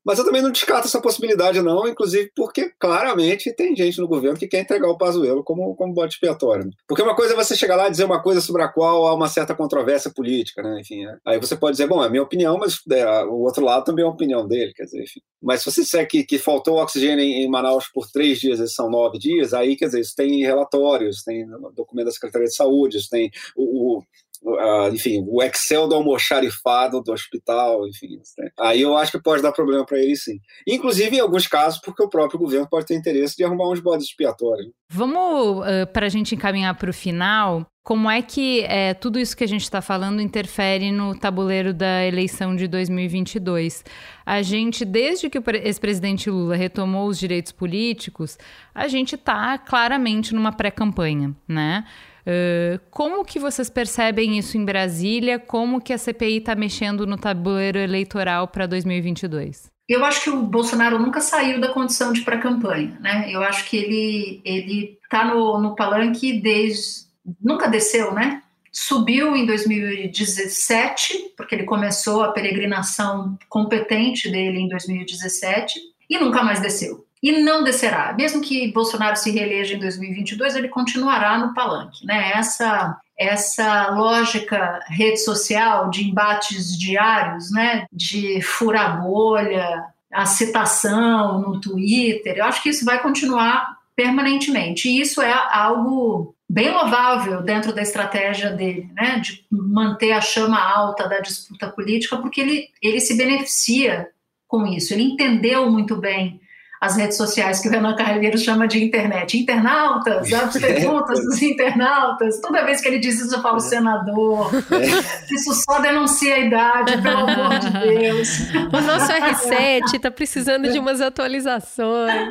Mas 0.05 0.19
eu 0.19 0.25
também 0.25 0.43
não 0.43 0.51
descarto 0.51 0.87
essa 0.87 1.01
possibilidade, 1.01 1.61
não, 1.63 1.89
inclusive 1.89 2.31
porque 2.37 2.71
claramente 2.79 3.55
tem 3.55 3.75
gente 3.75 4.01
no 4.01 4.09
governo 4.09 4.39
que 4.39 4.47
quer 4.47 4.61
entregar 4.61 4.89
o 4.89 4.99
Pazuello 4.99 5.43
como, 5.43 5.75
como 5.75 5.95
bode 5.95 6.15
expiatório. 6.15 6.71
Porque 6.87 7.03
uma 7.03 7.17
coisa 7.17 7.33
é 7.33 7.37
você 7.37 7.57
chegar 7.57 7.77
lá 7.77 7.89
e 7.89 7.91
dizer 7.91 8.05
uma 8.05 8.23
coisa 8.23 8.41
sobre 8.41 8.63
a 8.63 8.69
qual 8.69 9.07
há 9.07 9.15
uma 9.15 9.29
certa 9.29 9.55
controvérsia 9.55 10.13
política, 10.15 10.63
né? 10.63 10.81
Enfim, 10.81 11.07
é. 11.07 11.17
aí 11.27 11.39
você 11.39 11.57
pode 11.57 11.73
dizer, 11.73 11.87
bom, 11.87 12.03
é 12.05 12.11
minha 12.11 12.23
opinião, 12.23 12.59
mas 12.59 12.81
é, 12.91 13.25
o 13.25 13.41
outro 13.41 13.65
lado 13.65 13.85
também 13.85 14.05
é 14.05 14.09
a 14.09 14.11
opinião 14.11 14.47
dele, 14.47 14.73
quer 14.75 14.85
dizer, 14.85 15.03
enfim. 15.03 15.21
Mas 15.43 15.61
se 15.61 15.71
você 15.71 15.83
disser 15.83 16.07
que, 16.09 16.25
que 16.25 16.39
faltou 16.39 16.79
oxigênio 16.79 17.25
em, 17.25 17.45
em 17.45 17.49
Manaus 17.49 17.89
por 17.93 18.07
três 18.11 18.39
dias, 18.41 18.61
e 18.61 18.69
são 18.69 18.91
nove 18.91 19.19
dias, 19.19 19.55
aí, 19.55 19.77
quer 19.77 19.87
dizer, 19.87 20.01
isso 20.01 20.15
tem 20.15 20.45
relatórios, 20.45 21.23
tem 21.23 21.47
documento 21.75 22.07
da 22.07 22.13
Secretaria 22.13 22.49
de 22.49 22.55
Saúde, 22.55 22.99
isso 22.99 23.09
tem 23.09 23.31
o, 23.57 23.99
o 23.99 24.03
uh, 24.45 24.95
enfim, 24.95 25.25
o 25.27 25.43
Excel 25.43 25.89
do 25.89 25.95
almoxarifado 25.95 27.03
do 27.03 27.13
hospital, 27.13 27.87
enfim. 27.89 28.19
Né? 28.39 28.51
Aí 28.59 28.83
eu 28.83 28.97
acho 28.97 29.13
que 29.13 29.23
pode 29.23 29.43
dar 29.43 29.53
problema 29.53 29.85
para 29.85 29.99
ele 29.99 30.17
sim. 30.17 30.39
Inclusive, 30.67 31.17
em 31.17 31.21
alguns 31.21 31.47
casos, 31.47 31.81
porque 31.81 32.03
o 32.03 32.09
próprio 32.09 32.39
governo 32.39 32.69
pode 32.69 32.87
ter 32.87 32.95
interesse 32.95 33.37
de 33.37 33.45
arrumar 33.45 33.71
uns 33.71 33.81
bodes 33.81 34.07
expiatórios. 34.07 34.71
Vamos, 34.89 35.61
uh, 35.61 35.87
para 35.93 36.07
a 36.07 36.09
gente 36.11 36.35
encaminhar 36.35 36.77
para 36.77 36.91
o 36.91 36.95
final, 36.95 37.67
como 37.85 38.11
é 38.11 38.23
que 38.23 38.63
é, 38.63 38.95
tudo 38.95 39.19
isso 39.19 39.37
que 39.37 39.45
a 39.45 39.49
gente 39.49 39.63
está 39.63 39.83
falando 39.83 40.23
interfere 40.23 40.91
no 40.91 41.15
tabuleiro 41.15 41.75
da 41.75 42.03
eleição 42.07 42.57
de 42.57 42.67
2022? 42.67 43.85
A 44.25 44.41
gente, 44.41 44.87
desde 44.87 45.29
que 45.29 45.39
o 45.39 45.45
ex-presidente 45.63 46.31
Lula 46.31 46.57
retomou 46.57 47.07
os 47.07 47.19
direitos 47.19 47.53
políticos, 47.53 48.39
a 48.75 48.89
gente 48.89 49.17
está 49.17 49.59
claramente 49.59 50.35
numa 50.35 50.51
pré-campanha, 50.51 51.37
né? 51.47 51.85
Uh, 52.27 52.81
como 52.91 53.25
que 53.25 53.39
vocês 53.39 53.69
percebem 53.69 54.39
isso 54.39 54.57
em 54.57 54.65
Brasília? 54.65 55.39
Como 55.39 55.81
que 55.81 55.93
a 55.93 55.99
CPI 55.99 56.39
está 56.39 56.55
mexendo 56.55 57.07
no 57.07 57.19
tabuleiro 57.19 57.79
eleitoral 57.79 58.49
para 58.49 58.67
2022? 58.67 59.71
Eu 59.87 60.03
acho 60.03 60.23
que 60.23 60.31
o 60.31 60.43
Bolsonaro 60.43 60.99
nunca 60.99 61.21
saiu 61.21 61.61
da 61.61 61.69
condição 61.69 62.13
de 62.13 62.23
pré-campanha, 62.23 62.99
né? 63.01 63.27
Eu 63.31 63.43
acho 63.43 63.69
que 63.69 63.77
ele 63.77 64.41
ele 64.43 64.99
está 65.05 65.27
no, 65.27 65.61
no 65.61 65.75
palanque 65.75 66.41
desde 66.41 67.05
nunca 67.41 67.69
desceu, 67.69 68.15
né? 68.15 68.43
Subiu 68.73 69.37
em 69.37 69.45
2017 69.45 71.35
porque 71.37 71.55
ele 71.55 71.65
começou 71.65 72.23
a 72.23 72.33
peregrinação 72.33 73.39
competente 73.49 74.31
dele 74.31 74.61
em 74.61 74.69
2017 74.69 75.79
e 76.09 76.19
nunca 76.19 76.43
mais 76.43 76.61
desceu 76.61 77.04
e 77.25 77.41
não 77.41 77.65
descerá. 77.65 78.13
Mesmo 78.13 78.43
que 78.43 78.71
Bolsonaro 78.71 79.17
se 79.17 79.31
reeleja 79.31 79.75
em 79.75 79.79
2022, 79.79 80.57
ele 80.57 80.69
continuará 80.69 81.39
no 81.39 81.55
palanque. 81.55 82.05
Né? 82.05 82.33
Essa, 82.35 83.01
essa 83.19 83.89
lógica 83.93 84.81
rede 84.89 85.17
social 85.17 85.89
de 85.89 86.07
embates 86.07 86.79
diários, 86.79 87.51
né? 87.51 87.87
de 87.91 88.43
furar 88.43 89.01
bolha, 89.01 89.87
a 90.13 90.27
citação 90.27 91.41
no 91.41 91.59
Twitter. 91.59 92.37
Eu 92.37 92.45
acho 92.45 92.63
que 92.63 92.69
isso 92.69 92.85
vai 92.85 93.01
continuar 93.01 93.75
permanentemente. 93.97 94.91
E 94.91 95.01
isso 95.01 95.23
é 95.23 95.33
algo 95.33 96.35
bem 96.47 96.71
louvável 96.71 97.41
dentro 97.41 97.73
da 97.73 97.81
estratégia 97.81 98.51
dele, 98.51 98.91
né, 98.93 99.19
de 99.19 99.47
manter 99.51 100.13
a 100.13 100.21
chama 100.21 100.61
alta 100.61 101.09
da 101.09 101.21
disputa 101.21 101.71
política, 101.71 102.19
porque 102.19 102.43
ele, 102.43 102.69
ele 102.83 103.01
se 103.01 103.17
beneficia 103.17 104.09
com 104.47 104.67
isso. 104.67 104.93
Ele 104.93 105.05
entendeu 105.05 105.71
muito 105.71 105.97
bem 105.97 106.39
as 106.85 106.97
redes 106.97 107.17
sociais 107.17 107.61
que 107.61 107.69
o 107.69 107.71
Renan 107.71 107.97
Carreiro 107.97 108.37
chama 108.37 108.69
de 108.69 108.85
internet. 108.85 109.39
Internautas, 109.39 110.31
as 110.31 110.53
perguntas 110.59 111.25
dos 111.25 111.41
internautas. 111.41 112.41
Toda 112.41 112.65
vez 112.65 112.81
que 112.81 112.89
ele 112.89 112.99
diz 112.99 113.21
isso, 113.21 113.35
eu 113.35 113.41
falo 113.41 113.59
senador. 113.59 114.51
É. 114.55 115.35
Isso 115.35 115.55
só 115.65 115.81
denuncia 115.81 116.35
a 116.35 116.39
idade, 116.41 117.01
pelo 117.01 117.19
amor 117.19 117.59
de 117.59 117.71
Deus. 117.71 118.29
O 118.73 118.81
nosso 118.83 119.11
R7 119.11 119.95
está 119.95 120.11
precisando 120.11 120.71
de 120.71 120.79
umas 120.79 121.01
atualizações. 121.01 122.29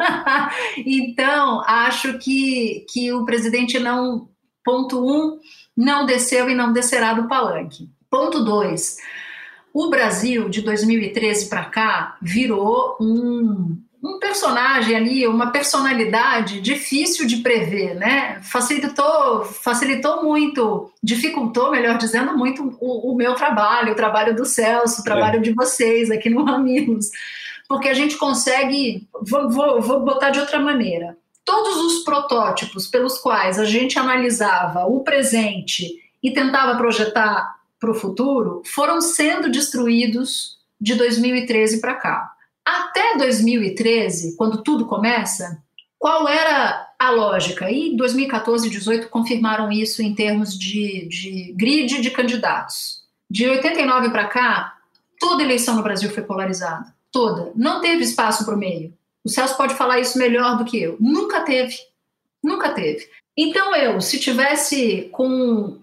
então, 0.85 1.61
acho 1.65 2.19
que, 2.19 2.85
que 2.89 3.11
o 3.11 3.25
presidente 3.25 3.79
não. 3.79 4.29
Ponto 4.63 5.03
um, 5.03 5.39
não 5.75 6.05
desceu 6.05 6.49
e 6.49 6.55
não 6.55 6.71
descerá 6.71 7.13
do 7.13 7.27
palanque. 7.27 7.89
Ponto 8.09 8.45
dois. 8.45 8.97
O 9.73 9.89
Brasil, 9.89 10.47
de 10.47 10.61
2013 10.61 11.49
para 11.49 11.65
cá, 11.65 12.17
virou 12.21 12.95
um, 13.01 13.75
um 14.03 14.19
personagem 14.19 14.97
ali, 14.97 15.25
uma 15.25 15.49
personalidade 15.49 16.59
difícil 16.59 17.25
de 17.25 17.37
prever, 17.37 17.95
né? 17.95 18.41
Facilitou, 18.41 19.45
facilitou 19.45 20.21
muito, 20.21 20.91
dificultou, 21.01 21.71
melhor 21.71 21.97
dizendo, 21.97 22.37
muito 22.37 22.75
o, 22.81 23.13
o 23.13 23.15
meu 23.15 23.33
trabalho, 23.33 23.93
o 23.93 23.95
trabalho 23.95 24.35
do 24.35 24.43
Celso, 24.43 24.99
o 24.99 25.03
trabalho 25.05 25.37
é. 25.37 25.41
de 25.41 25.53
vocês 25.53 26.11
aqui 26.11 26.29
no 26.29 26.47
Amigos, 26.49 27.09
porque 27.65 27.87
a 27.87 27.93
gente 27.93 28.17
consegue, 28.17 29.07
vou, 29.21 29.49
vou, 29.49 29.81
vou 29.81 30.01
botar 30.01 30.31
de 30.31 30.39
outra 30.41 30.59
maneira, 30.59 31.15
todos 31.45 31.77
os 31.77 32.03
protótipos 32.03 32.87
pelos 32.87 33.17
quais 33.17 33.57
a 33.57 33.63
gente 33.63 33.97
analisava 33.97 34.85
o 34.85 34.99
presente 34.99 35.87
e 36.21 36.31
tentava 36.31 36.77
projetar 36.77 37.55
para 37.79 37.91
o 37.91 37.95
futuro 37.95 38.61
foram 38.65 38.99
sendo 38.99 39.49
destruídos 39.49 40.57
de 40.79 40.95
2013 40.95 41.79
para 41.79 41.93
cá. 41.93 42.32
Até 42.65 43.17
2013, 43.17 44.35
quando 44.35 44.63
tudo 44.63 44.85
começa, 44.85 45.61
qual 45.99 46.27
era 46.27 46.93
a 46.99 47.11
lógica? 47.11 47.69
E 47.71 47.95
2014 47.95 48.67
e 48.67 48.71
2018 48.71 49.09
confirmaram 49.09 49.71
isso 49.71 50.01
em 50.01 50.13
termos 50.13 50.57
de, 50.57 51.07
de 51.07 51.53
grid 51.55 52.01
de 52.01 52.11
candidatos. 52.11 53.03
De 53.29 53.47
89 53.47 54.09
para 54.09 54.27
cá, 54.27 54.77
toda 55.19 55.43
eleição 55.43 55.75
no 55.75 55.83
Brasil 55.83 56.09
foi 56.11 56.23
polarizada. 56.23 56.93
Toda. 57.11 57.51
Não 57.55 57.81
teve 57.81 58.03
espaço 58.03 58.45
para 58.45 58.55
o 58.55 58.57
meio. 58.57 58.93
O 59.23 59.29
Celso 59.29 59.55
pode 59.55 59.75
falar 59.75 59.99
isso 59.99 60.17
melhor 60.17 60.57
do 60.57 60.65
que 60.65 60.81
eu. 60.81 60.97
Nunca 60.99 61.41
teve. 61.41 61.77
Nunca 62.43 62.69
teve. 62.71 63.07
Então 63.37 63.75
eu, 63.75 64.01
se 64.01 64.19
tivesse 64.19 65.09
com, 65.11 65.79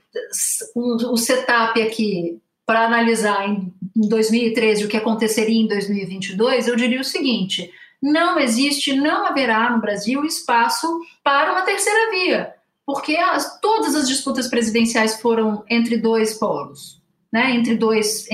o 0.74 1.16
setup 1.16 1.80
aqui 1.80 2.38
para 2.66 2.84
analisar 2.84 3.48
em 3.48 3.72
2013 3.96 4.84
o 4.84 4.88
que 4.88 4.96
aconteceria 4.96 5.60
em 5.60 5.66
2022, 5.66 6.68
eu 6.68 6.76
diria 6.76 7.00
o 7.00 7.04
seguinte: 7.04 7.70
não 8.02 8.38
existe, 8.38 8.94
não 8.94 9.26
haverá 9.26 9.70
no 9.70 9.80
Brasil 9.80 10.24
espaço 10.24 10.86
para 11.22 11.52
uma 11.52 11.62
terceira 11.62 12.10
via, 12.10 12.54
porque 12.86 13.16
as, 13.16 13.60
todas 13.60 13.94
as 13.94 14.08
disputas 14.08 14.48
presidenciais 14.48 15.20
foram 15.20 15.64
entre 15.68 15.96
dois 15.96 16.34
polos. 16.34 16.98
Né, 17.32 17.54
entre, 17.54 17.76
dois, 17.76 18.26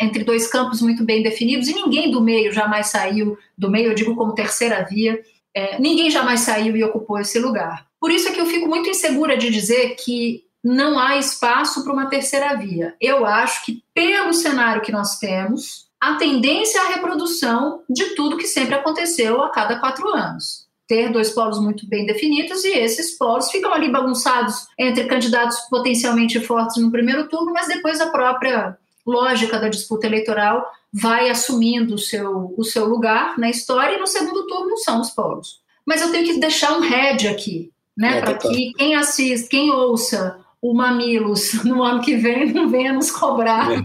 entre 0.00 0.22
dois 0.22 0.46
campos 0.46 0.80
muito 0.80 1.02
bem 1.02 1.20
definidos, 1.20 1.66
e 1.66 1.74
ninguém 1.74 2.12
do 2.12 2.20
meio 2.20 2.52
jamais 2.52 2.86
saiu, 2.86 3.36
do 3.58 3.68
meio 3.68 3.90
eu 3.90 3.94
digo 3.96 4.14
como 4.14 4.36
terceira 4.36 4.86
via, 4.88 5.20
é, 5.52 5.80
ninguém 5.80 6.08
jamais 6.12 6.42
saiu 6.42 6.76
e 6.76 6.84
ocupou 6.84 7.18
esse 7.18 7.40
lugar. 7.40 7.88
Por 7.98 8.12
isso 8.12 8.28
é 8.28 8.30
que 8.30 8.40
eu 8.40 8.46
fico 8.46 8.68
muito 8.68 8.88
insegura 8.88 9.36
de 9.36 9.50
dizer 9.50 9.96
que 9.96 10.45
não 10.66 10.98
há 10.98 11.16
espaço 11.16 11.84
para 11.84 11.92
uma 11.92 12.10
terceira 12.10 12.56
via. 12.56 12.92
Eu 13.00 13.24
acho 13.24 13.64
que, 13.64 13.84
pelo 13.94 14.34
cenário 14.34 14.82
que 14.82 14.90
nós 14.90 15.16
temos, 15.16 15.86
a 16.00 16.16
tendência 16.16 16.82
à 16.82 16.88
reprodução 16.88 17.82
de 17.88 18.16
tudo 18.16 18.36
que 18.36 18.48
sempre 18.48 18.74
aconteceu 18.74 19.42
a 19.44 19.50
cada 19.50 19.78
quatro 19.78 20.08
anos. 20.08 20.66
Ter 20.88 21.12
dois 21.12 21.30
polos 21.30 21.60
muito 21.60 21.88
bem 21.88 22.04
definidos 22.04 22.64
e 22.64 22.70
esses 22.70 23.16
polos 23.16 23.48
ficam 23.48 23.72
ali 23.72 23.92
bagunçados 23.92 24.66
entre 24.76 25.04
candidatos 25.04 25.56
potencialmente 25.70 26.40
fortes 26.40 26.82
no 26.82 26.90
primeiro 26.90 27.28
turno, 27.28 27.52
mas 27.52 27.68
depois 27.68 28.00
a 28.00 28.10
própria 28.10 28.76
lógica 29.06 29.60
da 29.60 29.68
disputa 29.68 30.08
eleitoral 30.08 30.68
vai 30.92 31.30
assumindo 31.30 31.94
o 31.94 31.98
seu, 31.98 32.54
o 32.58 32.64
seu 32.64 32.86
lugar 32.86 33.38
na 33.38 33.48
história 33.48 33.94
e 33.94 34.00
no 34.00 34.06
segundo 34.08 34.48
turno 34.48 34.76
são 34.78 35.00
os 35.00 35.10
polos. 35.10 35.60
Mas 35.86 36.02
eu 36.02 36.10
tenho 36.10 36.26
que 36.26 36.40
deixar 36.40 36.76
um 36.76 36.80
head 36.80 37.28
aqui, 37.28 37.70
né, 37.96 38.18
é, 38.18 38.20
para 38.20 38.34
que 38.34 38.72
quem 38.72 38.96
assista, 38.96 39.48
quem 39.48 39.70
ouça 39.70 40.44
o 40.60 40.74
Mamilos 40.74 41.52
no 41.64 41.82
ano 41.82 42.00
que 42.00 42.16
vem 42.16 42.52
não 42.52 42.68
venha 42.68 42.92
nos 42.92 43.10
cobrar 43.10 43.72
é. 43.72 43.84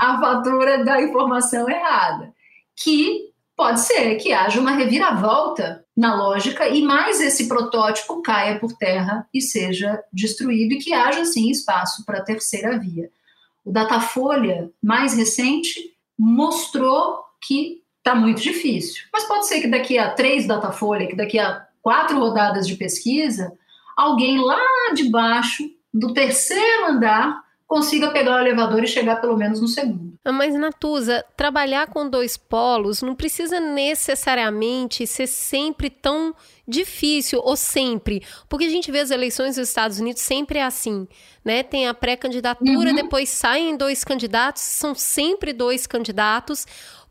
a 0.00 0.20
fatura 0.20 0.84
da 0.84 1.02
informação 1.02 1.68
errada. 1.68 2.32
Que 2.76 3.30
pode 3.56 3.80
ser 3.80 4.16
que 4.16 4.32
haja 4.32 4.60
uma 4.60 4.70
reviravolta 4.72 5.84
na 5.96 6.14
lógica 6.14 6.66
e 6.68 6.80
mais 6.80 7.20
esse 7.20 7.46
protótipo 7.46 8.22
caia 8.22 8.58
por 8.58 8.72
terra 8.72 9.28
e 9.34 9.42
seja 9.42 10.02
destruído 10.10 10.72
e 10.72 10.78
que 10.78 10.94
haja 10.94 11.26
sim 11.26 11.50
espaço 11.50 12.04
para 12.06 12.18
a 12.18 12.24
terceira 12.24 12.78
via. 12.78 13.10
O 13.62 13.70
Datafolha 13.70 14.70
mais 14.82 15.14
recente 15.14 15.94
mostrou 16.18 17.18
que 17.42 17.82
está 17.98 18.14
muito 18.14 18.40
difícil, 18.40 19.04
mas 19.12 19.24
pode 19.24 19.46
ser 19.46 19.60
que 19.60 19.68
daqui 19.68 19.98
a 19.98 20.10
três 20.10 20.46
Datafolha, 20.46 21.06
que 21.06 21.16
daqui 21.16 21.38
a 21.38 21.66
quatro 21.82 22.18
rodadas 22.18 22.66
de 22.66 22.76
pesquisa, 22.76 23.52
alguém 23.94 24.42
lá 24.42 24.58
de 24.94 25.10
baixo 25.10 25.64
do 25.92 26.12
terceiro 26.12 26.86
andar 26.86 27.42
consiga 27.70 28.10
pegar 28.10 28.34
o 28.34 28.40
elevador 28.40 28.82
e 28.82 28.88
chegar 28.88 29.20
pelo 29.20 29.36
menos 29.36 29.60
no 29.60 29.68
segundo. 29.68 30.18
Mas, 30.24 30.54
Natuza, 30.56 31.24
trabalhar 31.36 31.86
com 31.86 32.10
dois 32.10 32.36
polos 32.36 33.00
não 33.00 33.14
precisa 33.14 33.60
necessariamente 33.60 35.06
ser 35.06 35.28
sempre 35.28 35.88
tão 35.88 36.34
difícil, 36.66 37.40
ou 37.42 37.56
sempre. 37.56 38.24
Porque 38.48 38.64
a 38.64 38.68
gente 38.68 38.90
vê 38.90 38.98
as 38.98 39.12
eleições 39.12 39.54
dos 39.54 39.68
Estados 39.68 40.00
Unidos 40.00 40.20
sempre 40.20 40.58
é 40.58 40.64
assim, 40.64 41.06
né? 41.44 41.62
Tem 41.62 41.86
a 41.86 41.94
pré-candidatura, 41.94 42.90
uhum. 42.90 42.96
depois 42.96 43.28
saem 43.28 43.76
dois 43.76 44.02
candidatos, 44.02 44.62
são 44.62 44.92
sempre 44.92 45.52
dois 45.52 45.86
candidatos 45.86 46.66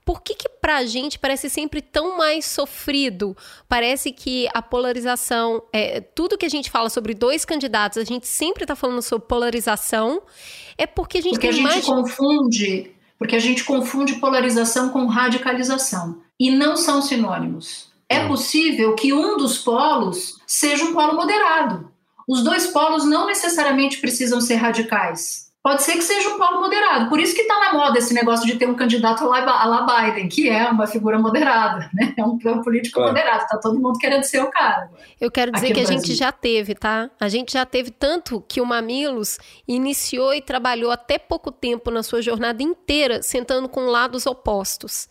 por 0.09 0.23
que, 0.23 0.33
que 0.33 0.49
para 0.49 0.77
a 0.77 0.85
gente 0.87 1.19
parece 1.19 1.51
sempre 1.51 1.83
tão 1.83 2.17
mais 2.17 2.43
sofrido? 2.43 3.37
Parece 3.67 4.11
que 4.11 4.49
a 4.55 4.59
polarização, 4.59 5.61
é, 5.71 6.01
tudo 6.01 6.35
que 6.35 6.47
a 6.47 6.49
gente 6.49 6.71
fala 6.71 6.89
sobre 6.89 7.13
dois 7.13 7.45
candidatos, 7.45 7.99
a 7.99 8.03
gente 8.03 8.25
sempre 8.25 8.63
está 8.63 8.75
falando 8.75 9.03
sobre 9.03 9.27
polarização, 9.27 10.23
é 10.79 10.87
porque 10.87 11.19
a 11.19 11.21
gente 11.21 11.33
porque 11.33 11.49
tem 11.49 11.59
a 11.59 11.61
gente 11.61 11.63
mais... 11.63 11.85
confunde, 11.85 12.91
porque 13.19 13.35
a 13.35 13.39
gente 13.39 13.63
confunde 13.63 14.15
polarização 14.15 14.89
com 14.89 15.05
radicalização 15.05 16.19
e 16.39 16.49
não 16.49 16.75
são 16.75 17.03
sinônimos. 17.03 17.91
É 18.09 18.27
possível 18.27 18.95
que 18.95 19.13
um 19.13 19.37
dos 19.37 19.59
polos 19.59 20.39
seja 20.47 20.85
um 20.85 20.93
polo 20.93 21.13
moderado. 21.13 21.91
Os 22.27 22.43
dois 22.43 22.65
polos 22.65 23.05
não 23.05 23.27
necessariamente 23.27 23.99
precisam 23.99 24.41
ser 24.41 24.55
radicais 24.55 25.48
pode 25.61 25.83
ser 25.83 25.93
que 25.93 26.01
seja 26.01 26.29
um 26.29 26.37
polo 26.37 26.61
moderado. 26.61 27.09
Por 27.09 27.19
isso 27.19 27.35
que 27.35 27.41
está 27.41 27.59
na 27.59 27.73
moda 27.73 27.99
esse 27.99 28.13
negócio 28.13 28.45
de 28.45 28.55
ter 28.55 28.67
um 28.67 28.75
candidato 28.75 29.31
a 29.31 29.65
la 29.65 29.81
Biden, 29.81 30.29
que 30.29 30.49
é 30.49 30.69
uma 30.69 30.87
figura 30.87 31.19
moderada, 31.19 31.89
né? 31.93 32.13
É 32.17 32.23
um, 32.23 32.39
é 32.43 32.63
político 32.63 32.95
claro. 32.95 33.11
moderado, 33.11 33.43
está 33.43 33.57
todo 33.57 33.79
mundo 33.79 33.99
querendo 33.99 34.23
ser 34.23 34.41
o 34.41 34.49
cara. 34.49 34.89
Eu 35.19 35.29
quero 35.29 35.51
dizer 35.51 35.73
que 35.73 35.79
a 35.79 35.85
gente 35.85 36.15
já 36.15 36.31
teve, 36.31 36.75
tá? 36.75 37.09
A 37.19 37.27
gente 37.27 37.53
já 37.53 37.65
teve 37.65 37.91
tanto 37.91 38.43
que 38.47 38.61
o 38.61 38.65
Mamilos 38.65 39.37
iniciou 39.67 40.33
e 40.33 40.41
trabalhou 40.41 40.91
até 40.91 41.17
pouco 41.17 41.51
tempo 41.51 41.91
na 41.91 42.03
sua 42.03 42.21
jornada 42.21 42.63
inteira 42.63 43.21
sentando 43.21 43.67
com 43.67 43.81
lados 43.81 44.25
opostos. 44.25 45.07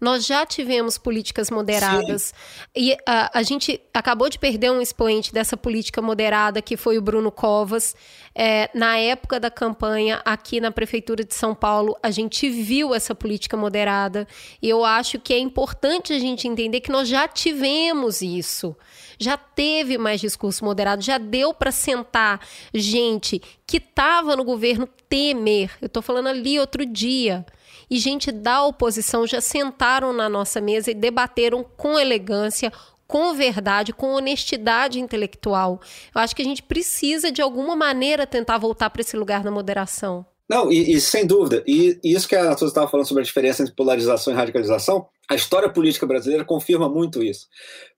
Nós 0.00 0.24
já 0.24 0.46
tivemos 0.46 0.96
políticas 0.96 1.50
moderadas. 1.50 2.22
Sim. 2.22 2.34
E 2.76 2.96
a, 3.04 3.38
a 3.38 3.42
gente 3.42 3.80
acabou 3.92 4.28
de 4.28 4.38
perder 4.38 4.70
um 4.70 4.80
expoente 4.80 5.32
dessa 5.32 5.56
política 5.56 6.00
moderada, 6.00 6.62
que 6.62 6.76
foi 6.76 6.96
o 6.98 7.02
Bruno 7.02 7.32
Covas. 7.32 7.96
É, 8.34 8.70
na 8.72 8.96
época 8.96 9.40
da 9.40 9.50
campanha, 9.50 10.22
aqui 10.24 10.60
na 10.60 10.70
Prefeitura 10.70 11.24
de 11.24 11.34
São 11.34 11.54
Paulo, 11.54 11.96
a 12.00 12.10
gente 12.10 12.48
viu 12.48 12.94
essa 12.94 13.14
política 13.14 13.56
moderada. 13.56 14.26
E 14.62 14.68
eu 14.68 14.84
acho 14.84 15.18
que 15.18 15.34
é 15.34 15.38
importante 15.38 16.12
a 16.12 16.18
gente 16.18 16.46
entender 16.46 16.80
que 16.80 16.92
nós 16.92 17.08
já 17.08 17.26
tivemos 17.26 18.22
isso. 18.22 18.76
Já 19.18 19.36
teve 19.36 19.98
mais 19.98 20.20
discurso 20.20 20.64
moderado, 20.64 21.02
já 21.02 21.18
deu 21.18 21.52
para 21.52 21.72
sentar 21.72 22.40
gente 22.72 23.42
que 23.66 23.78
estava 23.78 24.36
no 24.36 24.44
governo 24.44 24.88
Temer. 25.08 25.72
Eu 25.82 25.86
estou 25.86 26.02
falando 26.02 26.28
ali 26.28 26.60
outro 26.60 26.86
dia 26.86 27.44
e 27.90 27.98
gente 27.98 28.30
da 28.30 28.64
oposição 28.64 29.26
já 29.26 29.40
sentaram 29.40 30.12
na 30.12 30.28
nossa 30.28 30.60
mesa 30.60 30.90
e 30.90 30.94
debateram 30.94 31.64
com 31.64 31.98
elegância, 31.98 32.72
com 33.06 33.34
verdade, 33.34 33.92
com 33.92 34.12
honestidade 34.12 35.00
intelectual. 35.00 35.80
Eu 36.14 36.20
acho 36.20 36.36
que 36.36 36.42
a 36.42 36.44
gente 36.44 36.62
precisa, 36.62 37.32
de 37.32 37.40
alguma 37.40 37.74
maneira, 37.74 38.26
tentar 38.26 38.58
voltar 38.58 38.90
para 38.90 39.00
esse 39.00 39.16
lugar 39.16 39.42
da 39.42 39.50
moderação. 39.50 40.26
Não, 40.48 40.72
e, 40.72 40.94
e, 40.94 41.00
sem 41.00 41.26
dúvida, 41.26 41.62
e, 41.66 41.98
e 42.02 42.14
isso 42.14 42.26
que 42.26 42.34
a 42.34 42.42
Natuza 42.42 42.70
estava 42.70 42.88
falando 42.88 43.06
sobre 43.06 43.22
a 43.22 43.26
diferença 43.26 43.62
entre 43.62 43.74
polarização 43.74 44.32
e 44.32 44.36
radicalização, 44.36 45.06
A 45.30 45.34
história 45.34 45.68
política 45.70 46.06
brasileira 46.06 46.44
confirma 46.44 46.88
muito 46.88 47.22
isso. 47.22 47.46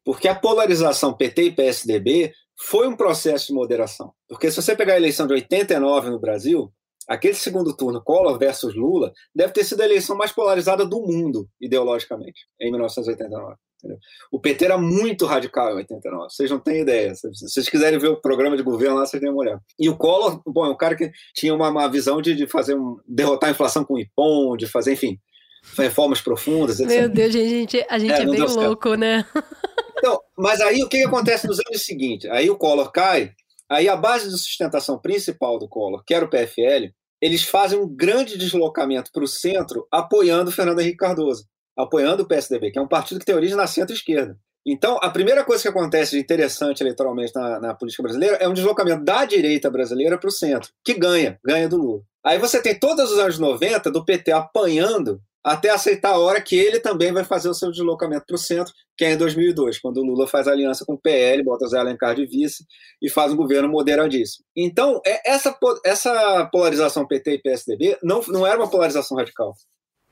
Porque 0.05 0.27
a 0.27 0.35
polarização 0.35 1.17
PT 1.17 1.43
e 1.43 1.53
PSDB 1.53 2.33
foi 2.57 2.89
um 2.89 2.97
processo 2.97 3.47
de 3.49 3.53
moderação. 3.53 4.13
Porque 4.29 4.51
se 4.51 4.61
você 4.61 4.75
pegar 4.75 4.95
a 4.95 4.97
eleição 4.97 5.27
de 5.27 5.35
89 5.35 6.11
no 6.11 6.19
Brasil, 6.19 6.73
aquele 7.11 7.35
segundo 7.35 7.77
turno, 7.77 8.03
Collor 8.03 8.39
versus 8.39 8.75
Lula, 8.75 9.13
deve 9.35 9.53
ter 9.53 9.65
sido 9.65 9.81
a 9.81 9.85
eleição 9.85 10.17
mais 10.17 10.31
polarizada 10.31 10.87
do 10.87 11.01
mundo, 11.01 11.49
ideologicamente, 11.61 12.47
em 12.61 12.71
1989. 12.71 13.57
Entendeu? 13.79 13.99
O 14.31 14.39
PT 14.39 14.67
era 14.67 14.79
muito 14.79 15.27
radical 15.27 15.73
em 15.73 15.77
89, 15.79 16.29
vocês 16.31 16.51
não 16.51 16.61
têm 16.61 16.83
ideia. 16.83 17.15
Se 17.15 17.29
vocês 17.29 17.69
quiserem 17.69 17.99
ver 17.99 18.09
o 18.09 18.21
programa 18.21 18.57
de 18.57 18.63
governo 18.63 18.97
lá, 18.97 19.07
vocês 19.07 19.21
têm 19.21 19.31
uma 19.31 19.41
olhada. 19.41 19.61
E 19.79 19.89
o 19.89 19.97
Collor, 19.97 20.41
bom, 20.47 20.67
é 20.67 20.71
um 20.71 20.77
cara 20.77 20.95
que 20.95 21.11
tinha 21.35 21.53
uma, 21.55 21.69
uma 21.69 21.89
visão 21.89 22.23
de, 22.23 22.35
de 22.35 22.47
fazer 22.47 22.75
um, 22.75 22.99
derrotar 23.09 23.49
a 23.49 23.53
inflação 23.53 23.85
com 23.85 23.95
o 23.95 23.99
IPOM, 23.99 24.57
de 24.57 24.67
fazer, 24.67 24.93
enfim, 24.93 25.19
reformas 25.77 26.21
profundas. 26.21 26.79
Etc. 26.79 26.95
Meu 26.95 27.09
Deus, 27.09 27.33
gente, 27.33 27.85
a 27.89 27.99
gente 27.99 28.13
é, 28.13 28.23
é 28.23 28.27
bem 28.27 28.41
louco, 28.41 28.95
né? 28.95 29.27
Então, 29.99 30.19
mas 30.39 30.61
aí 30.61 30.83
o 30.83 30.89
que, 30.89 30.99
que 30.99 31.05
acontece 31.05 31.47
nos 31.47 31.59
anos 31.59 31.85
seguintes? 31.85 32.31
Aí 32.31 32.49
o 32.49 32.57
Collor 32.57 32.91
cai, 32.91 33.33
aí 33.69 33.89
a 33.89 33.97
base 33.97 34.31
de 34.31 34.39
sustentação 34.39 34.99
principal 34.99 35.59
do 35.59 35.69
Collor, 35.69 36.03
que 36.07 36.15
era 36.15 36.25
o 36.25 36.29
PFL, 36.31 36.91
eles 37.21 37.45
fazem 37.45 37.79
um 37.79 37.89
grande 37.89 38.39
deslocamento 38.39 39.11
para 39.13 39.25
o 39.25 39.29
centro, 39.29 39.87
apoiando 39.91 40.53
Fernando 40.53 40.81
Henrique 40.81 40.97
Cardoso 40.97 41.45
apoiando 41.83 42.23
o 42.23 42.27
PSDB, 42.27 42.71
que 42.71 42.79
é 42.79 42.83
um 42.83 42.89
partido 42.89 43.19
que 43.19 43.27
tem 43.27 43.35
origem 43.35 43.57
na 43.57 43.67
centro-esquerda. 43.67 44.37
Então, 44.67 44.99
a 45.03 45.11
primeira 45.11 45.43
coisa 45.43 45.63
que 45.63 45.69
acontece 45.69 46.13
de 46.13 46.23
interessante 46.23 46.83
eleitoralmente 46.83 47.33
na, 47.35 47.61
na 47.61 47.75
política 47.75 48.03
brasileira 48.03 48.37
é 48.37 48.47
um 48.47 48.53
deslocamento 48.53 49.03
da 49.03 49.25
direita 49.25 49.71
brasileira 49.71 50.19
para 50.19 50.29
o 50.29 50.33
centro, 50.33 50.71
que 50.85 50.95
ganha, 50.95 51.39
ganha 51.45 51.69
do 51.69 51.79
Lula. 51.79 52.03
Aí 52.25 52.39
você 52.39 52.61
tem 52.63 52.79
todos 52.79 53.13
os 53.13 53.19
anos 53.19 53.39
90 53.39 53.91
do 53.91 54.05
PT 54.05 54.33
apanhando 54.33 55.21
até 55.43 55.71
aceitar 55.71 56.11
a 56.11 56.19
hora 56.19 56.41
que 56.41 56.55
ele 56.55 56.81
também 56.81 57.13
vai 57.13 57.25
fazer 57.25 57.49
o 57.49 57.55
seu 57.55 57.71
deslocamento 57.71 58.25
para 58.27 58.35
o 58.35 58.39
centro, 58.39 58.73
que 58.97 59.05
é 59.05 59.13
em 59.13 59.17
2002, 59.17 59.79
quando 59.79 59.99
o 59.99 60.05
Lula 60.05 60.27
faz 60.27 60.47
aliança 60.47 60.85
com 60.85 60.95
o 60.95 61.01
PL, 61.01 61.43
bota 61.43 61.67
Zé 61.67 61.79
Alencar 61.79 62.15
de 62.15 62.27
vice 62.27 62.65
e 63.01 63.09
faz 63.09 63.33
um 63.33 63.37
governo 63.37 63.69
moderadíssimo. 63.69 64.45
Então, 64.55 65.01
é, 65.07 65.31
essa, 65.31 65.57
essa 65.85 66.47
polarização 66.53 67.07
PT 67.07 67.33
e 67.33 67.39
PSDB 67.39 67.99
não, 68.03 68.21
não 68.29 68.47
era 68.47 68.59
uma 68.59 68.71
polarização 68.71 69.17
radical. 69.17 69.55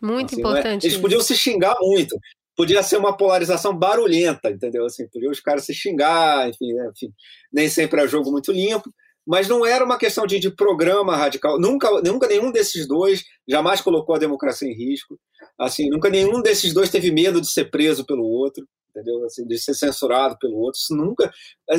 Muito 0.01 0.33
assim, 0.33 0.37
é? 0.37 0.41
importante. 0.41 0.87
É? 0.87 0.89
Eles 0.89 1.01
podiam 1.01 1.21
se 1.21 1.37
xingar 1.37 1.77
muito. 1.81 2.19
Podia 2.57 2.83
ser 2.83 2.97
uma 2.97 3.17
polarização 3.17 3.77
barulhenta, 3.77 4.51
entendeu? 4.51 4.87
Assim, 4.87 5.07
podiam 5.09 5.31
os 5.31 5.41
caras 5.41 5.65
se 5.65 5.75
xingar, 5.75 6.49
enfim, 6.49 6.73
né? 6.73 6.91
enfim, 6.93 7.13
nem 7.53 7.69
sempre 7.69 8.01
é 8.03 8.09
jogo 8.09 8.33
muito 8.33 8.51
limpo, 8.51 8.91
mas 9.29 9.47
não 9.47 9.67
era 9.67 9.85
uma 9.85 9.99
questão 9.99 10.27
de, 10.27 10.41
de 10.41 10.51
programa 10.51 11.15
radical. 11.15 11.61
Nunca, 11.61 11.91
nunca 12.01 12.27
nenhum 12.27 12.51
desses 12.51 12.89
dois 12.89 13.23
jamais 13.47 13.83
colocou 13.83 14.15
a 14.15 14.19
democracia 14.19 14.67
em 14.67 14.75
risco. 14.75 15.21
Assim, 15.59 15.91
nunca 15.91 16.09
nenhum 16.09 16.41
desses 16.41 16.73
dois 16.73 16.89
teve 16.89 17.11
medo 17.11 17.39
de 17.39 17.53
ser 17.53 17.71
preso 17.71 18.07
pelo 18.07 18.25
outro 18.25 18.67
entendeu? 18.91 19.25
Assim, 19.25 19.47
de 19.47 19.59
ser 19.59 19.75
censurado 19.75 20.37
pelo 20.39 20.57
outro. 20.57 20.79
Isso 20.79 20.95
nunca. 20.95 21.31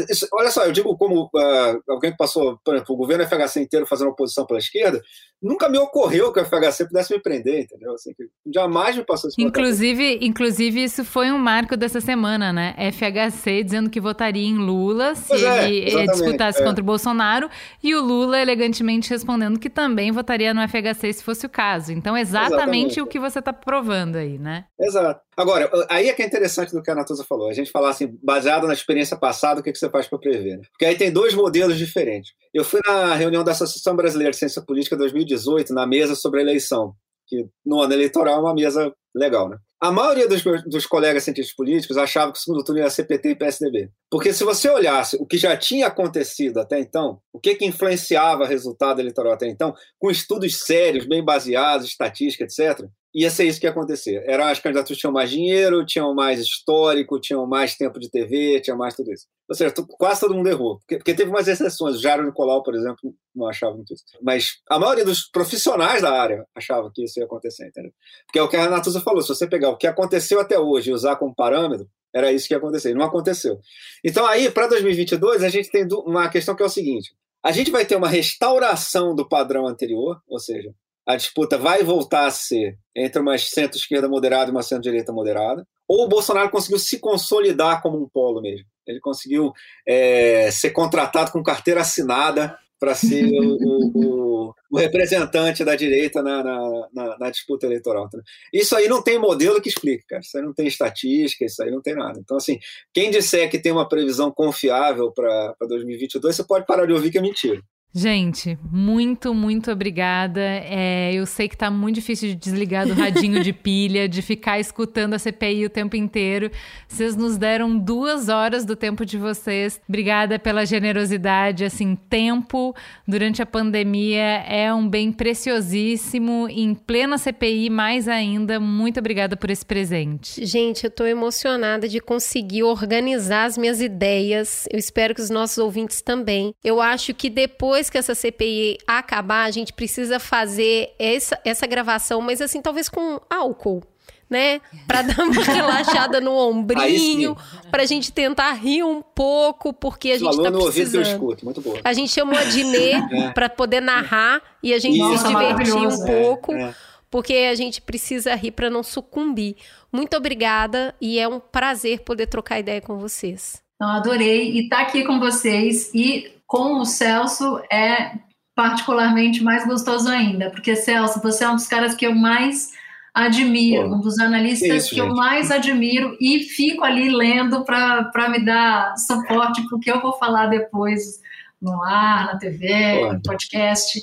Isso, 0.10 0.28
olha 0.34 0.52
só, 0.52 0.66
eu 0.66 0.72
digo 0.72 0.96
como 0.98 1.26
uh, 1.26 1.82
alguém 1.90 2.12
que 2.12 2.18
passou, 2.18 2.60
por 2.64 2.76
exemplo, 2.76 2.96
o 2.96 2.98
governo 2.98 3.26
FHC 3.26 3.62
inteiro 3.62 3.88
fazendo 3.88 4.12
oposição 4.12 4.46
pela 4.46 4.60
esquerda, 4.60 5.02
nunca 5.42 5.70
me 5.70 5.78
ocorreu 5.78 6.32
que 6.32 6.40
o 6.40 6.46
FHC 6.46 6.86
pudesse 6.86 7.14
me 7.14 7.22
prender, 7.22 7.62
entendeu? 7.62 7.94
Assim, 7.94 8.12
jamais 8.54 8.96
me 8.96 9.04
passou 9.04 9.30
isso. 9.30 9.42
Inclusive, 9.42 10.20
inclusive, 10.22 10.84
isso 10.84 11.04
foi 11.04 11.32
um 11.32 11.38
marco 11.38 11.76
dessa 11.76 12.02
semana, 12.02 12.54
né? 12.54 12.76
FHC 12.92 13.64
dizendo 13.64 13.90
que 13.90 14.00
votaria 14.00 14.48
em 14.48 14.58
Lula 14.58 15.16
se 15.16 15.46
é, 15.46 15.72
ele 15.72 16.06
disputasse 16.08 16.62
é. 16.62 16.66
contra 16.66 16.82
o 16.82 16.86
Bolsonaro 16.86 17.50
e 17.82 17.96
o 17.96 18.02
Lula 18.02 18.40
elegantemente 18.40 19.10
respondendo 19.10 19.60
que 19.60 19.70
também 19.70 20.12
votaria 20.12 20.54
no 20.54 20.62
FHC 20.68 21.14
se 21.14 21.24
fosse 21.24 21.46
o 21.46 21.50
caso. 21.50 21.92
Então, 21.92 22.18
exatamente, 22.18 22.54
exatamente. 22.54 23.02
o 23.02 23.08
que 23.08 23.20
você 23.20 23.40
está 23.40 23.54
provando 23.54 24.18
aí, 24.18 24.38
né? 24.38 24.66
Exato. 24.80 25.22
Agora, 25.40 25.72
aí 25.90 26.10
é 26.10 26.14
que 26.14 26.22
é 26.22 26.26
interessante 26.26 26.74
do 26.74 26.84
que 26.84 26.92
a 26.92 26.96
Natuza 26.96 27.24
falou. 27.24 27.48
A 27.48 27.54
gente 27.54 27.72
falar 27.72 27.92
assim, 27.92 28.14
baseado 28.22 28.68
na 28.68 28.74
experiência 28.74 29.16
passada, 29.16 29.62
o 29.62 29.64
que, 29.64 29.72
que 29.72 29.78
você 29.78 29.90
faz 29.90 30.06
para 30.06 30.20
prever? 30.20 30.58
Né? 30.58 30.64
Porque 30.70 30.84
aí 30.84 30.98
tem 30.98 31.14
dois 31.14 31.34
modelos 31.34 31.78
diferentes. 31.78 32.34
Eu 32.54 32.66
fui 32.66 32.82
na 32.86 33.16
reunião 33.16 33.42
da 33.42 33.54
Associação 33.54 33.96
Brasileira 33.96 34.32
de 34.32 34.38
Ciência 34.38 34.62
Política 34.62 34.98
2018, 34.98 35.74
na 35.74 35.88
mesa 35.88 36.14
sobre 36.14 36.42
a 36.42 36.44
eleição, 36.44 36.94
que 37.26 37.48
no 37.66 37.80
ano 37.82 37.94
eleitoral 37.94 38.36
é 38.36 38.40
uma 38.42 38.54
mesa 38.54 38.94
legal, 39.16 39.48
né? 39.48 39.56
A 39.82 39.94
maioria 39.94 40.28
dos, 40.28 40.44
dos 40.66 40.86
colegas 40.86 41.24
cientistas 41.24 41.56
políticos 41.56 41.96
achava 41.96 42.34
que 42.34 42.38
o 42.38 42.42
segundo 42.42 42.62
turno 42.62 42.82
ia 42.82 42.90
ser 42.90 43.06
PT 43.06 43.30
e 43.30 43.36
PSDB. 43.36 43.90
Porque 44.12 44.34
se 44.34 44.44
você 44.44 44.70
olhasse 44.70 45.16
o 45.22 45.26
que 45.26 45.38
já 45.38 45.56
tinha 45.56 45.88
acontecido 45.88 46.60
até 46.60 46.78
então, 46.82 47.22
o 47.32 47.40
que, 47.40 47.56
que 47.56 47.66
influenciava 47.66 48.44
o 48.44 48.46
resultado 48.46 49.00
eleitoral 49.00 49.32
até 49.32 49.48
então, 49.48 49.74
com 49.98 50.12
estudos 50.12 50.60
sérios, 50.66 51.08
bem 51.08 51.24
baseados, 51.24 51.88
estatística, 51.88 52.44
etc., 52.44 52.90
ia 53.14 53.30
ser 53.30 53.46
isso 53.46 53.60
que 53.60 53.66
ia 53.66 53.72
acontecer. 53.72 54.24
Era, 54.26 54.52
as 54.52 54.60
candidaturas 54.60 54.98
tinham 54.98 55.12
mais 55.12 55.30
dinheiro, 55.30 55.86
tinham 55.86 56.14
mais 56.14 56.40
histórico, 56.40 57.20
tinham 57.20 57.46
mais 57.48 57.76
tempo 57.76 58.00
de 58.00 58.10
TV, 58.10 58.62
tinha 58.62 58.76
mais 58.76 58.96
tudo 58.96 59.12
isso. 59.12 59.26
Ou 59.50 59.56
seja, 59.56 59.74
quase 59.98 60.20
todo 60.20 60.36
mundo 60.36 60.48
errou. 60.48 60.78
Porque, 60.80 60.98
porque 60.98 61.14
teve 61.14 61.30
umas 61.30 61.48
exceções. 61.48 61.96
O 61.96 62.02
Jairo 62.02 62.24
Nicolau, 62.24 62.62
por 62.62 62.76
exemplo, 62.76 63.14
não 63.36 63.48
achava 63.48 63.76
muito 63.76 63.94
isso. 63.94 64.04
Mas 64.22 64.60
a 64.70 64.78
maioria 64.78 65.04
dos 65.04 65.28
profissionais 65.30 66.02
da 66.02 66.12
área 66.12 66.46
achava 66.56 66.92
que 66.94 67.04
isso 67.04 67.20
ia 67.20 67.26
acontecer, 67.26 67.68
entendeu? 67.68 67.92
Porque 68.28 68.40
é 68.40 68.44
o 68.44 68.48
que 68.48 68.58
a 68.58 68.70
Natuza 68.70 69.02
falou. 69.02 69.22
Se 69.22 69.30
você 69.30 69.48
pegar 69.48 69.70
o 69.70 69.78
que 69.78 69.88
aconteceu 69.88 70.40
até 70.40 70.60
hoje 70.60 70.92
e 70.92 70.94
usar 70.94 71.16
como 71.16 71.34
parâmetro, 71.34 71.88
era 72.14 72.32
isso 72.32 72.48
que 72.48 72.54
ia 72.54 72.60
acontecer. 72.60 72.94
Não 72.94 73.06
aconteceu. 73.06 73.60
Então 74.04 74.26
aí, 74.26 74.52
para 74.52 74.68
2022, 74.68 75.44
a 75.44 75.50
gente 75.50 75.70
tem 75.72 75.88
uma 76.06 76.30
questão 76.30 76.56
que 76.56 76.62
é 76.62 76.66
o 76.66 76.70
seguinte. 76.70 77.12
A 77.44 77.52
gente 77.52 77.72
vai 77.72 77.86
ter 77.86 77.96
uma 77.96 78.08
restauração 78.08 79.16
do 79.16 79.28
padrão 79.28 79.66
anterior, 79.66 80.22
ou 80.28 80.40
seja, 80.40 80.74
a 81.10 81.16
disputa 81.16 81.58
vai 81.58 81.82
voltar 81.82 82.28
a 82.28 82.32
ser 82.32 82.78
entre 82.96 83.20
uma 83.20 83.36
centro-esquerda 83.36 84.08
moderada 84.08 84.52
e 84.52 84.54
uma 84.54 84.62
centro-direita 84.62 85.12
moderada, 85.12 85.66
ou 85.88 86.06
o 86.06 86.08
Bolsonaro 86.08 86.52
conseguiu 86.52 86.78
se 86.78 87.00
consolidar 87.00 87.82
como 87.82 88.00
um 88.00 88.08
polo 88.08 88.40
mesmo. 88.40 88.68
Ele 88.86 89.00
conseguiu 89.00 89.52
é, 89.88 90.52
ser 90.52 90.70
contratado 90.70 91.32
com 91.32 91.42
carteira 91.42 91.82
assinada 91.82 92.56
para 92.80 92.94
ser 92.94 93.26
o, 93.26 93.58
o, 93.96 94.54
o, 94.72 94.78
representante 94.78 95.66
da 95.66 95.76
direita 95.76 96.22
na, 96.22 96.44
na, 96.44 96.88
na, 96.94 97.18
na, 97.18 97.30
disputa 97.32 97.66
eleitoral. 97.66 98.08
Isso 98.54 98.76
aí 98.76 98.88
não 98.88 99.02
tem 99.02 99.18
modelo 99.18 99.60
que 99.60 99.68
explique, 99.68 100.06
cara. 100.06 100.22
Isso 100.22 100.38
aí 100.38 100.44
não 100.44 100.54
tem 100.54 100.68
estatística, 100.68 101.44
isso 101.44 101.62
aí 101.64 101.72
não 101.72 101.82
tem 101.82 101.96
nada. 101.96 102.20
Então, 102.20 102.38
assim, 102.38 102.60
quem 102.94 103.10
disser 103.10 103.50
que 103.50 103.60
tem 103.60 103.72
uma 103.72 103.90
previsão 103.90 104.32
confiável 104.32 105.12
para 105.12 105.56
2022, 105.68 106.36
você 106.36 106.44
pode 106.44 106.68
parar 106.68 106.86
de 106.86 106.94
ouvir 106.94 107.10
que 107.12 107.18
é 107.18 107.22
mentira. 107.22 107.62
Gente, 107.92 108.56
muito, 108.72 109.34
muito 109.34 109.72
obrigada. 109.72 110.40
É, 110.40 111.12
eu 111.12 111.26
sei 111.26 111.50
que 111.50 111.58
tá 111.58 111.72
muito 111.72 111.96
difícil 111.96 112.30
de 112.30 112.36
desligar 112.36 112.88
do 112.88 112.94
radinho 112.94 113.42
de 113.44 113.52
pilha, 113.54 114.08
de 114.08 114.22
ficar 114.22 114.60
escutando 114.60 115.16
a 115.16 115.20
CPI 115.20 115.66
o 115.66 115.70
tempo 115.72 115.96
inteiro. 115.96 116.52
Vocês 116.88 117.16
nos 117.16 117.36
deram 117.36 117.76
duas 117.76 118.30
horas 118.30 118.64
do 118.64 118.76
tempo 118.76 119.04
de 119.04 119.18
vocês. 119.18 119.82
Obrigada 119.90 120.38
pela 120.38 120.68
generosidade. 120.68 121.66
Assim, 121.66 121.96
tempo 121.96 122.76
durante 123.08 123.42
a 123.42 123.46
pandemia 123.46 124.44
é 124.48 124.72
um 124.72 124.88
bem 124.88 125.12
preciosíssimo. 125.12 126.48
Em 126.48 126.76
plena 126.76 127.18
CPI, 127.18 127.72
mais 127.72 128.08
ainda. 128.08 128.60
Muito 128.60 129.00
obrigada 129.00 129.36
por 129.36 129.50
esse 129.50 129.66
presente. 129.66 130.46
Gente, 130.46 130.84
eu 130.84 130.92
tô 130.92 131.06
emocionada 131.06 131.88
de 131.88 132.00
conseguir 132.00 132.62
organizar 132.62 133.46
as 133.46 133.58
minhas 133.58 133.82
ideias. 133.82 134.68
Eu 134.72 134.78
espero 134.78 135.16
que 135.16 135.22
os 135.22 135.32
nossos 135.32 135.58
ouvintes 135.58 136.04
também. 136.04 136.54
Eu 136.64 136.80
acho 136.80 137.16
que 137.16 137.32
depois 137.32 137.79
depois 137.80 137.90
que 137.90 137.98
essa 137.98 138.14
CPI 138.14 138.78
acabar, 138.86 139.46
a 139.46 139.52
gente 139.52 139.72
precisa 139.72 140.20
fazer 140.20 140.94
essa, 141.00 141.40
essa 141.46 141.66
gravação, 141.66 142.20
mas 142.20 142.42
assim, 142.42 142.62
talvez 142.62 142.90
com 142.90 143.22
álcool 143.30 143.82
né? 144.30 144.62
Para 144.86 145.02
dar 145.02 145.24
uma 145.24 145.44
relaxada 145.44 146.22
no 146.22 146.32
ombrinho, 146.34 147.36
para 147.72 147.82
a 147.82 147.86
gente 147.88 148.12
tentar 148.12 148.52
rir 148.54 148.84
um 148.84 149.02
pouco, 149.02 149.74
porque 149.74 150.12
a 150.12 150.20
gente 150.20 150.30
está 150.30 150.52
precisando. 150.52 151.04
Eu 151.04 151.12
escuto, 151.14 151.46
muito 151.46 151.62
boa. 151.62 151.80
A 151.84 151.94
gente 151.94 152.12
chamou 152.12 152.38
a 152.38 152.44
Dinê 152.44 152.92
é. 153.12 153.32
para 153.32 153.50
poder 153.50 153.82
narrar 153.82 154.40
e 154.62 154.72
a 154.72 154.78
gente 154.78 155.00
Nossa, 155.00 155.26
se 155.26 155.34
divertir 155.36 155.76
um 155.76 156.06
pouco, 156.06 156.54
é. 156.54 156.76
porque 157.10 157.34
a 157.52 157.56
gente 157.56 157.82
precisa 157.82 158.36
rir 158.36 158.52
para 158.52 158.70
não 158.70 158.84
sucumbir. 158.84 159.56
Muito 159.92 160.16
obrigada 160.16 160.94
e 161.02 161.18
é 161.18 161.28
um 161.28 161.40
prazer 161.40 162.02
poder 162.02 162.28
trocar 162.28 162.60
ideia 162.60 162.82
com 162.82 163.00
vocês. 163.00 163.64
Não, 163.82 163.90
adorei 163.90 164.52
e 164.52 164.64
estar 164.66 164.76
tá 164.76 164.82
aqui 164.84 165.04
com 165.04 165.20
vocês 165.20 165.92
e 165.96 166.39
com 166.50 166.80
o 166.80 166.86
Celso 166.86 167.62
é 167.72 168.12
particularmente 168.56 169.42
mais 169.44 169.66
gostoso 169.66 170.10
ainda, 170.10 170.50
porque 170.50 170.76
Celso, 170.76 171.22
você 171.22 171.44
é 171.44 171.50
um 171.50 171.56
dos 171.56 171.68
caras 171.68 171.94
que 171.94 172.06
eu 172.06 172.14
mais 172.14 172.72
admiro, 173.14 173.88
Pô, 173.88 173.96
um 173.96 174.02
dos 174.02 174.20
analistas 174.20 174.68
que, 174.68 174.76
isso, 174.76 174.96
que 174.96 175.00
eu 175.00 175.14
mais 175.14 175.52
admiro 175.52 176.18
e 176.20 176.40
fico 176.42 176.84
ali 176.84 177.10
lendo 177.10 177.64
para 177.64 178.30
me 178.30 178.44
dar 178.44 178.96
suporte 178.98 179.62
porque 179.70 179.92
eu 179.92 180.02
vou 180.02 180.18
falar 180.18 180.48
depois 180.48 181.22
no 181.62 181.84
ar, 181.84 182.26
na 182.26 182.40
TV, 182.40 183.00
Pô. 183.00 183.14
no 183.14 183.22
podcast. 183.22 184.02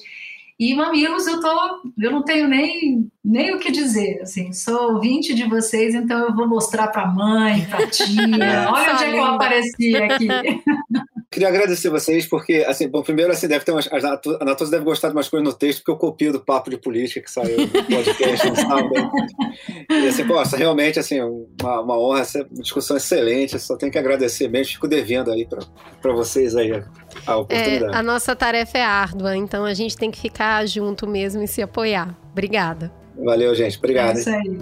E 0.58 0.74
Mamilos, 0.74 1.26
eu 1.26 1.38
tô, 1.38 1.82
eu 1.98 2.10
não 2.10 2.22
tenho 2.22 2.48
nem, 2.48 3.10
nem 3.22 3.54
o 3.54 3.58
que 3.58 3.70
dizer, 3.70 4.22
assim, 4.22 4.54
sou 4.54 4.94
ouvinte 4.94 5.34
de 5.34 5.44
vocês, 5.44 5.94
então 5.94 6.28
eu 6.28 6.34
vou 6.34 6.48
mostrar 6.48 6.88
para 6.88 7.06
mãe, 7.06 7.66
para 7.66 7.86
tia, 7.86 8.06
olha 8.72 8.94
onde 8.94 9.04
é 9.04 9.10
que 9.10 9.16
eu 9.16 9.24
apareci 9.24 9.96
aqui. 9.96 10.28
queria 11.30 11.48
agradecer 11.48 11.90
vocês, 11.90 12.26
porque, 12.26 12.64
assim, 12.66 12.88
bom, 12.88 13.02
primeiro, 13.02 13.30
assim, 13.30 13.46
deve 13.46 13.62
ter 13.62 13.72
umas. 13.72 13.86
A 13.92 14.44
Natose 14.44 14.70
deve 14.70 14.84
gostar 14.84 15.08
de 15.08 15.14
umas 15.14 15.28
coisas 15.28 15.46
no 15.46 15.54
texto, 15.54 15.80
porque 15.80 15.90
eu 15.90 15.96
copio 15.96 16.32
do 16.32 16.40
papo 16.40 16.70
de 16.70 16.78
política 16.78 17.20
que 17.20 17.30
saiu 17.30 17.58
no 17.58 17.68
podcast 17.68 18.48
no 18.48 18.56
sábado. 18.56 19.10
E, 19.90 20.08
assim, 20.08 20.26
poxa, 20.26 20.56
realmente, 20.56 20.98
assim, 20.98 21.20
uma, 21.20 21.82
uma 21.82 21.98
honra, 21.98 22.20
essa 22.20 22.46
discussão 22.50 22.96
excelente, 22.96 23.58
só 23.58 23.76
tenho 23.76 23.92
que 23.92 23.98
agradecer 23.98 24.48
mesmo, 24.48 24.72
fico 24.72 24.88
devendo 24.88 25.30
aí 25.30 25.46
para 26.00 26.12
vocês 26.14 26.56
aí 26.56 26.72
a 27.26 27.36
oportunidade. 27.36 27.94
É, 27.94 27.96
a 27.96 28.02
nossa 28.02 28.34
tarefa 28.34 28.78
é 28.78 28.84
árdua, 28.84 29.36
então 29.36 29.64
a 29.64 29.74
gente 29.74 29.96
tem 29.96 30.10
que 30.10 30.20
ficar 30.20 30.66
junto 30.66 31.06
mesmo 31.06 31.42
e 31.42 31.48
se 31.48 31.62
apoiar. 31.62 32.16
Obrigada. 32.32 32.92
Valeu, 33.16 33.54
gente. 33.54 33.78
Obrigado. 33.78 34.16
É 34.16 34.20
isso 34.20 34.30
aí. 34.30 34.58